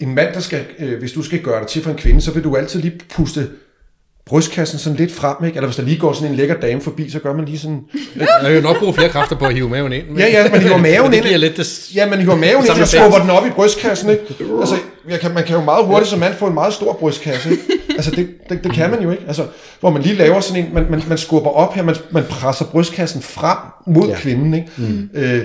en 0.00 0.14
mand, 0.14 0.34
der 0.34 0.40
skal, 0.40 0.66
øh, 0.78 0.98
hvis 0.98 1.12
du 1.12 1.22
skal 1.22 1.42
gøre 1.42 1.60
dig 1.60 1.68
til 1.68 1.82
for 1.82 1.90
en 1.90 1.96
kvinde, 1.96 2.20
så 2.20 2.32
vil 2.32 2.44
du 2.44 2.56
altid 2.56 2.80
lige 2.80 3.00
puste 3.14 3.50
brystkassen 4.26 4.78
sådan 4.78 4.98
lidt 4.98 5.12
frem, 5.14 5.36
ikke? 5.46 5.56
Eller 5.56 5.66
hvis 5.66 5.76
der 5.76 5.82
lige 5.82 5.98
går 5.98 6.12
sådan 6.12 6.28
en 6.30 6.34
lækker 6.36 6.54
dame 6.60 6.80
forbi, 6.80 7.10
så 7.10 7.18
gør 7.18 7.32
man 7.32 7.44
lige 7.44 7.58
sådan... 7.58 7.80
Jeg 8.16 8.28
kan 8.42 8.54
jo 8.54 8.60
nok 8.60 8.78
bruge 8.78 8.94
flere 8.94 9.08
kræfter 9.08 9.36
på 9.36 9.44
at 9.44 9.54
hive 9.54 9.68
maven 9.68 9.92
ind. 9.92 10.08
Men, 10.08 10.18
Ja, 10.18 10.26
ja, 10.26 10.50
man 10.50 10.60
hiver 10.60 10.76
maven 10.90 11.10
det 11.10 11.16
ind. 11.16 11.24
giver 11.26 11.38
lidt 11.38 11.56
det... 11.56 11.90
Ja, 11.94 12.08
man 12.10 12.18
hiver 12.20 12.34
maven 12.36 12.64
ind, 12.64 12.82
og 12.82 12.88
skubber 12.88 13.18
den 13.18 13.30
op 13.30 13.46
i 13.46 13.50
brystkassen, 13.50 14.10
ikke? 14.10 14.22
Altså, 14.60 14.74
jeg 15.10 15.20
kan, 15.20 15.34
man 15.34 15.44
kan 15.44 15.56
jo 15.56 15.62
meget 15.62 15.84
hurtigt 15.86 16.10
som 16.10 16.18
mand 16.18 16.34
få 16.34 16.46
en 16.46 16.54
meget 16.54 16.74
stor 16.74 16.92
brystkasse, 16.92 17.50
ikke? 17.50 17.62
Altså, 17.96 18.10
det, 18.10 18.28
det, 18.48 18.64
det 18.64 18.72
kan 18.72 18.90
man 18.90 19.02
jo 19.02 19.10
ikke. 19.10 19.22
Altså, 19.26 19.46
hvor 19.80 19.90
man 19.90 20.02
lige 20.02 20.14
laver 20.14 20.40
sådan 20.40 20.64
en, 20.64 20.74
man, 20.74 20.86
man, 20.90 21.02
man 21.08 21.18
skubber 21.18 21.50
op 21.50 21.74
her, 21.74 21.82
man, 21.82 21.96
man 22.10 22.24
presser 22.30 22.64
brystkassen 22.64 23.22
frem 23.22 23.56
mod. 23.86 24.08
Ja. 24.08 24.14
kvinden, 24.16 24.54
ikke? 24.54 24.68
Mm. 24.76 25.08
Øh, 25.14 25.42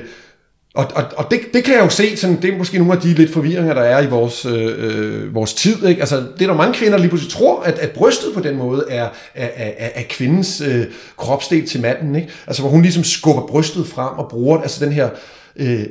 og, 0.75 0.85
og, 0.95 1.03
og 1.17 1.31
det, 1.31 1.39
det 1.53 1.63
kan 1.63 1.73
jeg 1.73 1.83
jo 1.83 1.89
se, 1.89 2.17
sådan, 2.17 2.41
det 2.41 2.53
er 2.53 2.57
måske 2.57 2.77
nogle 2.77 2.93
af 2.93 3.01
de 3.01 3.13
lidt 3.13 3.33
forvirringer, 3.33 3.73
der 3.73 3.81
er 3.81 4.01
i 4.01 4.07
vores, 4.07 4.45
øh, 4.45 5.35
vores 5.35 5.53
tid. 5.53 5.85
Ikke? 5.87 6.01
Altså, 6.01 6.15
det 6.15 6.41
er 6.41 6.47
der 6.47 6.53
mange 6.53 6.73
kvinder 6.73 6.97
lige 6.97 7.09
pludselig 7.09 7.33
tror, 7.33 7.61
at, 7.61 7.79
at 7.79 7.91
brystet 7.91 8.33
på 8.33 8.39
den 8.39 8.57
måde 8.57 8.85
er, 8.89 9.09
er, 9.35 9.49
er, 9.55 9.89
er 9.95 10.03
kvindens 10.09 10.61
øh, 10.61 10.85
kropsdel 11.17 11.67
til 11.67 11.81
manden. 11.81 12.15
Ikke? 12.15 12.29
Altså, 12.47 12.61
hvor 12.61 12.71
hun 12.71 12.81
ligesom 12.81 13.03
skubber 13.03 13.47
brystet 13.47 13.87
frem 13.87 14.17
og 14.17 14.29
bruger 14.29 14.61
altså 14.61 14.85
den 14.85 14.93
her... 14.93 15.09
Øh, 15.55 15.85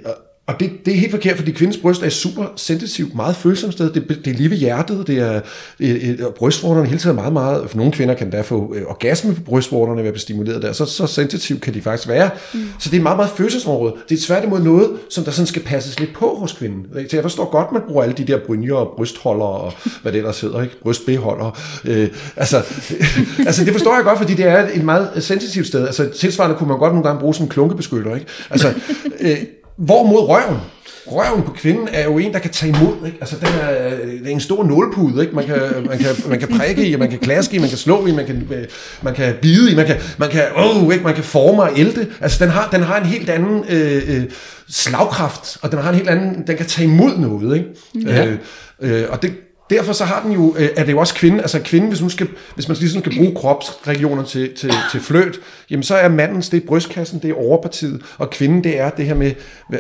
og 0.49 0.61
det, 0.61 0.71
det 0.87 0.95
er 0.95 0.99
helt 0.99 1.11
forkert, 1.11 1.37
fordi 1.37 1.51
kvindens 1.51 1.77
bryst 1.77 2.03
er 2.03 2.09
super 2.09 2.45
sensitivt, 2.57 3.15
meget 3.15 3.37
følsomt 3.37 3.73
sted. 3.73 3.91
Det, 3.91 4.09
det 4.25 4.31
er 4.31 4.35
lige 4.35 4.51
ved 4.51 4.57
hjertet, 4.57 5.07
det 5.07 5.19
er, 5.19 5.41
det, 5.79 6.21
er 6.21 6.31
brystvorterne 6.31 6.87
hele 6.87 6.99
tiden 6.99 7.17
meget, 7.17 7.33
meget... 7.33 7.71
For 7.71 7.77
nogle 7.77 7.93
kvinder 7.93 8.15
kan 8.15 8.31
da 8.31 8.41
få 8.41 8.75
øh, 8.77 8.83
orgasme 8.87 9.35
på 9.35 9.41
brystvorterne 9.41 10.01
ved 10.01 10.09
at 10.09 10.13
blive 10.13 10.21
stimuleret 10.21 10.63
der. 10.63 10.73
Så, 10.73 10.85
så 10.85 11.07
sensitivt 11.07 11.63
kan 11.63 11.75
de 11.75 11.83
faktisk 11.83 12.09
være. 12.09 12.31
Mm. 12.55 12.61
Så 12.79 12.91
det 12.91 12.93
er 12.93 12.99
et 12.99 13.03
meget, 13.03 13.17
meget 13.17 13.31
følelsesområde. 13.37 13.95
Det 14.09 14.19
er 14.19 14.27
tværtimod 14.27 14.61
noget, 14.61 14.91
som 15.11 15.25
der 15.25 15.31
sådan 15.31 15.47
skal 15.47 15.63
passes 15.63 16.01
lidt 16.01 16.15
på 16.15 16.37
hos 16.39 16.53
kvinden. 16.53 16.87
Så 17.11 17.17
jeg 17.17 17.23
forstår 17.23 17.51
godt, 17.51 17.73
man 17.73 17.83
bruger 17.89 18.03
alle 18.03 18.15
de 18.15 18.25
der 18.25 18.39
brynjer 18.47 18.75
og 18.75 18.95
brystholder 18.97 19.45
og 19.45 19.73
hvad 20.03 20.13
det 20.13 20.19
ellers 20.19 20.41
hedder, 20.41 20.63
ikke? 20.63 20.81
brystbeholder. 20.83 21.59
Øh, 21.85 22.09
altså, 22.37 22.57
altså, 23.47 23.65
det 23.65 23.73
forstår 23.73 23.95
jeg 23.95 24.05
godt, 24.05 24.19
fordi 24.19 24.35
det 24.35 24.47
er 24.47 24.69
et 24.75 24.85
meget 24.85 25.11
sensitivt 25.19 25.67
sted. 25.67 25.87
Altså, 25.87 26.09
tilsvarende 26.09 26.57
kunne 26.57 26.69
man 26.69 26.79
godt 26.79 26.93
nogle 26.93 27.09
gange 27.09 27.21
bruge 27.21 27.35
som 27.35 27.45
en 27.45 27.49
klunkebeskytter. 27.49 28.15
Ikke? 28.15 28.27
Altså, 28.51 28.75
øh, 29.21 29.37
Hvorimod 29.79 30.29
røven, 30.29 30.59
røven 31.07 31.43
på 31.43 31.53
kvinden 31.53 31.89
er 31.93 32.05
jo 32.05 32.19
en, 32.19 32.33
der 32.33 32.39
kan 32.39 32.51
tage 32.51 32.77
imod. 32.77 33.07
Ikke? 33.07 33.19
Altså, 33.21 33.37
den 33.37 33.49
er, 33.61 33.91
det 34.07 34.27
er 34.27 34.31
en 34.31 34.41
stor 34.41 34.65
nålpude, 34.65 35.23
ikke? 35.23 35.35
Man, 35.35 35.47
kan, 35.47 35.61
man, 35.89 35.99
kan, 35.99 36.09
man 36.29 36.39
kan 36.39 36.49
prikke 36.49 36.87
i, 36.87 36.97
man 36.97 37.11
kan 37.11 37.19
klaske 37.19 37.57
i, 37.57 37.59
man 37.59 37.69
kan 37.69 37.79
slå 37.79 38.07
i, 38.07 38.13
man 38.13 38.27
kan, 38.27 38.49
man 39.03 39.15
kan 39.15 39.35
bide 39.43 39.73
i, 39.73 39.75
man 39.75 39.87
kan, 39.87 39.97
man 40.19 40.31
kan, 40.31 40.45
oh, 40.57 40.93
ikke? 40.93 41.05
Man 41.05 41.15
kan 41.15 41.25
forme 41.25 41.63
og 41.63 41.71
ælte. 41.77 42.07
Altså, 42.21 42.45
den 42.45 42.53
har, 42.53 42.69
den 42.73 42.83
har 42.83 43.01
en 43.01 43.07
helt 43.07 43.31
anden 43.31 43.65
øh, 43.69 44.03
øh, 44.09 44.23
slagkraft, 44.69 45.59
og 45.63 45.71
den 45.71 45.79
har 45.79 45.89
en 45.89 45.97
helt 45.97 46.09
anden, 46.09 46.47
den 46.47 46.57
kan 46.57 46.67
tage 46.67 46.89
imod 46.89 47.19
noget. 47.19 47.57
Ikke? 47.57 47.69
Ja. 48.13 48.27
Øh, 48.27 48.39
øh, 48.81 49.05
og 49.11 49.23
det, 49.23 49.33
Derfor 49.71 49.93
så 49.93 50.05
har 50.05 50.23
den 50.23 50.33
jo, 50.33 50.55
øh, 50.59 50.69
er 50.77 50.85
det 50.85 50.93
jo 50.93 50.99
også 50.99 51.15
kvinde, 51.15 51.43
altså 51.43 51.61
kvinde, 51.65 51.89
hvis, 51.89 52.01
hun 52.01 52.11
skal, 52.11 52.29
hvis 52.55 52.69
man 52.69 52.77
ligesom 52.77 53.03
skal 53.03 53.17
bruge 53.17 53.35
kropsregioner 53.35 54.25
til, 54.25 54.55
til, 54.57 54.73
til 54.93 55.01
fløt, 55.01 55.39
jamen 55.71 55.83
så 55.83 55.95
er 55.95 56.09
mandens, 56.09 56.49
det 56.49 56.63
er 56.63 56.67
brystkassen, 56.67 57.19
det 57.23 57.31
er 57.31 57.35
overpartiet, 57.35 58.03
og 58.19 58.31
kvinden, 58.31 58.65
det 58.65 58.79
er 58.79 58.91
det 58.91 59.07
her 59.07 59.15
med 59.15 59.33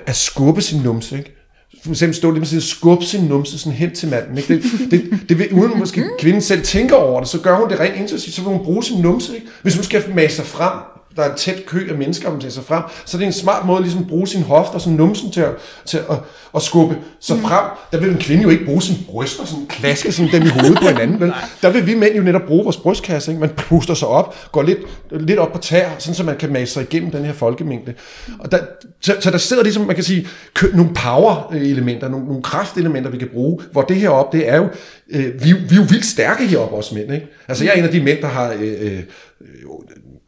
at 0.06 0.16
skubbe 0.16 0.62
sin 0.62 0.80
numse, 0.82 1.18
ikke? 1.18 1.34
for 1.82 1.90
eksempel 1.90 2.14
stå 2.14 2.30
lidt 2.30 2.52
med 2.52 2.56
at 2.56 2.62
skubbe 2.62 3.04
sin 3.04 3.24
numse 3.24 3.58
sådan 3.58 3.72
hen 3.72 3.94
til 3.94 4.08
manden. 4.08 4.38
Ikke? 4.38 4.54
Det, 4.54 4.90
det, 4.90 5.28
det 5.28 5.38
vil, 5.38 5.52
uden 5.52 5.78
måske 5.78 6.04
kvinden 6.18 6.42
selv 6.42 6.62
tænker 6.62 6.96
over 6.96 7.20
det, 7.20 7.28
så 7.28 7.40
gør 7.40 7.56
hun 7.56 7.70
det 7.70 7.80
rent 7.80 7.96
intuitivt, 7.96 8.34
så 8.34 8.42
vil 8.42 8.50
hun 8.50 8.64
bruge 8.64 8.84
sin 8.84 9.00
numse. 9.00 9.34
Ikke? 9.34 9.46
Hvis 9.62 9.74
hun 9.74 9.84
skal 9.84 10.04
mase 10.14 10.36
sig 10.36 10.46
frem, 10.46 10.78
der 11.18 11.24
er 11.24 11.30
en 11.30 11.36
tæt 11.36 11.66
kø 11.66 11.86
af 11.90 11.98
mennesker, 11.98 12.30
man 12.30 12.50
sig 12.50 12.64
frem, 12.64 12.82
så 13.04 13.16
det 13.16 13.22
er 13.22 13.26
en 13.26 13.32
smart 13.32 13.66
måde 13.66 13.82
ligesom 13.82 14.00
at 14.00 14.06
bruge 14.08 14.26
sin 14.26 14.42
hofter, 14.42 14.78
sådan 14.78 14.96
numsen 14.96 15.30
til 15.30 15.40
at, 15.40 15.50
til 15.84 15.98
at, 15.98 16.16
at 16.54 16.62
skubbe 16.62 16.96
sig 17.20 17.36
mm. 17.36 17.42
frem. 17.42 17.64
Der 17.92 18.00
vil 18.00 18.10
en 18.10 18.18
kvinde 18.18 18.42
jo 18.42 18.48
ikke 18.48 18.64
bruge 18.64 18.82
sin 18.82 18.96
bryster, 19.08 19.44
sådan 19.44 19.66
klaske 19.66 20.12
sådan 20.12 20.32
dem 20.32 20.42
i 20.42 20.48
hovedet 20.48 20.78
på 20.78 20.88
hinanden. 20.88 21.20
Vel? 21.20 21.32
Der 21.62 21.70
vil 21.70 21.86
vi 21.86 21.94
mænd 21.94 22.14
jo 22.14 22.22
netop 22.22 22.42
bruge 22.42 22.64
vores 22.64 22.76
brystkasse. 22.76 23.30
Ikke? 23.30 23.40
Man 23.40 23.50
puster 23.56 23.94
sig 23.94 24.08
op, 24.08 24.34
går 24.52 24.62
lidt, 24.62 24.78
lidt 25.10 25.38
op 25.38 25.52
på 25.52 25.58
tær, 25.58 25.88
sådan 25.98 26.14
så 26.14 26.24
man 26.24 26.36
kan 26.36 26.52
mase 26.52 26.72
sig 26.72 26.82
igennem 26.82 27.10
den 27.10 27.24
her 27.24 27.32
folkemængde. 27.32 27.94
Og 28.38 28.52
der, 28.52 28.58
så, 29.00 29.16
så 29.20 29.30
der 29.30 29.38
sidder 29.38 29.62
ligesom, 29.62 29.86
man 29.86 29.94
kan 29.94 30.04
sige, 30.04 30.28
nogle 30.74 30.90
power-elementer, 30.94 32.08
nogle, 32.08 32.26
nogle 32.26 32.42
kraftelementer, 32.42 33.10
vi 33.10 33.18
kan 33.18 33.28
bruge, 33.32 33.60
hvor 33.72 33.82
det 33.82 33.96
her 33.96 34.08
op, 34.08 34.32
det 34.32 34.48
er 34.48 34.56
jo, 34.56 34.68
øh, 35.10 35.44
vi, 35.44 35.52
vi 35.52 35.74
er 35.74 35.76
jo 35.76 35.86
vildt 35.88 36.06
stærke 36.06 36.46
heroppe 36.46 36.76
også 36.76 36.94
mænd. 36.94 37.12
Ikke? 37.12 37.26
Altså 37.48 37.64
jeg 37.64 37.72
er 37.72 37.78
en 37.78 37.84
af 37.84 37.90
de 37.90 38.02
mænd, 38.02 38.18
der 38.22 38.28
har 38.28 38.52
øh, 38.60 38.92
øh, 38.92 39.02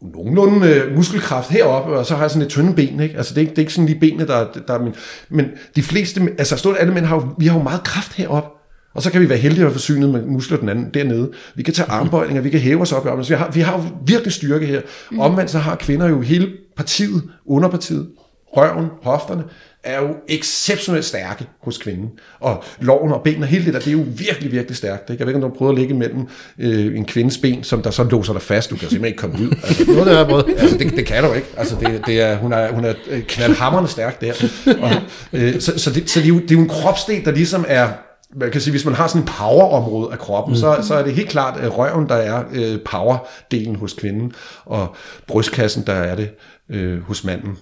nogenlunde 0.03 0.69
øh, 0.69 0.97
muskelkraft 0.97 1.51
heroppe, 1.51 1.99
og 1.99 2.07
så 2.07 2.15
har 2.15 2.23
jeg 2.23 2.31
sådan 2.31 2.43
et 2.43 2.49
tynde 2.49 2.75
ben, 2.75 3.01
ikke? 3.01 3.17
Altså 3.17 3.35
det 3.35 3.39
er 3.39 3.41
ikke, 3.41 3.51
det 3.51 3.59
er 3.59 3.63
ikke 3.63 3.73
sådan 3.73 3.87
lige 3.87 4.01
benene, 4.01 4.27
der, 4.27 4.47
der 4.69 4.75
er 4.75 4.79
min... 4.79 4.95
Men 5.29 5.47
de 5.77 5.83
fleste, 5.83 6.21
altså 6.39 6.57
stort 6.57 6.77
alle 6.79 6.95
mænd 6.95 7.05
har 7.05 7.17
jo, 7.17 7.29
vi 7.39 7.47
har 7.47 7.57
jo 7.57 7.63
meget 7.63 7.83
kraft 7.83 8.13
heroppe. 8.15 8.51
Og 8.95 9.03
så 9.03 9.11
kan 9.11 9.21
vi 9.21 9.29
være 9.29 9.39
heldige 9.39 9.67
at 9.67 9.73
forsynet 9.73 10.11
med 10.11 10.23
muskler 10.23 10.59
den 10.59 10.69
anden 10.69 10.91
dernede. 10.95 11.31
Vi 11.55 11.63
kan 11.63 11.75
tage 11.75 11.91
armbøjninger, 11.91 12.43
vi 12.43 12.51
kan 12.51 12.61
hæve 12.61 12.81
os 12.81 12.93
op 12.93 13.07
i 13.07 13.09
armen. 13.09 13.25
Vi 13.29 13.35
har, 13.35 13.51
vi 13.51 13.61
har 13.61 13.79
jo 13.79 13.85
virkelig 14.07 14.33
styrke 14.33 14.67
her. 14.67 14.81
Omvendt 15.19 15.51
så 15.51 15.59
har 15.59 15.77
kvinder 15.77 16.09
jo 16.09 16.21
hele 16.21 16.49
partiet, 16.77 17.23
underpartiet, 17.47 18.09
røven, 18.57 18.87
hofterne, 19.03 19.45
er 19.85 20.01
jo 20.01 20.15
exceptionelt 20.29 21.05
stærke 21.05 21.47
hos 21.63 21.79
kvinden. 21.79 22.11
Og 22.41 22.65
loven 22.81 23.13
og 23.13 23.23
benene, 23.23 23.47
hele 23.47 23.65
det 23.65 23.75
der, 23.75 23.81
det 23.81 23.89
er 23.89 23.93
jo 23.93 24.05
virkelig, 24.07 24.53
virkelig 24.53 24.77
stærkt. 24.77 25.11
Ikke? 25.11 25.21
Jeg 25.21 25.27
ved 25.27 25.35
ikke, 25.35 25.45
om 25.45 25.51
du 25.51 25.55
har 25.55 25.59
prøvet 25.59 25.73
at 25.73 25.79
ligge 25.79 25.95
mellem 25.95 26.29
øh, 26.59 26.97
en 26.97 27.05
kvindes 27.05 27.39
ben, 27.39 27.65
som 27.65 27.83
der 27.83 27.91
så 27.91 28.05
låser 28.05 28.33
dig 28.33 28.43
fast. 28.43 28.71
Du 28.71 28.77
kan 28.77 28.89
simpelthen 28.89 29.07
ikke 29.07 29.19
komme 29.19 29.37
ud. 29.41 29.51
Altså, 29.65 29.85
Noget, 29.93 30.11
har 30.11 30.17
jeg 30.17 30.27
prøvet. 30.27 30.55
Altså, 30.59 30.79
det, 30.79 30.97
det 30.97 31.07
kan 31.07 31.25
du 31.25 31.33
ikke. 31.33 31.49
Altså, 31.57 31.77
det, 31.81 32.03
det 32.07 32.21
er, 32.21 32.37
hun, 32.37 32.53
er, 32.53 32.73
hun 32.73 32.85
er 32.85 32.95
knaldhammerende 33.29 33.91
stærk 33.91 34.21
der. 34.21 34.33
Og, 34.81 34.91
øh, 35.33 35.61
så 35.61 35.79
så, 35.79 35.91
det, 35.91 36.11
så 36.11 36.21
det, 36.21 36.25
er 36.25 36.29
jo, 36.29 36.41
det 36.41 36.51
er 36.51 36.55
jo 36.55 36.61
en 36.61 36.69
kropsdel, 36.69 37.25
der 37.25 37.31
ligesom 37.31 37.65
er 37.69 37.89
man 38.35 38.51
kan 38.51 38.61
sige, 38.61 38.71
hvis 38.71 38.85
man 38.85 38.95
har 38.95 39.07
sådan 39.09 39.23
en 39.23 39.29
power-område 39.39 40.13
af 40.13 40.19
kroppen, 40.19 40.53
mm. 40.53 40.61
så, 40.61 40.79
så 40.83 40.95
er 40.95 41.03
det 41.03 41.15
helt 41.15 41.29
klart 41.29 41.61
at 41.61 41.79
røven, 41.79 42.09
der 42.09 42.15
er 42.15 42.45
øh, 42.53 42.79
power-delen 42.85 43.77
hos 43.77 43.93
kvinden, 43.93 44.33
og 44.65 44.95
brystkassen, 45.27 45.87
der 45.87 45.93
er 45.93 46.15
det 46.15 46.31
øh, 46.69 47.03
hos 47.03 47.25
manden. 47.25 47.59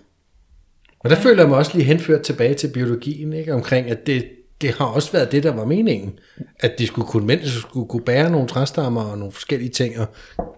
Og 1.09 1.17
der 1.17 1.21
føler 1.23 1.43
jeg 1.43 1.49
mig 1.49 1.59
også 1.59 1.71
lige 1.75 1.85
henført 1.85 2.23
tilbage 2.23 2.55
til 2.55 2.69
biologien, 2.69 3.33
ikke? 3.33 3.55
omkring 3.55 3.91
at 3.91 4.07
det, 4.07 4.25
det 4.61 4.71
har 4.71 4.85
også 4.85 5.13
været 5.13 5.33
det, 5.33 5.43
der 5.43 5.53
var 5.53 5.65
meningen. 5.65 6.19
At 6.61 6.73
de 6.79 6.87
skulle 6.87 7.09
kunne, 7.09 7.27
mænd 7.27 7.41
skulle 7.45 7.89
kunne 7.89 8.03
bære 8.03 8.31
nogle 8.31 8.49
træstammer 8.49 9.03
og 9.03 9.19
nogle 9.19 9.33
forskellige 9.33 9.71
ting, 9.71 9.99
og 9.99 10.07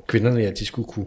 kvinderne, 0.09 0.40
ja, 0.40 0.51
de 0.51 0.66
skulle 0.66 0.88
kunne 0.88 1.07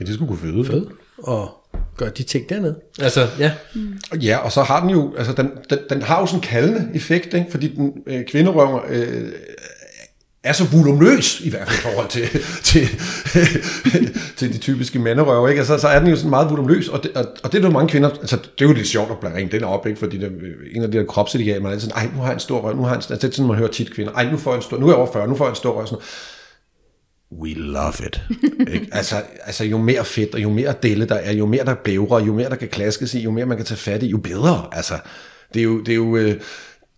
Ja, 0.00 0.04
de 0.04 0.14
skulle 0.14 0.28
kunne 0.28 0.38
føde. 0.38 0.64
føde 0.64 0.88
og 1.18 1.50
gøre 1.96 2.10
de 2.10 2.22
ting 2.22 2.48
dernede. 2.48 2.76
Altså, 3.00 3.28
ja. 3.38 3.52
Mm. 3.74 3.98
Ja, 4.22 4.36
og 4.38 4.52
så 4.52 4.62
har 4.62 4.80
den 4.80 4.90
jo, 4.90 5.14
altså 5.18 5.32
den, 5.32 5.50
den, 5.70 5.78
den 5.90 6.02
har 6.02 6.20
jo 6.20 6.26
sådan 6.26 6.38
en 6.38 6.42
kaldende 6.42 6.88
effekt, 6.94 7.34
ikke? 7.34 7.46
fordi 7.50 7.74
den 7.74 7.92
øh, 8.06 8.24
kvinderøv 8.24 8.84
øh, 8.88 9.32
er 10.44 10.52
så 10.52 10.64
volumøs, 10.72 11.40
i 11.40 11.50
hvert 11.50 11.68
fald 11.68 11.78
i 11.78 11.82
forhold 11.82 12.08
til, 12.08 12.28
til, 12.62 12.88
til 14.36 14.52
de 14.52 14.58
typiske 14.58 14.98
manderøver, 14.98 15.48
ikke? 15.48 15.58
Altså, 15.58 15.78
så 15.78 15.88
er 15.88 15.98
den 15.98 16.08
jo 16.08 16.16
sådan 16.16 16.30
meget 16.30 16.50
volumøs, 16.50 16.88
og 16.88 17.02
det, 17.02 17.16
og, 17.16 17.24
og 17.42 17.52
det 17.52 17.58
er 17.58 17.68
jo 17.68 17.70
mange 17.70 17.88
kvinder, 17.88 18.10
altså 18.10 18.36
det 18.36 18.64
er 18.64 18.68
jo 18.68 18.72
lidt 18.72 18.86
sjovt 18.86 19.10
at 19.10 19.18
blande 19.18 19.48
den 19.52 19.64
op, 19.64 19.86
ikke? 19.86 19.98
fordi 19.98 20.18
det, 20.18 20.32
en 20.74 20.82
af 20.82 20.90
de 20.90 20.98
der 20.98 21.04
kropsidealer, 21.04 21.60
man 21.60 21.72
er 21.72 21.78
sådan, 21.78 21.96
ej, 21.96 22.10
nu 22.14 22.20
har 22.20 22.26
jeg 22.26 22.34
en 22.34 22.40
stor 22.40 22.60
røv, 22.60 22.76
nu 22.76 22.82
har 22.82 22.88
jeg 22.88 22.96
en, 22.96 23.12
altså, 23.12 23.14
det 23.14 23.24
er 23.24 23.36
sådan, 23.36 23.48
man 23.48 23.56
hører 23.56 23.70
tit 23.70 23.94
kvinder, 23.94 24.12
ej, 24.12 24.30
nu 24.30 24.36
får 24.36 24.50
jeg 24.50 24.56
en 24.56 24.62
stor, 24.62 24.78
nu 24.78 24.86
er 24.86 24.90
jeg 24.90 24.96
over 24.96 25.12
40, 25.12 25.28
nu 25.28 25.36
får 25.36 25.44
jeg 25.44 25.50
en 25.50 25.56
stor 25.56 25.72
røv, 25.72 25.86
sådan 25.86 26.04
We 27.40 27.54
love 27.54 28.06
it. 28.06 28.22
ikke? 28.72 28.88
Altså, 28.98 29.22
altså 29.44 29.64
jo 29.64 29.78
mere 29.78 30.04
fedt, 30.04 30.34
og 30.34 30.42
jo 30.42 30.50
mere 30.50 30.74
dele 30.82 31.08
der 31.08 31.14
er, 31.14 31.32
jo 31.32 31.46
mere 31.46 31.64
der 31.64 31.74
bævrer, 31.74 32.20
jo 32.20 32.32
mere 32.32 32.48
der 32.48 32.56
kan 32.56 32.68
klaskes 32.68 33.14
i, 33.14 33.20
jo 33.20 33.30
mere 33.30 33.46
man 33.46 33.56
kan 33.56 33.66
tage 33.66 33.78
fat 33.78 34.02
i, 34.02 34.06
jo 34.06 34.18
bedre. 34.18 34.68
Altså, 34.72 34.94
det 35.54 35.60
er 35.60 35.64
jo, 35.64 35.80
det 35.80 35.92
er 35.92 35.96
jo, 35.96 36.16
øh, 36.16 36.40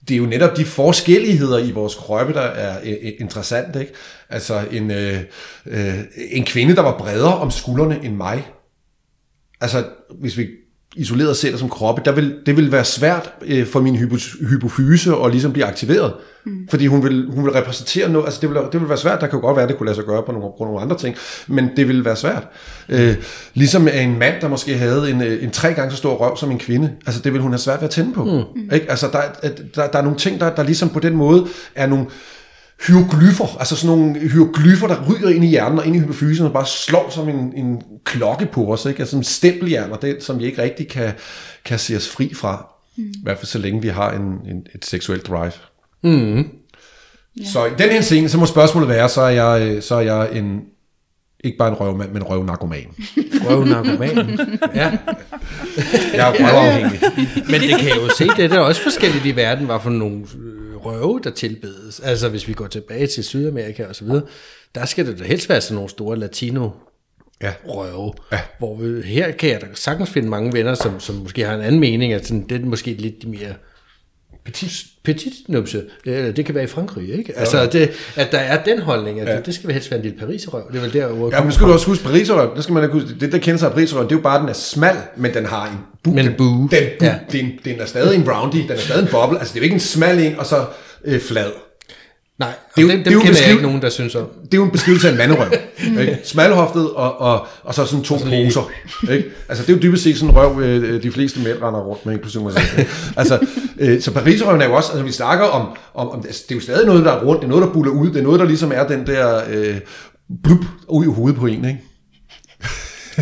det 0.08 0.14
er 0.14 0.18
jo 0.18 0.26
netop 0.26 0.56
de 0.56 0.64
forskelligheder 0.64 1.58
i 1.58 1.70
vores 1.70 1.94
kroppe, 1.94 2.32
der 2.32 2.40
er 2.40 2.80
øh, 2.84 2.90
øh, 2.90 3.12
interessant. 3.18 3.76
Ikke? 3.76 3.92
Altså 4.28 4.64
en, 4.70 4.90
øh, 4.90 5.20
øh, 5.66 5.98
en 6.30 6.44
kvinde, 6.44 6.76
der 6.76 6.82
var 6.82 6.98
bredere 6.98 7.38
om 7.38 7.50
skuldrene 7.50 8.04
end 8.04 8.16
mig. 8.16 8.50
Altså, 9.60 9.84
hvis 10.20 10.38
vi 10.38 10.48
isoleret 10.96 11.36
ser 11.36 11.50
det 11.50 11.60
som 11.60 11.68
kroppe, 11.68 12.02
der 12.04 12.12
vil, 12.12 12.34
det 12.46 12.56
vil 12.56 12.72
være 12.72 12.84
svært 12.84 13.30
øh, 13.46 13.66
for 13.66 13.80
min 13.80 13.96
hypo, 13.96 14.16
hypofyse 14.50 15.14
at 15.24 15.30
ligesom 15.30 15.52
blive 15.52 15.66
aktiveret. 15.66 16.12
Mm. 16.46 16.68
Fordi 16.70 16.86
hun 16.86 17.04
vil, 17.04 17.26
hun 17.30 17.44
vil 17.44 17.52
repræsentere 17.52 18.08
noget, 18.08 18.26
altså 18.26 18.40
det 18.40 18.50
vil, 18.50 18.58
det 18.72 18.80
vil 18.80 18.88
være 18.88 18.98
svært, 18.98 19.20
der 19.20 19.26
kan 19.26 19.40
godt 19.40 19.56
være, 19.56 19.62
at 19.62 19.68
det 19.68 19.78
kunne 19.78 19.86
lade 19.86 19.96
sig 19.96 20.04
gøre 20.04 20.22
på 20.22 20.32
nogle, 20.32 20.48
på 20.58 20.64
nogle 20.64 20.80
andre 20.80 20.98
ting, 20.98 21.16
men 21.46 21.70
det 21.76 21.88
vil 21.88 22.04
være 22.04 22.16
svært. 22.16 22.48
Øh, 22.88 23.16
ligesom 23.54 23.88
en 23.88 24.18
mand, 24.18 24.34
der 24.40 24.48
måske 24.48 24.78
havde 24.78 25.10
en, 25.10 25.22
øh, 25.22 25.44
en 25.44 25.50
tre 25.50 25.72
gange 25.72 25.90
så 25.90 25.96
stor 25.96 26.14
røv 26.14 26.36
som 26.36 26.50
en 26.50 26.58
kvinde, 26.58 26.90
altså 27.06 27.20
det 27.20 27.32
vil 27.32 27.40
hun 27.40 27.50
have 27.50 27.58
svært 27.58 27.80
ved 27.80 27.84
at 27.84 27.90
tænde 27.90 28.12
på. 28.12 28.24
Mm. 28.24 28.74
Ikke? 28.74 28.90
Altså 28.90 29.08
der, 29.12 29.48
der, 29.74 29.86
der 29.86 29.98
er 29.98 30.02
nogle 30.02 30.18
ting, 30.18 30.40
der, 30.40 30.54
der 30.54 30.62
ligesom 30.62 30.88
på 30.88 31.00
den 31.00 31.16
måde 31.16 31.46
er 31.74 31.86
nogle, 31.86 32.06
hieroglyffer, 32.86 33.58
altså 33.58 33.76
sådan 33.76 33.96
nogle 33.96 34.20
hieroglyffer, 34.20 34.86
der 34.86 35.04
ryger 35.08 35.28
ind 35.28 35.44
i 35.44 35.48
hjernen 35.48 35.78
og 35.78 35.86
ind 35.86 35.96
i 35.96 35.98
hypofysen 35.98 36.46
og 36.46 36.52
bare 36.52 36.66
slår 36.66 37.10
som 37.10 37.28
en, 37.28 37.52
en 37.56 37.82
klokke 38.04 38.46
på 38.46 38.72
os, 38.72 38.84
ikke? 38.84 39.00
altså 39.00 39.16
en 39.16 39.24
stempelhjerner, 39.24 39.96
det, 39.96 40.22
som 40.22 40.38
vi 40.38 40.44
ikke 40.44 40.62
rigtig 40.62 40.88
kan, 40.88 41.12
kan 41.64 41.78
se 41.78 41.96
os 41.96 42.08
fri 42.08 42.34
fra, 42.34 42.66
mm. 42.96 43.04
i 43.04 43.22
hvert 43.22 43.38
fald 43.38 43.46
så 43.46 43.58
længe 43.58 43.82
vi 43.82 43.88
har 43.88 44.12
en, 44.12 44.22
en, 44.22 44.66
et 44.74 44.84
seksuelt 44.84 45.26
drive. 45.26 45.52
Mm. 46.02 46.38
Ja. 47.40 47.44
Så 47.52 47.64
i 47.64 47.70
den 47.78 47.90
her 47.90 48.00
scene, 48.00 48.28
så 48.28 48.38
må 48.38 48.46
spørgsmålet 48.46 48.88
være, 48.88 49.08
så 49.08 49.20
er 49.20 49.28
jeg, 49.28 49.82
så 49.82 49.94
er 49.94 50.00
jeg 50.00 50.28
en, 50.32 50.60
ikke 51.44 51.58
bare 51.58 51.68
en 51.68 51.74
røvmand, 51.74 52.10
men 52.10 52.22
en 52.22 52.28
røvnarkoman. 52.28 52.86
Røvnarkoman? 53.48 54.38
ja. 54.74 54.98
Jeg 56.14 56.28
er 56.28 56.32
røvafhængig. 56.32 57.00
Men 57.50 57.60
det 57.60 57.80
kan 57.80 57.90
jo 57.90 58.08
se, 58.18 58.28
det 58.36 58.52
er 58.52 58.58
også 58.58 58.82
forskelligt 58.82 59.26
i 59.26 59.36
verden, 59.36 59.66
hvad 59.66 59.76
for 59.82 59.90
nogle 59.90 60.24
røve, 60.76 61.20
der 61.24 61.30
tilbedes. 61.30 62.00
Altså 62.00 62.28
hvis 62.28 62.48
vi 62.48 62.52
går 62.52 62.66
tilbage 62.66 63.06
til 63.06 63.24
Sydamerika 63.24 63.86
og 63.86 63.96
så 63.96 64.04
videre, 64.04 64.22
der 64.74 64.84
skal 64.84 65.06
det 65.06 65.18
da 65.18 65.24
helst 65.24 65.48
være 65.48 65.60
sådan 65.60 65.74
nogle 65.74 65.90
store 65.90 66.18
latino 66.18 66.70
ja. 67.42 67.54
røve. 67.68 68.12
Ja. 68.32 68.40
Hvor 68.58 68.76
vi, 68.76 69.02
her 69.02 69.32
kan 69.32 69.50
jeg 69.50 69.60
da 69.60 69.66
sagtens 69.74 70.10
finde 70.10 70.28
mange 70.28 70.52
venner, 70.52 70.74
som, 70.74 71.00
som 71.00 71.14
måske 71.14 71.44
har 71.44 71.54
en 71.54 71.60
anden 71.60 71.80
mening, 71.80 72.12
at 72.12 72.26
sådan, 72.26 72.48
det 72.48 72.60
er 72.60 72.66
måske 72.66 72.94
lidt 72.94 73.28
mere 73.28 73.54
petit, 74.44 74.86
petit 75.06 75.32
nupse. 75.48 75.82
Eller 76.04 76.32
det 76.32 76.44
kan 76.46 76.54
være 76.54 76.64
i 76.64 76.66
Frankrig, 76.66 77.18
ikke? 77.18 77.32
Altså, 77.38 77.66
det, 77.66 77.90
at 78.16 78.32
der 78.32 78.38
er 78.38 78.62
den 78.64 78.78
holdning, 78.78 79.20
at 79.20 79.28
ja. 79.28 79.40
det 79.46 79.54
skal 79.54 79.70
helst 79.70 79.90
være 79.90 79.98
en 79.98 80.04
lille 80.04 80.18
pariserøv. 80.18 80.62
Det 80.72 80.76
er 80.76 80.82
vel 80.82 80.92
der, 80.92 81.06
hvor 81.06 81.30
Ja, 81.32 81.42
men 81.42 81.52
skal 81.52 81.66
du 81.66 81.72
også 81.72 81.86
huske 81.86 82.04
Pariserøven, 82.04 82.56
det 82.56 82.62
skal 82.62 82.72
man 82.72 82.90
huske. 82.90 83.08
Det, 83.20 83.32
der 83.32 83.38
kender 83.38 83.58
sig 83.58 83.68
af 83.68 83.74
Pariserøven, 83.74 84.08
det 84.08 84.14
er 84.14 84.18
jo 84.18 84.22
bare, 84.22 84.34
at 84.34 84.40
den 84.40 84.48
er 84.48 84.52
smal, 84.52 84.96
men 85.16 85.34
den 85.34 85.46
har 85.46 85.66
en 85.66 85.78
bu. 86.04 86.10
Men 86.10 86.18
en 86.18 86.26
den, 86.26 86.34
bu, 86.36 86.68
Ja. 87.02 87.14
den, 87.32 87.50
den 87.64 87.80
er 87.80 87.86
stadig 87.86 88.16
en 88.18 88.30
roundie, 88.30 88.62
den 88.62 88.70
er 88.70 88.76
stadig 88.76 89.02
en 89.02 89.08
boble. 89.10 89.38
Altså, 89.38 89.52
det 89.54 89.58
er 89.58 89.62
jo 89.62 89.64
ikke 89.64 89.74
en 89.74 89.80
smal 89.80 90.18
en, 90.18 90.38
og 90.38 90.46
så 90.46 90.64
øh, 91.04 91.20
flad. 91.20 91.50
Nej, 92.38 92.48
Det 92.76 92.82
er 92.82 92.86
jo- 92.86 92.88
dem, 92.92 92.96
det 92.98 93.04
dem 93.04 93.12
er 93.12 93.14
jo 93.14 93.20
kender 93.20 93.40
jeg 93.42 93.50
ikke 93.50 93.62
nogen, 93.62 93.82
der 93.82 93.88
synes 93.90 94.14
om. 94.14 94.26
Det 94.44 94.54
er 94.54 94.58
jo 94.58 94.64
en 94.64 94.70
beskrivelse 94.70 95.08
af 95.08 95.12
en 95.12 95.18
manderøv. 95.18 95.52
ikke? 96.00 96.18
Smalhoftet 96.24 96.90
og, 96.90 97.20
og, 97.20 97.46
og 97.62 97.74
så 97.74 97.84
sådan 97.86 98.04
to 98.04 98.14
poser. 98.14 98.70
Ikke? 99.12 99.24
Altså, 99.48 99.64
det 99.64 99.70
er 99.72 99.76
jo 99.76 99.82
dybest 99.82 100.02
set 100.02 100.16
sådan 100.16 100.30
en 100.30 100.36
røv, 100.36 100.60
øh, 100.60 101.02
de 101.02 101.10
fleste 101.12 101.40
mænd 101.40 101.62
render 101.62 101.80
rundt 101.80 102.06
med, 102.06 102.14
inklusive 102.14 102.42
mig 102.42 102.52
selv. 102.52 102.86
Altså, 103.16 103.46
øh, 103.78 104.00
så 104.00 104.10
Parisrøven 104.10 104.60
er 104.62 104.66
jo 104.66 104.74
også, 104.74 104.90
altså 104.92 105.04
vi 105.04 105.12
snakker 105.12 105.44
om, 105.44 105.68
om, 105.94 106.08
om, 106.08 106.22
altså, 106.26 106.42
det 106.48 106.54
er 106.54 106.56
jo 106.56 106.62
stadig 106.62 106.86
noget, 106.86 107.04
der 107.04 107.12
er 107.12 107.24
rundt, 107.24 107.40
det 107.40 107.46
er 107.46 107.50
noget, 107.50 107.66
der 107.66 107.72
buller 107.72 107.92
ud, 107.92 108.06
det 108.10 108.16
er 108.18 108.22
noget, 108.22 108.40
der 108.40 108.46
ligesom 108.46 108.72
er 108.74 108.86
den 108.86 109.06
der 109.06 109.40
øh, 109.50 109.76
blub 110.44 110.64
ud 110.88 111.04
i 111.04 111.08
hovedet 111.08 111.38
på 111.38 111.46
en, 111.46 111.64
ikke? 111.64 111.80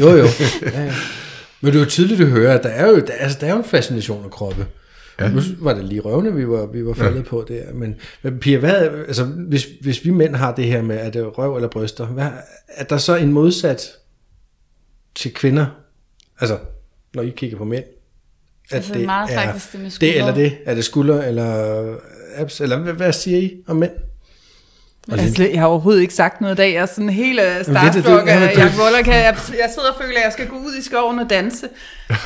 Jo, 0.01 0.09
jo. 0.17 0.25
Ja, 0.63 0.83
ja. 0.85 0.93
Men 1.61 1.73
det 1.73 1.79
er 1.79 1.85
jo 1.85 1.91
tydeligt 1.91 2.21
at 2.21 2.27
høre, 2.27 2.55
at 2.55 2.63
der 2.63 2.69
er 2.69 2.89
jo, 2.89 2.97
der, 2.97 3.13
altså, 3.21 3.39
der 3.41 3.47
er 3.47 3.51
jo 3.51 3.59
en 3.59 3.65
fascination 3.65 4.25
af 4.25 4.31
kroppe. 4.31 4.67
Ja. 5.21 5.29
Nu 5.29 5.41
var 5.59 5.75
det 5.75 5.85
lige 5.85 6.01
røvne, 6.01 6.35
vi 6.35 6.49
var, 6.49 6.67
vi 6.67 6.87
var 6.87 6.95
faldet 6.95 7.19
ja. 7.19 7.29
på 7.29 7.45
der. 7.49 7.73
Men, 7.75 7.95
men 8.23 8.39
Pia, 8.39 8.59
hvad, 8.59 8.75
altså, 8.75 9.25
hvis, 9.25 9.67
hvis 9.81 10.05
vi 10.05 10.11
mænd 10.11 10.37
har 10.37 10.55
det 10.55 10.65
her 10.65 10.83
med, 10.83 10.97
at 10.97 11.15
det 11.15 11.23
er 11.23 11.27
røv 11.27 11.57
eller 11.57 11.69
bryster, 11.69 12.07
hvad, 12.07 12.29
er 12.69 12.85
der 12.85 12.97
så 12.97 13.17
en 13.17 13.33
modsat 13.33 13.93
til 15.15 15.35
kvinder? 15.35 15.67
Altså, 16.41 16.59
når 17.15 17.23
I 17.23 17.33
kigger 17.37 17.57
på 17.57 17.65
mænd? 17.65 17.85
At 18.71 18.77
Altså, 18.77 18.99
meget 18.99 19.31
faktisk 19.31 19.73
det 19.73 19.81
med 19.81 19.85
det 19.85 19.93
skuldre. 19.93 20.15
eller 20.15 20.35
det? 20.35 20.59
Er 20.65 20.75
det 20.75 20.85
skulder 20.85 21.23
eller 21.23 21.97
abs? 22.37 22.61
Eller 22.61 22.79
hvad, 22.79 22.93
hvad 22.93 23.13
siger 23.13 23.39
I 23.39 23.63
om 23.67 23.77
mænd? 23.77 23.93
Altså, 25.13 25.43
jeg 25.53 25.61
har 25.61 25.67
overhovedet 25.67 26.03
ikke 26.03 26.15
sagt 26.15 26.41
noget 26.41 26.55
i 26.55 26.57
dag. 26.57 26.73
Jeg 26.75 26.83
er 26.83 26.87
sådan 26.87 27.09
helt 27.09 27.41
det- 27.41 27.67
det- 27.95 28.05
det- 28.05 28.59
Jack 28.59 28.75
Woller. 28.81 28.99
Jeg, 29.07 29.37
jeg 29.63 29.71
sidder 29.75 29.89
og 29.89 30.03
føler, 30.03 30.19
at 30.19 30.25
jeg 30.25 30.33
skal 30.33 30.47
gå 30.49 30.57
ud 30.57 30.75
i 30.79 30.83
skoven 30.83 31.19
og 31.19 31.31
danse. 31.31 31.69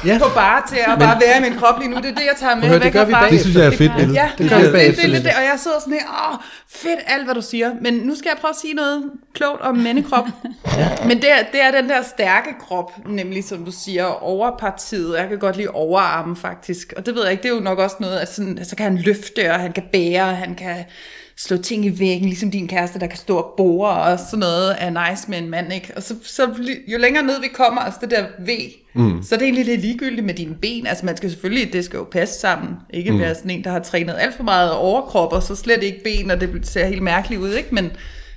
Ja. 0.06 0.18
På 0.22 0.28
bare 0.34 0.62
til 0.68 0.76
at 0.86 0.98
bare 0.98 1.20
være 1.26 1.38
i 1.38 1.50
min 1.50 1.58
krop 1.58 1.78
lige 1.78 1.90
nu. 1.90 1.96
Det 1.96 2.04
er 2.04 2.14
det, 2.14 2.20
jeg 2.24 2.34
tager 2.40 2.54
med 2.54 2.62
høre, 2.68 2.78
det 2.78 2.92
gør 2.92 3.04
vi. 3.04 3.14
Det 3.30 3.40
synes 3.40 3.56
jeg 3.56 3.66
er 3.66 3.70
fedt, 3.70 3.92
Ellen. 3.98 4.14
Ja, 4.14 4.30
Det 4.32 4.38
det, 4.38 4.50
gør 4.50 4.56
det, 4.58 4.72
det, 4.72 4.96
det, 4.96 5.10
det, 5.12 5.24
det, 5.24 5.32
og 5.38 5.42
jeg 5.42 5.54
sidder 5.62 5.76
sådan 5.80 5.92
her, 5.92 6.32
åh, 6.32 6.38
fedt 6.70 7.00
alt, 7.06 7.24
hvad 7.24 7.34
du 7.34 7.42
siger. 7.42 7.70
Men 7.80 7.94
nu 7.94 8.14
skal 8.14 8.28
jeg 8.34 8.38
prøve 8.40 8.50
at 8.50 8.56
sige 8.62 8.74
noget 8.74 9.02
klogt 9.34 9.60
om 9.60 9.76
mændekrop. 9.76 10.26
Men 11.06 11.16
det 11.16 11.30
er, 11.30 11.36
det 11.52 11.62
er 11.62 11.70
den 11.80 11.88
der 11.90 12.02
stærke 12.02 12.48
krop, 12.68 12.92
nemlig 13.08 13.44
som 13.44 13.64
du 13.64 13.72
siger, 13.84 14.04
overpartiet. 14.04 15.16
Jeg 15.18 15.28
kan 15.28 15.38
godt 15.38 15.56
lide 15.56 15.68
overarmen 15.68 16.36
faktisk. 16.36 16.92
Og 16.96 17.06
det 17.06 17.14
ved 17.14 17.22
jeg 17.22 17.32
ikke, 17.32 17.42
det 17.42 17.50
er 17.50 17.54
jo 17.54 17.60
nok 17.60 17.78
også 17.78 17.96
noget, 18.00 18.18
at 18.18 18.32
sådan, 18.34 18.58
så 18.64 18.76
kan 18.76 18.84
han 18.84 18.96
løfte, 18.96 19.50
og 19.52 19.60
han 19.60 19.72
kan 19.72 19.82
bære, 19.92 20.22
og 20.22 20.36
han 20.36 20.54
kan 20.54 20.76
slå 21.38 21.56
ting 21.56 21.84
i 21.84 21.98
væggen, 21.98 22.28
ligesom 22.28 22.50
din 22.50 22.68
kæreste, 22.68 22.98
der 22.98 23.06
kan 23.06 23.18
stå 23.18 23.36
og 23.36 23.54
bore, 23.56 23.90
og 23.90 24.18
sådan 24.18 24.38
noget 24.38 24.76
er 24.78 25.10
nice 25.10 25.30
med 25.30 25.38
en 25.38 25.50
mand, 25.50 25.72
ikke? 25.72 25.92
Og 25.96 26.02
så, 26.02 26.14
så 26.22 26.48
jo 26.88 26.98
længere 26.98 27.24
ned 27.24 27.40
vi 27.40 27.48
kommer, 27.54 27.80
altså 27.80 28.00
det 28.02 28.10
der 28.10 28.24
V, 28.46 28.50
mm. 28.94 29.22
så 29.22 29.34
er 29.34 29.38
det 29.38 29.44
egentlig 29.44 29.64
lidt 29.64 29.80
ligegyldigt 29.80 30.26
med 30.26 30.34
dine 30.34 30.54
ben. 30.54 30.86
Altså 30.86 31.06
man 31.06 31.16
skal 31.16 31.30
selvfølgelig, 31.30 31.72
det 31.72 31.84
skal 31.84 31.96
jo 31.96 32.04
passe 32.04 32.40
sammen. 32.40 32.70
Ikke 32.90 33.12
mm. 33.12 33.18
være 33.18 33.34
sådan 33.34 33.50
en, 33.50 33.64
der 33.64 33.70
har 33.70 33.78
trænet 33.78 34.16
alt 34.18 34.34
for 34.36 34.42
meget 34.42 34.72
overkrop, 34.72 35.32
og 35.32 35.42
så 35.42 35.56
slet 35.56 35.82
ikke 35.82 36.00
ben, 36.04 36.30
og 36.30 36.40
det 36.40 36.50
ser 36.62 36.86
helt 36.86 37.02
mærkeligt 37.02 37.40
ud, 37.40 37.54
ikke? 37.54 37.74
Men, 37.74 37.90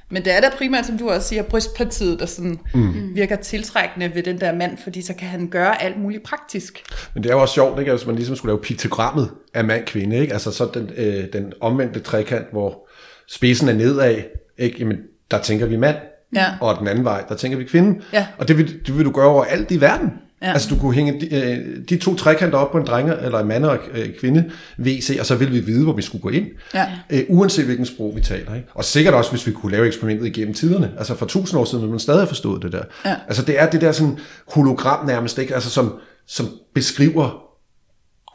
men 0.10 0.26
det 0.26 0.36
er 0.36 0.42
da 0.42 0.50
primært, 0.58 0.86
som 0.86 0.98
du 0.98 1.10
også 1.10 1.28
siger, 1.28 1.44
brystpartiet, 1.44 2.20
der 2.20 2.26
sådan 2.26 2.60
mm. 2.74 3.16
virker 3.16 3.36
tiltrækkende 3.36 4.12
ved 4.16 4.24
den 4.24 4.42
der 4.42 4.56
mand, 4.56 4.78
fordi 4.84 5.02
så 5.02 5.14
kan 5.14 5.28
han 5.28 5.48
gøre 5.48 5.84
alt 5.84 6.00
muligt 6.00 6.24
praktisk. 6.24 6.84
Men 7.14 7.24
det 7.24 7.30
er 7.30 7.34
jo 7.34 7.42
også 7.42 7.54
sjovt, 7.54 7.80
ikke? 7.80 7.92
Altså, 7.92 8.08
man 8.08 8.16
ligesom 8.16 8.36
skulle 8.36 8.52
lave 8.52 8.62
piktogrammet 8.62 9.32
af 9.54 9.64
mand-kvinde, 9.64 10.18
ikke? 10.18 10.34
Altså 10.34 10.52
så 10.52 10.70
den, 10.74 10.90
øh, 10.98 11.26
den 11.34 11.54
omvendte 11.62 12.00
trekant, 12.00 12.46
hvor 12.52 12.88
spidsen 13.34 13.70
er 13.70 13.74
nedad, 13.74 14.16
ikke? 14.58 14.78
Jamen, 14.80 14.98
der 15.32 15.42
tænker 15.42 15.66
vi 15.66 15.76
mand, 15.78 15.96
Ja. 16.36 16.46
og 16.62 16.78
den 16.80 16.88
anden 16.88 17.04
vej, 17.04 17.24
der 17.30 17.36
tænker 17.36 17.58
vi 17.58 17.64
kvinde. 17.64 18.00
Ja. 18.14 18.28
Og 18.38 18.48
det 18.48 18.58
vil, 18.58 18.80
det 18.88 18.98
vil 18.98 19.06
du 19.06 19.12
gøre 19.12 19.28
over 19.28 19.44
alt 19.44 19.72
i 19.72 19.82
verden. 19.82 20.10
Ja. 20.42 20.52
Altså 20.54 20.70
du 20.70 20.80
kunne 20.80 20.94
hænge 20.94 21.22
de, 21.22 21.36
øh, 21.36 21.78
de 21.90 21.98
to 21.98 22.16
trekanter 22.16 22.58
op 22.58 22.72
på 22.72 22.78
en 22.78 22.86
drenge, 22.86 23.16
eller 23.22 23.40
en 23.40 23.48
mand 23.48 23.66
og 23.66 23.78
øh, 23.94 24.10
kvinde 24.20 24.52
WC, 24.80 25.18
og 25.20 25.26
så 25.26 25.36
ville 25.36 25.54
vi 25.54 25.60
vide, 25.60 25.84
hvor 25.84 25.94
vi 25.94 26.02
skulle 26.02 26.22
gå 26.22 26.30
ind. 26.30 26.46
Ja. 26.74 26.86
Øh, 27.10 27.24
uanset 27.30 27.66
hvilken 27.66 27.86
sprog 27.86 28.16
vi 28.16 28.22
taler. 28.22 28.56
Ikke? 28.56 28.68
Og 28.74 28.86
sikkert 28.86 29.14
også, 29.14 29.32
hvis 29.32 29.48
vi 29.48 29.52
kunne 29.52 29.72
lave 29.72 29.88
eksperimentet 29.88 30.28
igennem 30.28 30.54
tiderne. 30.54 30.92
Altså 30.98 31.16
for 31.16 31.26
tusind 31.26 31.60
år 31.60 31.66
siden 31.66 31.82
ville 31.82 31.92
man 31.92 32.00
stadig 32.00 32.20
have 32.20 32.28
forstået 32.28 32.62
det 32.64 32.72
der. 32.72 32.84
Ja. 33.06 33.16
Altså 33.28 33.42
det 33.46 33.60
er 33.62 33.70
det 33.70 33.82
der 33.82 33.92
sådan 33.92 34.18
hologram 34.48 35.06
nærmest, 35.06 35.38
ikke? 35.38 35.54
Altså 35.56 35.70
som, 35.70 35.94
som 36.28 36.48
beskriver 36.76 37.44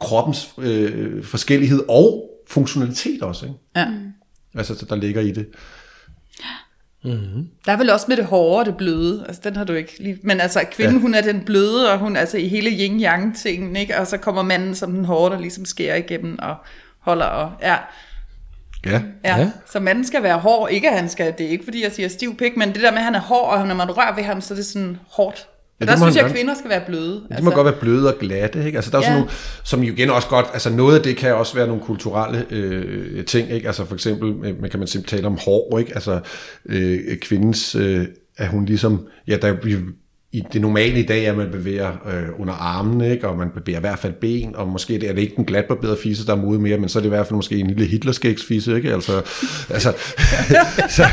kroppens 0.01 0.49
øh, 0.57 1.23
forskellighed 1.23 1.81
og 1.89 2.29
funktionalitet 2.49 3.21
også. 3.23 3.45
Ikke? 3.45 3.57
Ja. 3.75 3.85
Altså 4.57 4.75
så 4.77 4.85
der 4.85 4.95
ligger 4.95 5.21
i 5.21 5.31
det. 5.31 5.47
Der 7.65 7.71
er 7.71 7.77
vel 7.77 7.89
også 7.89 8.05
med 8.09 8.17
det 8.17 8.25
hårde 8.25 8.59
og 8.59 8.65
det 8.65 8.77
bløde. 8.77 9.25
Altså, 9.27 9.41
den 9.43 9.55
har 9.55 9.63
du 9.63 9.73
ikke 9.73 9.93
lige... 9.99 10.19
Men 10.23 10.41
altså, 10.41 10.63
kvinden, 10.71 10.95
ja. 10.95 11.01
hun 11.01 11.13
er 11.13 11.21
den 11.21 11.41
bløde, 11.41 11.91
og 11.91 11.99
hun 11.99 12.15
er 12.15 12.19
altså 12.19 12.37
i 12.37 12.47
hele 12.47 12.69
yin-yang-tingen, 12.69 13.75
ikke? 13.75 13.99
Og 13.99 14.07
så 14.07 14.17
kommer 14.17 14.41
manden 14.41 14.75
som 14.75 14.91
den 14.91 15.05
hårde, 15.05 15.35
der 15.35 15.41
ligesom 15.41 15.65
skærer 15.65 15.95
igennem 15.95 16.39
og 16.39 16.55
holder 16.99 17.25
og... 17.25 17.51
Ja, 17.61 17.75
Ja. 18.85 18.91
ja. 18.91 19.01
Ja. 19.23 19.37
ja. 19.37 19.51
Så 19.71 19.79
manden 19.79 20.05
skal 20.05 20.23
være 20.23 20.39
hård. 20.39 20.71
Ikke 20.71 20.89
at 20.89 20.97
han 20.97 21.09
skal... 21.09 21.33
Det 21.37 21.45
er 21.45 21.49
ikke, 21.49 21.63
fordi 21.63 21.83
jeg 21.83 21.91
siger 21.91 22.09
stiv 22.09 22.37
pik, 22.37 22.57
men 22.57 22.73
det 22.73 22.81
der 22.81 22.91
med, 22.91 22.97
at 22.97 23.03
han 23.03 23.15
er 23.15 23.19
hård, 23.19 23.59
og 23.59 23.67
når 23.67 23.75
man 23.75 23.97
rører 23.97 24.15
ved 24.15 24.23
ham, 24.23 24.41
så 24.41 24.53
er 24.53 24.55
det 24.55 24.65
sådan 24.65 24.97
hårdt. 25.09 25.47
Ja, 25.79 25.85
Ja, 25.85 25.91
der 25.91 25.97
synes 25.97 26.15
jeg, 26.15 26.25
at 26.25 26.31
kvinder 26.31 26.53
skal 26.55 26.69
være 26.69 26.81
bløde. 26.87 27.23
Det 27.35 27.43
må 27.43 27.51
godt 27.51 27.65
være 27.65 27.79
bløde 27.79 28.13
og 28.13 28.19
glatte, 28.19 28.65
ikke? 28.65 28.77
Altså 28.77 28.91
der 28.91 28.97
er 28.97 29.01
ja. 29.01 29.07
Ja. 29.07 29.09
sådan 29.09 29.21
nogle, 29.21 29.33
som 29.63 29.83
jo 29.83 29.93
igen 29.93 30.09
også 30.09 30.27
godt, 30.27 30.45
altså 30.53 30.69
noget 30.69 30.97
af 30.97 31.03
det 31.03 31.17
kan 31.17 31.35
også 31.35 31.55
være 31.55 31.67
nogle 31.67 31.81
kulturelle 31.83 32.45
øh, 32.49 33.25
ting, 33.25 33.51
ikke? 33.51 33.67
Altså 33.67 33.85
for 33.85 33.93
eksempel, 33.93 34.29
øh, 34.29 34.61
man 34.61 34.69
kan 34.69 34.79
man 34.79 34.87
simpelthen 34.87 35.17
tale 35.17 35.27
om 35.27 35.37
hår, 35.45 35.79
ikke? 35.79 35.91
Altså 35.95 36.19
øh, 36.65 37.17
kvindens, 37.17 37.75
øh, 37.75 38.05
at 38.37 38.47
hun 38.47 38.65
ligesom, 38.65 39.07
ja, 39.27 39.37
der 39.41 39.53
vi 39.63 39.77
i 40.31 40.43
det 40.53 40.61
normale 40.61 40.99
i 40.99 41.05
dag 41.05 41.25
er, 41.25 41.31
at 41.31 41.37
man 41.37 41.47
bevæger 41.51 41.87
øh, 42.13 42.41
under 42.41 42.53
armen, 42.53 43.01
ikke? 43.01 43.27
og 43.27 43.37
man 43.37 43.49
bevæger 43.55 43.79
i 43.79 43.81
hvert 43.81 43.99
fald 43.99 44.13
ben, 44.13 44.55
og 44.55 44.67
måske 44.67 45.07
er 45.07 45.13
det 45.13 45.21
ikke 45.21 45.33
den 45.35 45.45
glatbarberede 45.45 45.97
fisse, 46.03 46.25
der 46.25 46.31
er 46.31 46.37
mode 46.37 46.59
mere, 46.59 46.77
men 46.77 46.89
så 46.89 46.99
er 46.99 47.01
det 47.01 47.07
i 47.07 47.09
hvert 47.09 47.27
fald 47.27 47.35
måske 47.35 47.55
en 47.55 47.67
lille 47.67 47.85
Hitlerskægsfisse, 47.85 48.75
ikke? 48.75 48.93
Altså, 48.93 49.11
altså, 49.75 49.93
så, 50.97 51.05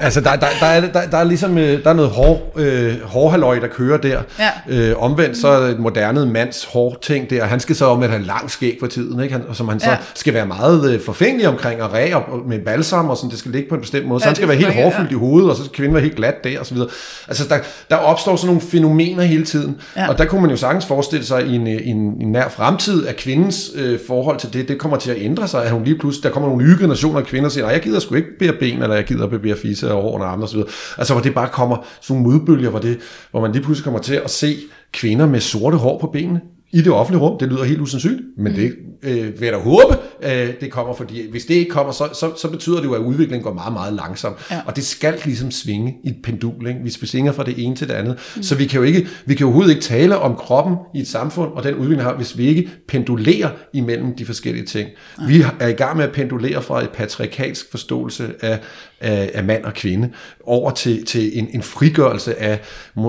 altså 0.00 0.20
der, 0.20 0.36
der, 0.36 0.46
der, 0.60 0.66
er, 0.66 0.80
der, 0.92 1.06
der 1.10 1.18
er 1.18 1.24
ligesom 1.24 1.58
øh, 1.58 1.84
der 1.84 1.90
er 1.90 1.94
noget 1.94 2.10
hår, 2.10 2.52
øh, 2.56 3.00
hårhaløj, 3.02 3.58
der 3.58 3.66
kører 3.68 3.96
der. 3.98 4.22
Ja. 4.38 4.50
Øh, 4.68 5.02
omvendt 5.02 5.36
så 5.36 5.48
er 5.48 5.60
det 5.60 5.70
et 5.70 5.78
moderne 5.80 6.26
mands 6.26 6.64
hårting 6.64 7.30
der, 7.30 7.44
han 7.44 7.60
skal 7.60 7.76
så 7.76 7.86
om 7.86 8.02
at 8.02 8.10
have 8.10 8.22
lang 8.22 8.50
skæg 8.50 8.76
for 8.80 8.86
tiden, 8.86 9.22
ikke? 9.22 9.32
Han, 9.32 9.44
som 9.52 9.68
han 9.68 9.80
så 9.80 9.90
Ja. 9.90 9.96
skal 10.14 10.34
være 10.34 10.46
meget 10.46 10.94
øh, 10.94 11.00
forfængelig 11.00 11.48
omkring 11.48 11.82
og 11.82 11.92
ræ 11.92 12.12
og, 12.14 12.22
og 12.28 12.48
med 12.48 12.58
balsam 12.64 13.10
og 13.10 13.16
sådan, 13.16 13.30
det 13.30 13.38
skal 13.38 13.50
ligge 13.52 13.68
på 13.68 13.74
en 13.74 13.80
bestemt 13.80 14.06
måde. 14.06 14.20
Så 14.20 14.24
Ja, 14.24 14.28
han 14.28 14.36
skal 14.36 14.48
det 14.48 14.60
være 14.60 14.70
helt 14.72 14.82
hårfyldt 14.84 15.10
i 15.10 15.14
hovedet, 15.14 15.50
og 15.50 15.56
så 15.56 15.64
skal 15.64 15.74
kvinden 15.74 15.94
være 15.94 16.02
helt 16.02 16.16
glat 16.16 16.44
der 16.44 16.60
og 16.60 16.66
så 16.66 16.74
videre. 16.74 16.88
Altså 17.28 17.48
der, 17.48 17.58
der 17.90 17.96
opstår 17.96 18.36
sådan 18.36 18.53
nogle 18.54 18.68
fænomener 18.68 19.22
hele 19.22 19.44
tiden, 19.44 19.76
Ja. 19.96 20.08
og 20.08 20.18
der 20.18 20.24
kunne 20.24 20.40
man 20.40 20.50
jo 20.50 20.56
sagtens 20.56 20.86
forestille 20.86 21.24
sig 21.24 21.46
i 21.46 21.54
en, 21.54 21.66
i 21.66 21.88
en, 21.88 21.96
en 22.20 22.32
nær 22.32 22.48
fremtid, 22.48 23.06
at 23.06 23.16
kvindens 23.16 23.70
øh, 23.74 23.98
forhold 24.06 24.38
til 24.38 24.52
det, 24.52 24.68
det 24.68 24.78
kommer 24.78 24.96
til 24.96 25.10
at 25.10 25.16
ændre 25.20 25.48
sig, 25.48 25.64
at 25.64 25.70
hun 25.70 25.84
lige 25.84 25.98
pludselig, 25.98 26.22
der 26.24 26.30
kommer 26.30 26.48
nogle 26.48 26.64
nye 26.64 26.76
generationer 26.80 27.20
af 27.20 27.26
kvinder 27.26 27.46
og 27.46 27.52
siger, 27.52 27.64
nej, 27.64 27.72
jeg 27.72 27.82
gider 27.82 28.00
sgu 28.00 28.14
ikke 28.14 28.38
bære 28.38 28.52
ben, 28.60 28.82
eller 28.82 28.96
jeg 28.96 29.04
gider 29.04 29.26
bære 29.26 29.56
fisse 29.56 29.92
og 29.92 30.02
hår 30.02 30.18
og 30.18 30.48
så 30.48 30.54
videre. 30.54 30.70
Altså 30.98 31.14
hvor 31.14 31.22
det 31.22 31.34
bare 31.34 31.48
kommer 31.48 31.76
sådan 32.00 32.22
nogle 32.22 32.38
modbølger, 32.38 32.70
hvor, 32.70 32.78
det, 32.78 32.98
hvor 33.30 33.40
man 33.40 33.52
lige 33.52 33.62
pludselig 33.62 33.84
kommer 33.84 34.00
til 34.00 34.14
at 34.24 34.30
se 34.30 34.56
kvinder 34.92 35.26
med 35.26 35.40
sorte 35.40 35.76
hår 35.76 35.98
på 35.98 36.06
benene 36.06 36.40
i 36.74 36.82
det 36.82 36.92
offentlige 36.92 37.22
rum. 37.22 37.38
Det 37.38 37.48
lyder 37.48 37.64
helt 37.64 37.80
usandsynligt, 37.80 38.22
men 38.36 38.52
mm. 38.52 38.58
det 38.58 38.74
øh, 39.02 39.40
vil 39.40 39.46
jeg 39.46 39.52
da 39.52 39.58
håbe, 39.58 39.96
øh, 40.22 40.54
det 40.60 40.70
kommer, 40.70 40.94
fordi 40.94 41.30
hvis 41.30 41.44
det 41.44 41.54
ikke 41.54 41.70
kommer, 41.70 41.92
så, 41.92 42.08
så, 42.12 42.32
så 42.36 42.50
betyder 42.50 42.76
det 42.76 42.84
jo, 42.84 42.92
at 42.92 43.00
udviklingen 43.00 43.42
går 43.42 43.52
meget, 43.52 43.72
meget 43.72 43.94
langsomt. 43.94 44.36
Ja. 44.50 44.60
Og 44.66 44.76
det 44.76 44.84
skal 44.84 45.14
ligesom 45.24 45.50
svinge 45.50 45.94
i 46.04 46.08
et 46.08 46.16
pendul. 46.22 46.66
Ikke? 46.68 46.80
Vi 46.82 46.90
svinger 46.90 47.32
fra 47.32 47.44
det 47.44 47.54
ene 47.56 47.76
til 47.76 47.88
det 47.88 47.94
andet. 47.94 48.18
Mm. 48.36 48.42
Så 48.42 48.54
vi 48.54 48.66
kan 48.66 48.78
jo 48.78 48.86
ikke, 48.86 49.08
vi 49.26 49.34
kan 49.34 49.40
jo 49.40 49.46
overhovedet 49.46 49.70
ikke 49.70 49.82
tale 49.82 50.18
om 50.18 50.36
kroppen 50.36 50.76
i 50.94 51.00
et 51.00 51.08
samfund, 51.08 51.52
og 51.52 51.64
den 51.64 51.74
udvikling 51.74 52.02
har, 52.02 52.16
hvis 52.16 52.38
vi 52.38 52.46
ikke 52.46 52.70
pendulerer 52.88 53.50
imellem 53.72 54.16
de 54.16 54.26
forskellige 54.26 54.66
ting. 54.66 54.88
Ja. 55.20 55.26
Vi 55.26 55.44
er 55.60 55.68
i 55.68 55.72
gang 55.72 55.96
med 55.96 56.04
at 56.04 56.12
pendulere 56.12 56.62
fra 56.62 56.82
et 56.82 56.90
patriarkalsk 56.90 57.70
forståelse 57.70 58.34
af, 58.40 58.60
af, 59.00 59.30
af 59.34 59.44
mand 59.44 59.64
og 59.64 59.74
kvinde, 59.74 60.10
over 60.44 60.70
til, 60.70 61.04
til 61.04 61.38
en, 61.38 61.48
en 61.50 61.62
frigørelse 61.62 62.42
af, 62.42 62.60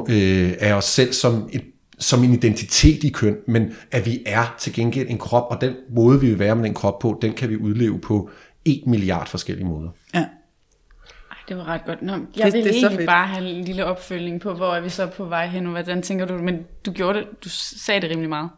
øh, 0.09 0.51
af 0.59 0.73
os 0.73 0.85
selv 0.85 1.13
som 1.13 1.49
et 1.53 1.61
som 1.99 2.23
en 2.23 2.33
identitet 2.33 3.03
i 3.03 3.09
køn, 3.09 3.37
men 3.47 3.75
at 3.91 4.05
vi 4.05 4.23
er 4.25 4.55
til 4.59 4.73
gengæld 4.73 5.07
en 5.09 5.17
krop, 5.17 5.47
og 5.51 5.61
den 5.61 5.75
måde, 5.89 6.21
vi 6.21 6.27
vil 6.29 6.39
være 6.39 6.55
med 6.55 6.63
den 6.63 6.73
krop 6.73 6.99
på, 6.99 7.19
den 7.21 7.33
kan 7.33 7.49
vi 7.49 7.57
udleve 7.57 7.99
på 7.99 8.29
en 8.65 8.81
milliard 8.89 9.27
forskellige 9.27 9.65
måder. 9.67 9.89
Ja. 10.13 10.19
Ej, 10.19 11.37
det 11.49 11.57
var 11.57 11.67
ret 11.67 11.81
godt. 11.85 12.01
Nå, 12.01 12.11
jeg 12.11 12.45
Det- 12.45 12.53
vil 12.53 12.63
det 12.63 12.71
er 12.83 12.87
egentlig 12.87 13.05
bare 13.05 13.27
have 13.27 13.49
en 13.49 13.63
lille 13.65 13.85
opfølgning 13.85 14.41
på, 14.41 14.53
hvor 14.53 14.75
er 14.75 14.81
vi 14.81 14.89
så 14.89 15.05
på 15.07 15.25
vej 15.25 15.47
hen, 15.47 15.65
og 15.65 15.71
hvordan 15.71 16.01
tænker 16.01 16.25
du, 16.25 16.33
men 16.37 16.59
du 16.85 16.91
gjorde 16.91 17.19
det, 17.19 17.27
du 17.43 17.49
sagde 17.49 18.01
det 18.01 18.09
rimelig 18.09 18.29
meget. 18.29 18.49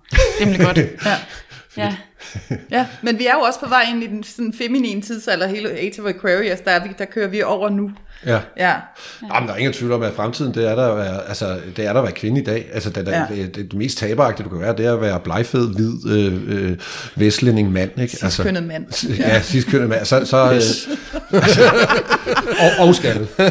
rimelig 0.41 0.59
godt. 0.65 0.77
Ja. 1.05 1.15
ja. 1.83 1.95
Ja, 2.71 2.87
men 3.01 3.19
vi 3.19 3.25
er 3.25 3.33
jo 3.33 3.39
også 3.39 3.59
på 3.59 3.69
vej 3.69 3.83
ind 3.93 4.03
i 4.03 4.07
den 4.07 4.23
sådan 4.23 4.53
feminine 4.53 5.01
tidsalder, 5.01 5.47
hele 5.47 5.69
Age 5.71 6.01
of 6.01 6.07
Aquarius, 6.15 6.59
der, 6.59 6.71
er 6.71 6.83
vi, 6.87 6.89
der 6.97 7.05
kører 7.05 7.27
vi 7.27 7.41
over 7.43 7.69
nu. 7.69 7.91
Ja. 8.25 8.39
Ja, 8.57 8.73
Jamen, 9.33 9.47
der 9.47 9.53
er 9.53 9.57
ingen 9.57 9.73
tvivl 9.73 9.91
om, 9.91 10.03
at 10.03 10.13
fremtiden, 10.15 10.53
det 10.53 10.69
er 10.69 10.75
der 10.75 10.91
at 10.91 10.97
være, 10.97 11.27
altså, 11.27 11.57
det 11.75 11.85
er 11.85 11.93
der 11.93 11.99
at 11.99 12.03
være 12.03 12.13
kvinde 12.13 12.41
i 12.41 12.43
dag. 12.43 12.65
Altså, 12.73 12.89
det, 12.89 13.07
Ja. 13.07 13.19
ja. 13.19 13.25
det, 13.35 13.55
det, 13.55 13.73
mest 13.73 13.97
taberagtige, 13.97 14.43
du 14.43 14.49
kan 14.49 14.59
være, 14.59 14.75
det 14.77 14.85
er 14.85 14.93
at 14.93 15.01
være 15.01 15.19
blegfed, 15.19 15.75
hvid, 15.75 16.09
øh, 16.09 16.33
øh, 16.47 16.77
vestlænding 17.15 17.71
mand. 17.71 18.01
Ikke? 18.01 18.17
Cis-kønnet 18.17 18.63
mand. 18.63 19.07
Ja, 19.19 19.27
ja 19.33 19.41
sidst 19.41 19.73
mand. 19.73 20.05
Så, 20.05 20.25
så, 20.25 20.53
yes. 20.55 20.87
øh, 21.31 21.41
og, 22.79 22.87
og 22.87 22.95
skal. 22.95 23.27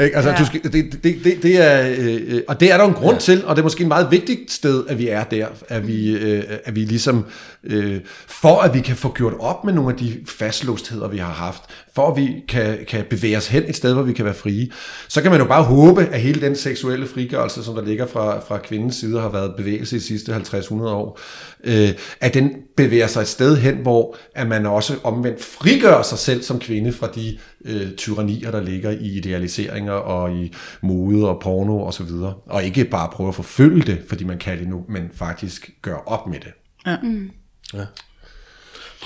Ikke? 0.00 0.16
Altså, 0.16 0.30
Ja. 0.30 0.36
du 0.36 0.46
skal, 0.46 0.62
det, 0.62 0.72
det, 0.72 1.24
det, 1.24 1.42
det 1.42 1.62
er, 1.62 1.94
øh, 1.98 2.40
og 2.48 2.60
det 2.60 2.72
er 2.72 2.76
der 2.76 2.84
en 2.84 2.92
grund 2.92 3.16
ja. 3.16 3.20
til, 3.20 3.44
og 3.44 3.56
det 3.56 3.62
er 3.62 3.64
måske 3.64 3.82
en 3.82 3.88
meget 3.88 4.10
vigtigt 4.10 4.52
sted, 4.52 4.84
at 4.88 4.98
vi 4.98 5.08
er 5.08 5.24
der, 5.24 5.46
at 5.68 5.86
vi, 5.88 6.16
øh, 6.16 6.42
at 6.64 6.74
vi 6.74 6.80
ligesom, 6.80 7.24
øh, 7.64 8.00
for 8.26 8.60
at 8.60 8.74
vi 8.74 8.80
kan 8.80 8.96
få 8.96 9.12
gjort 9.12 9.34
op 9.38 9.64
med 9.64 9.72
nogle 9.72 9.90
af 9.92 9.96
de 9.98 10.16
fastlåstheder, 10.38 11.08
vi 11.08 11.18
har 11.18 11.32
haft, 11.32 11.62
for 11.96 12.10
at 12.10 12.16
vi 12.16 12.44
kan, 12.48 12.78
kan 12.88 13.04
bevæge 13.10 13.36
os 13.36 13.48
hen 13.48 13.62
et 13.68 13.76
sted, 13.76 13.94
hvor 13.94 14.02
vi 14.02 14.12
kan 14.12 14.24
være 14.24 14.34
frie, 14.34 14.68
så 15.08 15.22
kan 15.22 15.30
man 15.30 15.40
jo 15.40 15.46
bare 15.46 15.62
håbe, 15.62 16.04
at 16.04 16.20
hele 16.20 16.40
den 16.40 16.56
seksuelle 16.56 17.06
frigørelse, 17.06 17.64
som 17.64 17.74
der 17.74 17.84
ligger 17.84 18.06
fra, 18.06 18.40
fra 18.40 18.58
kvindens 18.58 18.96
side, 18.96 19.20
har 19.20 19.28
været 19.28 19.54
bevægelse 19.56 19.96
i 19.96 19.98
de 19.98 20.04
sidste 20.04 20.36
50-100 20.36 20.72
år, 20.82 21.18
øh, 21.64 21.88
at 22.20 22.34
den 22.34 22.52
bevæger 22.76 23.06
sig 23.06 23.20
et 23.20 23.28
sted 23.28 23.56
hen, 23.56 23.76
hvor 23.76 24.16
at 24.34 24.46
man 24.46 24.66
også 24.66 24.96
omvendt 25.04 25.44
frigør 25.44 26.02
sig 26.02 26.18
selv 26.18 26.42
som 26.42 26.58
kvinde 26.58 26.92
fra 26.92 27.08
de 27.14 27.38
øh, 27.64 27.92
tyrannier, 27.92 28.50
der 28.50 28.62
ligger 28.62 28.90
i 28.90 29.16
idealiseringer 29.16 29.92
og 29.92 30.32
i 30.32 30.52
mode 30.80 31.28
og 31.28 31.40
porno 31.40 31.80
og 31.80 31.94
så 31.94 32.02
videre. 32.02 32.34
Og 32.46 32.64
ikke 32.64 32.84
bare 32.84 33.08
prøve 33.12 33.28
at 33.28 33.34
forfølge 33.34 33.82
det, 33.82 34.02
fordi 34.08 34.24
man 34.24 34.38
kan 34.38 34.58
det 34.58 34.68
nu, 34.68 34.84
men 34.88 35.02
faktisk 35.14 35.70
gøre 35.82 36.00
op 36.06 36.26
med 36.26 36.38
det. 36.40 36.52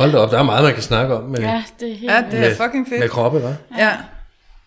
Hold 0.00 0.12
da 0.12 0.18
op, 0.18 0.30
der 0.30 0.38
er 0.38 0.42
meget, 0.42 0.64
man 0.64 0.74
kan 0.74 0.82
snakke 0.82 1.14
om 1.14 1.22
med, 1.24 1.40
ja, 1.40 1.62
det 1.80 1.90
er 1.92 1.94
helt 1.96 2.12
ja 2.12 2.24
det 2.30 2.46
er 2.50 2.54
fucking 2.64 2.88
med 2.90 2.98
fedt. 3.00 3.10
kroppe, 3.10 3.38
hva'? 3.38 3.78
Ja, 3.78 3.90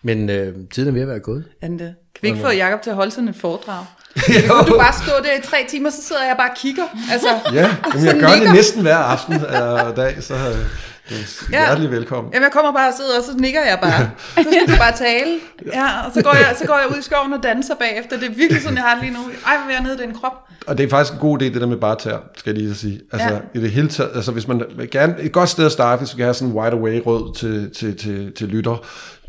Men 0.02 0.30
øh, 0.30 0.54
tiden 0.74 0.88
er 0.88 0.92
ved 0.92 1.02
at 1.02 1.08
være 1.08 1.18
gået. 1.20 1.44
Ande. 1.62 1.78
Kan 2.14 2.22
vi 2.22 2.28
ikke 2.28 2.40
få 2.40 2.48
Jacob 2.50 2.82
til 2.82 2.90
at 2.90 2.96
holde 2.96 3.10
sådan 3.10 3.28
et 3.28 3.36
foredrag? 3.36 3.84
Kan 4.26 4.48
du 4.66 4.78
bare 4.78 4.92
stå 4.92 5.12
der 5.22 5.38
i 5.38 5.42
tre 5.44 5.56
timer, 5.68 5.90
så 5.90 6.02
sidder 6.02 6.24
jeg 6.24 6.36
bare 6.38 6.50
og 6.50 6.56
kigger. 6.56 6.82
Altså, 7.12 7.28
Ja, 7.52 7.60
jamen, 7.94 8.06
jeg 8.06 8.14
gør 8.20 8.44
det 8.44 8.52
næsten 8.54 8.82
hver 8.82 8.96
aften 8.96 9.34
og 9.44 9.96
dag, 9.96 10.22
så 10.22 10.34
øh, 10.34 10.66
Ja. 11.10 11.16
hjertelig 11.50 11.90
velkommen. 11.90 12.32
Jamen, 12.32 12.44
jeg 12.44 12.52
kommer 12.52 12.72
bare 12.72 12.88
og 12.88 12.94
sidder, 12.96 13.18
og 13.18 13.24
så 13.24 13.32
nikker 13.38 13.60
jeg 13.60 13.78
bare. 13.82 14.10
Så 14.44 14.48
skal 14.52 14.74
du 14.74 14.78
bare 14.78 14.92
tale. 14.96 15.32
Ja, 15.72 15.86
og 16.06 16.10
så 16.14 16.22
går, 16.22 16.34
jeg, 16.34 16.54
så 16.58 16.66
går 16.66 16.78
jeg 16.78 16.86
ud 16.94 16.98
i 16.98 17.02
skoven 17.02 17.32
og 17.32 17.42
danser 17.42 17.74
bagefter. 17.74 18.18
Det 18.18 18.28
er 18.30 18.34
virkelig 18.34 18.62
sådan, 18.62 18.76
jeg 18.76 18.84
har 18.84 18.94
det 18.94 19.04
lige 19.04 19.14
nu. 19.14 19.20
Ej, 19.46 19.56
hvor 19.56 19.66
vil 19.66 19.72
jeg 19.74 19.82
ned 19.82 19.98
i 20.00 20.02
den 20.06 20.14
krop. 20.14 20.32
Og 20.66 20.78
det 20.78 20.84
er 20.86 20.90
faktisk 20.90 21.12
en 21.12 21.18
god 21.20 21.42
idé, 21.42 21.44
det 21.44 21.54
der 21.54 21.66
med 21.66 21.76
barter, 21.76 22.18
skal 22.36 22.50
jeg 22.54 22.62
lige 22.62 22.74
så 22.74 22.80
sige. 22.80 23.00
Altså, 23.12 23.28
Ja. 23.28 23.38
i 23.54 23.60
det 23.62 23.70
hele 23.70 23.88
taget, 23.88 24.10
altså 24.14 24.32
hvis 24.32 24.48
man 24.48 24.62
gerne, 24.90 25.14
et 25.20 25.32
godt 25.32 25.48
sted 25.48 25.66
at 25.66 25.72
starte, 25.72 26.00
hvis 26.00 26.14
vi 26.14 26.16
kan 26.16 26.24
have 26.24 26.34
sådan 26.34 26.48
en 26.48 26.54
wide 26.58 26.72
away 26.72 27.02
råd 27.06 27.34
til, 27.34 27.70
til, 27.76 27.96
til, 27.98 28.32
til 28.32 28.48
lytter 28.48 28.76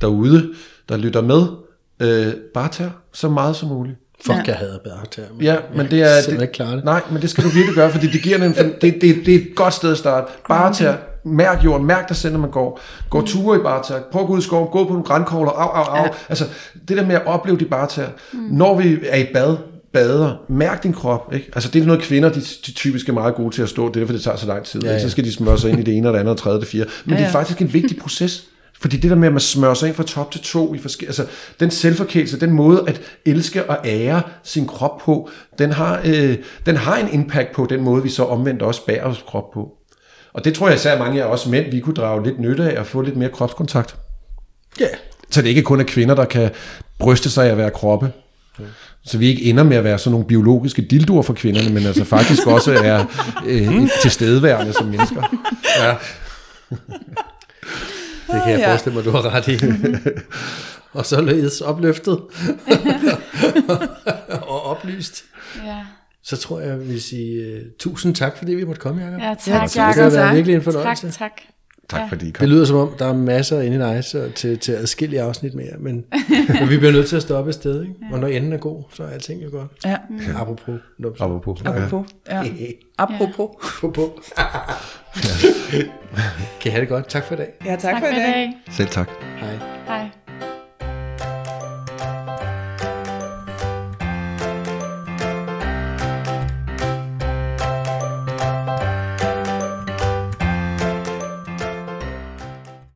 derude, 0.01 0.53
der 0.89 0.97
lytter 0.97 1.21
med, 1.21 1.43
øh, 1.99 2.33
barter 2.53 2.89
så 3.13 3.29
meget 3.29 3.55
som 3.55 3.69
muligt. 3.69 3.95
Fuck, 4.25 4.37
Ja. 4.37 4.43
jeg 4.47 4.55
hader 4.55 4.79
bedre 4.83 4.99
til 5.11 5.23
Ja, 5.41 5.55
men 5.75 5.91
det 5.91 6.01
er... 6.01 6.07
Jeg 6.09 6.23
kan 6.29 6.41
ikke 6.41 6.53
klare 6.53 6.75
det. 6.75 6.83
Nej, 6.85 7.01
men 7.11 7.21
det 7.21 7.29
skal 7.29 7.43
du 7.43 7.49
virkelig 7.49 7.75
gøre, 7.75 7.91
fordi 7.91 8.07
det 8.07 8.21
giver 8.21 8.37
en, 8.37 8.53
det, 8.53 8.81
det, 8.81 9.01
det 9.01 9.27
er 9.27 9.35
et 9.39 9.47
godt 9.55 9.73
sted 9.73 9.91
at 9.91 9.97
starte. 9.97 10.31
Bare 10.47 10.73
til 10.73 10.93
mærk 11.25 11.63
jorden, 11.63 11.87
mærk 11.87 12.09
dig 12.09 12.17
selv, 12.17 12.33
når 12.33 12.39
man 12.39 12.51
går. 12.51 12.79
Gå 13.09 13.21
ture 13.21 13.57
i 13.57 13.61
barter, 13.61 14.01
prøv 14.11 14.21
at 14.21 14.27
gå 14.27 14.33
ud 14.33 14.39
i 14.39 14.41
skoven, 14.41 14.67
gå 14.71 14.83
på 14.83 14.89
nogle 14.89 15.03
grænkogler, 15.03 15.51
au, 15.51 15.69
au, 15.69 15.83
au. 15.83 16.03
Ja. 16.03 16.09
Altså, 16.29 16.45
det 16.87 16.97
der 16.97 17.05
med 17.05 17.15
at 17.15 17.25
opleve 17.25 17.57
de 17.57 17.65
barter, 17.65 18.07
mm. 18.33 18.39
når 18.39 18.77
vi 18.77 18.97
er 19.09 19.17
i 19.17 19.25
bad, 19.33 19.57
bader, 19.93 20.35
mærk 20.49 20.83
din 20.83 20.93
krop. 20.93 21.33
Ikke? 21.33 21.49
Altså, 21.55 21.69
det 21.71 21.81
er 21.81 21.85
noget 21.85 22.01
kvinder, 22.01 22.29
de, 22.29 22.39
de 22.39 22.71
typisk 22.71 23.09
er 23.09 23.13
meget 23.13 23.35
gode 23.35 23.55
til 23.55 23.61
at 23.61 23.69
stå, 23.69 23.87
det 23.87 23.95
er 23.95 23.99
derfor, 23.99 24.13
det 24.13 24.21
tager 24.23 24.37
så 24.37 24.47
lang 24.47 24.63
tid. 24.63 24.81
Ja, 24.83 24.91
Ja. 24.91 24.99
Så 24.99 25.09
skal 25.09 25.23
de 25.23 25.33
smøre 25.33 25.57
sig 25.57 25.69
ind 25.69 25.79
i 25.79 25.83
det 25.83 25.97
ene 25.97 26.07
og 26.09 26.13
det 26.13 26.19
andet 26.19 26.31
og 26.31 26.37
tredje 26.37 26.57
og 26.57 26.61
det 26.61 26.69
fjerde. 26.69 26.89
Men 27.05 27.13
ja. 27.13 27.19
ja. 27.19 27.21
det 27.21 27.27
er 27.27 27.31
faktisk 27.31 27.61
en 27.61 27.73
vigtig 27.73 27.97
proces. 27.97 28.43
Fordi 28.81 28.97
det 28.97 29.09
der 29.09 29.15
med, 29.15 29.27
at 29.27 29.33
man 29.33 29.41
smører 29.41 29.73
sig 29.73 29.87
ind 29.87 29.95
fra 29.95 30.03
top 30.03 30.31
til 30.31 30.41
to, 30.41 30.73
i 30.73 30.77
forske- 30.77 31.05
altså 31.05 31.25
den 31.59 31.71
selvforkælelse, 31.71 32.39
den 32.39 32.51
måde 32.51 32.83
at 32.87 33.01
elske 33.25 33.69
og 33.69 33.77
ære 33.85 34.21
sin 34.43 34.67
krop 34.67 34.97
på, 34.97 35.29
den 35.59 35.71
har, 35.71 36.01
øh, 36.05 36.35
den 36.65 36.75
har 36.75 36.97
en 36.97 37.13
impact 37.13 37.51
på 37.51 37.67
den 37.69 37.81
måde, 37.81 38.03
vi 38.03 38.09
så 38.09 38.23
omvendt 38.23 38.61
også 38.61 38.85
bærer 38.85 39.05
vores 39.05 39.23
krop 39.27 39.51
på. 39.53 39.71
Og 40.35 40.45
det 40.45 40.53
tror 40.53 40.67
jeg 40.67 40.75
især 40.75 40.99
mange 40.99 41.23
af 41.23 41.27
os 41.27 41.45
mænd, 41.45 41.71
vi 41.71 41.79
kunne 41.79 41.93
drage 41.95 42.23
lidt 42.23 42.39
nytte 42.39 42.71
af 42.71 42.79
at 42.79 42.87
få 42.87 43.01
lidt 43.01 43.17
mere 43.17 43.29
kropskontakt. 43.29 43.95
Ja. 44.79 44.87
Så 45.31 45.41
det 45.41 45.49
ikke 45.49 45.61
kun 45.61 45.79
er 45.79 45.83
kvinder, 45.83 46.15
der 46.15 46.25
kan 46.25 46.49
bryste 46.99 47.29
sig 47.29 47.45
af 47.45 47.49
at 47.51 47.57
være 47.57 47.71
kroppe. 47.71 48.11
Så 49.05 49.17
vi 49.17 49.27
ikke 49.27 49.43
ender 49.43 49.63
med 49.63 49.77
at 49.77 49.83
være 49.83 49.99
sådan 49.99 50.11
nogle 50.11 50.27
biologiske 50.27 50.81
dildoer 50.81 51.21
for 51.21 51.33
kvinderne, 51.33 51.69
men 51.69 51.85
altså 51.85 52.03
faktisk 52.03 52.47
også 52.47 52.73
er 52.73 53.05
øh, 53.45 53.89
tilstedeværende 54.01 54.73
som 54.73 54.85
mennesker. 54.87 55.23
ja. 55.79 55.95
Det 58.33 58.41
kan 58.43 58.51
jeg 58.51 58.59
Ja. 58.59 58.69
forestille 58.69 58.95
mig, 58.95 59.05
du 59.05 59.11
har 59.11 59.35
ret 59.35 59.47
i. 59.47 59.59
og 60.93 61.05
således 61.05 61.61
opløftet 61.61 62.19
og 64.47 64.65
oplyst. 64.65 65.23
Ja, 65.65 65.77
Så 66.25 66.37
tror 66.37 66.59
jeg, 66.59 66.69
jeg 66.69 66.87
vil 66.87 67.01
sige 67.01 67.55
uh, 67.55 67.61
tusind 67.79 68.15
tak, 68.15 68.37
fordi 68.37 68.53
vi 68.53 68.63
måtte 68.63 68.81
komme, 68.81 69.01
Jacob. 69.05 69.19
ja 69.19 69.27
Ja, 69.27 69.33
tak, 69.33 69.37
tusind 69.37 69.53
det 69.73 69.81
har 69.81 69.87
Jacob. 70.03 70.13
været 70.13 70.35
virkelig 70.35 70.55
en 70.55 70.61
Tak, 70.63 70.73
fornøjelse. 70.73 71.11
tak. 71.11 71.31
Tak 71.89 71.99
Ja. 72.01 72.07
fordi 72.09 72.27
I 72.27 72.31
kom. 72.31 72.39
Det 72.39 72.49
lyder 72.49 72.65
som 72.65 72.77
om, 72.77 72.89
der 72.99 73.05
er 73.05 73.13
masser 73.13 73.61
inde 73.61 73.77
i 73.77 73.79
dig 73.79 74.03
så 74.03 74.31
til, 74.35 74.57
til 74.59 74.71
adskillige 74.71 75.21
afsnit 75.21 75.53
mere, 75.53 75.77
men, 75.79 75.95
men 76.59 76.69
vi 76.69 76.77
bliver 76.77 76.91
nødt 76.91 77.07
til 77.09 77.15
at 77.15 77.21
stoppe 77.21 77.49
et 77.49 77.55
sted, 77.55 77.81
ikke? 77.81 77.93
og 78.11 78.19
når 78.19 78.27
enden 78.27 78.53
er 78.53 78.57
god, 78.57 78.83
så 78.93 79.03
er 79.03 79.07
alting 79.07 79.43
jo 79.43 79.49
godt. 79.51 79.71
Ja, 79.85 79.95
Apropos. 80.35 80.75
numse. 80.99 81.23
Apropos. 81.23 81.61
Ja. 81.65 81.83
apropos. 81.85 82.11
Ja. 82.29 82.43
Apropos. 83.03 83.49
Apropos. 83.83 84.09
kan 86.61 86.65
I 86.65 86.69
have 86.69 86.81
det 86.81 86.89
godt. 86.89 87.07
Tak 87.09 87.25
for 87.25 87.33
i 87.33 87.37
dag. 87.37 87.53
Ja, 87.65 87.71
tak, 87.71 87.79
Tak 87.81 87.99
for 88.01 88.07
i 88.07 88.15
dag. 88.15 88.33
dag. 88.33 88.53
Selv 88.71 88.87
tak. 88.89 89.09
Hej. 89.87 90.09